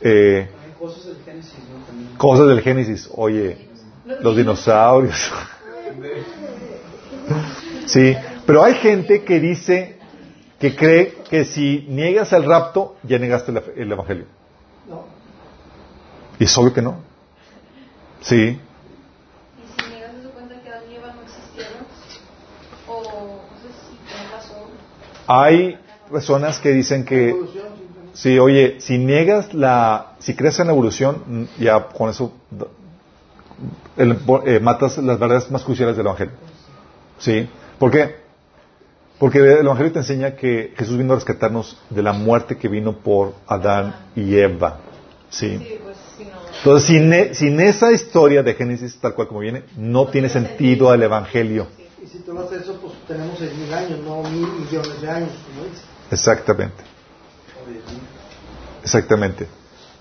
Eh, 0.00 0.48
cosas 0.78 1.06
del 1.06 1.16
Génesis, 1.24 1.54
¿no? 2.12 2.18
Cosas 2.18 2.46
del 2.48 2.60
Génesis. 2.60 3.10
Oye, 3.14 3.68
los 4.20 4.36
dinosaurios. 4.36 5.32
Sí, 7.86 8.14
pero 8.46 8.62
hay 8.64 8.74
gente 8.74 9.22
que 9.24 9.40
dice, 9.40 9.98
que 10.60 10.76
cree 10.76 11.14
que 11.30 11.44
si 11.44 11.86
niegas 11.88 12.32
el 12.32 12.44
rapto, 12.44 12.96
ya 13.02 13.18
negaste 13.18 13.50
la- 13.50 13.62
el 13.76 13.90
Evangelio. 13.90 14.26
No. 14.88 15.04
Y 16.38 16.44
es 16.44 16.56
obvio 16.58 16.72
que 16.74 16.82
no. 16.82 16.98
Sí, 18.20 18.36
Y 18.36 19.82
si 19.82 19.90
niegas 19.90 20.14
eso 20.20 20.30
cuenta 20.30 20.60
que 20.62 20.68
Adán 20.68 20.82
y 20.90 20.94
Eva 20.96 21.14
no 21.14 21.22
existieron, 21.22 21.78
o 22.86 23.02
no 23.02 23.56
sé 23.62 23.68
si 23.72 24.32
razón. 24.32 24.62
hay 25.26 25.78
personas 26.10 26.58
que 26.58 26.70
dicen 26.72 27.04
que, 27.06 27.34
sí, 28.12 28.38
oye, 28.38 28.76
si 28.80 28.98
niegas 28.98 29.54
la, 29.54 30.12
si 30.18 30.34
crees 30.36 30.60
en 30.60 30.66
la 30.66 30.72
evolución, 30.74 31.22
mm, 31.26 31.62
ya 31.62 31.84
con 31.88 32.10
eso 32.10 32.32
el- 33.96 34.18
eh, 34.46 34.60
matas 34.60 34.98
las 34.98 35.18
verdades 35.18 35.50
más 35.50 35.64
cruciales 35.64 35.96
del 35.96 36.04
Evangelio. 36.06 36.34
¿Sí? 37.18 37.48
¿Por 37.78 37.90
qué? 37.90 38.19
Porque 39.20 39.38
el 39.38 39.58
Evangelio 39.66 39.92
te 39.92 39.98
enseña 40.00 40.34
que 40.34 40.72
Jesús 40.76 40.96
vino 40.98 41.12
a 41.12 41.16
rescatarnos 41.16 41.76
de 41.90 42.02
la 42.02 42.12
muerte 42.14 42.56
que 42.56 42.68
vino 42.68 42.96
por 42.96 43.34
Adán 43.46 43.94
y 44.16 44.34
Eva. 44.36 44.78
¿Sí? 45.28 45.58
Sí, 45.58 45.78
pues 45.84 45.96
si 46.16 46.24
no. 46.24 46.30
Entonces, 46.56 46.86
sin, 46.88 47.12
e- 47.12 47.34
sin 47.34 47.60
esa 47.60 47.92
historia 47.92 48.42
de 48.42 48.54
Génesis, 48.54 48.98
tal 48.98 49.14
cual 49.14 49.28
como 49.28 49.40
viene, 49.40 49.62
no 49.76 50.06
tiene 50.08 50.28
sentido 50.30 50.92
el 50.94 51.02
Evangelio. 51.02 51.66
Y 52.02 52.06
si 52.08 52.20
tú 52.20 52.36
haces 52.38 52.62
eso, 52.62 52.78
pues 52.80 52.94
tenemos 53.06 53.38
seis 53.38 53.52
mil 53.56 53.72
años, 53.74 54.00
no 54.04 54.22
mil 54.22 54.48
millones 54.52 55.00
de 55.02 55.10
años, 55.10 55.30
como 55.46 55.66
dice. 55.68 55.82
Exactamente. 56.10 56.82
Exactamente. 58.82 59.46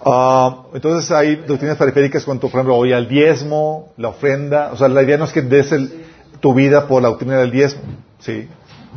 Ah, 0.01 0.63
entonces 0.73 1.11
hay 1.11 1.35
doctrinas 1.35 1.77
periféricas 1.77 2.23
cuanto, 2.23 2.47
por 2.47 2.59
ejemplo, 2.59 2.75
hoy 2.77 2.93
al 2.93 3.07
diezmo, 3.09 3.91
la 3.97 4.07
ofrenda. 4.09 4.71
O 4.71 4.77
sea, 4.77 4.87
la 4.87 5.03
idea 5.03 5.17
no 5.17 5.25
es 5.25 5.33
que 5.33 5.41
des 5.41 5.71
el- 5.73 6.05
tu 6.39 6.53
vida 6.53 6.87
por 6.87 7.01
la 7.01 7.09
doctrina 7.09 7.37
del 7.37 7.51
diezmo, 7.51 7.81
¿sí? 8.19 8.47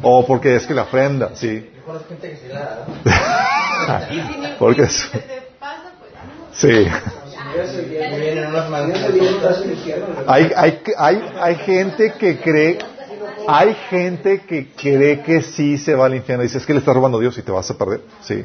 O 0.00 0.26
porque 0.26 0.56
es 0.56 0.66
que 0.66 0.74
la 0.74 0.82
ofrenda, 0.82 1.30
¿sí? 1.34 1.70
Mejor 1.76 2.00
es 2.00 2.06
gente 2.08 2.30
que 2.30 2.36
se 2.36 2.48
la 2.48 2.86
da. 3.86 4.08
Y 4.10 4.20
si 4.20 4.38
ni- 4.38 4.46
Porque 4.58 4.82
es-. 4.82 5.10
Sí. 6.52 6.86
Hay, 10.26 10.52
hay, 10.56 10.82
hay, 10.96 11.32
hay 11.40 11.54
gente 11.56 12.12
que 12.18 12.40
cree, 12.40 12.78
hay 13.46 13.74
gente 13.90 14.40
que 14.40 14.70
cree 14.72 15.22
que 15.22 15.42
sí 15.42 15.76
se 15.78 15.94
va 15.94 16.06
al 16.06 16.14
infierno. 16.14 16.42
Dice, 16.42 16.58
es 16.58 16.66
que 16.66 16.72
le 16.72 16.78
estás 16.78 16.94
robando 16.94 17.18
a 17.18 17.20
Dios 17.20 17.36
y 17.38 17.42
te 17.42 17.52
vas 17.52 17.70
a 17.70 17.76
perder. 17.76 18.00
Sí. 18.22 18.44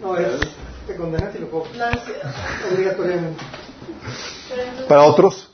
No, 0.00 0.16
es, 0.16 0.40
te 0.86 0.96
condenas 0.96 1.34
y 1.36 1.38
lo 1.40 1.50
cobras. 1.50 1.98
Obligatoriamente. 2.72 3.42
Para 4.88 5.02
otros, 5.02 5.50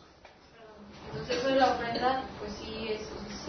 Entonces 1.13 1.57
la 1.57 1.67
ofrenda, 1.73 2.23
sí, 2.23 2.29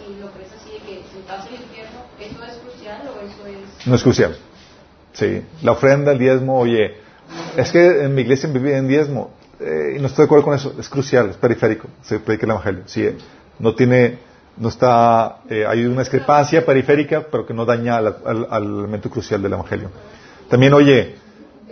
si 0.06 0.20
lo 0.20 0.30
crees 0.30 0.50
así 0.52 0.70
de 0.72 0.78
que 0.78 1.02
vas 1.28 1.46
al 1.46 1.54
infierno, 1.54 2.00
¿eso 2.20 2.44
es 2.44 2.58
crucial 2.58 3.02
o 3.08 3.26
eso 3.26 3.46
es...? 3.46 3.86
no 3.86 3.94
es 3.94 4.02
crucial. 4.02 4.36
Sí. 5.12 5.42
La 5.62 5.72
ofrenda, 5.72 6.12
el 6.12 6.18
diezmo, 6.18 6.58
oye, 6.58 6.96
es 7.56 7.72
que 7.72 8.04
en 8.04 8.14
mi 8.14 8.22
iglesia 8.22 8.48
vivía 8.50 8.78
en 8.78 8.88
diezmo. 8.88 9.30
Eh, 9.58 9.94
y 9.96 10.00
no 10.00 10.06
estoy 10.06 10.24
de 10.24 10.26
acuerdo 10.26 10.44
con 10.44 10.54
eso. 10.54 10.74
Es 10.78 10.88
crucial, 10.88 11.30
es 11.30 11.36
periférico. 11.36 11.88
Se 12.02 12.20
predica 12.20 12.44
el 12.44 12.50
evangelio. 12.50 12.82
Sí. 12.86 13.02
eh, 13.02 13.16
No 13.58 13.74
tiene, 13.74 14.18
no 14.58 14.68
está, 14.68 15.38
eh, 15.48 15.64
hay 15.66 15.86
una 15.86 16.00
discrepancia 16.00 16.64
periférica, 16.64 17.26
pero 17.30 17.46
que 17.46 17.54
no 17.54 17.64
daña 17.64 17.96
al, 17.96 18.16
elemento 18.50 19.08
crucial 19.10 19.42
del 19.42 19.54
evangelio. 19.54 19.90
También, 20.50 20.74
oye, 20.74 21.16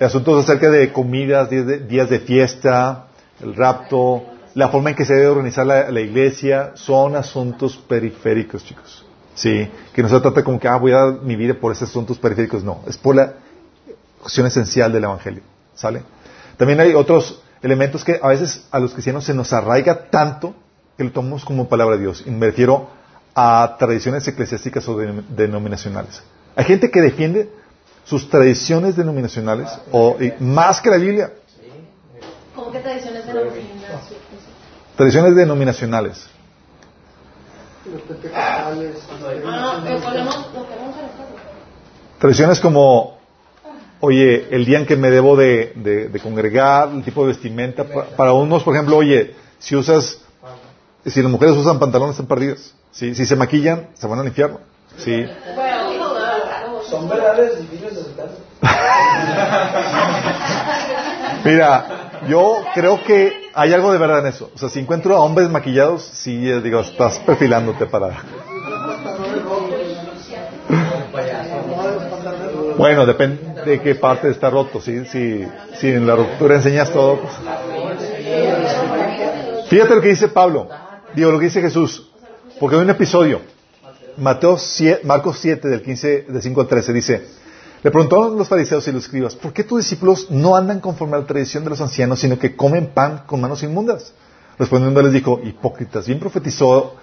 asuntos 0.01 0.43
acerca 0.43 0.71
de 0.71 0.91
comidas, 0.93 1.51
días 1.51 2.09
de 2.09 2.21
fiesta, 2.21 3.09
el 3.43 3.55
rapto, 3.55 4.25
la 4.55 4.69
forma 4.69 4.91
en 4.91 4.97
que 4.97 5.05
se 5.05 5.15
debe 5.15 5.29
organizar 5.29 5.67
la, 5.67 6.01
iglesia, 6.01 6.73
son 6.75 7.17
asuntos 7.17 7.77
periféricos, 7.77 8.65
chicos. 8.65 9.05
Sí, 9.35 9.69
que 9.93 10.03
no 10.03 10.09
se 10.09 10.21
trata 10.21 10.45
como 10.45 10.61
que, 10.61 10.69
ah, 10.69 10.77
voy 10.77 10.93
a 10.93 10.97
dar 10.99 11.23
mi 11.23 11.35
vida 11.35 11.55
por 11.55 11.73
esos 11.73 11.91
asuntos 11.91 12.19
periféricos, 12.19 12.63
no, 12.63 12.83
es 12.87 12.97
por 12.97 13.17
la 13.17 13.35
cuestión 14.21 14.47
esencial 14.47 14.93
del 14.93 15.03
Evangelio, 15.05 15.43
¿sale? 15.75 16.03
También 16.57 16.79
hay 16.79 16.95
otros 16.95 17.43
elementos 17.61 18.05
que 18.05 18.21
a 18.23 18.29
veces 18.29 18.65
a 18.71 18.79
los 18.79 18.93
cristianos 18.93 19.25
se 19.25 19.35
nos 19.35 19.53
arraiga 19.53 20.09
tanto 20.09 20.55
que 20.97 21.03
lo 21.03 21.11
tomamos 21.11 21.45
como 21.45 21.69
palabra 21.69 21.97
de 21.97 22.03
Dios, 22.03 22.23
y 22.25 22.31
me 22.31 22.47
refiero 22.47 22.89
a 23.35 23.75
tradiciones 23.77 24.27
eclesiásticas 24.29 24.87
o 24.89 24.97
de- 24.97 25.25
denominacionales. 25.31 26.23
Hay 26.55 26.65
gente 26.65 26.89
que 26.93 27.01
defiende 27.01 27.51
sus 28.05 28.31
tradiciones 28.31 28.95
denominacionales 28.95 29.69
o, 29.91 30.17
más 30.39 30.81
que 30.81 30.91
la 30.91 30.97
Biblia, 30.99 31.33
¿Cómo 32.55 32.71
que 32.71 32.79
tradiciones 32.79 33.27
de 33.27 33.35
la 33.35 33.41
comunidad? 33.41 34.01
Tradiciones 34.97 35.37
denominacionales. 35.37 36.27
Tradiciones 42.19 42.61
como, 42.61 43.19
oye, 44.01 44.49
el 44.51 44.65
día 44.65 44.79
en 44.79 44.87
que 44.87 44.97
me 44.97 45.11
debo 45.11 45.37
de, 45.37 45.73
de- 45.77 46.09
de 46.09 46.21
congregar, 46.21 46.89
el 46.91 47.03
tipo 47.05 47.23
de 47.23 47.29
vestimenta. 47.29 47.85
Pa- 47.85 48.05
para 48.17 48.33
unos, 48.33 48.63
por 48.63 48.75
ejemplo, 48.75 48.97
oye, 48.97 49.35
si 49.59 49.77
usas, 49.77 50.19
si 51.05 51.23
las 51.23 51.31
mujeres 51.31 51.57
usan 51.57 51.79
pantalones 51.79 52.13
están 52.15 52.27
perdidas. 52.27 52.73
¿sí? 52.93 53.15
Si 53.15 53.27
se 53.27 53.37
maquillan, 53.37 53.89
se 53.95 54.07
van 54.07 54.21
al 54.21 54.27
infierno. 54.27 54.61
¿sí? 54.99 55.27
Son 56.89 57.09
verdades 57.09 57.59
difíciles 57.61 57.95
de 57.95 58.01
aceptar. 58.01 58.29
Mira, 61.45 62.21
yo 62.29 62.65
creo 62.75 63.03
que 63.03 63.51
hay 63.55 63.73
algo 63.73 63.93
de 63.93 63.99
verdad 63.99 64.21
en 64.21 64.27
eso. 64.27 64.51
O 64.55 64.59
sea, 64.59 64.69
si 64.69 64.81
encuentro 64.81 65.17
a 65.17 65.21
hombres 65.21 65.49
maquillados, 65.51 66.03
sí, 66.03 66.51
eh, 66.51 66.61
digo, 66.61 66.81
estás 66.81 67.19
perfilándote 67.21 67.87
para... 67.87 68.23
Bueno, 72.77 73.07
depende 73.07 73.63
de 73.65 73.81
qué 73.81 73.95
parte 73.95 74.29
está 74.31 74.51
roto. 74.51 74.81
Si, 74.81 75.05
si, 75.07 75.47
si 75.79 75.89
en 75.89 76.07
la 76.07 76.17
ruptura 76.17 76.57
enseñas 76.57 76.91
todo. 76.91 77.21
pues. 77.21 77.33
Fíjate 79.69 79.95
lo 79.95 80.01
que 80.01 80.09
dice 80.09 80.29
Pablo. 80.29 80.69
Digo, 81.15 81.31
lo 81.31 81.39
que 81.39 81.47
dice 81.47 81.61
Jesús. 81.61 82.11
Porque 82.59 82.77
hay 82.77 82.83
un 82.83 82.91
episodio. 82.91 83.41
Mateo 84.17 84.59
7, 84.59 85.01
Marcos 85.05 85.39
7, 85.41 85.69
del 85.69 85.83
15, 85.83 86.27
del 86.29 86.43
5 86.43 86.61
al 86.61 86.67
13, 86.69 86.93
dice, 86.93 87.27
le 87.85 87.91
preguntaron 87.91 88.37
los 88.37 88.49
fariseos 88.49 88.89
y 88.89 88.93
los 88.93 89.05
escribas, 89.05 89.35
¿por 89.37 89.53
qué 89.53 89.63
tus 89.63 89.79
discípulos 89.83 90.29
no 90.31 90.57
andan 90.57 90.81
conforme 90.81 91.17
a 91.17 91.21
la 91.21 91.27
tradición 91.27 91.63
de 91.65 91.71
los 91.71 91.81
ancianos, 91.83 92.19
sino 92.19 92.39
que 92.39 92.57
comen 92.57 92.89
pan 92.89 93.23
con 93.27 93.41
manos 93.41 93.63
inmundas? 93.63 94.13
Respondiendo 94.59 95.03
les 95.03 95.13
dijo, 95.13 95.41
hipócritas, 95.45 96.07
bien 96.07 96.19
profetizó, 96.19 96.97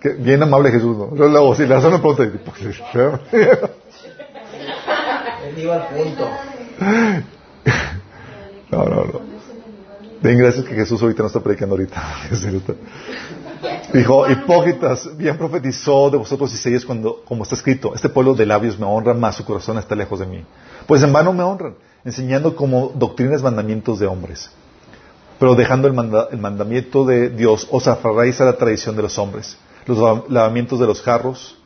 que- 0.00 0.10
bien 0.14 0.42
amable 0.42 0.70
Jesús, 0.70 0.96
¿no? 0.96 1.10
Luego, 1.14 1.54
si 1.56 1.66
le 1.66 1.74
hacen 1.74 1.88
una 1.88 1.98
pregunta, 1.98 2.24
hipócritas. 2.24 2.86
Él 5.44 5.58
iba 5.58 5.74
al 5.76 5.88
punto. 5.88 6.28
No, 8.70 8.84
no, 8.84 8.96
no. 8.96 9.20
Den 10.20 10.36
gracias 10.36 10.66
que 10.66 10.74
Jesús 10.74 11.00
ahorita 11.00 11.22
no 11.22 11.28
está 11.28 11.40
predicando 11.40 11.74
ahorita. 11.74 12.02
Dijo, 13.92 14.28
hipócritas, 14.30 15.16
bien 15.16 15.36
profetizó 15.38 16.10
de 16.10 16.18
vosotros 16.18 16.52
Isaías 16.52 16.84
cuando, 16.84 17.22
como 17.24 17.42
está 17.42 17.54
escrito, 17.54 17.94
este 17.94 18.08
pueblo 18.08 18.34
de 18.34 18.46
labios 18.46 18.78
me 18.78 18.86
honra, 18.86 19.14
más 19.14 19.36
su 19.36 19.44
corazón 19.44 19.78
está 19.78 19.94
lejos 19.94 20.20
de 20.20 20.26
mí. 20.26 20.44
Pues 20.86 21.02
en 21.02 21.12
vano 21.12 21.32
me 21.32 21.42
honran, 21.42 21.74
enseñando 22.04 22.54
como 22.54 22.92
doctrinas 22.94 23.42
mandamientos 23.42 23.98
de 23.98 24.06
hombres. 24.06 24.50
Pero 25.38 25.54
dejando 25.54 25.86
el, 25.88 25.94
manda- 25.94 26.28
el 26.30 26.38
mandamiento 26.38 27.04
de 27.04 27.30
Dios, 27.30 27.66
os 27.70 27.86
aferráis 27.88 28.40
a 28.40 28.44
la 28.44 28.56
tradición 28.56 28.96
de 28.96 29.02
los 29.02 29.18
hombres, 29.18 29.56
los 29.86 29.98
la- 29.98 30.22
lavamientos 30.28 30.78
de 30.80 30.86
los 30.86 31.00
jarros 31.02 31.56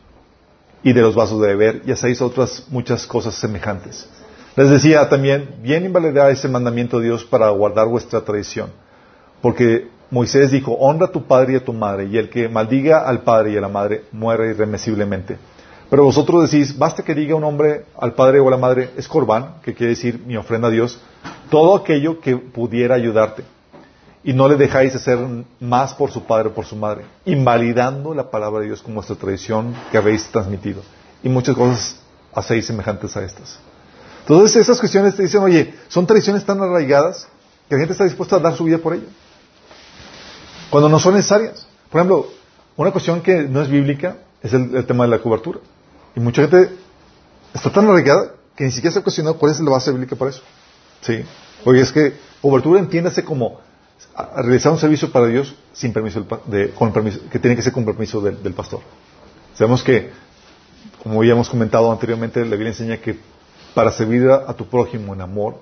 y 0.82 0.92
de 0.92 1.00
los 1.00 1.14
vasos 1.14 1.40
de 1.40 1.48
beber, 1.48 1.82
y 1.86 1.92
hacéis 1.92 2.20
otras 2.22 2.66
muchas 2.70 3.06
cosas 3.06 3.34
semejantes. 3.34 4.08
Les 4.56 4.68
decía 4.68 5.08
también, 5.08 5.56
bien 5.62 5.84
invalidáis 5.86 6.44
el 6.44 6.50
mandamiento 6.50 6.98
de 6.98 7.06
Dios 7.06 7.24
para 7.24 7.48
guardar 7.50 7.88
vuestra 7.88 8.20
tradición. 8.20 8.70
Porque 9.40 9.88
Moisés 10.12 10.50
dijo, 10.50 10.72
honra 10.72 11.06
a 11.06 11.10
tu 11.10 11.24
padre 11.24 11.54
y 11.54 11.56
a 11.56 11.64
tu 11.64 11.72
madre, 11.72 12.04
y 12.04 12.18
el 12.18 12.28
que 12.28 12.46
maldiga 12.46 13.00
al 13.00 13.22
padre 13.22 13.52
y 13.52 13.56
a 13.56 13.62
la 13.62 13.68
madre 13.68 14.04
muere 14.12 14.50
irremisiblemente. 14.50 15.38
Pero 15.88 16.04
vosotros 16.04 16.50
decís, 16.50 16.76
basta 16.76 17.02
que 17.02 17.14
diga 17.14 17.34
un 17.34 17.44
hombre 17.44 17.86
al 17.98 18.12
padre 18.12 18.38
o 18.38 18.46
a 18.46 18.50
la 18.50 18.58
madre, 18.58 18.90
es 18.98 19.08
corbán, 19.08 19.54
que 19.64 19.72
quiere 19.72 19.94
decir 19.94 20.22
mi 20.26 20.36
ofrenda 20.36 20.68
a 20.68 20.70
Dios, 20.70 21.00
todo 21.50 21.74
aquello 21.74 22.20
que 22.20 22.36
pudiera 22.36 22.94
ayudarte. 22.94 23.42
Y 24.22 24.34
no 24.34 24.48
le 24.48 24.56
dejáis 24.56 24.94
hacer 24.94 25.18
más 25.58 25.94
por 25.94 26.10
su 26.10 26.24
padre 26.24 26.50
o 26.50 26.54
por 26.54 26.66
su 26.66 26.76
madre, 26.76 27.06
invalidando 27.24 28.12
la 28.12 28.30
palabra 28.30 28.60
de 28.60 28.66
Dios 28.66 28.82
como 28.82 28.96
vuestra 28.96 29.16
tradición 29.16 29.74
que 29.90 29.96
habéis 29.96 30.26
transmitido. 30.26 30.82
Y 31.22 31.30
muchas 31.30 31.56
cosas 31.56 31.98
hacéis 32.34 32.66
semejantes 32.66 33.16
a 33.16 33.24
estas. 33.24 33.58
Entonces 34.20 34.56
esas 34.56 34.78
cuestiones 34.78 35.16
te 35.16 35.22
dicen, 35.22 35.40
oye, 35.40 35.74
son 35.88 36.06
tradiciones 36.06 36.44
tan 36.44 36.60
arraigadas 36.60 37.26
que 37.66 37.76
la 37.76 37.80
gente 37.80 37.92
está 37.92 38.04
dispuesta 38.04 38.36
a 38.36 38.40
dar 38.40 38.54
su 38.54 38.64
vida 38.64 38.76
por 38.76 38.92
ello. 38.92 39.06
Cuando 40.72 40.88
no 40.88 40.98
son 40.98 41.14
necesarias. 41.16 41.66
Por 41.90 42.00
ejemplo, 42.00 42.26
una 42.78 42.90
cuestión 42.92 43.20
que 43.20 43.42
no 43.42 43.60
es 43.60 43.68
bíblica 43.68 44.16
es 44.42 44.54
el, 44.54 44.74
el 44.74 44.86
tema 44.86 45.04
de 45.04 45.10
la 45.10 45.18
cobertura. 45.18 45.58
Y 46.16 46.20
mucha 46.20 46.40
gente 46.48 46.70
está 47.52 47.70
tan 47.70 47.84
arraigada 47.90 48.32
que 48.56 48.64
ni 48.64 48.70
siquiera 48.72 48.90
se 48.94 49.00
ha 49.00 49.02
cuestionado 49.02 49.36
cuál 49.36 49.52
es 49.52 49.60
la 49.60 49.70
base 49.70 49.90
bíblica 49.92 50.16
para 50.16 50.30
eso. 50.30 50.40
Sí. 51.02 51.22
Oye, 51.66 51.82
es 51.82 51.92
que 51.92 52.14
cobertura 52.40 52.80
entiéndase 52.80 53.22
como 53.22 53.60
realizar 54.36 54.72
un 54.72 54.78
servicio 54.78 55.12
para 55.12 55.26
Dios 55.26 55.54
sin 55.74 55.92
permiso, 55.92 56.26
de- 56.46 56.70
con 56.70 56.90
permiso 56.90 57.20
que 57.30 57.38
tiene 57.38 57.54
que 57.54 57.60
ser 57.62 57.74
con 57.74 57.84
permiso 57.84 58.22
del, 58.22 58.42
del 58.42 58.54
pastor. 58.54 58.80
Sabemos 59.54 59.82
que, 59.82 60.10
como 61.02 61.22
ya 61.22 61.32
hemos 61.32 61.50
comentado 61.50 61.92
anteriormente, 61.92 62.40
la 62.44 62.52
Biblia 62.52 62.68
enseña 62.70 62.96
que 62.96 63.18
para 63.74 63.92
servir 63.92 64.26
a, 64.30 64.50
a 64.50 64.54
tu 64.54 64.66
prójimo 64.66 65.12
en 65.12 65.20
amor, 65.20 65.56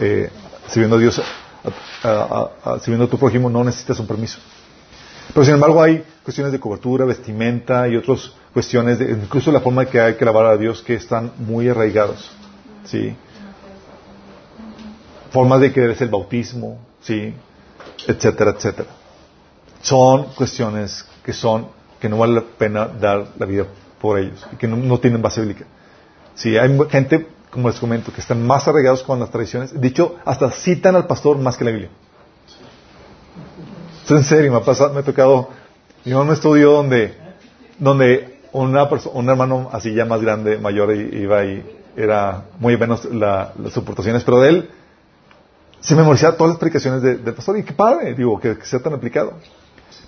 eh, 0.00 0.30
sirviendo 0.68 0.96
a 0.96 0.98
Dios, 0.98 1.22
a- 2.02 2.78
tu 3.08 3.18
prójimo, 3.18 3.48
no 3.50 3.64
necesitas 3.64 3.98
un 3.98 4.06
permiso. 4.06 4.38
Pero 5.32 5.44
sin 5.44 5.54
embargo 5.54 5.82
hay 5.82 6.04
cuestiones 6.24 6.52
de 6.52 6.60
cobertura, 6.60 7.04
vestimenta 7.04 7.88
y 7.88 7.96
otras 7.96 8.32
cuestiones, 8.52 8.98
de, 8.98 9.10
incluso 9.12 9.50
la 9.50 9.60
forma 9.60 9.86
que 9.86 10.00
hay 10.00 10.14
que 10.14 10.24
alabar 10.24 10.46
a 10.46 10.56
Dios 10.56 10.82
que 10.82 10.94
están 10.94 11.32
muy 11.38 11.68
arraigados. 11.68 12.30
¿sí? 12.84 13.14
Formas 15.30 15.60
de 15.60 15.72
que 15.72 15.90
es 15.90 16.00
el 16.00 16.08
bautismo, 16.08 16.78
¿sí? 17.00 17.34
etcétera, 18.06 18.50
etcétera. 18.50 18.88
Son 19.80 20.24
cuestiones 20.34 21.04
que 21.24 21.32
son 21.32 21.68
que 22.00 22.08
no 22.08 22.18
vale 22.18 22.34
la 22.34 22.42
pena 22.42 22.86
dar 22.88 23.28
la 23.38 23.46
vida 23.46 23.64
por 24.00 24.18
ellos 24.18 24.44
y 24.52 24.56
que 24.56 24.66
no, 24.66 24.76
no 24.76 24.98
tienen 24.98 25.22
base 25.22 25.40
bíblica. 25.40 25.64
Sí, 26.34 26.56
hay 26.56 26.76
gente, 26.90 27.28
como 27.52 27.68
les 27.68 27.78
comento, 27.78 28.12
que 28.12 28.20
están 28.22 28.44
más 28.46 28.66
arraigados 28.66 29.02
con 29.04 29.20
las 29.20 29.30
tradiciones. 29.30 29.78
Dicho, 29.78 30.16
hasta 30.24 30.50
citan 30.50 30.96
al 30.96 31.06
pastor 31.06 31.36
más 31.38 31.56
que 31.56 31.64
la 31.64 31.70
Biblia. 31.70 31.90
Esto 34.02 34.16
en 34.16 34.24
serio, 34.24 34.50
me 34.50 34.58
ha 34.58 34.64
pasado, 34.64 34.92
me 34.92 35.00
ha 35.00 35.04
tocado. 35.04 35.50
Yo 36.04 36.20
en 36.20 36.26
un 36.28 36.32
estudio 36.32 36.72
donde, 36.72 37.14
donde 37.78 38.40
una 38.52 38.88
perso- 38.88 39.10
un 39.12 39.28
hermano 39.28 39.68
así 39.72 39.94
ya 39.94 40.04
más 40.04 40.20
grande, 40.20 40.58
mayor, 40.58 40.92
iba 40.96 41.44
y 41.44 41.64
era 41.96 42.44
muy 42.58 42.76
menos 42.76 43.04
la- 43.04 43.52
las 43.62 43.72
soportaciones, 43.74 44.24
pero 44.24 44.40
de 44.40 44.48
él 44.48 44.70
se 45.80 45.94
memorizaba 45.94 46.36
todas 46.36 46.52
las 46.54 46.58
predicaciones 46.58 47.02
de- 47.02 47.16
del 47.18 47.34
pastor 47.34 47.58
y 47.58 47.62
qué 47.64 47.74
padre, 47.74 48.14
digo, 48.14 48.40
que, 48.40 48.56
que 48.58 48.64
sea 48.64 48.80
tan 48.80 48.94
aplicado. 48.94 49.34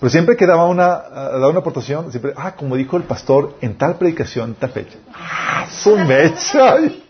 Pero 0.00 0.10
siempre 0.10 0.36
que 0.36 0.46
daba 0.46 0.66
una, 0.66 0.86
ah, 0.94 1.30
daba 1.34 1.48
una 1.50 1.60
aportación, 1.60 2.10
siempre, 2.10 2.32
ah, 2.36 2.52
como 2.56 2.74
dijo 2.74 2.96
el 2.96 3.02
pastor, 3.04 3.56
en 3.60 3.76
tal 3.76 3.96
predicación, 3.96 4.50
en 4.50 4.54
tal 4.56 4.70
fecha. 4.70 4.96
Ah, 5.14 5.66
su 5.70 5.96
mecha. 5.98 6.76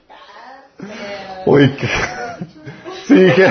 Uy, 1.47 1.71
qué... 1.77 1.87
Sí, 3.07 3.15
que... 3.37 3.47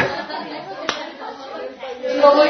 ¿Cómo 2.21 2.41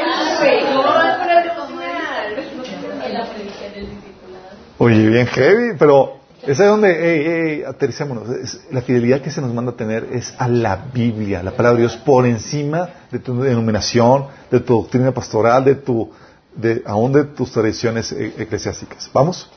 ¿Cómo 0.72 0.82
va 0.82 1.12
a 1.12 1.24
pronunciar? 1.24 2.38
En 2.38 3.14
la 3.14 3.24
predicación 3.26 3.72
del 3.74 3.90
discipulado. 3.90 4.46
Oye, 4.78 5.06
bien 5.08 5.26
heavy, 5.26 5.76
pero 5.78 6.18
es 6.46 6.58
ahí 6.60 6.66
donde, 6.66 6.90
hey, 6.90 7.24
hey, 7.26 7.62
aterricémonos. 7.66 8.28
Es- 8.30 8.60
la 8.70 8.82
fidelidad 8.82 9.20
que 9.20 9.30
se 9.30 9.40
nos 9.40 9.52
manda 9.52 9.72
a 9.72 9.76
tener 9.76 10.08
es 10.12 10.34
a 10.38 10.48
la 10.48 10.76
Biblia, 10.92 11.42
la 11.42 11.52
palabra 11.52 11.76
de 11.76 11.82
Dios, 11.82 11.96
por 11.96 12.26
encima 12.26 12.88
de 13.10 13.18
tu 13.18 13.40
denominación, 13.42 14.26
de 14.50 14.60
tu 14.60 14.74
doctrina 14.74 15.12
pastoral, 15.12 15.64
de 15.64 15.74
tu, 15.76 16.10
de, 16.54 16.82
aún 16.86 17.12
de 17.12 17.24
tus 17.24 17.52
tradiciones 17.52 18.12
e- 18.12 18.34
eclesiásticas. 18.38 19.10
¿Vamos? 19.12 19.50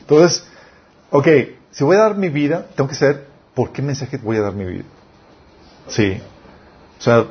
Entonces, 0.00 0.44
ok, 1.10 1.28
si 1.70 1.84
voy 1.84 1.96
a 1.96 2.00
dar 2.00 2.16
mi 2.16 2.28
vida, 2.28 2.66
tengo 2.74 2.88
que 2.88 2.94
saber 2.96 3.26
por 3.56 3.72
qué 3.72 3.80
mensaje 3.80 4.18
voy 4.18 4.36
a 4.36 4.42
dar 4.42 4.52
mi 4.52 4.66
vida. 4.66 4.84
Sí. 5.88 6.20
O 6.98 7.02
sea, 7.02 7.26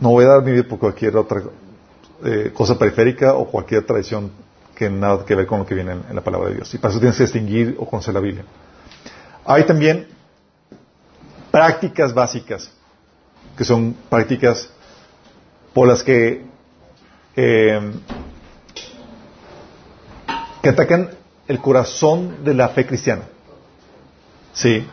no 0.00 0.10
voy 0.10 0.24
a 0.24 0.28
dar 0.28 0.42
mi 0.42 0.50
vida 0.50 0.64
por 0.64 0.80
cualquier 0.80 1.16
otra 1.16 1.40
eh, 2.24 2.50
cosa 2.52 2.76
periférica 2.76 3.34
o 3.34 3.46
cualquier 3.46 3.86
tradición 3.86 4.32
que 4.74 4.90
nada 4.90 5.24
que 5.24 5.36
ver 5.36 5.46
con 5.46 5.60
lo 5.60 5.66
que 5.66 5.76
viene 5.76 5.92
en, 5.92 6.16
la 6.16 6.20
palabra 6.20 6.48
de 6.48 6.56
Dios. 6.56 6.74
Y 6.74 6.78
para 6.78 6.90
eso 6.90 6.98
tienes 6.98 7.16
que 7.16 7.22
distinguir 7.22 7.76
o 7.78 7.86
conocer 7.86 8.12
la 8.12 8.18
Biblia. 8.18 8.44
Hay 9.44 9.64
también 9.64 10.08
prácticas 11.52 12.12
básicas, 12.12 12.68
que 13.56 13.64
son 13.64 13.94
prácticas 14.10 14.68
por 15.72 15.86
las 15.86 16.02
que, 16.02 16.44
eh, 17.36 17.92
que 20.60 20.68
atacan 20.68 21.10
el 21.46 21.60
corazón 21.60 22.44
de 22.44 22.52
la 22.52 22.68
fe 22.70 22.84
cristiana. 22.84 23.22
Sí, 24.52 24.84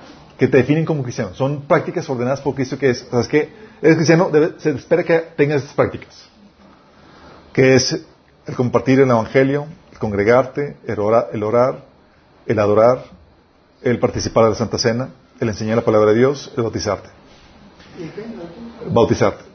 que 0.44 0.50
te 0.50 0.58
definen 0.58 0.84
como 0.84 1.04
cristiano. 1.04 1.34
Son 1.34 1.62
prácticas 1.62 2.10
ordenadas 2.10 2.42
por 2.42 2.54
Cristo 2.54 2.78
que 2.78 2.90
es, 2.90 3.08
¿sabes 3.10 3.30
qué? 3.30 3.50
Eres 3.82 3.96
cristiano, 3.96 4.30
se 4.58 4.72
espera 4.72 5.02
que 5.02 5.18
tengas 5.38 5.62
estas 5.62 5.74
prácticas. 5.74 6.28
Que 7.54 7.76
es 7.76 8.06
el 8.46 8.54
compartir 8.54 9.00
el 9.00 9.10
Evangelio, 9.10 9.68
el 9.94 10.00
congregarte, 10.00 10.76
el 10.86 11.00
orar, 11.00 11.30
el, 11.32 11.44
orar, 11.44 11.86
el 12.46 12.60
adorar, 12.60 13.06
el 13.84 14.00
participar 14.00 14.44
de 14.44 14.50
la 14.50 14.56
Santa 14.58 14.78
Cena, 14.78 15.12
el 15.40 15.48
enseñar 15.48 15.78
la 15.78 15.86
palabra 15.86 16.12
de 16.12 16.18
Dios, 16.18 16.52
el 16.58 16.64
bautizarte. 16.64 17.08
Bautizarte. 18.92 19.46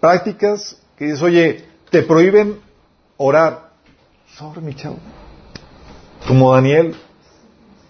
Prácticas 0.00 0.78
que 0.96 1.04
dices, 1.04 1.20
oye, 1.20 1.68
te 1.90 2.00
prohíben 2.00 2.58
orar. 3.18 3.72
Sobre 4.34 4.62
mi 4.62 4.74
chavo. 4.74 4.96
Como 6.26 6.54
Daniel, 6.54 6.96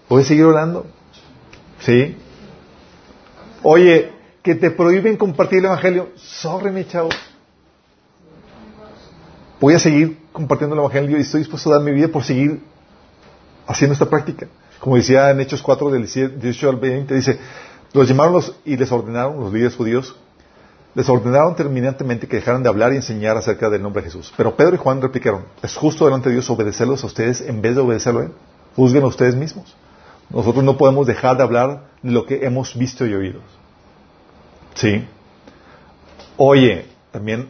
¿puedes 0.08 0.26
seguir 0.26 0.44
orando? 0.44 0.86
¿Sí? 1.86 2.16
Oye, 3.62 4.10
que 4.42 4.56
te 4.56 4.72
prohíben 4.72 5.16
compartir 5.16 5.60
el 5.60 5.66
Evangelio. 5.66 6.08
Sobre 6.16 6.72
mi 6.72 6.84
chavo. 6.84 7.10
Voy 9.60 9.74
a 9.74 9.78
seguir 9.78 10.18
compartiendo 10.32 10.74
el 10.74 10.80
Evangelio 10.80 11.16
y 11.16 11.20
estoy 11.20 11.42
dispuesto 11.42 11.70
a 11.70 11.76
dar 11.76 11.82
mi 11.82 11.92
vida 11.92 12.08
por 12.08 12.24
seguir 12.24 12.60
haciendo 13.68 13.92
esta 13.92 14.10
práctica. 14.10 14.48
Como 14.80 14.96
decía 14.96 15.30
en 15.30 15.38
Hechos 15.38 15.62
4, 15.62 15.90
del 15.92 16.02
18 16.02 16.68
al 16.68 16.76
20, 16.76 17.14
dice, 17.14 17.38
los 17.92 18.08
llamaron 18.08 18.32
los, 18.32 18.56
y 18.64 18.76
les 18.76 18.90
ordenaron 18.90 19.38
los 19.38 19.52
líderes 19.52 19.76
judíos 19.76 20.16
les 20.96 21.10
ordenaron 21.10 21.54
terminantemente 21.54 22.26
que 22.26 22.36
dejaran 22.36 22.62
de 22.62 22.70
hablar 22.70 22.94
y 22.94 22.96
enseñar 22.96 23.36
acerca 23.36 23.68
del 23.68 23.82
nombre 23.82 24.00
de 24.00 24.08
Jesús. 24.08 24.32
Pero 24.34 24.56
Pedro 24.56 24.76
y 24.76 24.78
Juan 24.78 25.02
replicaron, 25.02 25.44
es 25.62 25.76
justo 25.76 26.06
delante 26.06 26.30
de 26.30 26.36
Dios 26.36 26.48
obedecerlos 26.48 27.04
a 27.04 27.06
ustedes 27.06 27.42
en 27.42 27.60
vez 27.60 27.74
de 27.74 27.82
obedecerlo 27.82 28.20
a 28.20 28.24
Él. 28.24 28.32
Juzguen 28.74 29.02
a 29.02 29.06
ustedes 29.06 29.34
mismos. 29.34 29.76
Nosotros 30.30 30.64
no 30.64 30.76
podemos 30.76 31.06
dejar 31.06 31.36
de 31.36 31.42
hablar 31.42 31.84
de 32.02 32.10
lo 32.12 32.26
que 32.26 32.44
hemos 32.44 32.76
visto 32.76 33.06
y 33.06 33.14
oído. 33.14 33.40
¿Sí? 34.74 35.04
Oye, 36.36 36.86
también 37.10 37.48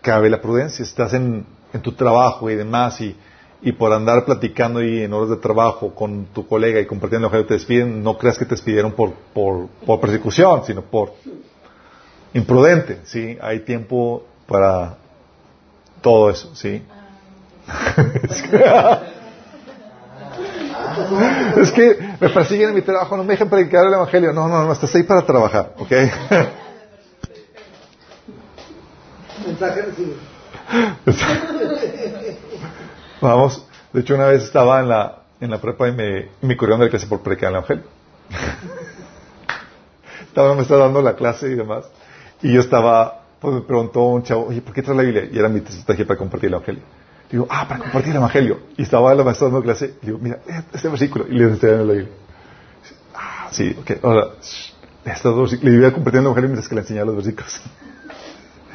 cabe 0.00 0.30
la 0.30 0.40
prudencia. 0.40 0.82
Estás 0.82 1.14
en, 1.14 1.46
en 1.72 1.82
tu 1.82 1.92
trabajo 1.92 2.50
y 2.50 2.54
demás 2.54 3.00
y, 3.00 3.16
y 3.62 3.72
por 3.72 3.92
andar 3.92 4.24
platicando 4.24 4.82
y 4.82 5.02
en 5.02 5.12
horas 5.12 5.30
de 5.30 5.36
trabajo 5.36 5.94
con 5.94 6.26
tu 6.26 6.46
colega 6.46 6.80
y 6.80 6.86
compartiendo 6.86 7.28
lo 7.28 7.36
que 7.36 7.44
te 7.44 7.54
despiden, 7.54 8.02
no 8.02 8.16
creas 8.18 8.38
que 8.38 8.44
te 8.44 8.52
despidieron 8.52 8.92
por, 8.92 9.12
por, 9.32 9.66
por 9.84 10.00
persecución, 10.00 10.64
sino 10.64 10.82
por 10.82 11.14
imprudente, 12.34 13.00
¿sí? 13.04 13.38
Hay 13.40 13.60
tiempo 13.60 14.24
para 14.46 14.98
todo 16.00 16.30
eso, 16.30 16.54
¿sí? 16.54 16.82
es 21.56 21.72
que 21.72 21.98
me 22.20 22.28
persiguen 22.28 22.70
en 22.70 22.74
mi 22.74 22.82
trabajo, 22.82 23.16
no 23.16 23.24
me 23.24 23.32
dejan 23.32 23.48
predicar 23.48 23.86
el 23.86 23.94
Evangelio. 23.94 24.32
No, 24.32 24.48
no, 24.48 24.64
no, 24.64 24.72
estás 24.72 24.94
ahí 24.94 25.02
para 25.02 25.24
trabajar, 25.24 25.74
¿ok? 25.78 25.92
Mensaje. 29.46 29.84
Vamos, 33.20 33.66
de 33.92 34.00
hecho 34.00 34.14
una 34.14 34.26
vez 34.26 34.42
estaba 34.42 34.80
en 34.80 34.88
la, 34.88 35.18
en 35.40 35.50
la 35.50 35.60
prepa 35.60 35.88
y 35.88 35.92
me, 35.92 36.28
me 36.42 36.56
corrieron 36.56 36.80
de 36.80 36.86
la 36.86 36.90
clase 36.90 37.06
por 37.06 37.20
predicar 37.20 37.50
el 37.50 37.56
Evangelio. 37.56 37.84
estaba, 40.28 40.54
me 40.54 40.62
estaba 40.62 40.84
dando 40.84 41.02
la 41.02 41.14
clase 41.14 41.48
y 41.48 41.54
demás. 41.54 41.86
Y 42.42 42.52
yo 42.52 42.60
estaba, 42.60 43.22
pues 43.40 43.54
me 43.54 43.60
preguntó 43.62 44.02
un 44.02 44.22
chavo, 44.22 44.46
oye, 44.46 44.60
¿por 44.60 44.74
qué 44.74 44.82
traes 44.82 44.96
la 44.96 45.02
Biblia? 45.02 45.28
Y 45.30 45.38
era 45.38 45.48
mi 45.48 45.60
estrategia 45.60 46.06
para 46.06 46.18
compartir 46.18 46.48
el 46.48 46.54
Evangelio. 46.54 46.82
Digo, 47.30 47.46
ah, 47.50 47.66
para 47.66 47.80
compartir 47.80 48.10
el 48.10 48.16
Evangelio. 48.16 48.60
Y 48.76 48.82
estaba 48.82 49.14
la 49.14 49.24
maestra 49.24 49.48
dando 49.48 49.62
clase. 49.62 49.94
Y 50.02 50.06
digo, 50.06 50.18
mira, 50.18 50.38
este 50.72 50.88
versículo. 50.88 51.26
Y 51.28 51.32
le 51.32 51.44
enseñé 51.44 51.72
en 51.72 51.86
la 51.86 51.92
Biblia. 51.92 52.12
Ah, 53.14 53.48
sí, 53.50 53.76
ok. 53.80 53.92
Ahora, 54.02 54.28
dos, 55.22 55.62
le 55.62 55.72
iba 55.72 55.90
compartiendo 55.92 56.30
el 56.30 56.32
Evangelio 56.32 56.48
mientras 56.48 56.68
que 56.68 56.74
le 56.74 56.80
enseñaba 56.82 57.06
los 57.06 57.16
versículos. 57.16 57.60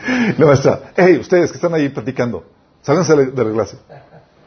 la 0.37 0.45
maestra, 0.45 0.91
hey, 0.95 1.17
ustedes 1.19 1.51
que 1.51 1.57
están 1.57 1.73
ahí 1.73 1.89
practicando, 1.89 2.45
sálganse 2.81 3.15
de 3.15 3.43
la 3.43 3.51
clase. 3.51 3.77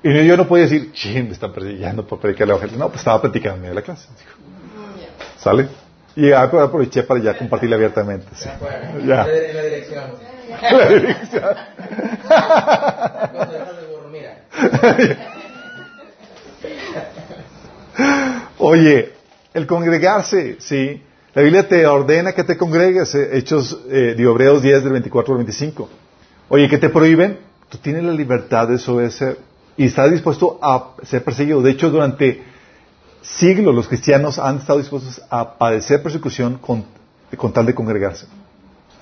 Y 0.02 0.26
yo 0.26 0.36
no 0.36 0.46
podía 0.46 0.64
decir, 0.64 0.92
ching, 0.92 1.24
me 1.24 1.32
están 1.32 1.52
persiguiendo 1.52 2.06
por 2.06 2.20
predicar 2.20 2.44
el 2.44 2.50
Evangelio. 2.50 2.78
No, 2.78 2.88
pues 2.88 3.00
estaba 3.00 3.20
practicando 3.22 3.56
en 3.56 3.62
medio 3.62 3.74
de 3.74 3.80
la 3.80 3.82
clase. 3.82 4.08
¿Sale? 5.38 5.68
Y 6.16 6.28
ya 6.28 6.42
aproveché 6.42 7.02
para 7.02 7.20
ya 7.20 7.36
compartirla 7.36 7.76
abiertamente. 7.76 8.26
Sí. 8.34 8.48
Ya. 9.06 9.26
La 9.26 9.62
dirección. 9.62 10.04
La 10.70 10.88
dirección. 10.88 11.44
Oye, 18.58 19.12
el 19.52 19.66
congregarse, 19.66 20.56
sí. 20.60 21.02
La 21.34 21.42
Biblia 21.42 21.68
te 21.68 21.86
ordena 21.86 22.32
que 22.32 22.44
te 22.44 22.56
congregues, 22.56 23.14
eh, 23.14 23.36
Hechos 23.38 23.78
eh, 23.88 24.14
de 24.16 24.22
Hebreos 24.22 24.62
10 24.62 24.84
del 24.84 24.92
24 24.92 25.34
al 25.34 25.38
25. 25.38 25.90
Oye, 26.48 26.68
¿qué 26.68 26.78
te 26.78 26.88
prohíben? 26.88 27.40
Tú 27.68 27.78
tienes 27.78 28.04
la 28.04 28.12
libertad 28.12 28.68
de 28.68 28.74
desobedecer 28.74 29.38
y 29.76 29.86
estás 29.86 30.08
dispuesto 30.10 30.58
a 30.62 30.92
ser 31.02 31.24
perseguido. 31.24 31.60
De 31.62 31.72
hecho, 31.72 31.90
durante 31.90 32.42
siglos 33.22 33.74
los 33.74 33.88
cristianos 33.88 34.38
han 34.38 34.58
estado 34.58 34.78
dispuestos 34.78 35.20
a 35.30 35.58
padecer 35.58 36.00
persecución 36.02 36.58
con, 36.58 36.84
con 37.36 37.52
tal 37.52 37.66
de 37.66 37.74
congregarse. 37.74 38.26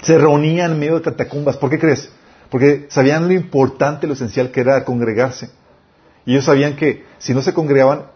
Se 0.01 0.17
reunían 0.17 0.73
en 0.73 0.79
medio 0.79 0.95
de 0.95 1.03
catacumbas. 1.03 1.59
¿Por 1.59 1.69
qué 1.69 1.79
crees? 1.79 2.11
Porque 2.53 2.85
sabían 2.91 3.29
lo 3.29 3.33
importante, 3.33 4.07
lo 4.07 4.13
esencial 4.13 4.51
que 4.51 4.61
era 4.61 4.85
congregarse. 4.85 5.49
Y 6.27 6.33
ellos 6.33 6.45
sabían 6.45 6.77
que 6.77 7.03
si 7.17 7.33
no 7.33 7.41
se 7.41 7.55
congregaban 7.55 8.09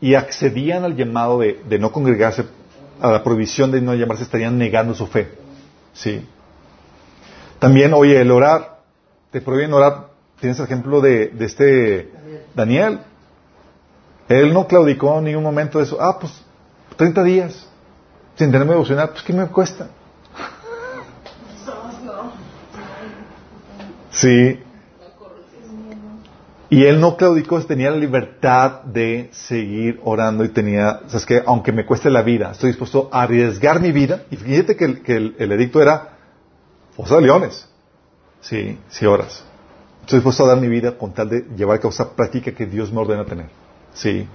y 0.00 0.14
accedían 0.14 0.82
al 0.82 0.96
llamado 0.96 1.38
de, 1.38 1.78
no 1.78 1.92
congregarse, 1.92 2.46
a 3.00 3.12
la 3.12 3.22
prohibición 3.22 3.70
de 3.70 3.80
no 3.80 3.94
llamarse, 3.94 4.24
estarían 4.24 4.58
negando 4.58 4.92
su 4.92 5.06
fe. 5.06 5.28
¿Sí? 5.94 6.26
También, 7.60 7.94
oye, 7.94 8.20
el 8.20 8.32
orar, 8.32 8.80
te 9.30 9.40
prohíben 9.40 9.72
orar. 9.72 10.08
Tienes 10.40 10.58
el 10.58 10.64
ejemplo 10.64 11.00
de, 11.00 11.28
de 11.28 11.44
este 11.44 12.10
Daniel. 12.56 12.98
Él 14.28 14.52
no 14.52 14.66
claudicó 14.66 15.16
en 15.18 15.26
ningún 15.26 15.44
momento 15.44 15.78
de 15.78 15.84
eso. 15.84 15.98
Ah, 16.00 16.18
pues 16.18 16.32
30 16.96 17.22
días 17.22 17.68
sin 18.34 18.50
tenerme 18.50 18.72
devocional, 18.72 19.10
pues 19.10 19.22
¿qué 19.22 19.32
me 19.32 19.46
cuesta? 19.46 19.90
Sí. 24.16 24.58
Y 26.68 26.84
él 26.84 27.00
no 27.00 27.16
claudicó, 27.16 27.60
tenía 27.62 27.90
la 27.90 27.96
libertad 27.96 28.82
de 28.82 29.28
seguir 29.32 30.00
orando 30.02 30.44
y 30.44 30.48
tenía, 30.48 31.00
o 31.06 31.08
sea, 31.08 31.20
es 31.20 31.26
que 31.26 31.42
aunque 31.46 31.70
me 31.70 31.86
cueste 31.86 32.10
la 32.10 32.22
vida, 32.22 32.50
estoy 32.50 32.70
dispuesto 32.70 33.08
a 33.12 33.22
arriesgar 33.22 33.80
mi 33.80 33.92
vida. 33.92 34.24
Y 34.30 34.36
fíjate 34.36 34.74
que 34.74 34.84
el, 35.16 35.52
edicto 35.52 35.80
era 35.80 36.16
fosa 36.96 37.16
de 37.16 37.22
leones. 37.22 37.68
Sí, 38.40 38.78
sí 38.88 39.06
oras. 39.06 39.44
Estoy 40.00 40.18
dispuesto 40.18 40.44
a 40.44 40.48
dar 40.48 40.60
mi 40.60 40.68
vida 40.68 40.98
con 40.98 41.12
tal 41.12 41.28
de 41.28 41.42
llevar 41.56 41.76
a 41.76 41.80
cabo 41.80 41.90
esa 41.90 42.16
práctica 42.16 42.52
que 42.52 42.66
Dios 42.66 42.92
me 42.92 43.00
ordena 43.00 43.24
tener. 43.24 43.46
Sí. 43.94 44.26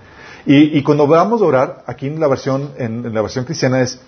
Y, 0.45 0.77
y 0.77 0.83
cuando 0.83 1.07
vamos 1.07 1.41
a 1.41 1.45
orar, 1.45 1.83
aquí 1.85 2.07
en 2.07 2.19
la 2.19 2.27
versión, 2.27 2.71
en, 2.77 3.05
en 3.05 3.13
la 3.13 3.21
versión 3.21 3.45
cristiana 3.45 3.81
es, 3.81 4.01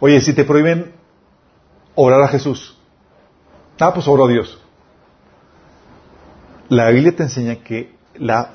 oye, 0.00 0.20
si 0.20 0.32
te 0.32 0.44
prohíben 0.44 0.92
orar 1.94 2.22
a 2.22 2.28
Jesús, 2.28 2.76
ah, 3.78 3.94
pues 3.94 4.08
oro 4.08 4.24
a 4.24 4.28
Dios. 4.28 4.63
La 6.74 6.90
Biblia 6.90 7.14
te 7.14 7.22
enseña 7.22 7.62
que 7.62 7.94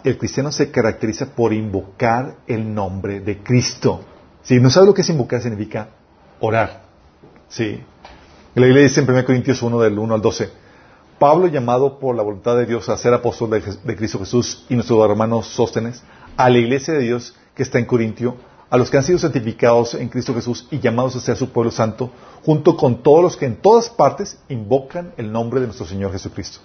el 0.04 0.18
cristiano 0.18 0.52
se 0.52 0.72
caracteriza 0.72 1.28
por 1.28 1.54
invocar 1.54 2.36
el 2.48 2.74
nombre 2.76 3.22
de 3.22 3.38
Cristo. 3.42 4.02
Si 4.44 4.60
no 4.60 4.70
sabes 4.70 4.88
lo 4.88 4.94
que 4.94 5.04
es 5.04 5.10
invocar, 5.10 5.42
significa 5.42 5.88
orar. 6.42 6.82
Sí. 7.48 7.82
La 8.56 8.66
Biblia 8.66 8.84
dice 8.84 9.00
en 9.00 9.10
1 9.10 9.24
Corintios 9.24 9.62
1 9.62 9.80
del 9.80 9.98
1 9.98 10.16
al 10.16 10.22
12, 10.22 10.50
Pablo 11.18 11.48
llamado 11.48 11.98
por 11.98 12.14
la 12.14 12.22
voluntad 12.22 12.58
de 12.58 12.66
Dios 12.66 12.90
a 12.90 12.98
ser 12.98 13.14
apóstol 13.14 13.52
de, 13.52 13.62
de 13.62 13.96
Cristo 13.96 14.20
Jesús 14.20 14.66
y 14.68 14.76
nuestro 14.76 15.06
hermano 15.06 15.42
Sóstenes, 15.42 16.04
a 16.36 16.50
la 16.50 16.58
iglesia 16.58 16.96
de 16.96 17.00
Dios 17.00 17.38
que 17.56 17.64
está 17.64 17.80
en 17.80 17.86
Corintio, 17.86 18.36
a 18.70 18.76
los 18.76 18.90
que 18.90 18.98
han 18.98 19.04
sido 19.04 19.18
santificados 19.18 19.94
en 19.94 20.10
Cristo 20.10 20.34
Jesús 20.34 20.68
y 20.72 20.80
llamados 20.80 21.16
a 21.16 21.22
ser 21.22 21.38
su 21.38 21.52
pueblo 21.52 21.72
santo, 21.72 22.12
junto 22.44 22.76
con 22.76 23.02
todos 23.02 23.24
los 23.24 23.38
que 23.38 23.46
en 23.46 23.56
todas 23.56 23.90
partes 23.90 24.40
invocan 24.50 25.14
el 25.16 25.32
nombre 25.32 25.62
de 25.62 25.68
nuestro 25.68 25.88
Señor 25.88 26.12
Jesucristo. 26.12 26.60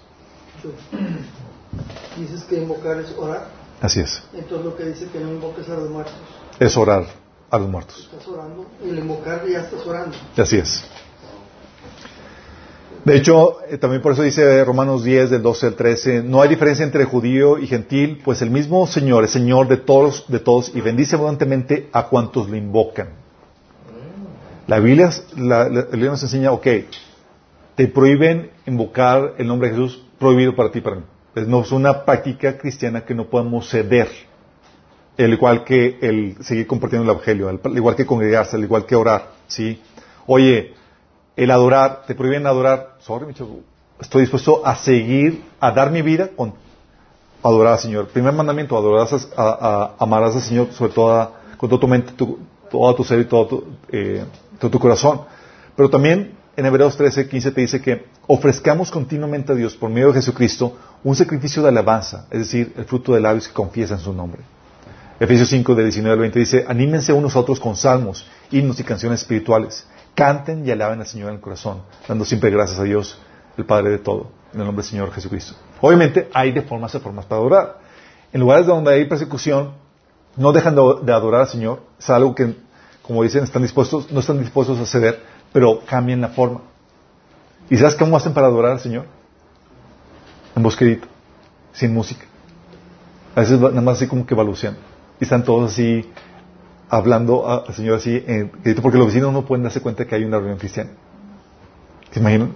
Dices 2.17 2.43
que 2.43 2.57
invocar 2.57 2.99
es 2.99 3.13
orar. 3.17 3.47
Así 3.81 3.99
es. 3.99 4.23
Entonces 4.33 4.65
lo 4.65 4.75
que 4.75 4.85
dice 4.85 5.07
que 5.07 5.19
no 5.19 5.31
invoques 5.31 5.67
a 5.69 5.75
los 5.75 5.89
muertos. 5.89 6.13
Es 6.59 6.77
orar 6.77 7.05
a 7.49 7.59
los 7.59 7.69
muertos. 7.69 8.09
Estás 8.11 8.27
orando 8.27 8.65
y 8.83 8.89
el 8.89 8.99
invocar 8.99 9.45
ya 9.47 9.61
estás 9.61 9.85
orando. 9.85 10.15
Así 10.37 10.57
es. 10.57 10.83
De 13.03 13.15
hecho, 13.15 13.57
eh, 13.69 13.77
también 13.77 14.01
por 14.01 14.13
eso 14.13 14.23
dice 14.23 14.63
Romanos 14.65 15.03
10, 15.03 15.29
del 15.29 15.43
12 15.43 15.67
al 15.67 15.75
13, 15.75 16.23
no 16.23 16.41
hay 16.41 16.49
diferencia 16.49 16.83
entre 16.83 17.05
judío 17.05 17.59
y 17.59 17.67
gentil, 17.67 18.19
pues 18.25 18.41
el 18.41 18.49
mismo 18.49 18.87
Señor 18.87 19.23
es 19.23 19.29
Señor 19.29 19.67
de 19.67 19.77
todos, 19.77 20.25
de 20.27 20.39
todos 20.39 20.71
y 20.73 20.81
bendice 20.81 21.15
abundantemente 21.15 21.87
a 21.91 22.07
cuantos 22.07 22.49
lo 22.49 22.55
invocan. 22.55 23.09
La 24.65 24.79
Biblia, 24.79 25.11
la, 25.37 25.69
la 25.69 25.83
Biblia 25.83 26.09
nos 26.09 26.23
enseña, 26.23 26.51
ok, 26.51 26.65
te 27.75 27.87
prohíben 27.87 28.49
invocar 28.65 29.35
el 29.37 29.45
nombre 29.45 29.69
de 29.69 29.75
Jesús, 29.75 30.03
prohibido 30.17 30.55
para 30.55 30.71
ti 30.71 30.79
y 30.79 30.81
para 30.81 30.95
mí. 30.95 31.03
Es, 31.35 31.47
no, 31.47 31.61
es 31.61 31.71
una 31.71 32.05
práctica 32.05 32.57
cristiana 32.57 33.03
que 33.05 33.13
no 33.13 33.25
podemos 33.25 33.69
ceder. 33.69 34.07
Al 35.17 35.31
igual 35.33 35.63
que 35.63 35.97
el 36.01 36.37
seguir 36.43 36.67
compartiendo 36.67 37.03
el 37.09 37.15
Evangelio, 37.15 37.47
al 37.49 37.77
igual 37.77 37.95
que 37.95 38.05
congregarse, 38.05 38.57
al 38.57 38.63
igual 38.63 38.85
que 38.85 38.95
orar, 38.95 39.29
¿sí? 39.47 39.81
Oye, 40.27 40.73
el 41.37 41.51
adorar, 41.51 42.03
te 42.05 42.15
prohíben 42.15 42.45
adorar, 42.47 42.95
sorry, 42.99 43.27
estoy 43.99 44.21
dispuesto 44.21 44.65
a 44.65 44.75
seguir, 44.75 45.41
a 45.59 45.71
dar 45.71 45.91
mi 45.91 46.01
vida 46.01 46.29
con 46.35 46.53
adorar 47.43 47.73
al 47.73 47.79
Señor. 47.79 48.07
Primer 48.07 48.33
mandamiento, 48.33 48.77
adorarás 48.77 49.29
a, 49.37 49.41
a- 49.43 49.91
amarás 49.99 50.35
al 50.35 50.41
Señor 50.41 50.71
sobre 50.73 50.91
toda, 50.91 51.31
con 51.57 51.69
toda 51.69 51.79
tu 51.79 51.87
mente, 51.87 52.11
tu, 52.13 52.39
todo 52.69 52.95
tu 52.95 53.03
ser 53.05 53.19
y 53.19 53.25
tu, 53.25 53.63
eh, 53.91 54.25
todo 54.59 54.71
tu 54.71 54.79
corazón. 54.79 55.21
Pero 55.77 55.89
también 55.89 56.33
en 56.57 56.65
Hebreos 56.65 56.95
13, 56.95 57.27
15 57.27 57.51
te 57.51 57.61
dice 57.61 57.81
que 57.81 58.05
ofrezcamos 58.27 58.91
continuamente 58.91 59.51
a 59.51 59.55
Dios 59.55 59.75
por 59.75 59.89
medio 59.89 60.07
de 60.07 60.15
Jesucristo 60.15 60.77
un 61.03 61.15
sacrificio 61.15 61.61
de 61.61 61.69
alabanza, 61.69 62.27
es 62.31 62.39
decir, 62.39 62.73
el 62.77 62.85
fruto 62.85 63.13
de 63.13 63.21
labios 63.21 63.47
que 63.47 63.53
confiesan 63.53 63.99
su 63.99 64.13
nombre. 64.13 64.41
Efesios 65.19 65.49
5 65.49 65.75
de 65.75 65.83
19 65.83 66.13
al 66.13 66.19
20 66.19 66.39
dice, 66.39 66.65
anímense 66.67 67.13
unos 67.13 67.35
a 67.35 67.39
otros 67.39 67.59
con 67.59 67.75
salmos, 67.75 68.27
himnos 68.51 68.79
y 68.79 68.83
canciones 68.83 69.21
espirituales. 69.21 69.85
Canten 70.13 70.65
y 70.65 70.71
alaben 70.71 70.99
al 70.99 71.07
Señor 71.07 71.29
en 71.29 71.35
el 71.35 71.41
corazón, 71.41 71.81
dando 72.07 72.25
siempre 72.25 72.49
gracias 72.49 72.79
a 72.79 72.83
Dios, 72.83 73.19
el 73.57 73.65
Padre 73.65 73.91
de 73.91 73.99
todo, 73.99 74.31
en 74.53 74.59
el 74.59 74.65
nombre 74.65 74.83
del 74.83 74.89
Señor 74.89 75.11
Jesucristo. 75.11 75.55
Obviamente 75.81 76.29
hay 76.33 76.51
de 76.51 76.61
formas 76.61 76.95
a 76.95 76.99
formas 76.99 77.25
para 77.25 77.39
adorar. 77.39 77.79
En 78.33 78.41
lugares 78.41 78.65
donde 78.65 78.93
hay 78.93 79.05
persecución, 79.05 79.73
no 80.35 80.51
dejan 80.51 80.75
de, 80.75 81.13
adorar 81.13 81.41
al 81.41 81.47
Señor. 81.47 81.81
Es 81.99 82.09
algo 82.09 82.35
que, 82.35 82.55
como 83.01 83.23
dicen, 83.23 83.43
están 83.43 83.61
dispuestos, 83.61 84.11
no 84.11 84.19
están 84.19 84.39
dispuestos 84.39 84.79
a 84.79 84.85
ceder, 84.85 85.21
pero 85.55 85.79
cambian 85.85 86.19
la 86.19 86.27
forma. 86.27 86.59
¿Y 87.69 87.77
sabes 87.77 87.95
cómo 87.95 88.17
hacen 88.17 88.33
para 88.33 88.47
adorar 88.47 88.73
al 88.73 88.81
Señor? 88.81 89.05
En 90.53 90.61
bosquedito, 90.61 91.07
sin 91.71 91.93
música. 91.93 92.25
A 93.33 93.39
veces 93.39 93.57
nada 93.57 93.79
más 93.79 93.95
así 93.95 94.07
como 94.07 94.25
que 94.25 94.35
balbucean. 94.35 94.75
Y 95.17 95.23
están 95.23 95.45
todos 95.45 95.71
así 95.71 96.11
hablando 96.89 97.49
al 97.49 97.73
Señor 97.73 97.95
así, 97.95 98.21
en, 98.27 98.51
porque 98.81 98.97
los 98.97 99.07
vecinos 99.07 99.31
no 99.31 99.45
pueden 99.45 99.63
darse 99.63 99.79
cuenta 99.79 100.05
que 100.05 100.15
hay 100.15 100.25
una 100.25 100.39
reunión 100.39 100.57
cristiana. 100.57 100.89
¿Se 102.11 102.19
imaginan? 102.19 102.51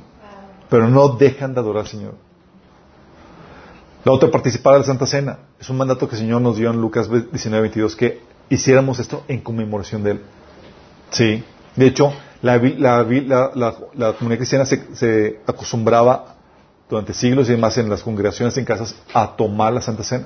Pero 0.69 0.89
no 0.89 1.07
dejan 1.07 1.53
de 1.53 1.61
adorar 1.61 1.83
al 1.83 1.87
Señor. 1.87 2.15
La 4.03 4.11
otra, 4.11 4.29
participar 4.29 4.73
de 4.73 4.79
la 4.79 4.85
Santa 4.85 5.05
Cena. 5.05 5.39
Es 5.57 5.69
un 5.69 5.77
mandato 5.77 6.09
que 6.09 6.15
el 6.15 6.21
Señor 6.21 6.41
nos 6.41 6.57
dio 6.57 6.69
en 6.69 6.81
Lucas 6.81 7.09
19, 7.09 7.61
22, 7.61 7.95
que 7.95 8.21
hiciéramos 8.49 8.99
esto 8.99 9.23
en 9.29 9.39
conmemoración 9.39 10.03
de 10.03 10.11
Él. 10.11 10.21
Sí. 11.11 11.45
De 11.77 11.87
hecho, 11.87 12.11
la, 12.41 12.57
la, 12.57 14.13
comunidad 14.13 14.37
cristiana 14.37 14.65
se, 14.65 15.39
acostumbraba 15.45 16.35
durante 16.89 17.13
siglos 17.13 17.49
y 17.49 17.51
demás 17.51 17.77
en 17.77 17.89
las 17.89 18.01
congregaciones 18.01 18.57
en 18.57 18.65
casas 18.65 18.95
a 19.13 19.35
tomar 19.35 19.73
la 19.73 19.81
Santa 19.81 20.03
Cena. 20.03 20.25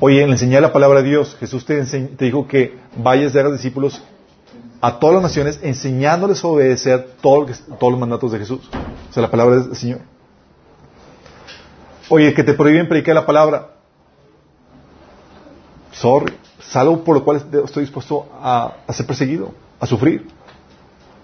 Oye, 0.00 0.22
en 0.22 0.30
enseñar 0.30 0.62
la 0.62 0.72
palabra 0.72 1.02
de 1.02 1.08
Dios, 1.08 1.36
Jesús 1.40 1.64
te, 1.64 1.82
te 1.84 2.24
dijo 2.24 2.46
que 2.46 2.78
vayas 2.96 3.32
de 3.32 3.40
hagas 3.40 3.52
discípulos 3.52 4.00
a 4.80 4.98
todas 4.98 5.14
las 5.14 5.24
naciones 5.24 5.58
enseñándoles 5.62 6.42
a 6.44 6.48
obedecer 6.48 7.16
todos 7.20 7.60
los 7.80 7.98
mandatos 7.98 8.30
de 8.30 8.38
Jesús. 8.38 8.60
O 9.10 9.12
sea, 9.12 9.22
la 9.22 9.30
palabra 9.30 9.56
del 9.56 9.74
Señor. 9.74 10.00
Oye, 12.08 12.32
que 12.32 12.44
te 12.44 12.54
prohíben 12.54 12.88
predicar 12.88 13.14
la 13.14 13.26
palabra. 13.26 13.70
Sorry. 15.92 16.32
Es 16.60 16.76
algo 16.76 17.02
por 17.02 17.16
lo 17.16 17.24
cual 17.24 17.42
estoy 17.64 17.82
dispuesto 17.82 18.28
a, 18.40 18.74
ser 18.90 19.06
perseguido, 19.06 19.52
a 19.80 19.86
sufrir. 19.86 20.26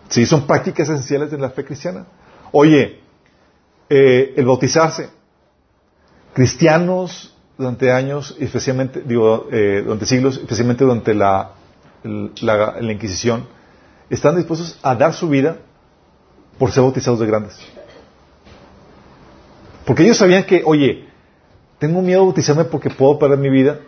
Sí, 0.09 0.27
son 0.27 0.47
prácticas 0.47 0.89
esenciales 0.89 1.31
de 1.31 1.39
la 1.39 1.51
fe 1.51 1.65
cristiana. 1.65 2.07
Oye, 2.53 3.01
eh, 3.89 4.35
el 4.37 4.47
bautizarse. 4.47 5.11
Cristianos 6.33 7.35
durante 7.57 7.93
años, 7.93 8.37
especialmente, 8.41 9.03
digo, 9.05 9.49
eh, 9.53 9.83
durante 9.85 10.07
siglos, 10.07 10.37
especialmente 10.39 10.85
durante 10.85 11.15
la, 11.15 11.53
la, 12.03 12.93
Inquisición, 12.93 13.47
están 14.11 14.37
dispuestos 14.37 14.79
a 14.83 14.95
dar 14.95 15.15
su 15.15 15.29
vida 15.29 15.59
por 16.59 16.73
ser 16.73 16.83
bautizados 16.83 17.21
de 17.21 17.27
grandes. 17.27 17.57
Porque 19.85 20.03
ellos 20.03 20.17
sabían 20.17 20.45
que, 20.45 20.63
oye, 20.65 21.09
tengo 21.79 22.03
miedo 22.03 22.21
de 22.21 22.27
bautizarme 22.27 22.65
porque 22.65 22.91
puedo 22.91 23.19
perder 23.19 23.39
mi 23.39 23.51
vida. 23.51 23.81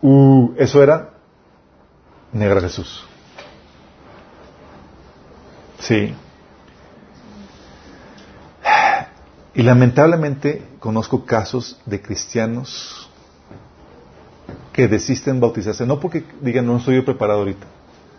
Uh, 0.00 0.52
eso 0.56 0.82
era 0.82 1.10
negar 2.32 2.58
a 2.58 2.62
Jesús. 2.62 3.06
Sí. 5.82 6.14
Y 9.54 9.62
lamentablemente 9.62 10.62
conozco 10.78 11.26
casos 11.26 11.78
de 11.84 12.00
cristianos 12.00 13.10
que 14.72 14.88
desisten 14.88 15.40
bautizarse, 15.40 15.84
no 15.84 16.00
porque 16.00 16.24
digan 16.40 16.66
no 16.66 16.78
estoy 16.78 17.02
preparado 17.02 17.40
ahorita, 17.40 17.66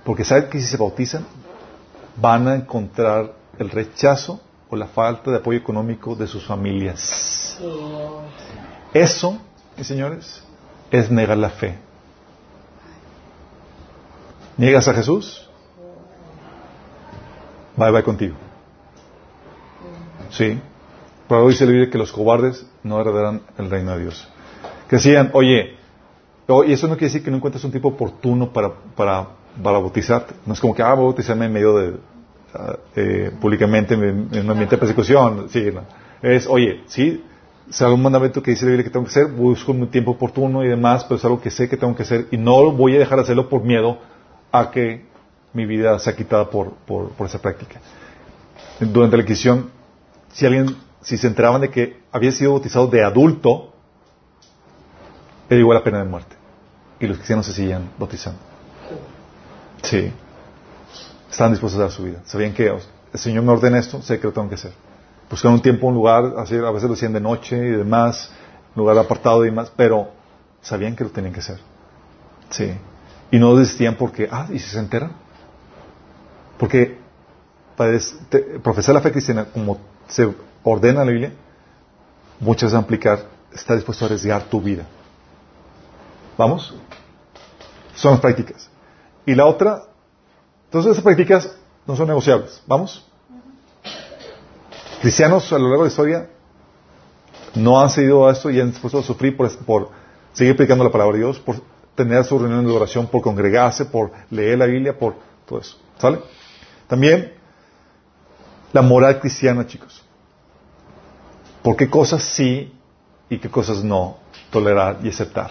porque 0.03 0.23
saben 0.23 0.49
que 0.49 0.59
si 0.59 0.67
se 0.67 0.77
bautizan 0.77 1.25
van 2.17 2.47
a 2.47 2.55
encontrar 2.55 3.33
el 3.57 3.69
rechazo 3.71 4.39
o 4.69 4.75
la 4.75 4.85
falta 4.85 5.31
de 5.31 5.37
apoyo 5.37 5.57
económico 5.57 6.15
de 6.15 6.27
sus 6.27 6.45
familias. 6.45 7.57
Eso, 8.93 9.39
mis 9.75 9.87
señores, 9.87 10.43
es 10.91 11.09
negar 11.09 11.37
la 11.37 11.49
fe. 11.49 11.77
¿Niegas 14.57 14.87
a 14.87 14.93
Jesús? 14.93 15.49
Bye 17.75 17.91
bye 17.91 18.03
contigo. 18.03 18.35
Sí. 20.29 20.59
Pero 21.27 21.45
hoy 21.45 21.53
se 21.55 21.65
le 21.65 21.73
dice 21.73 21.89
que 21.89 21.97
los 21.97 22.11
cobardes 22.11 22.65
no 22.83 22.99
heredarán 22.99 23.41
el 23.57 23.69
reino 23.69 23.95
de 23.95 24.01
Dios. 24.01 24.27
Que 24.89 24.97
decían, 24.97 25.31
oye, 25.33 25.77
y 26.67 26.73
eso 26.73 26.87
no 26.87 26.93
quiere 26.95 27.07
decir 27.07 27.23
que 27.23 27.31
no 27.31 27.37
encuentres 27.37 27.63
un 27.63 27.71
tipo 27.71 27.87
oportuno 27.87 28.51
para, 28.51 28.71
para, 28.95 29.27
para 29.61 29.79
bautizarte. 29.79 30.33
No 30.45 30.53
es 30.53 30.59
como 30.59 30.75
que, 30.75 30.83
ah, 30.83 30.93
voy 30.93 31.03
a 31.03 31.07
bautizarme 31.07 31.45
en 31.45 31.53
medio 31.53 31.77
de, 31.77 31.93
ah, 32.53 32.75
eh, 32.95 33.31
públicamente 33.39 33.93
en, 33.93 34.29
un 34.31 34.49
ambiente 34.49 34.75
de 34.75 34.77
persecución. 34.77 35.47
Sí, 35.49 35.69
no. 35.73 35.81
Es, 36.21 36.47
oye, 36.47 36.83
sí, 36.87 37.23
es 37.69 37.81
algún 37.81 38.01
mandamiento 38.01 38.43
que 38.43 38.51
dice 38.51 38.65
la 38.65 38.71
Biblia 38.71 38.83
que 38.83 38.89
tengo 38.89 39.05
que 39.05 39.11
hacer, 39.11 39.27
busco 39.27 39.71
un 39.71 39.87
tiempo 39.87 40.11
oportuno 40.11 40.63
y 40.63 40.67
demás, 40.67 41.05
pero 41.05 41.17
es 41.17 41.25
algo 41.25 41.41
que 41.41 41.49
sé 41.49 41.69
que 41.69 41.77
tengo 41.77 41.95
que 41.95 42.03
hacer 42.03 42.27
y 42.31 42.37
no 42.37 42.71
voy 42.71 42.95
a 42.95 42.99
dejar 42.99 43.17
de 43.17 43.23
hacerlo 43.23 43.49
por 43.49 43.63
miedo 43.63 43.97
a 44.51 44.69
que 44.71 45.05
mi 45.53 45.65
vida 45.65 45.97
sea 45.99 46.15
quitada 46.15 46.49
por, 46.49 46.73
por, 46.73 47.09
por 47.11 47.27
esa 47.27 47.39
práctica. 47.39 47.79
Durante 48.79 49.17
la 49.17 49.23
Inquisición, 49.23 49.69
si 50.31 50.45
alguien 50.45 50.75
si 51.03 51.17
se 51.17 51.27
enteraban 51.27 51.61
de 51.61 51.69
que 51.69 52.01
había 52.11 52.31
sido 52.31 52.53
bautizado 52.53 52.87
de 52.87 53.03
adulto, 53.03 53.73
era 55.49 55.59
igual 55.59 55.77
la 55.77 55.83
pena 55.83 55.99
de 55.99 56.05
muerte. 56.05 56.35
Y 56.99 57.07
los 57.07 57.17
cristianos 57.17 57.45
se 57.45 57.53
seguían 57.53 57.91
bautizando. 57.97 58.39
Sí. 59.83 60.11
Estaban 61.29 61.51
dispuestos 61.51 61.79
a 61.79 61.83
dar 61.83 61.91
su 61.91 62.03
vida. 62.03 62.19
Sabían 62.25 62.53
que 62.53 62.67
el 62.67 63.19
Señor 63.19 63.43
me 63.43 63.51
ordena 63.51 63.79
esto, 63.79 64.01
sé 64.01 64.19
que 64.19 64.27
lo 64.27 64.33
tengo 64.33 64.47
que 64.47 64.55
hacer. 64.55 64.71
Buscaron 65.29 65.55
un 65.55 65.61
tiempo, 65.61 65.87
un 65.87 65.95
lugar, 65.95 66.33
a 66.37 66.43
veces 66.43 66.83
lo 66.83 66.93
hacían 66.93 67.13
de 67.13 67.19
noche 67.19 67.57
y 67.57 67.71
demás, 67.71 68.31
lugar 68.75 68.97
apartado 68.97 69.43
y 69.43 69.49
demás, 69.49 69.71
pero 69.75 70.09
sabían 70.61 70.95
que 70.95 71.03
lo 71.03 71.09
tenían 71.09 71.33
que 71.33 71.39
hacer. 71.39 71.59
Sí. 72.49 72.71
Y 73.31 73.39
no 73.39 73.55
desistían 73.55 73.95
porque, 73.95 74.29
ah, 74.31 74.47
¿y 74.51 74.59
si 74.59 74.69
se 74.69 74.79
enteran? 74.79 75.11
Porque 76.63 76.95
profesar 78.63 78.95
la 78.95 79.01
fe 79.01 79.11
cristiana, 79.11 79.47
como 79.53 79.79
se 80.07 80.33
ordena 80.63 81.03
la 81.03 81.11
Biblia, 81.11 81.33
muchas 82.39 82.73
a 82.73 82.77
aplicar, 82.77 83.27
está 83.51 83.75
dispuesto 83.75 84.05
a 84.05 84.07
arriesgar 84.07 84.43
tu 84.43 84.61
vida. 84.61 84.85
¿Vamos? 86.37 86.73
Son 87.95 88.11
las 88.11 88.21
prácticas. 88.21 88.69
Y 89.25 89.35
la 89.35 89.45
otra, 89.45 89.83
entonces 90.67 90.93
esas 90.93 91.03
prácticas 91.03 91.53
no 91.85 91.97
son 91.97 92.07
negociables. 92.07 92.63
¿Vamos? 92.65 93.05
Cristianos 95.01 95.51
a 95.51 95.59
lo 95.59 95.67
largo 95.67 95.83
de 95.83 95.89
la 95.89 95.91
historia 95.91 96.29
no 97.55 97.81
han 97.81 97.89
cedido 97.89 98.25
a 98.25 98.31
esto 98.31 98.49
y 98.49 98.61
han 98.61 98.71
dispuesto 98.71 98.99
a 98.99 99.03
sufrir 99.03 99.35
por, 99.35 99.53
por 99.65 99.89
seguir 100.31 100.55
predicando 100.55 100.85
la 100.85 100.91
palabra 100.93 101.15
de 101.15 101.23
Dios, 101.23 101.39
por 101.39 101.57
tener 101.93 102.23
su 102.23 102.39
reunión 102.39 102.65
de 102.65 102.71
oración, 102.71 103.07
por 103.07 103.21
congregarse, 103.21 103.83
por 103.83 104.11
leer 104.29 104.59
la 104.59 104.65
Biblia, 104.65 104.97
por 104.97 105.15
todo 105.45 105.59
eso. 105.59 105.75
¿Sale? 105.97 106.19
También 106.93 107.33
la 108.71 108.83
moral 108.83 109.19
cristiana, 109.19 109.65
chicos. 109.65 110.03
¿Por 111.63 111.75
qué 111.75 111.89
cosas 111.89 112.21
sí 112.21 112.71
y 113.31 113.39
qué 113.39 113.49
cosas 113.49 113.83
no 113.83 114.17
tolerar 114.51 114.99
y 115.01 115.09
aceptar? 115.09 115.49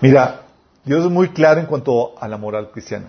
Mira, 0.00 0.40
Dios 0.84 1.04
es 1.04 1.10
muy 1.12 1.28
claro 1.28 1.60
en 1.60 1.66
cuanto 1.66 2.20
a 2.20 2.26
la 2.26 2.36
moral 2.38 2.72
cristiana. 2.72 3.06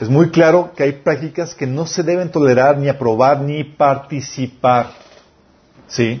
Es 0.00 0.08
muy 0.08 0.30
claro 0.30 0.72
que 0.74 0.82
hay 0.82 0.92
prácticas 0.94 1.54
que 1.54 1.68
no 1.68 1.86
se 1.86 2.02
deben 2.02 2.32
tolerar, 2.32 2.76
ni 2.78 2.88
aprobar, 2.88 3.40
ni 3.40 3.62
participar. 3.62 4.94
¿Sí? 5.86 6.20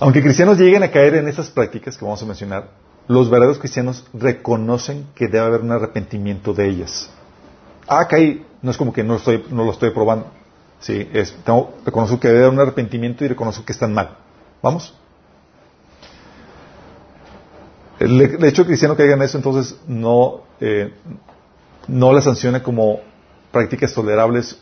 Aunque 0.00 0.22
cristianos 0.22 0.58
lleguen 0.58 0.82
a 0.82 0.90
caer 0.90 1.14
en 1.14 1.28
esas 1.28 1.50
prácticas 1.50 1.96
que 1.96 2.04
vamos 2.04 2.20
a 2.20 2.26
mencionar, 2.26 2.68
los 3.06 3.30
verdaderos 3.30 3.60
cristianos 3.60 4.04
reconocen 4.12 5.06
que 5.14 5.28
debe 5.28 5.46
haber 5.46 5.60
un 5.60 5.70
arrepentimiento 5.70 6.52
de 6.52 6.68
ellas. 6.68 7.10
Ah, 7.88 8.06
caí, 8.06 8.44
no 8.60 8.70
es 8.70 8.76
como 8.76 8.92
que 8.92 9.02
no, 9.02 9.18
lo 9.50 9.70
estoy 9.70 9.90
probando. 9.90 10.26
Sí, 10.80 11.08
reconozco 11.84 12.20
que 12.20 12.28
debe 12.28 12.40
haber 12.40 12.52
un 12.52 12.60
arrepentimiento 12.60 13.24
y 13.24 13.28
reconozco 13.28 13.64
que 13.64 13.72
están 13.72 13.94
mal. 13.94 14.16
¿Vamos? 14.62 14.94
El, 17.98 18.44
hecho 18.44 18.64
cristiano 18.64 18.94
que 18.94 19.02
hagan 19.02 19.22
eso, 19.22 19.38
entonces, 19.38 19.76
no, 19.88 20.42
eh, 20.60 20.94
no 21.88 22.12
las 22.12 22.24
sanciona 22.24 22.62
como 22.62 23.00
prácticas 23.50 23.92
tolerables 23.92 24.60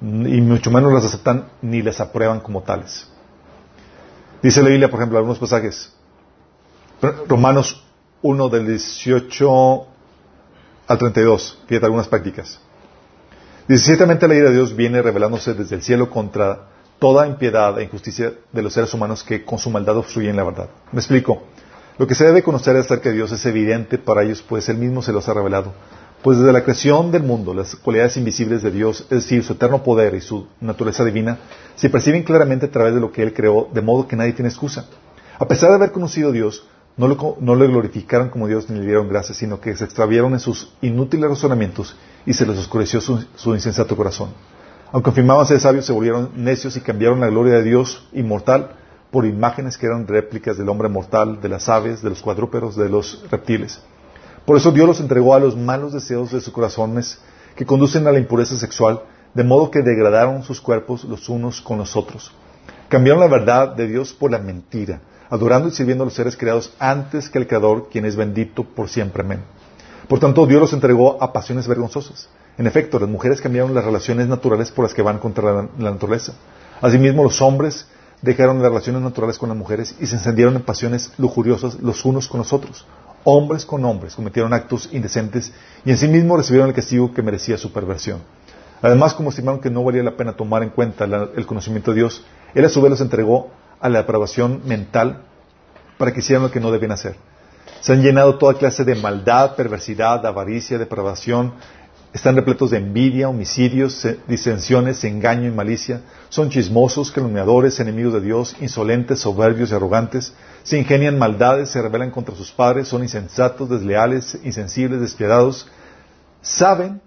y 0.00 0.40
mucho 0.40 0.70
menos 0.70 0.92
las 0.92 1.04
aceptan 1.04 1.48
ni 1.62 1.80
las 1.80 2.00
aprueban 2.00 2.40
como 2.40 2.62
tales. 2.62 3.08
Dice 4.42 4.62
la 4.62 4.68
Biblia, 4.68 4.90
por 4.90 4.98
ejemplo, 4.98 5.18
algunos 5.18 5.38
pasajes. 5.38 5.92
Romanos 7.28 7.84
1 8.20 8.48
del 8.48 8.66
18 8.66 9.86
al 10.86 10.98
32. 10.98 11.58
Fíjate 11.66 11.86
algunas 11.86 12.08
prácticas. 12.08 12.60
Dice, 13.68 13.84
ciertamente 13.84 14.26
la 14.26 14.34
ira 14.34 14.48
de 14.50 14.56
Dios 14.56 14.74
viene 14.74 15.00
revelándose 15.02 15.54
desde 15.54 15.76
el 15.76 15.82
cielo 15.82 16.10
contra 16.10 16.68
toda 16.98 17.26
impiedad 17.26 17.78
e 17.78 17.84
injusticia 17.84 18.32
de 18.52 18.62
los 18.62 18.72
seres 18.72 18.92
humanos 18.94 19.24
que 19.24 19.44
con 19.44 19.58
su 19.58 19.70
maldad 19.70 19.96
obstruyen 19.96 20.36
la 20.36 20.44
verdad. 20.44 20.68
Me 20.92 21.00
explico. 21.00 21.42
Lo 21.98 22.06
que 22.06 22.14
se 22.14 22.24
debe 22.24 22.42
conocer 22.42 22.76
acerca 22.76 23.10
de 23.10 23.16
Dios 23.16 23.32
es 23.32 23.44
evidente 23.44 23.98
para 23.98 24.22
ellos, 24.22 24.42
pues 24.42 24.68
Él 24.68 24.78
mismo 24.78 25.02
se 25.02 25.12
los 25.12 25.28
ha 25.28 25.34
revelado. 25.34 25.72
Pues 26.22 26.38
desde 26.38 26.52
la 26.52 26.62
creación 26.62 27.10
del 27.10 27.24
mundo, 27.24 27.52
las 27.52 27.74
cualidades 27.74 28.16
invisibles 28.16 28.62
de 28.62 28.70
Dios, 28.70 29.02
es 29.02 29.24
decir, 29.24 29.42
su 29.42 29.54
eterno 29.54 29.82
poder 29.82 30.14
y 30.14 30.20
su 30.20 30.46
naturaleza 30.60 31.04
divina, 31.04 31.38
se 31.74 31.90
perciben 31.90 32.22
claramente 32.22 32.66
a 32.66 32.70
través 32.70 32.94
de 32.94 33.00
lo 33.00 33.10
que 33.10 33.22
Él 33.22 33.34
creó, 33.34 33.68
de 33.72 33.82
modo 33.82 34.06
que 34.06 34.16
nadie 34.16 34.32
tiene 34.32 34.48
excusa. 34.48 34.86
A 35.38 35.48
pesar 35.48 35.70
de 35.70 35.76
haber 35.76 35.90
conocido 35.90 36.28
a 36.28 36.32
Dios, 36.32 36.64
no, 36.96 37.08
lo- 37.08 37.36
no 37.40 37.54
le 37.54 37.66
glorificaron 37.66 38.28
como 38.28 38.46
Dios 38.48 38.68
ni 38.70 38.78
le 38.80 38.86
dieron 38.86 39.08
gracias, 39.08 39.38
sino 39.38 39.60
que 39.60 39.76
se 39.76 39.84
extraviaron 39.84 40.32
en 40.34 40.40
sus 40.40 40.74
inútiles 40.82 41.28
razonamientos 41.30 41.96
y 42.26 42.34
se 42.34 42.46
les 42.46 42.58
oscureció 42.58 43.00
su, 43.00 43.24
su 43.36 43.54
insensato 43.54 43.96
corazón. 43.96 44.30
Aunque 44.92 45.10
afirmaban 45.10 45.46
ser 45.46 45.58
sabios, 45.60 45.86
se 45.86 45.92
volvieron 45.92 46.30
necios 46.36 46.76
y 46.76 46.80
cambiaron 46.80 47.20
la 47.20 47.28
gloria 47.28 47.54
de 47.54 47.62
Dios 47.62 48.06
inmortal 48.12 48.72
por 49.10 49.24
imágenes 49.26 49.78
que 49.78 49.86
eran 49.86 50.06
réplicas 50.06 50.58
del 50.58 50.68
hombre 50.68 50.88
mortal, 50.88 51.40
de 51.40 51.48
las 51.48 51.68
aves, 51.68 52.02
de 52.02 52.10
los 52.10 52.20
cuadrúpedos, 52.22 52.76
de 52.76 52.88
los 52.88 53.24
reptiles. 53.30 53.80
Por 54.44 54.56
eso 54.56 54.70
Dios 54.72 54.86
los 54.86 55.00
entregó 55.00 55.34
a 55.34 55.40
los 55.40 55.56
malos 55.56 55.92
deseos 55.92 56.32
de 56.32 56.40
sus 56.40 56.52
corazones 56.52 57.18
que 57.56 57.64
conducen 57.66 58.06
a 58.06 58.12
la 58.12 58.18
impureza 58.18 58.56
sexual, 58.56 59.02
de 59.34 59.44
modo 59.44 59.70
que 59.70 59.82
degradaron 59.82 60.42
sus 60.42 60.60
cuerpos 60.60 61.04
los 61.04 61.28
unos 61.28 61.60
con 61.62 61.78
los 61.78 61.96
otros. 61.96 62.32
Cambiaron 62.88 63.20
la 63.20 63.28
verdad 63.28 63.74
de 63.74 63.86
Dios 63.86 64.12
por 64.12 64.30
la 64.30 64.38
mentira, 64.38 65.00
adorando 65.32 65.68
y 65.68 65.72
sirviendo 65.72 66.04
a 66.04 66.06
los 66.06 66.14
seres 66.14 66.36
creados 66.36 66.74
antes 66.78 67.30
que 67.30 67.38
el 67.38 67.46
Creador, 67.46 67.88
quien 67.90 68.04
es 68.04 68.16
bendito 68.16 68.64
por 68.64 68.90
siempre. 68.90 69.22
Amén. 69.22 69.40
Por 70.06 70.20
tanto, 70.20 70.46
Dios 70.46 70.60
los 70.60 70.72
entregó 70.74 71.22
a 71.22 71.32
pasiones 71.32 71.66
vergonzosas. 71.66 72.28
En 72.58 72.66
efecto, 72.66 72.98
las 72.98 73.08
mujeres 73.08 73.40
cambiaron 73.40 73.72
las 73.72 73.82
relaciones 73.82 74.28
naturales 74.28 74.70
por 74.70 74.84
las 74.84 74.92
que 74.92 75.00
van 75.00 75.18
contra 75.18 75.68
la, 75.78 75.90
naturaleza. 75.90 76.34
Asimismo, 76.82 77.22
los 77.22 77.40
hombres 77.40 77.86
dejaron 78.20 78.60
las 78.60 78.68
relaciones 78.68 79.00
naturales 79.00 79.38
con 79.38 79.48
las 79.48 79.56
mujeres 79.56 79.94
y 79.98 80.06
se 80.06 80.16
encendieron 80.16 80.54
en 80.54 80.62
pasiones 80.64 81.10
lujuriosas 81.16 81.80
los 81.80 82.04
unos 82.04 82.28
con 82.28 82.40
los 82.40 82.52
otros. 82.52 82.84
Hombres 83.24 83.64
con 83.64 83.82
hombres 83.86 84.14
cometieron 84.14 84.52
actos 84.52 84.90
indecentes 84.92 85.50
y 85.86 85.92
en 85.92 85.96
sí 85.96 86.08
mismos 86.08 86.40
recibieron 86.40 86.68
el 86.68 86.74
castigo 86.74 87.14
que 87.14 87.22
merecía 87.22 87.56
su 87.56 87.72
perversión. 87.72 88.18
Además, 88.82 89.14
como 89.14 89.30
estimaron 89.30 89.62
que 89.62 89.70
no 89.70 89.82
valía 89.82 90.02
la 90.02 90.14
pena 90.14 90.34
tomar 90.36 90.62
en 90.62 90.68
cuenta 90.68 91.06
el 91.06 91.46
conocimiento 91.46 91.92
de 91.92 92.00
Dios, 92.00 92.22
Él 92.54 92.66
a 92.66 92.68
su 92.68 92.82
vez 92.82 92.90
los 92.90 93.00
entregó 93.00 93.50
a 93.82 93.88
la 93.88 93.98
depravación 93.98 94.62
mental 94.64 95.24
para 95.98 96.12
que 96.12 96.20
hicieran 96.20 96.44
lo 96.44 96.50
que 96.50 96.60
no 96.60 96.70
debían 96.70 96.92
hacer. 96.92 97.16
Se 97.80 97.92
han 97.92 98.02
llenado 98.02 98.38
toda 98.38 98.54
clase 98.54 98.84
de 98.84 98.94
maldad, 98.94 99.56
perversidad, 99.56 100.24
avaricia, 100.24 100.78
depravación. 100.78 101.52
Están 102.12 102.36
repletos 102.36 102.70
de 102.70 102.78
envidia, 102.78 103.28
homicidios, 103.28 103.94
se- 103.94 104.18
disensiones, 104.28 105.02
engaño 105.04 105.48
y 105.48 105.50
malicia. 105.50 106.02
Son 106.28 106.48
chismosos, 106.50 107.10
calumniadores, 107.10 107.80
enemigos 107.80 108.12
de 108.12 108.20
Dios, 108.20 108.54
insolentes, 108.60 109.20
soberbios 109.20 109.70
y 109.70 109.74
arrogantes. 109.74 110.32
Se 110.62 110.78
ingenian 110.78 111.18
maldades, 111.18 111.70
se 111.70 111.82
rebelan 111.82 112.10
contra 112.10 112.34
sus 112.36 112.52
padres, 112.52 112.86
son 112.88 113.02
insensatos, 113.02 113.68
desleales, 113.68 114.38
insensibles, 114.44 115.00
despiadados. 115.00 115.66
Saben 116.40 117.00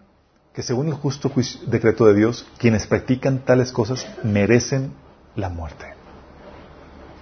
que 0.54 0.64
según 0.64 0.88
el 0.88 0.94
justo 0.94 1.32
decreto 1.68 2.06
de 2.06 2.16
Dios, 2.16 2.46
quienes 2.58 2.88
practican 2.88 3.40
tales 3.46 3.72
cosas 3.72 4.08
merecen 4.24 4.92
la 5.36 5.50
muerte. 5.50 5.95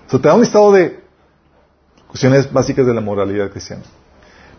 So, 0.07 0.19
te 0.19 0.27
da 0.27 0.35
un 0.35 0.41
listado 0.41 0.71
de 0.71 0.99
cuestiones 2.07 2.51
básicas 2.51 2.85
de 2.85 2.93
la 2.93 3.01
moralidad 3.01 3.49
cristiana. 3.49 3.83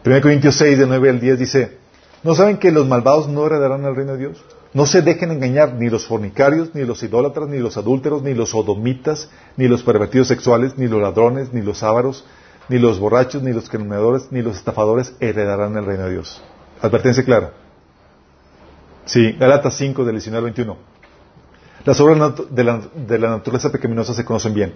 1 0.05 0.21
Corintios 0.21 0.57
6, 0.57 0.79
de 0.79 0.87
9 0.87 1.11
al 1.11 1.21
10 1.21 1.39
dice, 1.39 1.79
¿no 2.23 2.35
saben 2.35 2.59
que 2.59 2.71
los 2.71 2.87
malvados 2.87 3.29
no 3.29 3.47
heredarán 3.47 3.85
el 3.85 3.97
reino 3.97 4.13
de 4.13 4.19
Dios? 4.19 4.45
No 4.75 4.87
se 4.87 5.03
dejen 5.03 5.31
engañar 5.31 5.75
ni 5.75 5.89
los 5.89 6.07
fornicarios, 6.07 6.75
ni 6.75 6.85
los 6.85 7.03
idólatras, 7.03 7.49
ni 7.49 7.59
los 7.59 7.77
adúlteros, 7.77 8.23
ni 8.23 8.35
los 8.35 8.51
sodomitas, 8.51 9.31
ni 9.57 9.69
los 9.69 9.83
pervertidos 9.85 10.29
sexuales, 10.29 10.77
ni 10.77 10.89
los 10.89 11.01
ladrones, 11.01 11.53
ni 11.53 11.63
los 11.63 11.83
ávaros, 11.85 12.27
ni 12.69 12.79
los 12.79 12.99
borrachos, 12.99 13.43
ni 13.43 13.53
los 13.53 13.69
calumniadores, 13.69 14.33
ni 14.33 14.43
los 14.43 14.57
estafadores 14.57 15.15
heredarán 15.21 15.77
el 15.77 15.87
reino 15.87 16.05
de 16.05 16.11
Dios. 16.13 16.43
Advertencia 16.83 17.25
clara. 17.25 17.53
Sí, 19.05 19.33
Galatas 19.33 19.77
5, 19.77 20.05
del 20.05 20.17
19 20.17 20.39
al 20.39 20.45
21. 20.45 20.77
Las 21.85 22.01
obras 22.01 22.35
de 22.51 23.19
la 23.19 23.29
naturaleza 23.29 23.71
pecaminosa 23.71 24.13
se 24.13 24.25
conocen 24.25 24.55
bien. 24.55 24.75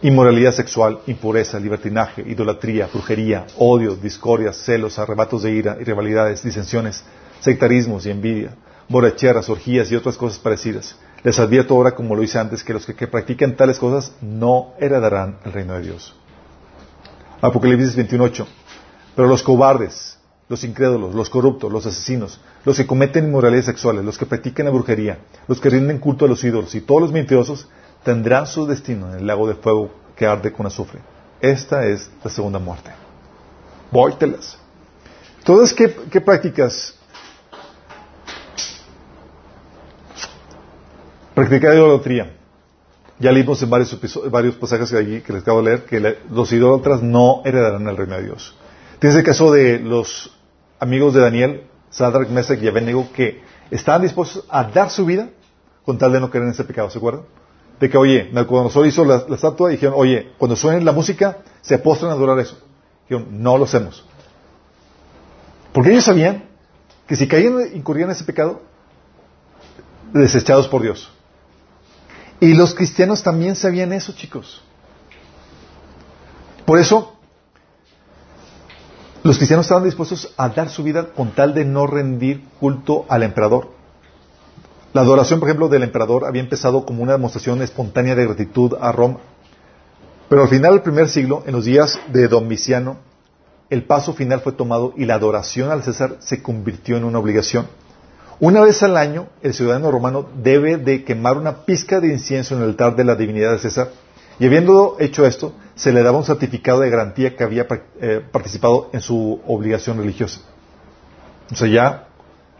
Inmoralidad 0.00 0.52
sexual, 0.52 1.00
impureza, 1.08 1.58
libertinaje, 1.58 2.22
idolatría, 2.22 2.86
brujería, 2.86 3.48
odio, 3.58 3.96
discordia, 3.96 4.52
celos, 4.52 4.96
arrebatos 4.96 5.42
de 5.42 5.50
ira, 5.50 5.74
rivalidades, 5.74 6.44
disensiones, 6.44 7.02
sectarismos 7.40 8.06
y 8.06 8.10
envidia, 8.10 8.54
borracheras, 8.88 9.48
orgías 9.48 9.90
y 9.90 9.96
otras 9.96 10.16
cosas 10.16 10.38
parecidas. 10.38 10.94
Les 11.24 11.36
advierto 11.40 11.74
ahora, 11.74 11.96
como 11.96 12.14
lo 12.14 12.22
hice 12.22 12.38
antes, 12.38 12.62
que 12.62 12.74
los 12.74 12.86
que, 12.86 13.08
practican 13.08 13.56
tales 13.56 13.80
cosas 13.80 14.12
no 14.20 14.74
heredarán 14.78 15.38
el 15.44 15.52
reino 15.52 15.74
de 15.74 15.80
Dios. 15.80 16.14
Apocalipsis 17.40 17.96
21.8. 17.96 18.46
Pero 19.16 19.26
los 19.26 19.42
cobardes, 19.42 20.16
los 20.48 20.62
incrédulos, 20.62 21.12
los 21.12 21.28
corruptos, 21.28 21.72
los 21.72 21.86
asesinos, 21.86 22.40
los 22.64 22.76
que 22.76 22.86
cometen 22.86 23.24
inmoralidades 23.24 23.66
sexuales, 23.66 24.04
los 24.04 24.16
que 24.16 24.26
practican 24.26 24.66
la 24.66 24.70
brujería, 24.70 25.18
los 25.48 25.60
que 25.60 25.70
rinden 25.70 25.98
culto 25.98 26.24
a 26.24 26.28
los 26.28 26.44
ídolos 26.44 26.76
y 26.76 26.82
todos 26.82 27.02
los 27.02 27.10
mentirosos 27.10 27.66
tendrán 28.02 28.46
su 28.46 28.66
destino 28.66 29.10
en 29.12 29.20
el 29.20 29.26
lago 29.26 29.46
de 29.46 29.54
fuego 29.54 29.90
que 30.16 30.26
arde 30.26 30.52
con 30.52 30.66
azufre. 30.66 31.00
Esta 31.40 31.86
es 31.86 32.10
la 32.22 32.30
segunda 32.30 32.58
muerte. 32.58 32.90
Vóytelas. 33.90 34.58
Entonces, 35.38 35.74
¿qué, 35.74 35.94
qué 36.10 36.20
prácticas? 36.20 36.94
Practicar 41.34 41.74
idolatría. 41.74 42.34
Ya 43.20 43.32
leímos 43.32 43.62
en 43.62 43.70
varios, 43.70 44.30
varios 44.30 44.56
pasajes 44.56 44.90
que, 44.90 44.96
allí, 44.96 45.20
que 45.20 45.32
les 45.32 45.42
acabo 45.42 45.62
de 45.62 45.64
leer 45.64 45.84
que 45.84 46.18
los 46.30 46.52
idólatras 46.52 47.02
no 47.02 47.42
heredarán 47.44 47.86
el 47.88 47.96
reino 47.96 48.16
de 48.16 48.24
Dios. 48.24 48.56
Tienes 48.98 49.16
el 49.16 49.24
caso 49.24 49.52
de 49.52 49.78
los 49.78 50.36
amigos 50.78 51.14
de 51.14 51.20
Daniel, 51.20 51.62
Sadrach, 51.90 52.28
Mesach 52.28 52.60
y 52.62 52.68
Abednego, 52.68 53.08
que 53.12 53.40
estaban 53.70 54.02
dispuestos 54.02 54.44
a 54.48 54.64
dar 54.64 54.90
su 54.90 55.04
vida 55.04 55.30
con 55.84 55.98
tal 55.98 56.12
de 56.12 56.20
no 56.20 56.30
caer 56.30 56.44
en 56.44 56.50
ese 56.50 56.64
pecado, 56.64 56.90
¿se 56.90 56.98
acuerdan? 56.98 57.22
De 57.80 57.88
que, 57.88 57.96
oye, 57.96 58.30
Nabucodonosor 58.32 58.86
hizo 58.86 59.04
la, 59.04 59.24
la 59.28 59.36
estatua 59.36 59.70
dijeron, 59.70 59.94
oye, 59.96 60.32
cuando 60.38 60.56
suene 60.56 60.80
la 60.80 60.92
música, 60.92 61.38
se 61.60 61.78
postran 61.78 62.10
a 62.10 62.14
adorar 62.14 62.38
eso. 62.40 62.58
Dijeron, 63.08 63.42
no 63.42 63.56
lo 63.56 63.64
hacemos. 63.64 64.04
Porque 65.72 65.90
ellos 65.90 66.04
sabían 66.04 66.44
que 67.06 67.16
si 67.16 67.28
caían, 67.28 67.74
incurrían 67.74 68.08
en 68.08 68.16
ese 68.16 68.24
pecado, 68.24 68.62
desechados 70.12 70.68
por 70.68 70.82
Dios. 70.82 71.10
Y 72.40 72.54
los 72.54 72.74
cristianos 72.74 73.22
también 73.22 73.56
sabían 73.56 73.92
eso, 73.92 74.12
chicos. 74.12 74.62
Por 76.64 76.78
eso, 76.78 77.16
los 79.22 79.36
cristianos 79.36 79.66
estaban 79.66 79.84
dispuestos 79.84 80.32
a 80.36 80.48
dar 80.48 80.68
su 80.68 80.82
vida 80.82 81.12
con 81.12 81.30
tal 81.30 81.54
de 81.54 81.64
no 81.64 81.86
rendir 81.86 82.44
culto 82.60 83.06
al 83.08 83.22
emperador. 83.22 83.77
La 84.92 85.02
adoración, 85.02 85.38
por 85.38 85.48
ejemplo, 85.48 85.68
del 85.68 85.82
emperador 85.82 86.24
había 86.24 86.42
empezado 86.42 86.86
como 86.86 87.02
una 87.02 87.12
demostración 87.12 87.60
espontánea 87.62 88.14
de 88.14 88.24
gratitud 88.24 88.74
a 88.80 88.90
Roma. 88.90 89.18
Pero 90.28 90.42
al 90.42 90.48
final 90.48 90.72
del 90.72 90.82
primer 90.82 91.08
siglo, 91.08 91.42
en 91.46 91.52
los 91.54 91.64
días 91.64 91.98
de 92.08 92.28
Domiciano, 92.28 92.96
el 93.70 93.84
paso 93.84 94.14
final 94.14 94.40
fue 94.40 94.52
tomado 94.52 94.94
y 94.96 95.04
la 95.04 95.14
adoración 95.14 95.70
al 95.70 95.82
César 95.82 96.16
se 96.20 96.42
convirtió 96.42 96.96
en 96.96 97.04
una 97.04 97.18
obligación. 97.18 97.66
Una 98.40 98.60
vez 98.60 98.82
al 98.82 98.96
año, 98.96 99.26
el 99.42 99.52
ciudadano 99.52 99.90
romano 99.90 100.26
debe 100.42 100.76
de 100.76 101.04
quemar 101.04 101.36
una 101.36 101.64
pizca 101.64 102.00
de 102.00 102.08
incienso 102.08 102.54
en 102.54 102.62
el 102.62 102.70
altar 102.70 102.96
de 102.96 103.04
la 103.04 103.16
divinidad 103.16 103.52
de 103.52 103.58
César, 103.58 103.90
y 104.38 104.46
habiendo 104.46 104.96
hecho 105.00 105.26
esto, 105.26 105.52
se 105.74 105.92
le 105.92 106.02
daba 106.02 106.18
un 106.18 106.24
certificado 106.24 106.80
de 106.80 106.90
garantía 106.90 107.34
que 107.36 107.42
había 107.42 107.66
eh, 108.00 108.22
participado 108.30 108.90
en 108.92 109.00
su 109.00 109.40
obligación 109.46 109.98
religiosa. 109.98 110.40
O 111.50 111.56
sea, 111.56 111.68
ya 111.68 112.08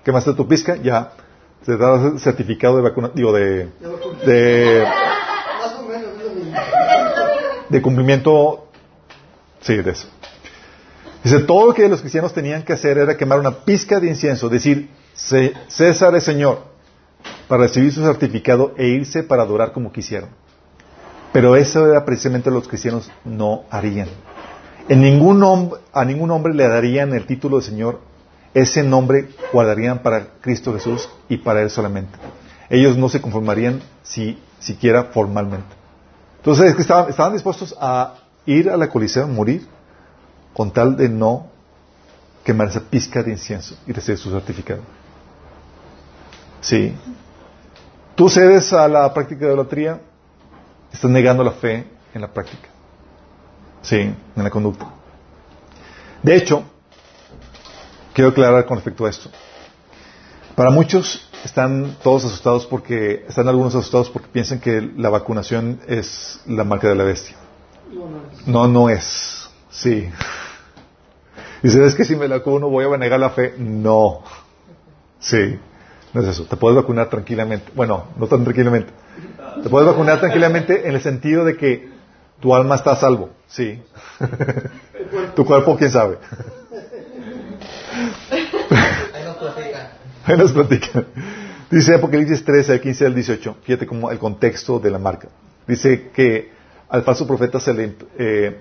quemaste 0.04 0.34
tu 0.34 0.48
pizca, 0.48 0.76
ya 0.76 1.12
te 1.64 1.76
da 1.76 2.18
certificado 2.18 2.76
de 2.76 2.82
vacuna, 2.82 3.10
digo, 3.14 3.32
de, 3.32 3.68
de, 4.24 4.86
de 7.68 7.82
cumplimiento, 7.82 8.68
sí, 9.60 9.76
de 9.76 9.90
eso. 9.90 10.08
Dice, 11.22 11.40
todo 11.40 11.66
lo 11.66 11.74
que 11.74 11.88
los 11.88 12.00
cristianos 12.00 12.32
tenían 12.32 12.62
que 12.62 12.72
hacer 12.72 12.96
era 12.98 13.16
quemar 13.16 13.40
una 13.40 13.50
pizca 13.64 14.00
de 14.00 14.08
incienso, 14.08 14.48
decir, 14.48 14.88
"C- 15.14 15.52
César 15.66 16.14
es 16.14 16.24
Señor, 16.24 16.62
para 17.48 17.64
recibir 17.64 17.92
su 17.92 18.02
certificado 18.02 18.72
e 18.76 18.86
irse 18.86 19.22
para 19.22 19.42
adorar 19.42 19.72
como 19.72 19.92
quisieran. 19.92 20.30
Pero 21.32 21.56
eso 21.56 21.86
era 21.90 22.04
precisamente 22.04 22.48
lo 22.50 22.54
que 22.56 22.60
los 22.60 22.68
cristianos 22.68 23.10
no 23.24 23.64
harían. 23.70 24.08
En 24.88 25.00
ningún 25.02 25.42
a 25.92 26.04
ningún 26.04 26.30
hombre 26.30 26.54
le 26.54 26.66
darían 26.66 27.12
el 27.12 27.26
título 27.26 27.58
de 27.58 27.62
Señor, 27.64 28.00
ese 28.60 28.82
nombre 28.82 29.28
guardarían 29.52 30.02
para 30.02 30.26
Cristo 30.40 30.72
Jesús 30.72 31.08
y 31.28 31.38
para 31.38 31.62
Él 31.62 31.70
solamente. 31.70 32.18
Ellos 32.70 32.96
no 32.96 33.08
se 33.08 33.20
conformarían 33.20 33.82
si 34.02 34.38
siquiera 34.58 35.04
formalmente. 35.04 35.74
Entonces 36.38 36.70
es 36.70 36.74
que 36.74 36.82
estaban, 36.82 37.10
estaban 37.10 37.32
dispuestos 37.32 37.74
a 37.80 38.14
ir 38.46 38.70
a 38.70 38.76
la 38.76 38.88
coliseo, 38.88 39.26
morir, 39.26 39.66
con 40.52 40.72
tal 40.72 40.96
de 40.96 41.08
no 41.08 41.46
quemar 42.44 42.68
esa 42.68 42.80
pizca 42.80 43.22
de 43.22 43.32
incienso 43.32 43.76
y 43.86 43.92
recibir 43.92 44.18
su 44.18 44.30
certificado. 44.30 44.82
Sí. 46.60 46.94
Tú 48.14 48.28
cedes 48.28 48.72
a 48.72 48.88
la 48.88 49.12
práctica 49.12 49.40
de 49.40 49.52
idolatría, 49.52 50.00
estás 50.92 51.10
negando 51.10 51.44
la 51.44 51.52
fe 51.52 51.86
en 52.14 52.20
la 52.20 52.28
práctica. 52.28 52.68
Sí, 53.82 53.96
en 53.96 54.44
la 54.44 54.50
conducta. 54.50 54.86
De 56.22 56.36
hecho, 56.36 56.64
quiero 58.18 58.30
aclarar 58.30 58.66
con 58.66 58.78
respecto 58.78 59.06
a 59.06 59.10
esto. 59.10 59.30
Para 60.56 60.70
muchos 60.70 61.30
están 61.44 61.98
todos 62.02 62.24
asustados 62.24 62.66
porque, 62.66 63.24
están 63.28 63.46
algunos 63.46 63.76
asustados 63.76 64.10
porque 64.10 64.26
piensan 64.26 64.58
que 64.58 64.90
la 64.96 65.08
vacunación 65.08 65.78
es 65.86 66.40
la 66.44 66.64
marca 66.64 66.88
de 66.88 66.96
la 66.96 67.04
bestia. 67.04 67.36
No, 68.44 68.66
no 68.66 68.88
es. 68.88 69.48
Sí. 69.70 70.10
Dice, 71.62 71.86
es 71.86 71.94
que 71.94 72.04
si 72.04 72.16
me 72.16 72.26
vacuno 72.26 72.68
voy 72.68 72.92
a 72.92 72.96
negar 72.96 73.20
la 73.20 73.30
fe. 73.30 73.54
No. 73.56 74.24
Sí. 75.20 75.56
No 76.12 76.20
es 76.20 76.26
eso. 76.26 76.42
Te 76.42 76.56
puedes 76.56 76.76
vacunar 76.76 77.08
tranquilamente. 77.08 77.70
Bueno, 77.72 78.08
no 78.16 78.26
tan 78.26 78.42
tranquilamente. 78.42 78.92
Te 79.62 79.68
puedes 79.68 79.88
vacunar 79.88 80.18
tranquilamente 80.18 80.88
en 80.88 80.96
el 80.96 81.00
sentido 81.00 81.44
de 81.44 81.56
que 81.56 81.88
tu 82.40 82.52
alma 82.52 82.74
está 82.74 82.90
a 82.90 82.96
salvo. 82.96 83.30
Sí. 83.46 83.80
tu 85.36 85.44
cuerpo, 85.44 85.76
quién 85.76 85.92
sabe. 85.92 86.18
Ahí 88.30 89.24
nos 89.24 89.36
platica. 89.36 89.90
Dice 91.70 91.94
Apocalipsis 91.94 92.44
13, 92.44 92.72
al 92.72 92.80
15 92.80 93.06
al 93.06 93.14
18. 93.14 93.56
Fíjate 93.62 93.86
cómo 93.86 94.10
el 94.10 94.18
contexto 94.18 94.78
de 94.78 94.90
la 94.90 94.98
marca. 94.98 95.28
Dice 95.66 96.10
que 96.14 96.50
al 96.88 97.02
falso 97.02 97.26
profeta 97.26 97.60
se 97.60 97.74
le, 97.74 97.94
eh, 98.18 98.56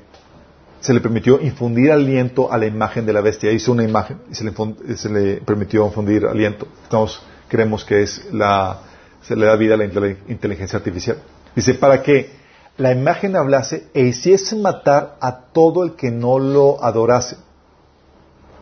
se 0.81 0.93
le 0.93 0.99
permitió 0.99 1.39
infundir 1.39 1.91
aliento 1.91 2.51
a 2.51 2.57
la 2.57 2.65
imagen 2.65 3.05
de 3.05 3.13
la 3.13 3.21
bestia. 3.21 3.51
Hizo 3.51 3.71
una 3.71 3.83
imagen 3.83 4.17
y 4.29 4.35
se 4.35 4.43
le, 4.43 4.53
infun- 4.53 4.95
se 4.95 5.09
le 5.09 5.37
permitió 5.37 5.85
infundir 5.85 6.25
aliento. 6.25 6.67
Estamos, 6.83 7.21
creemos 7.47 7.85
que 7.85 8.01
es 8.03 8.25
la, 8.33 8.81
se 9.21 9.35
le 9.37 9.45
da 9.45 9.55
vida 9.55 9.75
a 9.75 9.77
la 9.77 9.85
inteligencia 9.85 10.77
artificial. 10.77 11.17
Dice, 11.55 11.73
para 11.75 12.03
que 12.03 12.29
la 12.75 12.91
imagen 12.91 13.35
hablase 13.37 13.87
e 13.93 14.03
hiciese 14.03 14.55
matar 14.57 15.15
a 15.21 15.45
todo 15.53 15.83
el 15.85 15.95
que 15.95 16.11
no 16.11 16.37
lo 16.39 16.83
adorase. 16.83 17.37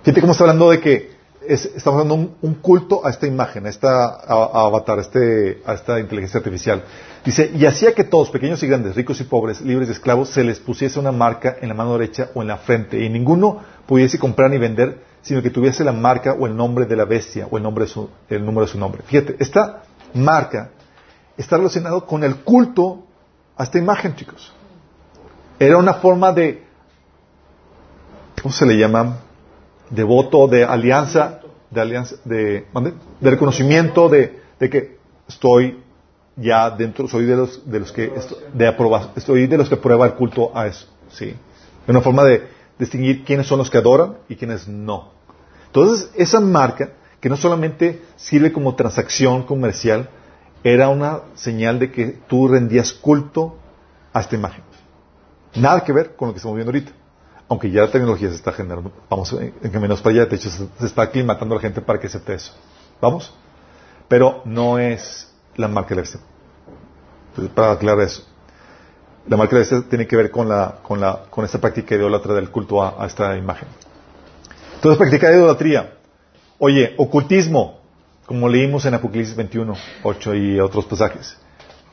Fíjate 0.03 0.21
cómo 0.21 0.33
está 0.33 0.43
hablando 0.43 0.69
de 0.69 0.79
que 0.79 1.14
es- 1.47 1.65
estamos 1.75 1.99
dando 1.99 2.15
un, 2.15 2.35
un 2.41 2.53
culto 2.55 3.05
a 3.05 3.09
esta 3.09 3.27
imagen, 3.27 3.65
a 3.65 3.69
esta 3.69 4.05
avatar, 4.15 4.99
a, 4.99 5.01
este, 5.01 5.61
a 5.65 5.73
esta 5.73 5.99
inteligencia 5.99 6.37
artificial. 6.39 6.83
Dice, 7.23 7.51
y 7.55 7.65
hacía 7.65 7.93
que 7.93 8.03
todos, 8.03 8.29
pequeños 8.29 8.61
y 8.63 8.67
grandes, 8.67 8.95
ricos 8.95 9.19
y 9.21 9.23
pobres, 9.23 9.61
libres 9.61 9.89
y 9.89 9.93
esclavos, 9.93 10.29
se 10.29 10.43
les 10.43 10.59
pusiese 10.59 10.99
una 10.99 11.11
marca 11.11 11.57
en 11.61 11.69
la 11.69 11.73
mano 11.75 11.93
derecha 11.97 12.29
o 12.33 12.41
en 12.41 12.47
la 12.49 12.57
frente, 12.57 13.03
y 13.03 13.09
ninguno 13.09 13.59
pudiese 13.85 14.19
comprar 14.19 14.49
ni 14.51 14.57
vender, 14.57 15.03
sino 15.21 15.41
que 15.41 15.49
tuviese 15.49 15.83
la 15.83 15.91
marca 15.91 16.33
o 16.33 16.45
el 16.45 16.55
nombre 16.55 16.85
de 16.85 16.95
la 16.95 17.05
bestia 17.05 17.47
o 17.49 17.57
el, 17.57 17.63
nombre 17.63 17.85
de 17.85 17.91
su, 17.91 18.09
el 18.29 18.45
número 18.45 18.65
de 18.67 18.71
su 18.71 18.77
nombre. 18.77 19.01
Fíjate, 19.05 19.35
esta 19.39 19.81
marca 20.13 20.69
está 21.35 21.57
relacionado 21.57 22.05
con 22.05 22.23
el 22.23 22.37
culto 22.37 23.05
a 23.57 23.63
esta 23.63 23.79
imagen, 23.79 24.15
chicos. 24.15 24.53
Era 25.57 25.77
una 25.77 25.95
forma 25.95 26.31
de, 26.31 26.63
¿cómo 28.41 28.53
se 28.53 28.65
le 28.65 28.77
llama? 28.77 29.17
De 29.89 30.03
voto, 30.03 30.47
de 30.47 30.63
alianza, 30.63 31.41
de 31.69 31.81
alianza, 31.81 32.15
de, 32.25 32.65
de 33.19 33.29
reconocimiento 33.29 34.09
de, 34.09 34.39
de 34.59 34.69
que 34.69 34.97
estoy 35.27 35.83
ya 36.35 36.69
dentro, 36.69 37.07
soy 37.07 37.25
de 37.25 37.35
los, 37.35 37.69
de 37.69 37.79
los 37.79 37.91
que, 37.91 38.11
de 38.53 38.75
estoy 39.15 39.47
de 39.47 39.57
los 39.57 39.69
que 39.69 39.77
prueba 39.77 40.05
el 40.05 40.13
culto 40.13 40.51
a 40.55 40.67
eso, 40.67 40.87
sí. 41.09 41.35
Una 41.87 42.01
forma 42.01 42.23
de 42.23 42.47
distinguir 42.77 43.23
quiénes 43.23 43.47
son 43.47 43.59
los 43.59 43.69
que 43.69 43.77
adoran 43.77 44.17
y 44.27 44.35
quiénes 44.35 44.67
no. 44.67 45.11
Entonces, 45.67 46.09
esa 46.15 46.39
marca, 46.39 46.91
que 47.19 47.29
no 47.29 47.37
solamente 47.37 48.01
sirve 48.15 48.51
como 48.51 48.75
transacción 48.75 49.43
comercial, 49.43 50.09
era 50.63 50.89
una 50.89 51.21
señal 51.35 51.79
de 51.79 51.91
que 51.91 52.17
tú 52.27 52.47
rendías 52.47 52.91
culto 52.91 53.57
a 54.11 54.21
esta 54.21 54.35
imagen. 54.35 54.63
Nada 55.55 55.83
que 55.83 55.93
ver 55.93 56.15
con 56.15 56.27
lo 56.27 56.33
que 56.33 56.37
estamos 56.37 56.55
viendo 56.55 56.71
ahorita. 56.71 56.91
Aunque 57.47 57.69
ya 57.69 57.81
la 57.81 57.91
tecnología 57.91 58.29
se 58.29 58.35
está 58.35 58.51
generando, 58.51 58.91
vamos 59.09 59.31
en 59.33 59.53
en 59.61 59.71
caminos 59.71 60.01
para 60.01 60.15
allá, 60.15 60.25
de 60.25 60.35
hecho 60.35 60.49
se, 60.49 60.67
está 60.85 61.03
aclimatando 61.03 61.53
a 61.53 61.57
la 61.57 61.61
gente 61.61 61.81
para 61.81 61.99
que 61.99 62.07
acepte 62.07 62.33
eso. 62.33 62.53
¿Vamos? 62.99 63.33
Pero 64.07 64.41
no 64.45 64.79
es 64.79 65.31
la 65.55 65.67
marca 65.67 65.93
de. 65.93 66.01
Entonces, 66.01 67.53
para 67.53 67.71
aclarar 67.71 68.03
eso. 68.03 68.23
La 69.27 69.37
marca 69.37 69.55
de 69.55 69.61
bestia 69.61 69.83
tiene 69.89 70.07
que 70.07 70.15
ver 70.15 70.31
con, 70.31 70.47
la, 70.47 70.79
con, 70.83 71.01
la, 71.01 71.23
con 71.29 71.45
esta 71.45 71.59
práctica 71.59 71.95
idólatra 71.95 72.33
del 72.35 72.51
culto 72.51 72.83
a, 72.83 73.01
a 73.01 73.07
esta 73.07 73.35
imagen. 73.37 73.67
Entonces, 74.75 74.97
practicar 74.97 75.33
idolatría. 75.33 75.97
Oye, 76.59 76.93
ocultismo, 76.97 77.79
como 78.25 78.47
leímos 78.47 78.85
en 78.85 78.93
Apocalipsis 78.93 79.35
21, 79.35 79.73
8 80.03 80.35
y 80.35 80.59
otros 80.59 80.85
pasajes. 80.85 81.37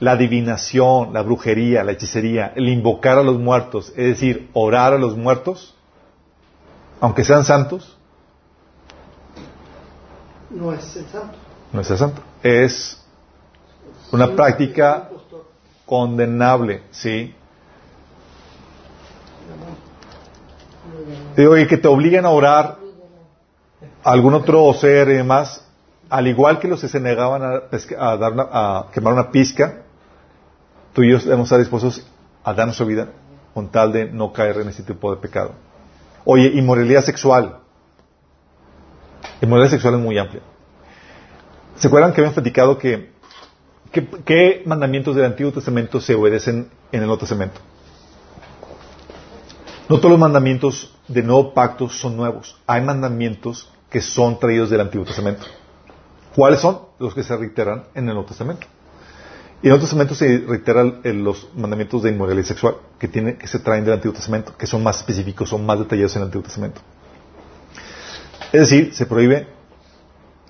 La 0.00 0.12
adivinación, 0.12 1.12
la 1.12 1.22
brujería, 1.22 1.84
la 1.84 1.92
hechicería, 1.92 2.52
el 2.56 2.68
invocar 2.68 3.18
a 3.18 3.22
los 3.22 3.38
muertos, 3.38 3.90
es 3.90 4.06
decir, 4.08 4.50
orar 4.52 4.92
a 4.94 4.98
los 4.98 5.16
muertos, 5.16 5.74
aunque 7.00 7.24
sean 7.24 7.44
santos, 7.44 7.96
No 10.50 10.72
es 10.72 10.96
el 10.96 11.06
santo. 11.06 11.36
no 11.72 11.80
es 11.80 11.86
ser 11.86 11.98
santo. 11.98 12.20
Es 12.42 13.02
una 14.10 14.28
práctica 14.34 15.08
condenable, 15.86 16.82
¿sí? 16.90 17.34
Digo, 21.36 21.56
y 21.56 21.66
que 21.66 21.78
te 21.78 21.88
obligan 21.88 22.26
a 22.26 22.30
orar 22.30 22.76
a 24.04 24.10
algún 24.12 24.34
otro 24.34 24.72
ser 24.74 25.08
y 25.08 25.14
demás, 25.14 25.64
al 26.10 26.26
igual 26.26 26.58
que 26.58 26.68
los 26.68 26.80
que 26.80 26.88
se 26.88 27.00
negaban 27.00 27.42
a, 27.42 27.60
pesca- 27.70 27.96
a 27.98 28.16
dar 28.16 28.32
una- 28.32 28.48
a 28.50 28.86
quemar 28.92 29.14
una 29.14 29.30
pizca, 29.30 29.81
tú 30.92 31.02
y 31.02 31.10
yo 31.10 31.18
debemos 31.18 31.46
estar 31.46 31.58
dispuestos 31.58 32.06
a 32.44 32.54
dar 32.54 32.66
nuestra 32.66 32.86
vida 32.86 33.08
con 33.54 33.70
tal 33.70 33.92
de 33.92 34.06
no 34.10 34.32
caer 34.32 34.58
en 34.58 34.68
ese 34.68 34.82
tipo 34.82 35.14
de 35.14 35.20
pecado. 35.20 35.52
Oye, 36.24 36.48
inmoralidad 36.54 37.02
sexual. 37.02 37.58
Inmoralidad 39.40 39.70
sexual 39.72 39.94
es 39.94 40.00
muy 40.00 40.18
amplia. 40.18 40.42
¿Se 41.76 41.88
acuerdan 41.88 42.12
que 42.12 42.20
habíamos 42.20 42.34
platicado 42.34 42.78
que 42.78 43.12
qué, 44.24 44.62
mandamientos 44.66 45.16
del 45.16 45.26
Antiguo 45.26 45.52
Testamento 45.52 46.00
se 46.00 46.14
obedecen 46.14 46.70
en 46.92 47.00
el 47.00 47.06
Nuevo 47.06 47.18
Testamento? 47.18 47.60
No 49.88 49.98
todos 49.98 50.12
los 50.12 50.20
mandamientos 50.20 50.94
del 51.08 51.26
Nuevo 51.26 51.52
Pacto 51.52 51.88
son 51.88 52.16
nuevos. 52.16 52.56
Hay 52.66 52.82
mandamientos 52.82 53.70
que 53.90 54.00
son 54.00 54.38
traídos 54.38 54.70
del 54.70 54.80
Antiguo 54.80 55.04
Testamento. 55.04 55.44
¿Cuáles 56.34 56.60
son? 56.60 56.80
Los 56.98 57.14
que 57.14 57.22
se 57.22 57.36
reiteran 57.36 57.84
en 57.94 58.08
el 58.08 58.14
Nuevo 58.14 58.28
Testamento. 58.28 58.66
Y 59.62 59.68
en 59.68 59.74
el 59.74 59.78
Nuevo 59.78 59.82
Testamento 59.82 60.14
se 60.16 60.38
reiteran 60.38 61.00
los 61.22 61.48
mandamientos 61.54 62.02
de 62.02 62.10
inmoralidad 62.10 62.46
sexual 62.46 62.78
que, 62.98 63.06
tiene, 63.06 63.36
que 63.36 63.46
se 63.46 63.60
traen 63.60 63.84
del 63.84 63.94
Antiguo 63.94 64.12
Testamento, 64.12 64.56
que 64.56 64.66
son 64.66 64.82
más 64.82 64.96
específicos, 64.96 65.48
son 65.48 65.64
más 65.64 65.78
detallados 65.78 66.16
en 66.16 66.22
el 66.22 66.26
Antiguo 66.26 66.42
Testamento. 66.42 66.80
Es 68.52 68.62
decir, 68.62 68.92
se 68.92 69.06
prohíbe 69.06 69.46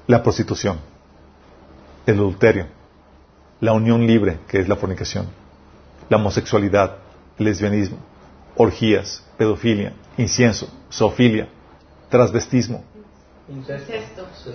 la 0.07 0.23
prostitución, 0.23 0.79
el 2.07 2.15
adulterio, 2.15 2.69
la 3.61 3.75
unión 3.75 4.07
libre, 4.07 4.39
que 4.49 4.61
es 4.61 4.69
la 4.69 4.77
fornicación, 4.77 5.27
la 6.09 6.17
homosexualidad, 6.17 6.97
el 7.39 7.45
lesbianismo, 7.45 7.99
orgías, 8.57 9.23
pedofilia, 9.37 9.93
incienso, 10.17 10.73
zoofilia, 10.91 11.49
transvestismo, 12.09 12.83
Incesto. 13.49 13.93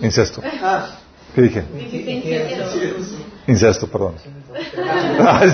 Incesto. 0.01 0.41
incesto. 0.41 0.41
Ah, 0.61 0.99
¿Qué 1.37 1.43
dije? 1.43 1.63
Incesto. 3.45 3.85
Perdón. 3.85 4.15
Ah. 5.19 5.45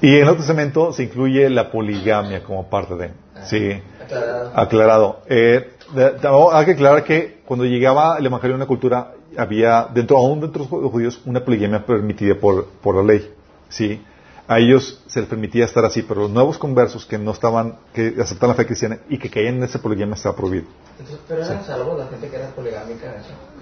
Y 0.00 0.16
en 0.18 0.26
el 0.28 0.36
Testamento 0.38 0.90
se 0.94 1.02
incluye 1.02 1.50
la 1.50 1.70
poligamia 1.70 2.42
como 2.42 2.70
parte 2.70 2.94
de. 2.94 3.10
Sí. 3.44 3.78
Aclarado. 4.02 4.52
Aclarado. 4.54 5.20
Eh, 5.28 5.70
de- 5.94 6.14
hay 6.52 6.64
que 6.64 6.70
aclarar 6.72 7.04
que 7.04 7.40
cuando 7.44 7.66
llegaba 7.66 8.16
el 8.18 8.24
Evangelio 8.24 8.54
a 8.54 8.56
una 8.56 8.66
cultura, 8.66 9.12
había, 9.36 9.86
dentro, 9.92 10.16
aún 10.16 10.40
dentro 10.40 10.64
de 10.64 10.80
los 10.80 10.90
judíos, 10.90 11.20
una 11.26 11.44
poligamia 11.44 11.84
permitida 11.84 12.34
por, 12.36 12.68
por 12.82 12.96
la 12.96 13.02
ley. 13.02 13.30
¿sí? 13.68 14.00
A 14.46 14.58
ellos 14.58 15.02
se 15.06 15.20
les 15.20 15.28
permitía 15.28 15.64
estar 15.64 15.84
así, 15.86 16.02
pero 16.02 16.22
los 16.22 16.30
nuevos 16.30 16.58
conversos 16.58 17.06
que 17.06 17.16
no 17.16 17.30
estaban, 17.30 17.78
que 17.94 18.14
aceptaban 18.20 18.54
la 18.54 18.62
fe 18.62 18.66
cristiana 18.66 18.98
y 19.08 19.16
que 19.18 19.30
caían 19.30 19.56
en 19.56 19.62
esa 19.62 19.80
poligamia 19.80 20.14
estaba 20.16 20.36
prohibido. 20.36 20.66
Entonces, 20.98 21.18
pero 21.26 21.42
eran 21.44 21.64
salvos 21.64 21.98
la 21.98 22.06
gente 22.08 22.28
que 22.28 22.36
era 22.36 22.48
poligámica. 22.50 23.14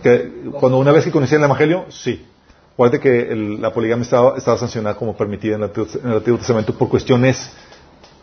Que, 0.02 0.50
cuando 0.58 0.78
una 0.78 0.90
vez 0.90 1.04
que 1.04 1.12
conocían 1.12 1.40
el 1.40 1.44
Evangelio, 1.44 1.84
sí. 1.88 2.26
Acuérdate 2.72 3.00
que 3.00 3.32
el- 3.32 3.62
la 3.62 3.72
poligamia 3.72 4.02
estaba, 4.02 4.36
estaba 4.36 4.58
sancionada 4.58 4.96
como 4.96 5.16
permitida 5.16 5.54
en 5.54 5.62
el, 5.62 5.68
Antiguo- 5.72 6.00
en 6.02 6.10
el 6.10 6.16
Antiguo 6.16 6.38
Testamento 6.38 6.74
por 6.76 6.88
cuestiones 6.88 7.52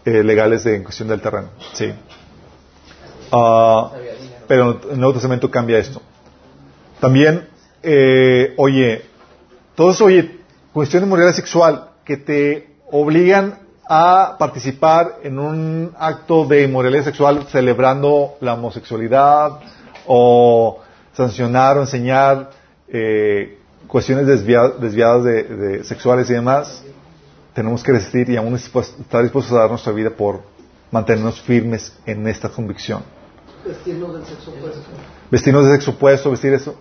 eh, 0.05 0.23
legales 0.23 0.63
de 0.65 0.75
en 0.75 0.83
cuestión 0.83 1.07
del 1.07 1.21
terreno. 1.21 1.49
Sí. 1.73 1.85
Dinero. 3.31 3.91
pero 4.47 4.79
en 4.83 4.91
el 4.93 4.97
Nuevo 4.99 5.13
Testamento 5.13 5.49
cambia 5.51 5.77
esto. 5.77 6.01
También, 6.99 7.47
eh, 7.83 8.53
oye, 8.57 9.03
todo 9.75 9.91
eso, 9.91 10.05
oye, 10.05 10.39
cuestión 10.73 11.03
de 11.03 11.09
moralidad 11.09 11.35
sexual 11.35 11.88
que 12.09 12.17
te 12.17 12.67
obligan 12.91 13.59
a 13.87 14.35
participar 14.39 15.19
en 15.21 15.37
un 15.37 15.93
acto 15.99 16.43
de 16.45 16.63
inmoralidad 16.63 17.03
sexual 17.03 17.45
celebrando 17.51 18.33
la 18.41 18.55
homosexualidad 18.55 19.59
o 20.07 20.79
sancionar 21.13 21.77
o 21.77 21.81
enseñar 21.81 22.49
eh, 22.87 23.59
cuestiones 23.87 24.25
desvia- 24.25 24.73
desviadas 24.79 25.23
de, 25.23 25.43
de 25.43 25.83
sexuales 25.83 26.27
y 26.31 26.33
demás, 26.33 26.83
tenemos 27.53 27.83
que 27.83 27.91
resistir 27.91 28.27
y 28.31 28.37
aún 28.37 28.55
estar 28.55 29.21
dispuestos 29.21 29.53
a 29.53 29.59
dar 29.59 29.69
nuestra 29.69 29.93
vida 29.93 30.09
por 30.09 30.41
mantenernos 30.89 31.39
firmes 31.39 31.93
en 32.07 32.27
esta 32.27 32.49
convicción. 32.49 33.03
Vestirnos 33.63 34.13
del 34.15 34.25
sexo 34.25 34.49
opuesto. 34.49 34.81
vestirnos 35.29 35.65
de 35.67 35.71
sexo 35.73 35.91
opuesto, 35.91 36.31
vestir 36.31 36.53
eso, 36.53 36.73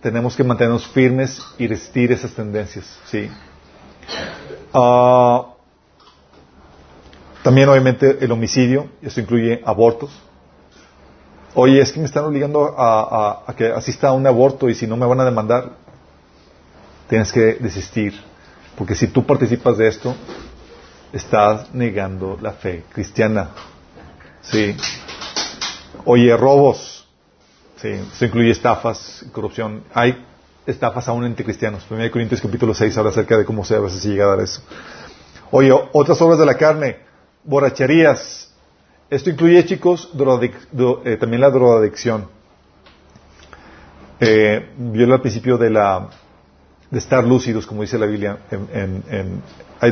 tenemos 0.00 0.34
que 0.34 0.42
mantenernos 0.44 0.86
firmes 0.86 1.42
y 1.58 1.66
resistir 1.66 2.12
esas 2.12 2.32
tendencias, 2.32 2.86
¿sí? 3.04 3.28
Ah, 4.72 5.46
también, 7.42 7.68
obviamente, 7.68 8.18
el 8.20 8.32
homicidio, 8.32 8.88
esto 9.02 9.20
incluye 9.20 9.62
abortos. 9.64 10.10
Oye, 11.54 11.80
es 11.80 11.92
que 11.92 12.00
me 12.00 12.06
están 12.06 12.24
obligando 12.24 12.74
a 12.76 13.54
que 13.56 13.68
asista 13.68 14.08
a 14.08 14.12
un 14.12 14.26
aborto 14.26 14.68
y 14.68 14.74
si 14.74 14.86
no 14.86 14.96
me 14.96 15.06
van 15.06 15.20
a 15.20 15.24
demandar, 15.24 15.70
tienes 17.08 17.32
que 17.32 17.54
desistir. 17.54 18.14
Porque 18.76 18.94
si 18.94 19.06
tú 19.06 19.24
participas 19.24 19.78
de 19.78 19.86
esto, 19.86 20.14
estás 21.12 21.72
negando 21.72 22.36
la 22.40 22.52
fe 22.52 22.84
cristiana. 22.92 23.50
Sí. 24.42 24.76
Oye, 26.04 26.36
robos. 26.36 27.06
Sí, 27.76 27.88
eso 27.88 28.24
incluye 28.24 28.50
estafas, 28.50 29.24
corrupción. 29.32 29.84
Hay 29.92 30.24
estafas 30.66 31.08
aún 31.08 31.24
entre 31.24 31.44
cristianos. 31.44 31.84
1 31.90 32.10
Corintios 32.10 32.40
capítulo 32.40 32.74
6 32.74 32.96
habla 32.98 33.10
acerca 33.10 33.36
de 33.36 33.44
cómo 33.44 33.64
se 33.64 33.76
a 33.76 33.80
veces 33.80 34.00
se 34.00 34.08
llega 34.08 34.24
a 34.24 34.28
dar 34.28 34.40
eso. 34.40 34.62
Oye, 35.50 35.72
otras 35.92 36.20
obras 36.22 36.38
de 36.38 36.46
la 36.46 36.56
carne, 36.56 36.96
borracherías. 37.44 38.52
Esto 39.10 39.30
incluye, 39.30 39.64
chicos, 39.66 40.10
eh, 41.04 41.16
también 41.18 41.40
la 41.40 41.50
drogadicción. 41.50 42.28
Eh, 44.20 44.70
vio 44.78 45.12
al 45.12 45.20
principio 45.20 45.58
de 45.58 45.70
la 45.70 46.08
de 46.90 46.98
estar 46.98 47.24
lúcidos, 47.24 47.66
como 47.66 47.82
dice 47.82 47.98
la 47.98 48.06
Biblia. 48.06 48.38
En, 48.50 48.68
en- 48.72 49.04
en- 49.10 49.42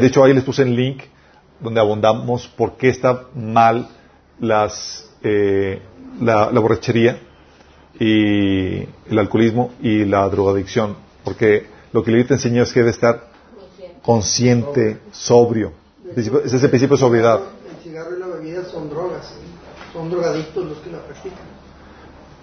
de 0.00 0.06
hecho, 0.06 0.22
ahí 0.24 0.32
les 0.32 0.44
puse 0.44 0.62
el 0.62 0.74
link 0.74 1.02
donde 1.60 1.80
abundamos 1.80 2.48
por 2.48 2.76
qué 2.76 2.88
está 2.88 3.24
mal 3.34 3.88
las, 4.40 5.08
eh, 5.22 5.82
la 6.20 6.48
borrachería 6.50 7.18
y 8.06 8.78
el 9.10 9.18
alcoholismo 9.18 9.70
y 9.80 10.04
la 10.04 10.28
drogadicción. 10.28 10.96
Porque 11.24 11.66
lo 11.92 12.02
que 12.02 12.10
la 12.10 12.16
Biblia 12.16 12.28
te 12.28 12.34
enseña 12.34 12.62
es 12.62 12.72
que 12.72 12.80
debe 12.80 12.90
estar 12.90 13.28
consciente, 14.02 14.98
sobrio. 15.12 15.72
Ese 16.16 16.56
es 16.56 16.62
el 16.62 16.70
principio 16.70 16.96
de 16.96 17.00
sobriedad. 17.00 17.40
El 17.70 17.82
cigarro 17.82 18.16
y 18.16 18.20
la 18.20 18.26
bebida 18.26 18.64
son 18.64 18.88
drogas. 18.90 19.26
¿sí? 19.26 19.46
Son 19.92 20.10
drogadictos 20.10 20.64
los 20.64 20.78
que 20.78 20.90
la 20.90 20.98
practican. 20.98 21.38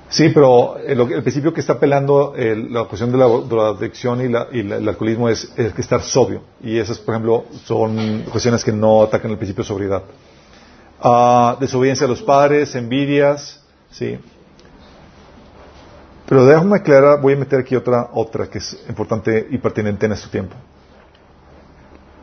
Sí, 0.09 0.29
pero 0.33 0.77
el, 0.79 0.99
el 1.01 1.21
principio 1.21 1.53
que 1.53 1.59
está 1.59 1.73
apelando 1.73 2.33
el- 2.35 2.73
la 2.73 2.85
cuestión 2.85 3.11
de 3.11 3.17
la 3.19 3.27
drogadicción 3.27 4.21
y, 4.21 4.27
la- 4.29 4.47
y 4.51 4.63
la- 4.63 4.77
el 4.77 4.87
alcoholismo 4.89 5.29
es, 5.29 5.51
es 5.55 5.71
que 5.73 5.81
estar 5.81 6.01
sobrio. 6.01 6.41
Y 6.63 6.79
esas, 6.79 6.97
por 6.97 7.13
ejemplo, 7.13 7.45
son 7.65 8.23
cuestiones 8.31 8.63
que 8.63 8.71
no 8.71 9.03
atacan 9.03 9.29
el 9.31 9.37
principio 9.37 9.63
de 9.63 9.67
sobriedad. 9.67 10.03
Ah, 11.01 11.57
desobediencia 11.59 12.05
a 12.05 12.09
los 12.09 12.21
padres, 12.23 12.73
envidias, 12.75 13.61
sí. 13.91 14.17
Pero 16.29 16.45
déjame 16.45 16.75
aclarar, 16.77 17.19
voy 17.21 17.33
a 17.33 17.37
meter 17.37 17.59
aquí 17.59 17.75
otra, 17.75 18.09
otra 18.13 18.47
que 18.47 18.59
es 18.59 18.77
importante 18.87 19.47
y 19.49 19.57
pertinente 19.57 20.05
en 20.05 20.11
este 20.11 20.29
tiempo. 20.29 20.55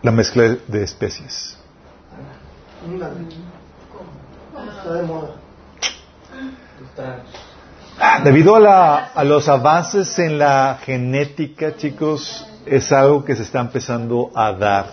La 0.03 0.13
mezcla 0.13 0.45
de 0.69 0.85
especies. 0.85 1.59
Debido 8.25 8.55
a, 8.57 8.61
la- 8.61 8.97
a 9.15 9.25
los 9.25 9.49
avances 9.49 10.19
en 10.19 10.39
la 10.39 10.79
genética, 10.85 11.77
chicos, 11.77 12.47
es 12.67 12.93
algo 12.93 13.25
que 13.25 13.35
se 13.35 13.43
está 13.43 13.61
empezando 13.61 14.31
a 14.35 14.53
dar. 14.53 14.87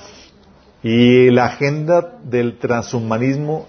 Y 0.84 1.30
la 1.32 1.46
agenda 1.46 2.18
del 2.24 2.58
transhumanismo 2.60 3.68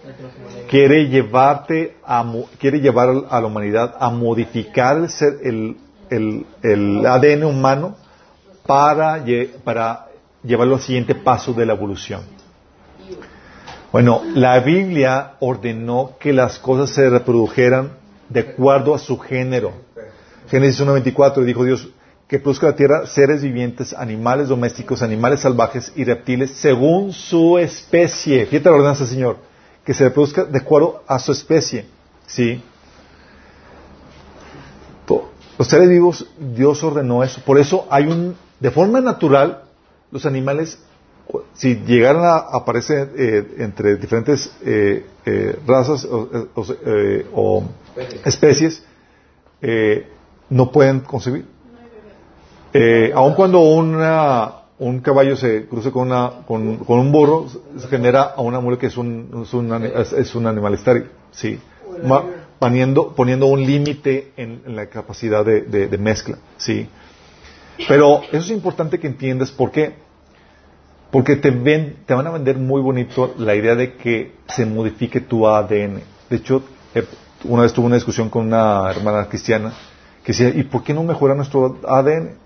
quiere 0.68 1.08
llevarte 1.08 1.96
a, 2.04 2.24
quiere 2.58 2.80
llevar 2.80 3.10
a 3.30 3.40
la 3.40 3.46
humanidad 3.46 3.94
a 4.00 4.10
modificar 4.10 4.96
el, 4.98 5.08
ser- 5.08 5.38
el, 5.44 5.76
el- 6.10 6.44
el 6.62 7.06
ADN 7.06 7.44
humano 7.44 7.96
para, 8.66 9.24
para 9.62 10.06
llevarlo 10.42 10.74
al 10.74 10.80
siguiente 10.80 11.14
paso 11.14 11.52
de 11.52 11.66
la 11.66 11.74
evolución. 11.74 12.22
Bueno, 13.92 14.22
la 14.34 14.58
Biblia 14.58 15.34
ordenó 15.38 16.16
que 16.18 16.32
las 16.32 16.58
cosas 16.58 16.90
se 16.90 17.08
reprodujeran 17.08 17.92
de 18.28 18.40
acuerdo 18.40 18.92
a 18.94 18.98
su 18.98 19.18
género. 19.18 19.72
Génesis 20.50 20.80
1.24 20.84 21.44
dijo 21.44 21.62
Dios 21.64 21.88
que 22.34 22.40
produzca 22.40 22.66
la 22.66 22.74
tierra 22.74 23.06
seres 23.06 23.42
vivientes, 23.44 23.92
animales 23.94 24.48
domésticos, 24.48 25.02
animales 25.02 25.38
salvajes 25.38 25.92
y 25.94 26.02
reptiles 26.02 26.50
según 26.50 27.12
su 27.12 27.58
especie. 27.58 28.44
Fíjate 28.46 28.70
la 28.70 28.74
ordenanza, 28.74 29.06
Señor, 29.06 29.36
que 29.84 29.94
se 29.94 30.02
reproduzca 30.02 30.42
de 30.44 30.58
acuerdo 30.58 31.04
a 31.06 31.20
su 31.20 31.30
especie. 31.30 31.86
¿Sí? 32.26 32.60
Los 35.56 35.68
seres 35.68 35.88
vivos, 35.88 36.26
Dios 36.56 36.82
ordenó 36.82 37.22
eso. 37.22 37.40
Por 37.46 37.56
eso 37.60 37.86
hay 37.88 38.06
un, 38.08 38.34
de 38.58 38.70
forma 38.72 39.00
natural, 39.00 39.62
los 40.10 40.26
animales, 40.26 40.80
si 41.52 41.76
llegaran 41.86 42.24
a 42.24 42.38
aparecer 42.38 43.12
eh, 43.16 43.54
entre 43.58 43.94
diferentes 43.94 44.50
eh, 44.64 45.06
eh, 45.24 45.56
razas 45.68 46.04
o, 46.04 46.48
o- 47.36 47.64
especies, 48.24 48.82
no 50.50 50.72
pueden 50.72 50.98
concebir. 50.98 51.53
Eh, 52.76 53.12
aun 53.14 53.34
cuando 53.34 53.60
una, 53.60 54.52
un 54.80 54.98
caballo 55.00 55.36
se 55.36 55.66
cruce 55.68 55.92
con, 55.92 56.08
una, 56.08 56.30
con, 56.46 56.66
un 56.88 57.12
burro, 57.12 57.46
se 57.78 57.86
genera 57.88 58.22
a 58.36 58.40
una 58.42 58.58
mula 58.60 58.76
que 58.78 58.86
es 58.86 58.96
un, 58.96 59.42
es 59.44 59.54
un, 59.54 59.72
es- 59.72 60.34
un 60.34 60.46
animal 60.48 60.74
estéril. 60.74 61.08
¿sí? 61.30 61.60
Poniendo, 62.58 63.14
poniendo 63.14 63.46
un 63.46 63.62
límite 63.64 64.32
en, 64.36 64.62
la 64.74 64.86
capacidad 64.86 65.44
de, 65.44 65.62
de- 65.62 65.86
de 65.86 65.98
mezcla. 65.98 66.38
¿sí? 66.56 66.88
Pero 67.88 68.22
eso 68.32 68.38
es 68.44 68.50
importante 68.50 68.98
que 68.98 69.06
entiendas 69.06 69.50
por 69.52 69.70
qué. 69.70 69.94
Porque 71.10 71.36
te, 71.36 71.50
ven, 71.52 71.98
te 72.06 72.14
van 72.14 72.26
a 72.26 72.30
vender 72.30 72.56
muy 72.58 72.80
bonito 72.82 73.34
la 73.38 73.54
idea 73.54 73.76
de 73.76 73.94
que 73.94 74.32
se 74.48 74.66
modifique 74.66 75.20
tu 75.20 75.46
ADN. 75.46 76.00
De 76.28 76.36
hecho, 76.36 76.62
una 77.44 77.62
vez 77.62 77.72
tuve 77.72 77.86
una 77.86 77.94
discusión 77.94 78.28
con 78.30 78.46
una 78.48 78.90
hermana 78.90 79.26
cristiana 79.28 79.72
que 80.24 80.32
decía, 80.32 80.48
¿y 80.48 80.64
por 80.64 80.82
qué 80.82 80.92
no 80.92 81.04
mejora 81.04 81.34
nuestro 81.36 81.78
ADN? 81.86 82.42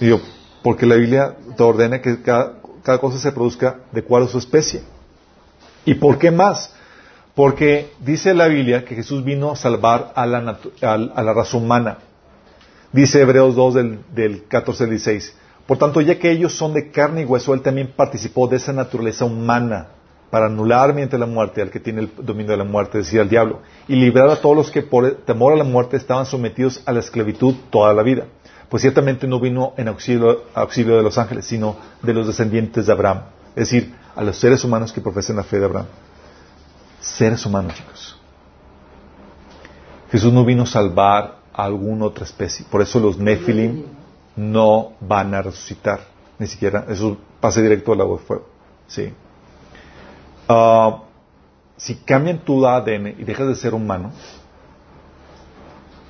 Y 0.00 0.08
yo, 0.08 0.20
porque 0.62 0.86
la 0.86 0.96
Biblia 0.96 1.36
te 1.56 1.62
ordena 1.62 2.00
que 2.00 2.22
cada, 2.22 2.60
cosa 3.00 3.18
se 3.18 3.32
produzca 3.32 3.80
de 3.92 4.00
acuerdo 4.00 4.26
a 4.26 4.30
su 4.30 4.38
especie. 4.38 4.82
¿Y 5.84 5.94
por 5.94 6.18
qué 6.18 6.30
más? 6.30 6.72
Porque 7.34 7.90
dice 8.00 8.34
la 8.34 8.48
Biblia 8.48 8.84
que 8.84 8.94
Jesús 8.94 9.24
vino 9.24 9.52
a 9.52 9.56
salvar 9.56 10.12
a 10.14 10.26
la, 10.26 10.58
a 10.82 11.22
la 11.22 11.32
raza 11.32 11.56
humana. 11.56 11.98
Dice 12.92 13.20
Hebreos 13.20 13.54
2 13.54 13.74
del, 13.74 14.00
del 14.14 14.44
14 14.44 14.84
al 14.84 14.90
16. 14.90 15.36
Por 15.66 15.78
tanto, 15.78 16.00
ya 16.00 16.18
que 16.18 16.30
ellos 16.30 16.52
son 16.52 16.72
de 16.72 16.90
carne 16.90 17.22
y 17.22 17.24
hueso, 17.24 17.52
Él 17.52 17.60
también 17.60 17.92
participó 17.96 18.46
de 18.46 18.56
esa 18.56 18.72
naturaleza 18.72 19.24
humana 19.24 19.88
para 20.30 20.46
anular 20.46 20.90
mediante 20.90 21.18
la 21.18 21.26
muerte 21.26 21.62
al 21.62 21.70
que 21.70 21.80
tiene 21.80 22.02
el 22.02 22.10
dominio 22.18 22.52
de 22.52 22.58
la 22.58 22.64
muerte, 22.64 22.98
decía 22.98 23.22
el 23.22 23.28
diablo, 23.28 23.60
y 23.88 23.96
librar 23.96 24.28
a 24.28 24.36
todos 24.36 24.56
los 24.56 24.70
que 24.70 24.82
por 24.82 25.10
temor 25.24 25.52
a 25.52 25.56
la 25.56 25.64
muerte 25.64 25.96
estaban 25.96 26.26
sometidos 26.26 26.82
a 26.84 26.92
la 26.92 27.00
esclavitud 27.00 27.54
toda 27.70 27.92
la 27.94 28.02
vida. 28.02 28.26
Pues 28.68 28.80
ciertamente 28.82 29.26
no 29.26 29.38
vino 29.40 29.74
en 29.76 29.88
auxilio, 29.88 30.44
auxilio 30.54 30.96
de 30.96 31.02
los 31.02 31.18
ángeles, 31.18 31.46
sino 31.46 31.76
de 32.02 32.12
los 32.12 32.26
descendientes 32.26 32.86
de 32.86 32.92
Abraham, 32.92 33.22
es 33.50 33.70
decir, 33.70 33.94
a 34.14 34.22
los 34.24 34.36
seres 34.38 34.64
humanos 34.64 34.92
que 34.92 35.00
profesan 35.00 35.36
la 35.36 35.44
fe 35.44 35.58
de 35.58 35.66
Abraham. 35.66 35.86
Seres 37.00 37.44
humanos, 37.46 37.74
chicos. 37.74 38.20
Jesús 40.10 40.32
no 40.32 40.44
vino 40.44 40.64
a 40.64 40.66
salvar 40.66 41.38
a 41.52 41.64
alguna 41.64 42.06
otra 42.06 42.24
especie. 42.24 42.64
Por 42.70 42.82
eso 42.82 42.98
los 42.98 43.18
Nefilim 43.18 43.84
no 44.36 44.92
van 45.00 45.34
a 45.34 45.42
resucitar. 45.42 46.00
Ni 46.38 46.46
siquiera. 46.46 46.84
Eso 46.88 47.16
pasa 47.40 47.60
directo 47.60 47.92
al 47.92 48.00
agua 48.00 48.18
de 48.18 48.24
fuego. 48.24 48.46
Sí. 48.88 49.12
Ah, 50.48 51.02
si 51.76 51.96
cambian 51.96 52.38
tu 52.38 52.66
ADN 52.66 53.08
y 53.18 53.24
dejas 53.24 53.46
de 53.48 53.54
ser 53.54 53.74
humano, 53.74 54.12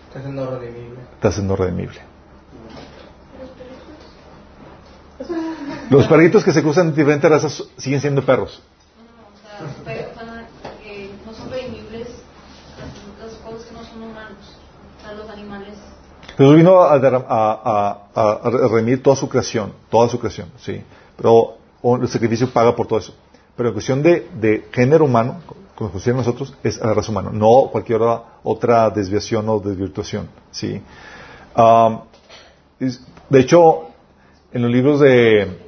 Está 0.08 0.22
siendo 0.22 0.58
redimible. 0.58 1.00
estás 1.14 1.34
siendo 1.34 1.56
redimible. 1.56 2.00
Los 5.90 6.06
perritos 6.08 6.44
que 6.44 6.52
se 6.52 6.62
cruzan 6.62 6.88
en 6.88 6.94
diferentes 6.94 7.30
razas 7.30 7.62
siguen 7.76 8.00
siendo 8.00 8.24
perros. 8.24 8.60
O 8.60 9.58
sea, 9.58 9.74
pero, 9.84 10.08
o 10.10 10.14
sea, 10.62 10.72
que 10.82 11.10
no 11.24 11.32
son 11.32 11.50
redimibles 11.50 12.08
las, 13.20 13.34
cosas 13.36 13.64
que 13.68 13.74
no 13.74 13.84
son 13.84 14.02
humanos. 14.02 14.56
O 14.98 15.02
sea, 15.02 15.12
los 15.14 15.30
animales. 15.30 15.74
Jesús 16.36 16.56
vino 16.56 16.80
a, 16.82 16.94
a- 16.96 17.98
a- 18.14 18.32
a 18.44 18.50
redimir 18.68 19.02
toda 19.02 19.16
su 19.16 19.28
creación, 19.28 19.72
toda 19.90 20.08
su 20.08 20.18
creación, 20.18 20.50
sí. 20.58 20.82
Pero 21.16 21.56
el 22.00 22.08
sacrificio 22.08 22.50
paga 22.50 22.74
por 22.74 22.86
todo 22.86 22.98
eso. 22.98 23.14
Pero 23.56 23.68
en 23.70 23.72
cuestión 23.74 24.02
de, 24.02 24.28
de 24.38 24.68
género 24.72 25.04
humano, 25.06 25.40
como 25.76 25.90
consideran 25.92 26.18
nosotros, 26.18 26.52
es 26.62 26.80
a 26.82 26.88
la 26.88 26.94
raza 26.94 27.10
humana, 27.10 27.30
no 27.32 27.68
cualquier 27.72 28.02
otra, 28.02 28.22
otra 28.42 28.90
desviación 28.90 29.48
o 29.48 29.60
desvirtuación, 29.60 30.28
sí. 30.50 30.82
Es- 32.80 33.00
de 33.30 33.40
hecho, 33.40 33.86
en 34.52 34.62
los 34.62 34.70
libros 34.70 35.00
de, 35.00 35.65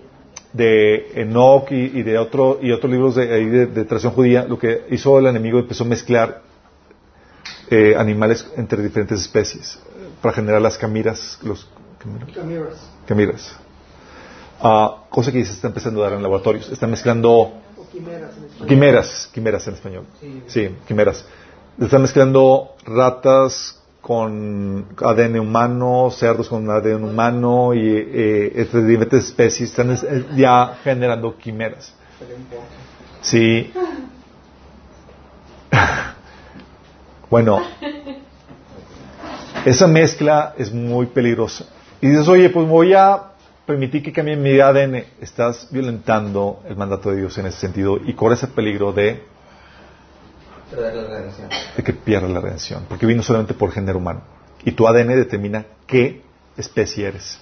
de 0.52 1.12
Enoch 1.14 1.70
y, 1.70 1.98
y 1.98 2.02
de 2.02 2.18
otro 2.18 2.58
y 2.62 2.72
otros 2.72 2.90
libros 2.90 3.14
de, 3.14 3.26
de, 3.26 3.66
de 3.66 3.84
tradición 3.84 4.12
judía, 4.12 4.44
lo 4.44 4.58
que 4.58 4.86
hizo 4.90 5.18
el 5.18 5.26
enemigo 5.26 5.58
empezó 5.58 5.84
a 5.84 5.86
mezclar 5.88 6.42
eh, 7.70 7.94
animales 7.96 8.46
entre 8.56 8.82
diferentes 8.82 9.20
especies 9.20 9.78
para 10.22 10.34
generar 10.34 10.60
las 10.62 10.78
camiras, 10.78 11.38
los 11.42 11.68
Camiras. 12.34 12.90
camiras. 13.06 13.56
Ah, 14.60 15.04
cosa 15.10 15.30
que 15.32 15.44
se 15.44 15.52
está 15.52 15.68
empezando 15.68 16.00
a 16.00 16.08
dar 16.08 16.16
en 16.16 16.22
laboratorios. 16.22 16.68
Están 16.70 16.90
mezclando 16.90 17.52
quimeras 17.92 18.30
en 18.60 18.66
quimeras, 18.66 19.30
quimeras 19.32 19.66
en 19.68 19.74
español. 19.74 20.04
Sí, 20.46 20.68
quimeras. 20.86 21.24
Están 21.80 22.02
mezclando 22.02 22.74
ratas 22.84 23.77
con 24.08 24.86
ADN 24.96 25.38
humano, 25.38 26.10
cerdos 26.10 26.48
con 26.48 26.70
ADN 26.70 27.04
humano 27.04 27.74
y 27.74 27.80
eh, 27.94 28.66
diferentes 28.72 29.26
especies. 29.26 29.68
Están 29.68 29.94
ya 30.34 30.78
generando 30.82 31.36
quimeras. 31.36 31.92
Sí. 33.20 33.70
bueno, 37.28 37.60
esa 39.66 39.86
mezcla 39.86 40.54
es 40.56 40.72
muy 40.72 41.04
peligrosa. 41.04 41.66
Y 42.00 42.08
dices, 42.08 42.28
oye, 42.28 42.48
pues 42.48 42.66
voy 42.66 42.94
a 42.94 43.24
permitir 43.66 44.02
que 44.02 44.10
cambie 44.10 44.36
mi 44.36 44.58
ADN. 44.58 45.04
Estás 45.20 45.68
violentando 45.70 46.62
el 46.66 46.76
mandato 46.76 47.10
de 47.10 47.16
Dios 47.18 47.36
en 47.36 47.44
ese 47.44 47.58
sentido 47.58 47.98
y 48.02 48.14
corres 48.14 48.42
el 48.42 48.48
peligro 48.48 48.90
de, 48.90 49.22
De 51.76 51.82
que 51.82 51.92
pierdas 51.92 52.30
la 52.30 52.40
redención. 52.40 52.84
Porque 52.88 53.06
vino 53.06 53.22
solamente 53.22 53.54
por 53.54 53.70
género 53.72 53.98
humano. 53.98 54.22
Y 54.64 54.72
tu 54.72 54.86
ADN 54.86 55.08
determina 55.08 55.64
qué 55.86 56.22
especie 56.56 57.06
eres. 57.08 57.38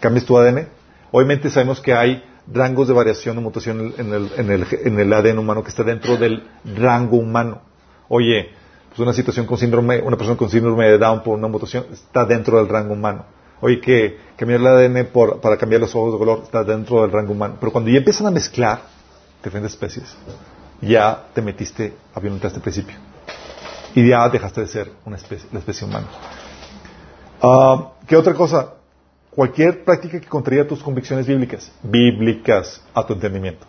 ¿Cambias 0.00 0.24
tu 0.26 0.36
ADN? 0.36 0.68
Obviamente 1.12 1.50
sabemos 1.50 1.80
que 1.80 1.92
hay 1.94 2.24
rangos 2.52 2.88
de 2.88 2.94
variación 2.94 3.38
o 3.38 3.40
mutación 3.40 3.94
en 3.98 4.12
el, 4.12 4.30
en 4.36 4.50
el, 4.50 4.66
en 4.84 4.98
el 4.98 5.12
ADN 5.12 5.38
humano 5.38 5.62
que 5.62 5.70
está 5.70 5.82
dentro 5.84 6.16
del 6.16 6.42
rango 6.76 7.16
humano. 7.18 7.62
Oye, 8.08 8.50
pues 8.88 8.98
una 9.00 9.12
situación 9.12 9.46
con 9.46 9.56
síndrome, 9.58 10.00
una 10.00 10.16
persona 10.16 10.36
con 10.36 10.50
síndrome 10.50 10.86
de 10.88 10.98
Down 10.98 11.22
por 11.22 11.38
una 11.38 11.48
mutación 11.48 11.86
está 11.92 12.24
dentro 12.24 12.58
del 12.58 12.68
rango 12.68 12.94
humano. 12.94 13.24
Oye, 13.60 13.80
que 13.80 14.16
cambiar 14.36 14.60
el 14.60 14.66
ADN 14.66 15.04
por- 15.12 15.40
para 15.40 15.56
cambiar 15.56 15.80
los 15.82 15.94
ojos 15.94 16.12
de 16.14 16.18
color 16.18 16.40
está 16.44 16.64
dentro 16.64 17.02
del 17.02 17.12
rango 17.12 17.32
humano. 17.32 17.56
Pero 17.60 17.70
cuando 17.72 17.90
ya 17.90 17.98
empiezan 17.98 18.26
a 18.26 18.30
mezclar 18.30 18.80
diferentes 19.44 19.72
especies, 19.74 20.16
ya 20.80 21.26
te 21.34 21.42
metiste 21.42 21.94
a 22.14 22.20
violentar 22.20 22.48
este 22.48 22.60
principio. 22.60 22.96
Y 23.94 24.08
ya 24.08 24.28
dejaste 24.28 24.60
de 24.62 24.66
ser 24.66 24.92
una 25.04 25.16
especie, 25.16 25.48
la 25.52 25.58
especie 25.58 25.86
humana. 25.86 26.06
Ah, 27.42 27.92
¿Qué 28.06 28.16
otra 28.16 28.34
cosa? 28.34 28.74
Cualquier 29.30 29.84
práctica 29.84 30.20
que 30.20 30.26
contraría 30.26 30.66
tus 30.66 30.82
convicciones 30.82 31.26
bíblicas, 31.26 31.70
bíblicas 31.82 32.82
a 32.94 33.06
tu 33.06 33.12
entendimiento. 33.14 33.66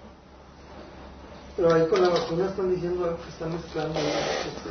Pero 1.55 1.73
ahí 1.73 1.85
con 1.88 2.01
la 2.01 2.09
vacuna 2.09 2.45
están 2.45 2.73
diciendo 2.73 3.05
algo 3.05 3.17
que 3.17 3.29
están 3.29 3.53
mezclando. 3.53 3.99
ahí, 3.99 4.05
este. 4.47 4.69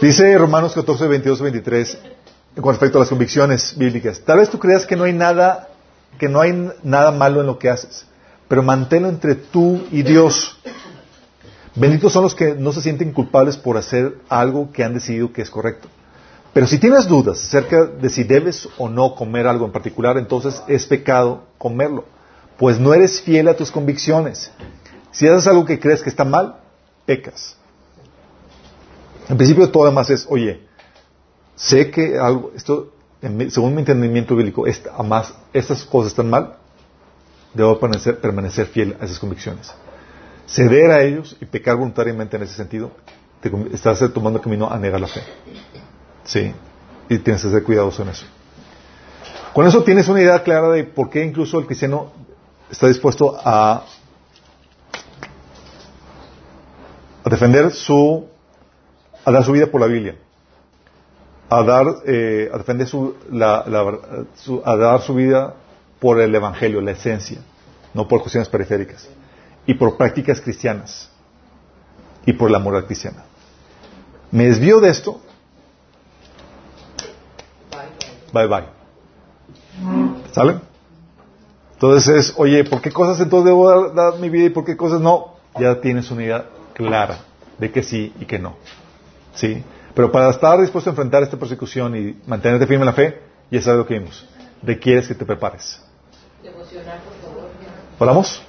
Dice 0.00 0.38
Romanos 0.38 0.74
14, 0.74 1.06
22, 1.08 1.40
23 1.40 1.98
con 2.60 2.72
respecto 2.72 2.98
a 2.98 3.00
las 3.00 3.08
convicciones 3.08 3.74
bíblicas. 3.76 4.20
Tal 4.20 4.38
vez 4.38 4.50
tú 4.50 4.58
creas 4.58 4.84
que 4.84 4.96
no 4.96 5.04
hay 5.04 5.12
nada, 5.12 5.68
que 6.18 6.28
no 6.28 6.40
hay 6.40 6.70
nada 6.82 7.10
malo 7.10 7.40
en 7.40 7.46
lo 7.46 7.58
que 7.58 7.70
haces, 7.70 8.06
pero 8.48 8.62
manténlo 8.62 9.08
entre 9.08 9.34
tú 9.34 9.82
y 9.90 10.02
Dios. 10.02 10.58
Benditos 11.74 12.12
son 12.12 12.24
los 12.24 12.34
que 12.34 12.54
no 12.54 12.72
se 12.72 12.82
sienten 12.82 13.12
culpables 13.12 13.56
por 13.56 13.78
hacer 13.78 14.18
algo 14.28 14.70
que 14.72 14.84
han 14.84 14.92
decidido 14.92 15.32
que 15.32 15.40
es 15.40 15.50
correcto. 15.50 15.88
Pero 16.52 16.66
si 16.66 16.78
tienes 16.78 17.08
dudas 17.08 17.42
acerca 17.42 17.86
de 17.86 18.10
si 18.10 18.24
debes 18.24 18.68
o 18.76 18.90
no 18.90 19.14
comer 19.14 19.46
algo 19.46 19.64
en 19.64 19.72
particular, 19.72 20.18
entonces 20.18 20.62
es 20.68 20.84
pecado 20.84 21.44
comerlo, 21.56 22.04
pues 22.58 22.78
no 22.78 22.92
eres 22.92 23.22
fiel 23.22 23.48
a 23.48 23.56
tus 23.56 23.70
convicciones. 23.70 24.50
Si 25.12 25.26
haces 25.26 25.46
algo 25.46 25.64
que 25.64 25.80
crees 25.80 26.02
que 26.02 26.10
está 26.10 26.24
mal, 26.24 26.56
pecas. 27.06 27.56
En 29.30 29.38
principio 29.38 29.70
todo 29.70 29.84
además 29.84 30.10
es, 30.10 30.26
oye, 30.28 30.60
sé 31.56 31.90
que 31.90 32.18
algo, 32.18 32.52
esto, 32.56 32.92
según 33.50 33.74
mi 33.74 33.80
entendimiento 33.80 34.34
bíblico, 34.36 34.66
esta- 34.66 34.90
además, 34.94 35.34
estas 35.52 35.84
cosas 35.84 36.12
están 36.12 36.30
mal, 36.30 36.56
debo 37.54 37.78
permanecer, 37.78 38.66
fiel 38.66 38.96
a 39.00 39.04
esas 39.04 39.18
convicciones. 39.18 39.72
Ceder 40.46 40.90
a 40.90 41.02
ellos 41.02 41.36
y 41.40 41.44
pecar 41.46 41.76
voluntariamente 41.76 42.36
en 42.36 42.42
ese 42.42 42.54
sentido, 42.54 42.90
te 43.40 43.50
estás 43.72 44.00
tomando 44.12 44.40
camino 44.40 44.70
a 44.70 44.78
negar 44.78 45.00
la 45.00 45.06
fe. 45.06 45.22
Sí, 46.24 46.52
y 47.08 47.18
tienes 47.18 47.42
que 47.42 47.50
ser 47.50 47.62
cuidadoso 47.62 48.02
en 48.02 48.08
eso. 48.10 48.26
Con 49.52 49.66
eso 49.66 49.82
tienes 49.84 50.08
una 50.08 50.20
idea 50.22 50.42
clara 50.42 50.70
de 50.70 50.84
por 50.84 51.10
qué 51.10 51.22
incluso 51.24 51.58
el 51.58 51.66
cristiano 51.66 52.10
está 52.70 52.88
dispuesto 52.88 53.38
a, 53.44 53.84
a 57.24 57.30
defender 57.30 57.70
su, 57.72 58.26
a 59.24 59.30
dar 59.30 59.44
su 59.44 59.52
vida 59.52 59.66
por 59.66 59.80
la 59.80 59.86
Biblia, 59.86 60.16
a 61.58 61.62
dar, 61.64 61.86
eh, 62.06 62.50
a 62.52 62.58
defender 62.58 62.86
su, 62.86 63.14
la- 63.30 63.64
su- 64.36 64.62
a 64.64 64.76
dar 64.76 65.00
su 65.02 65.14
vida 65.14 65.54
por 66.00 66.20
el 66.20 66.34
Evangelio, 66.34 66.80
la 66.80 66.92
esencia, 66.92 67.38
no 67.94 68.08
por 68.08 68.20
cuestiones 68.20 68.48
periféricas, 68.48 69.08
y 69.66 69.74
por 69.74 69.96
prácticas 69.96 70.40
cristianas, 70.40 71.10
y 72.26 72.32
por 72.32 72.50
la 72.50 72.58
moral 72.58 72.86
cristiana. 72.86 73.24
Me 74.30 74.46
desvío 74.46 74.80
de 74.80 74.88
esto, 74.90 75.20
bye 78.32 78.46
bye. 78.46 78.64
¿Sale? 80.32 80.56
Entonces 81.74 82.08
es, 82.28 82.34
oye, 82.36 82.64
¿por 82.64 82.80
qué 82.80 82.90
cosas 82.92 83.20
entonces 83.20 83.46
debo 83.46 83.90
dar 83.90 84.18
mi 84.18 84.30
vida 84.30 84.44
y 84.46 84.50
por 84.50 84.64
qué 84.64 84.76
cosas 84.76 85.00
no? 85.00 85.34
Ya 85.58 85.80
tienes 85.80 86.10
una 86.10 86.22
idea 86.22 86.46
clara 86.72 87.18
de 87.58 87.70
que 87.70 87.82
sí 87.82 88.12
y 88.20 88.24
que 88.24 88.38
no. 88.38 88.54
¿Sí? 89.34 89.62
Pero 89.94 90.10
para 90.10 90.30
estar 90.30 90.60
dispuesto 90.60 90.90
a 90.90 90.92
enfrentar 90.92 91.22
esta 91.22 91.36
persecución 91.36 91.96
y 91.96 92.20
mantenerte 92.26 92.66
firme 92.66 92.82
en 92.82 92.86
la 92.86 92.92
fe, 92.92 93.20
ya 93.50 93.60
sabes 93.60 93.78
lo 93.78 93.86
que 93.86 93.98
vimos. 93.98 94.26
Requieres 94.62 95.08
que 95.08 95.14
te 95.14 95.24
prepares. 95.24 95.82
¿Oramos? 97.98 98.42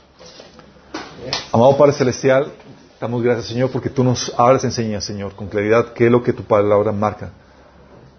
Amado 1.52 1.78
Padre 1.78 1.94
Celestial, 1.94 2.52
damos 2.99 3.22
gracias, 3.22 3.48
Señor, 3.48 3.70
porque 3.70 3.90
tú 3.90 4.03
nos 4.03 4.34
hablas, 4.38 4.64
enseñas, 4.64 5.03
Señor, 5.03 5.36
con 5.36 5.48
claridad 5.48 5.94
qué 5.94 6.06
es 6.06 6.11
lo 6.11 6.24
que 6.24 6.34
tu 6.34 6.44
palabra 6.44 6.91
marca 6.91 7.32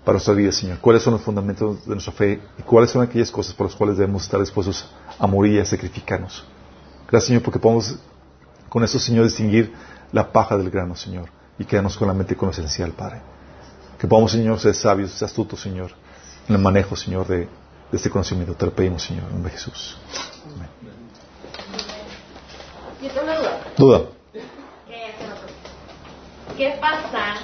para 0.04 0.14
nuestra 0.14 0.34
vida, 0.34 0.52
Señor. 0.52 0.78
Cuáles 0.78 1.02
son 1.02 1.14
los 1.14 1.22
fundamentos 1.22 1.84
de 1.86 1.92
nuestra 1.92 2.12
fe 2.12 2.40
y 2.58 2.62
cuáles 2.62 2.90
son 2.90 3.02
aquellas 3.02 3.30
cosas 3.30 3.54
por 3.54 3.66
las 3.66 3.74
cuales 3.74 3.96
debemos 3.96 4.22
estar 4.22 4.38
dispuestos 4.38 4.88
a 5.18 5.26
morir 5.26 5.54
y 5.54 5.58
a 5.58 5.64
sacrificarnos. 5.64 6.44
Gracias, 7.08 7.28
Señor, 7.28 7.42
porque 7.42 7.58
podemos 7.58 7.98
con 8.68 8.84
eso, 8.84 8.98
Señor, 8.98 9.24
distinguir 9.24 9.72
la 10.12 10.30
paja 10.30 10.56
del 10.56 10.70
grano, 10.70 10.94
Señor, 10.94 11.28
y 11.58 11.64
quedarnos 11.64 11.96
con 11.96 12.08
la 12.08 12.14
mente 12.14 12.36
con 12.36 12.48
lo 12.48 12.52
esencial, 12.52 12.92
Padre. 12.92 13.20
Que 13.98 14.06
podamos, 14.06 14.32
Señor, 14.32 14.58
ser 14.58 14.74
sabios, 14.74 15.12
ser 15.12 15.26
astutos, 15.26 15.60
Señor, 15.60 15.92
en 16.48 16.54
el 16.54 16.60
manejo, 16.60 16.96
Señor, 16.96 17.26
de, 17.26 17.38
de 17.38 17.48
este 17.92 18.10
conocimiento. 18.10 18.54
Te 18.54 18.66
lo 18.66 18.74
pedimos, 18.74 19.02
Señor, 19.02 19.24
en 19.24 19.32
nombre 19.32 19.52
de 19.52 19.58
Jesús. 19.58 19.98
Amén. 20.54 20.68
Duda. 23.14 23.60
Duda. 23.76 24.00
¿Qué, 24.32 24.42
¿Qué 26.56 26.78
pasa 26.80 27.34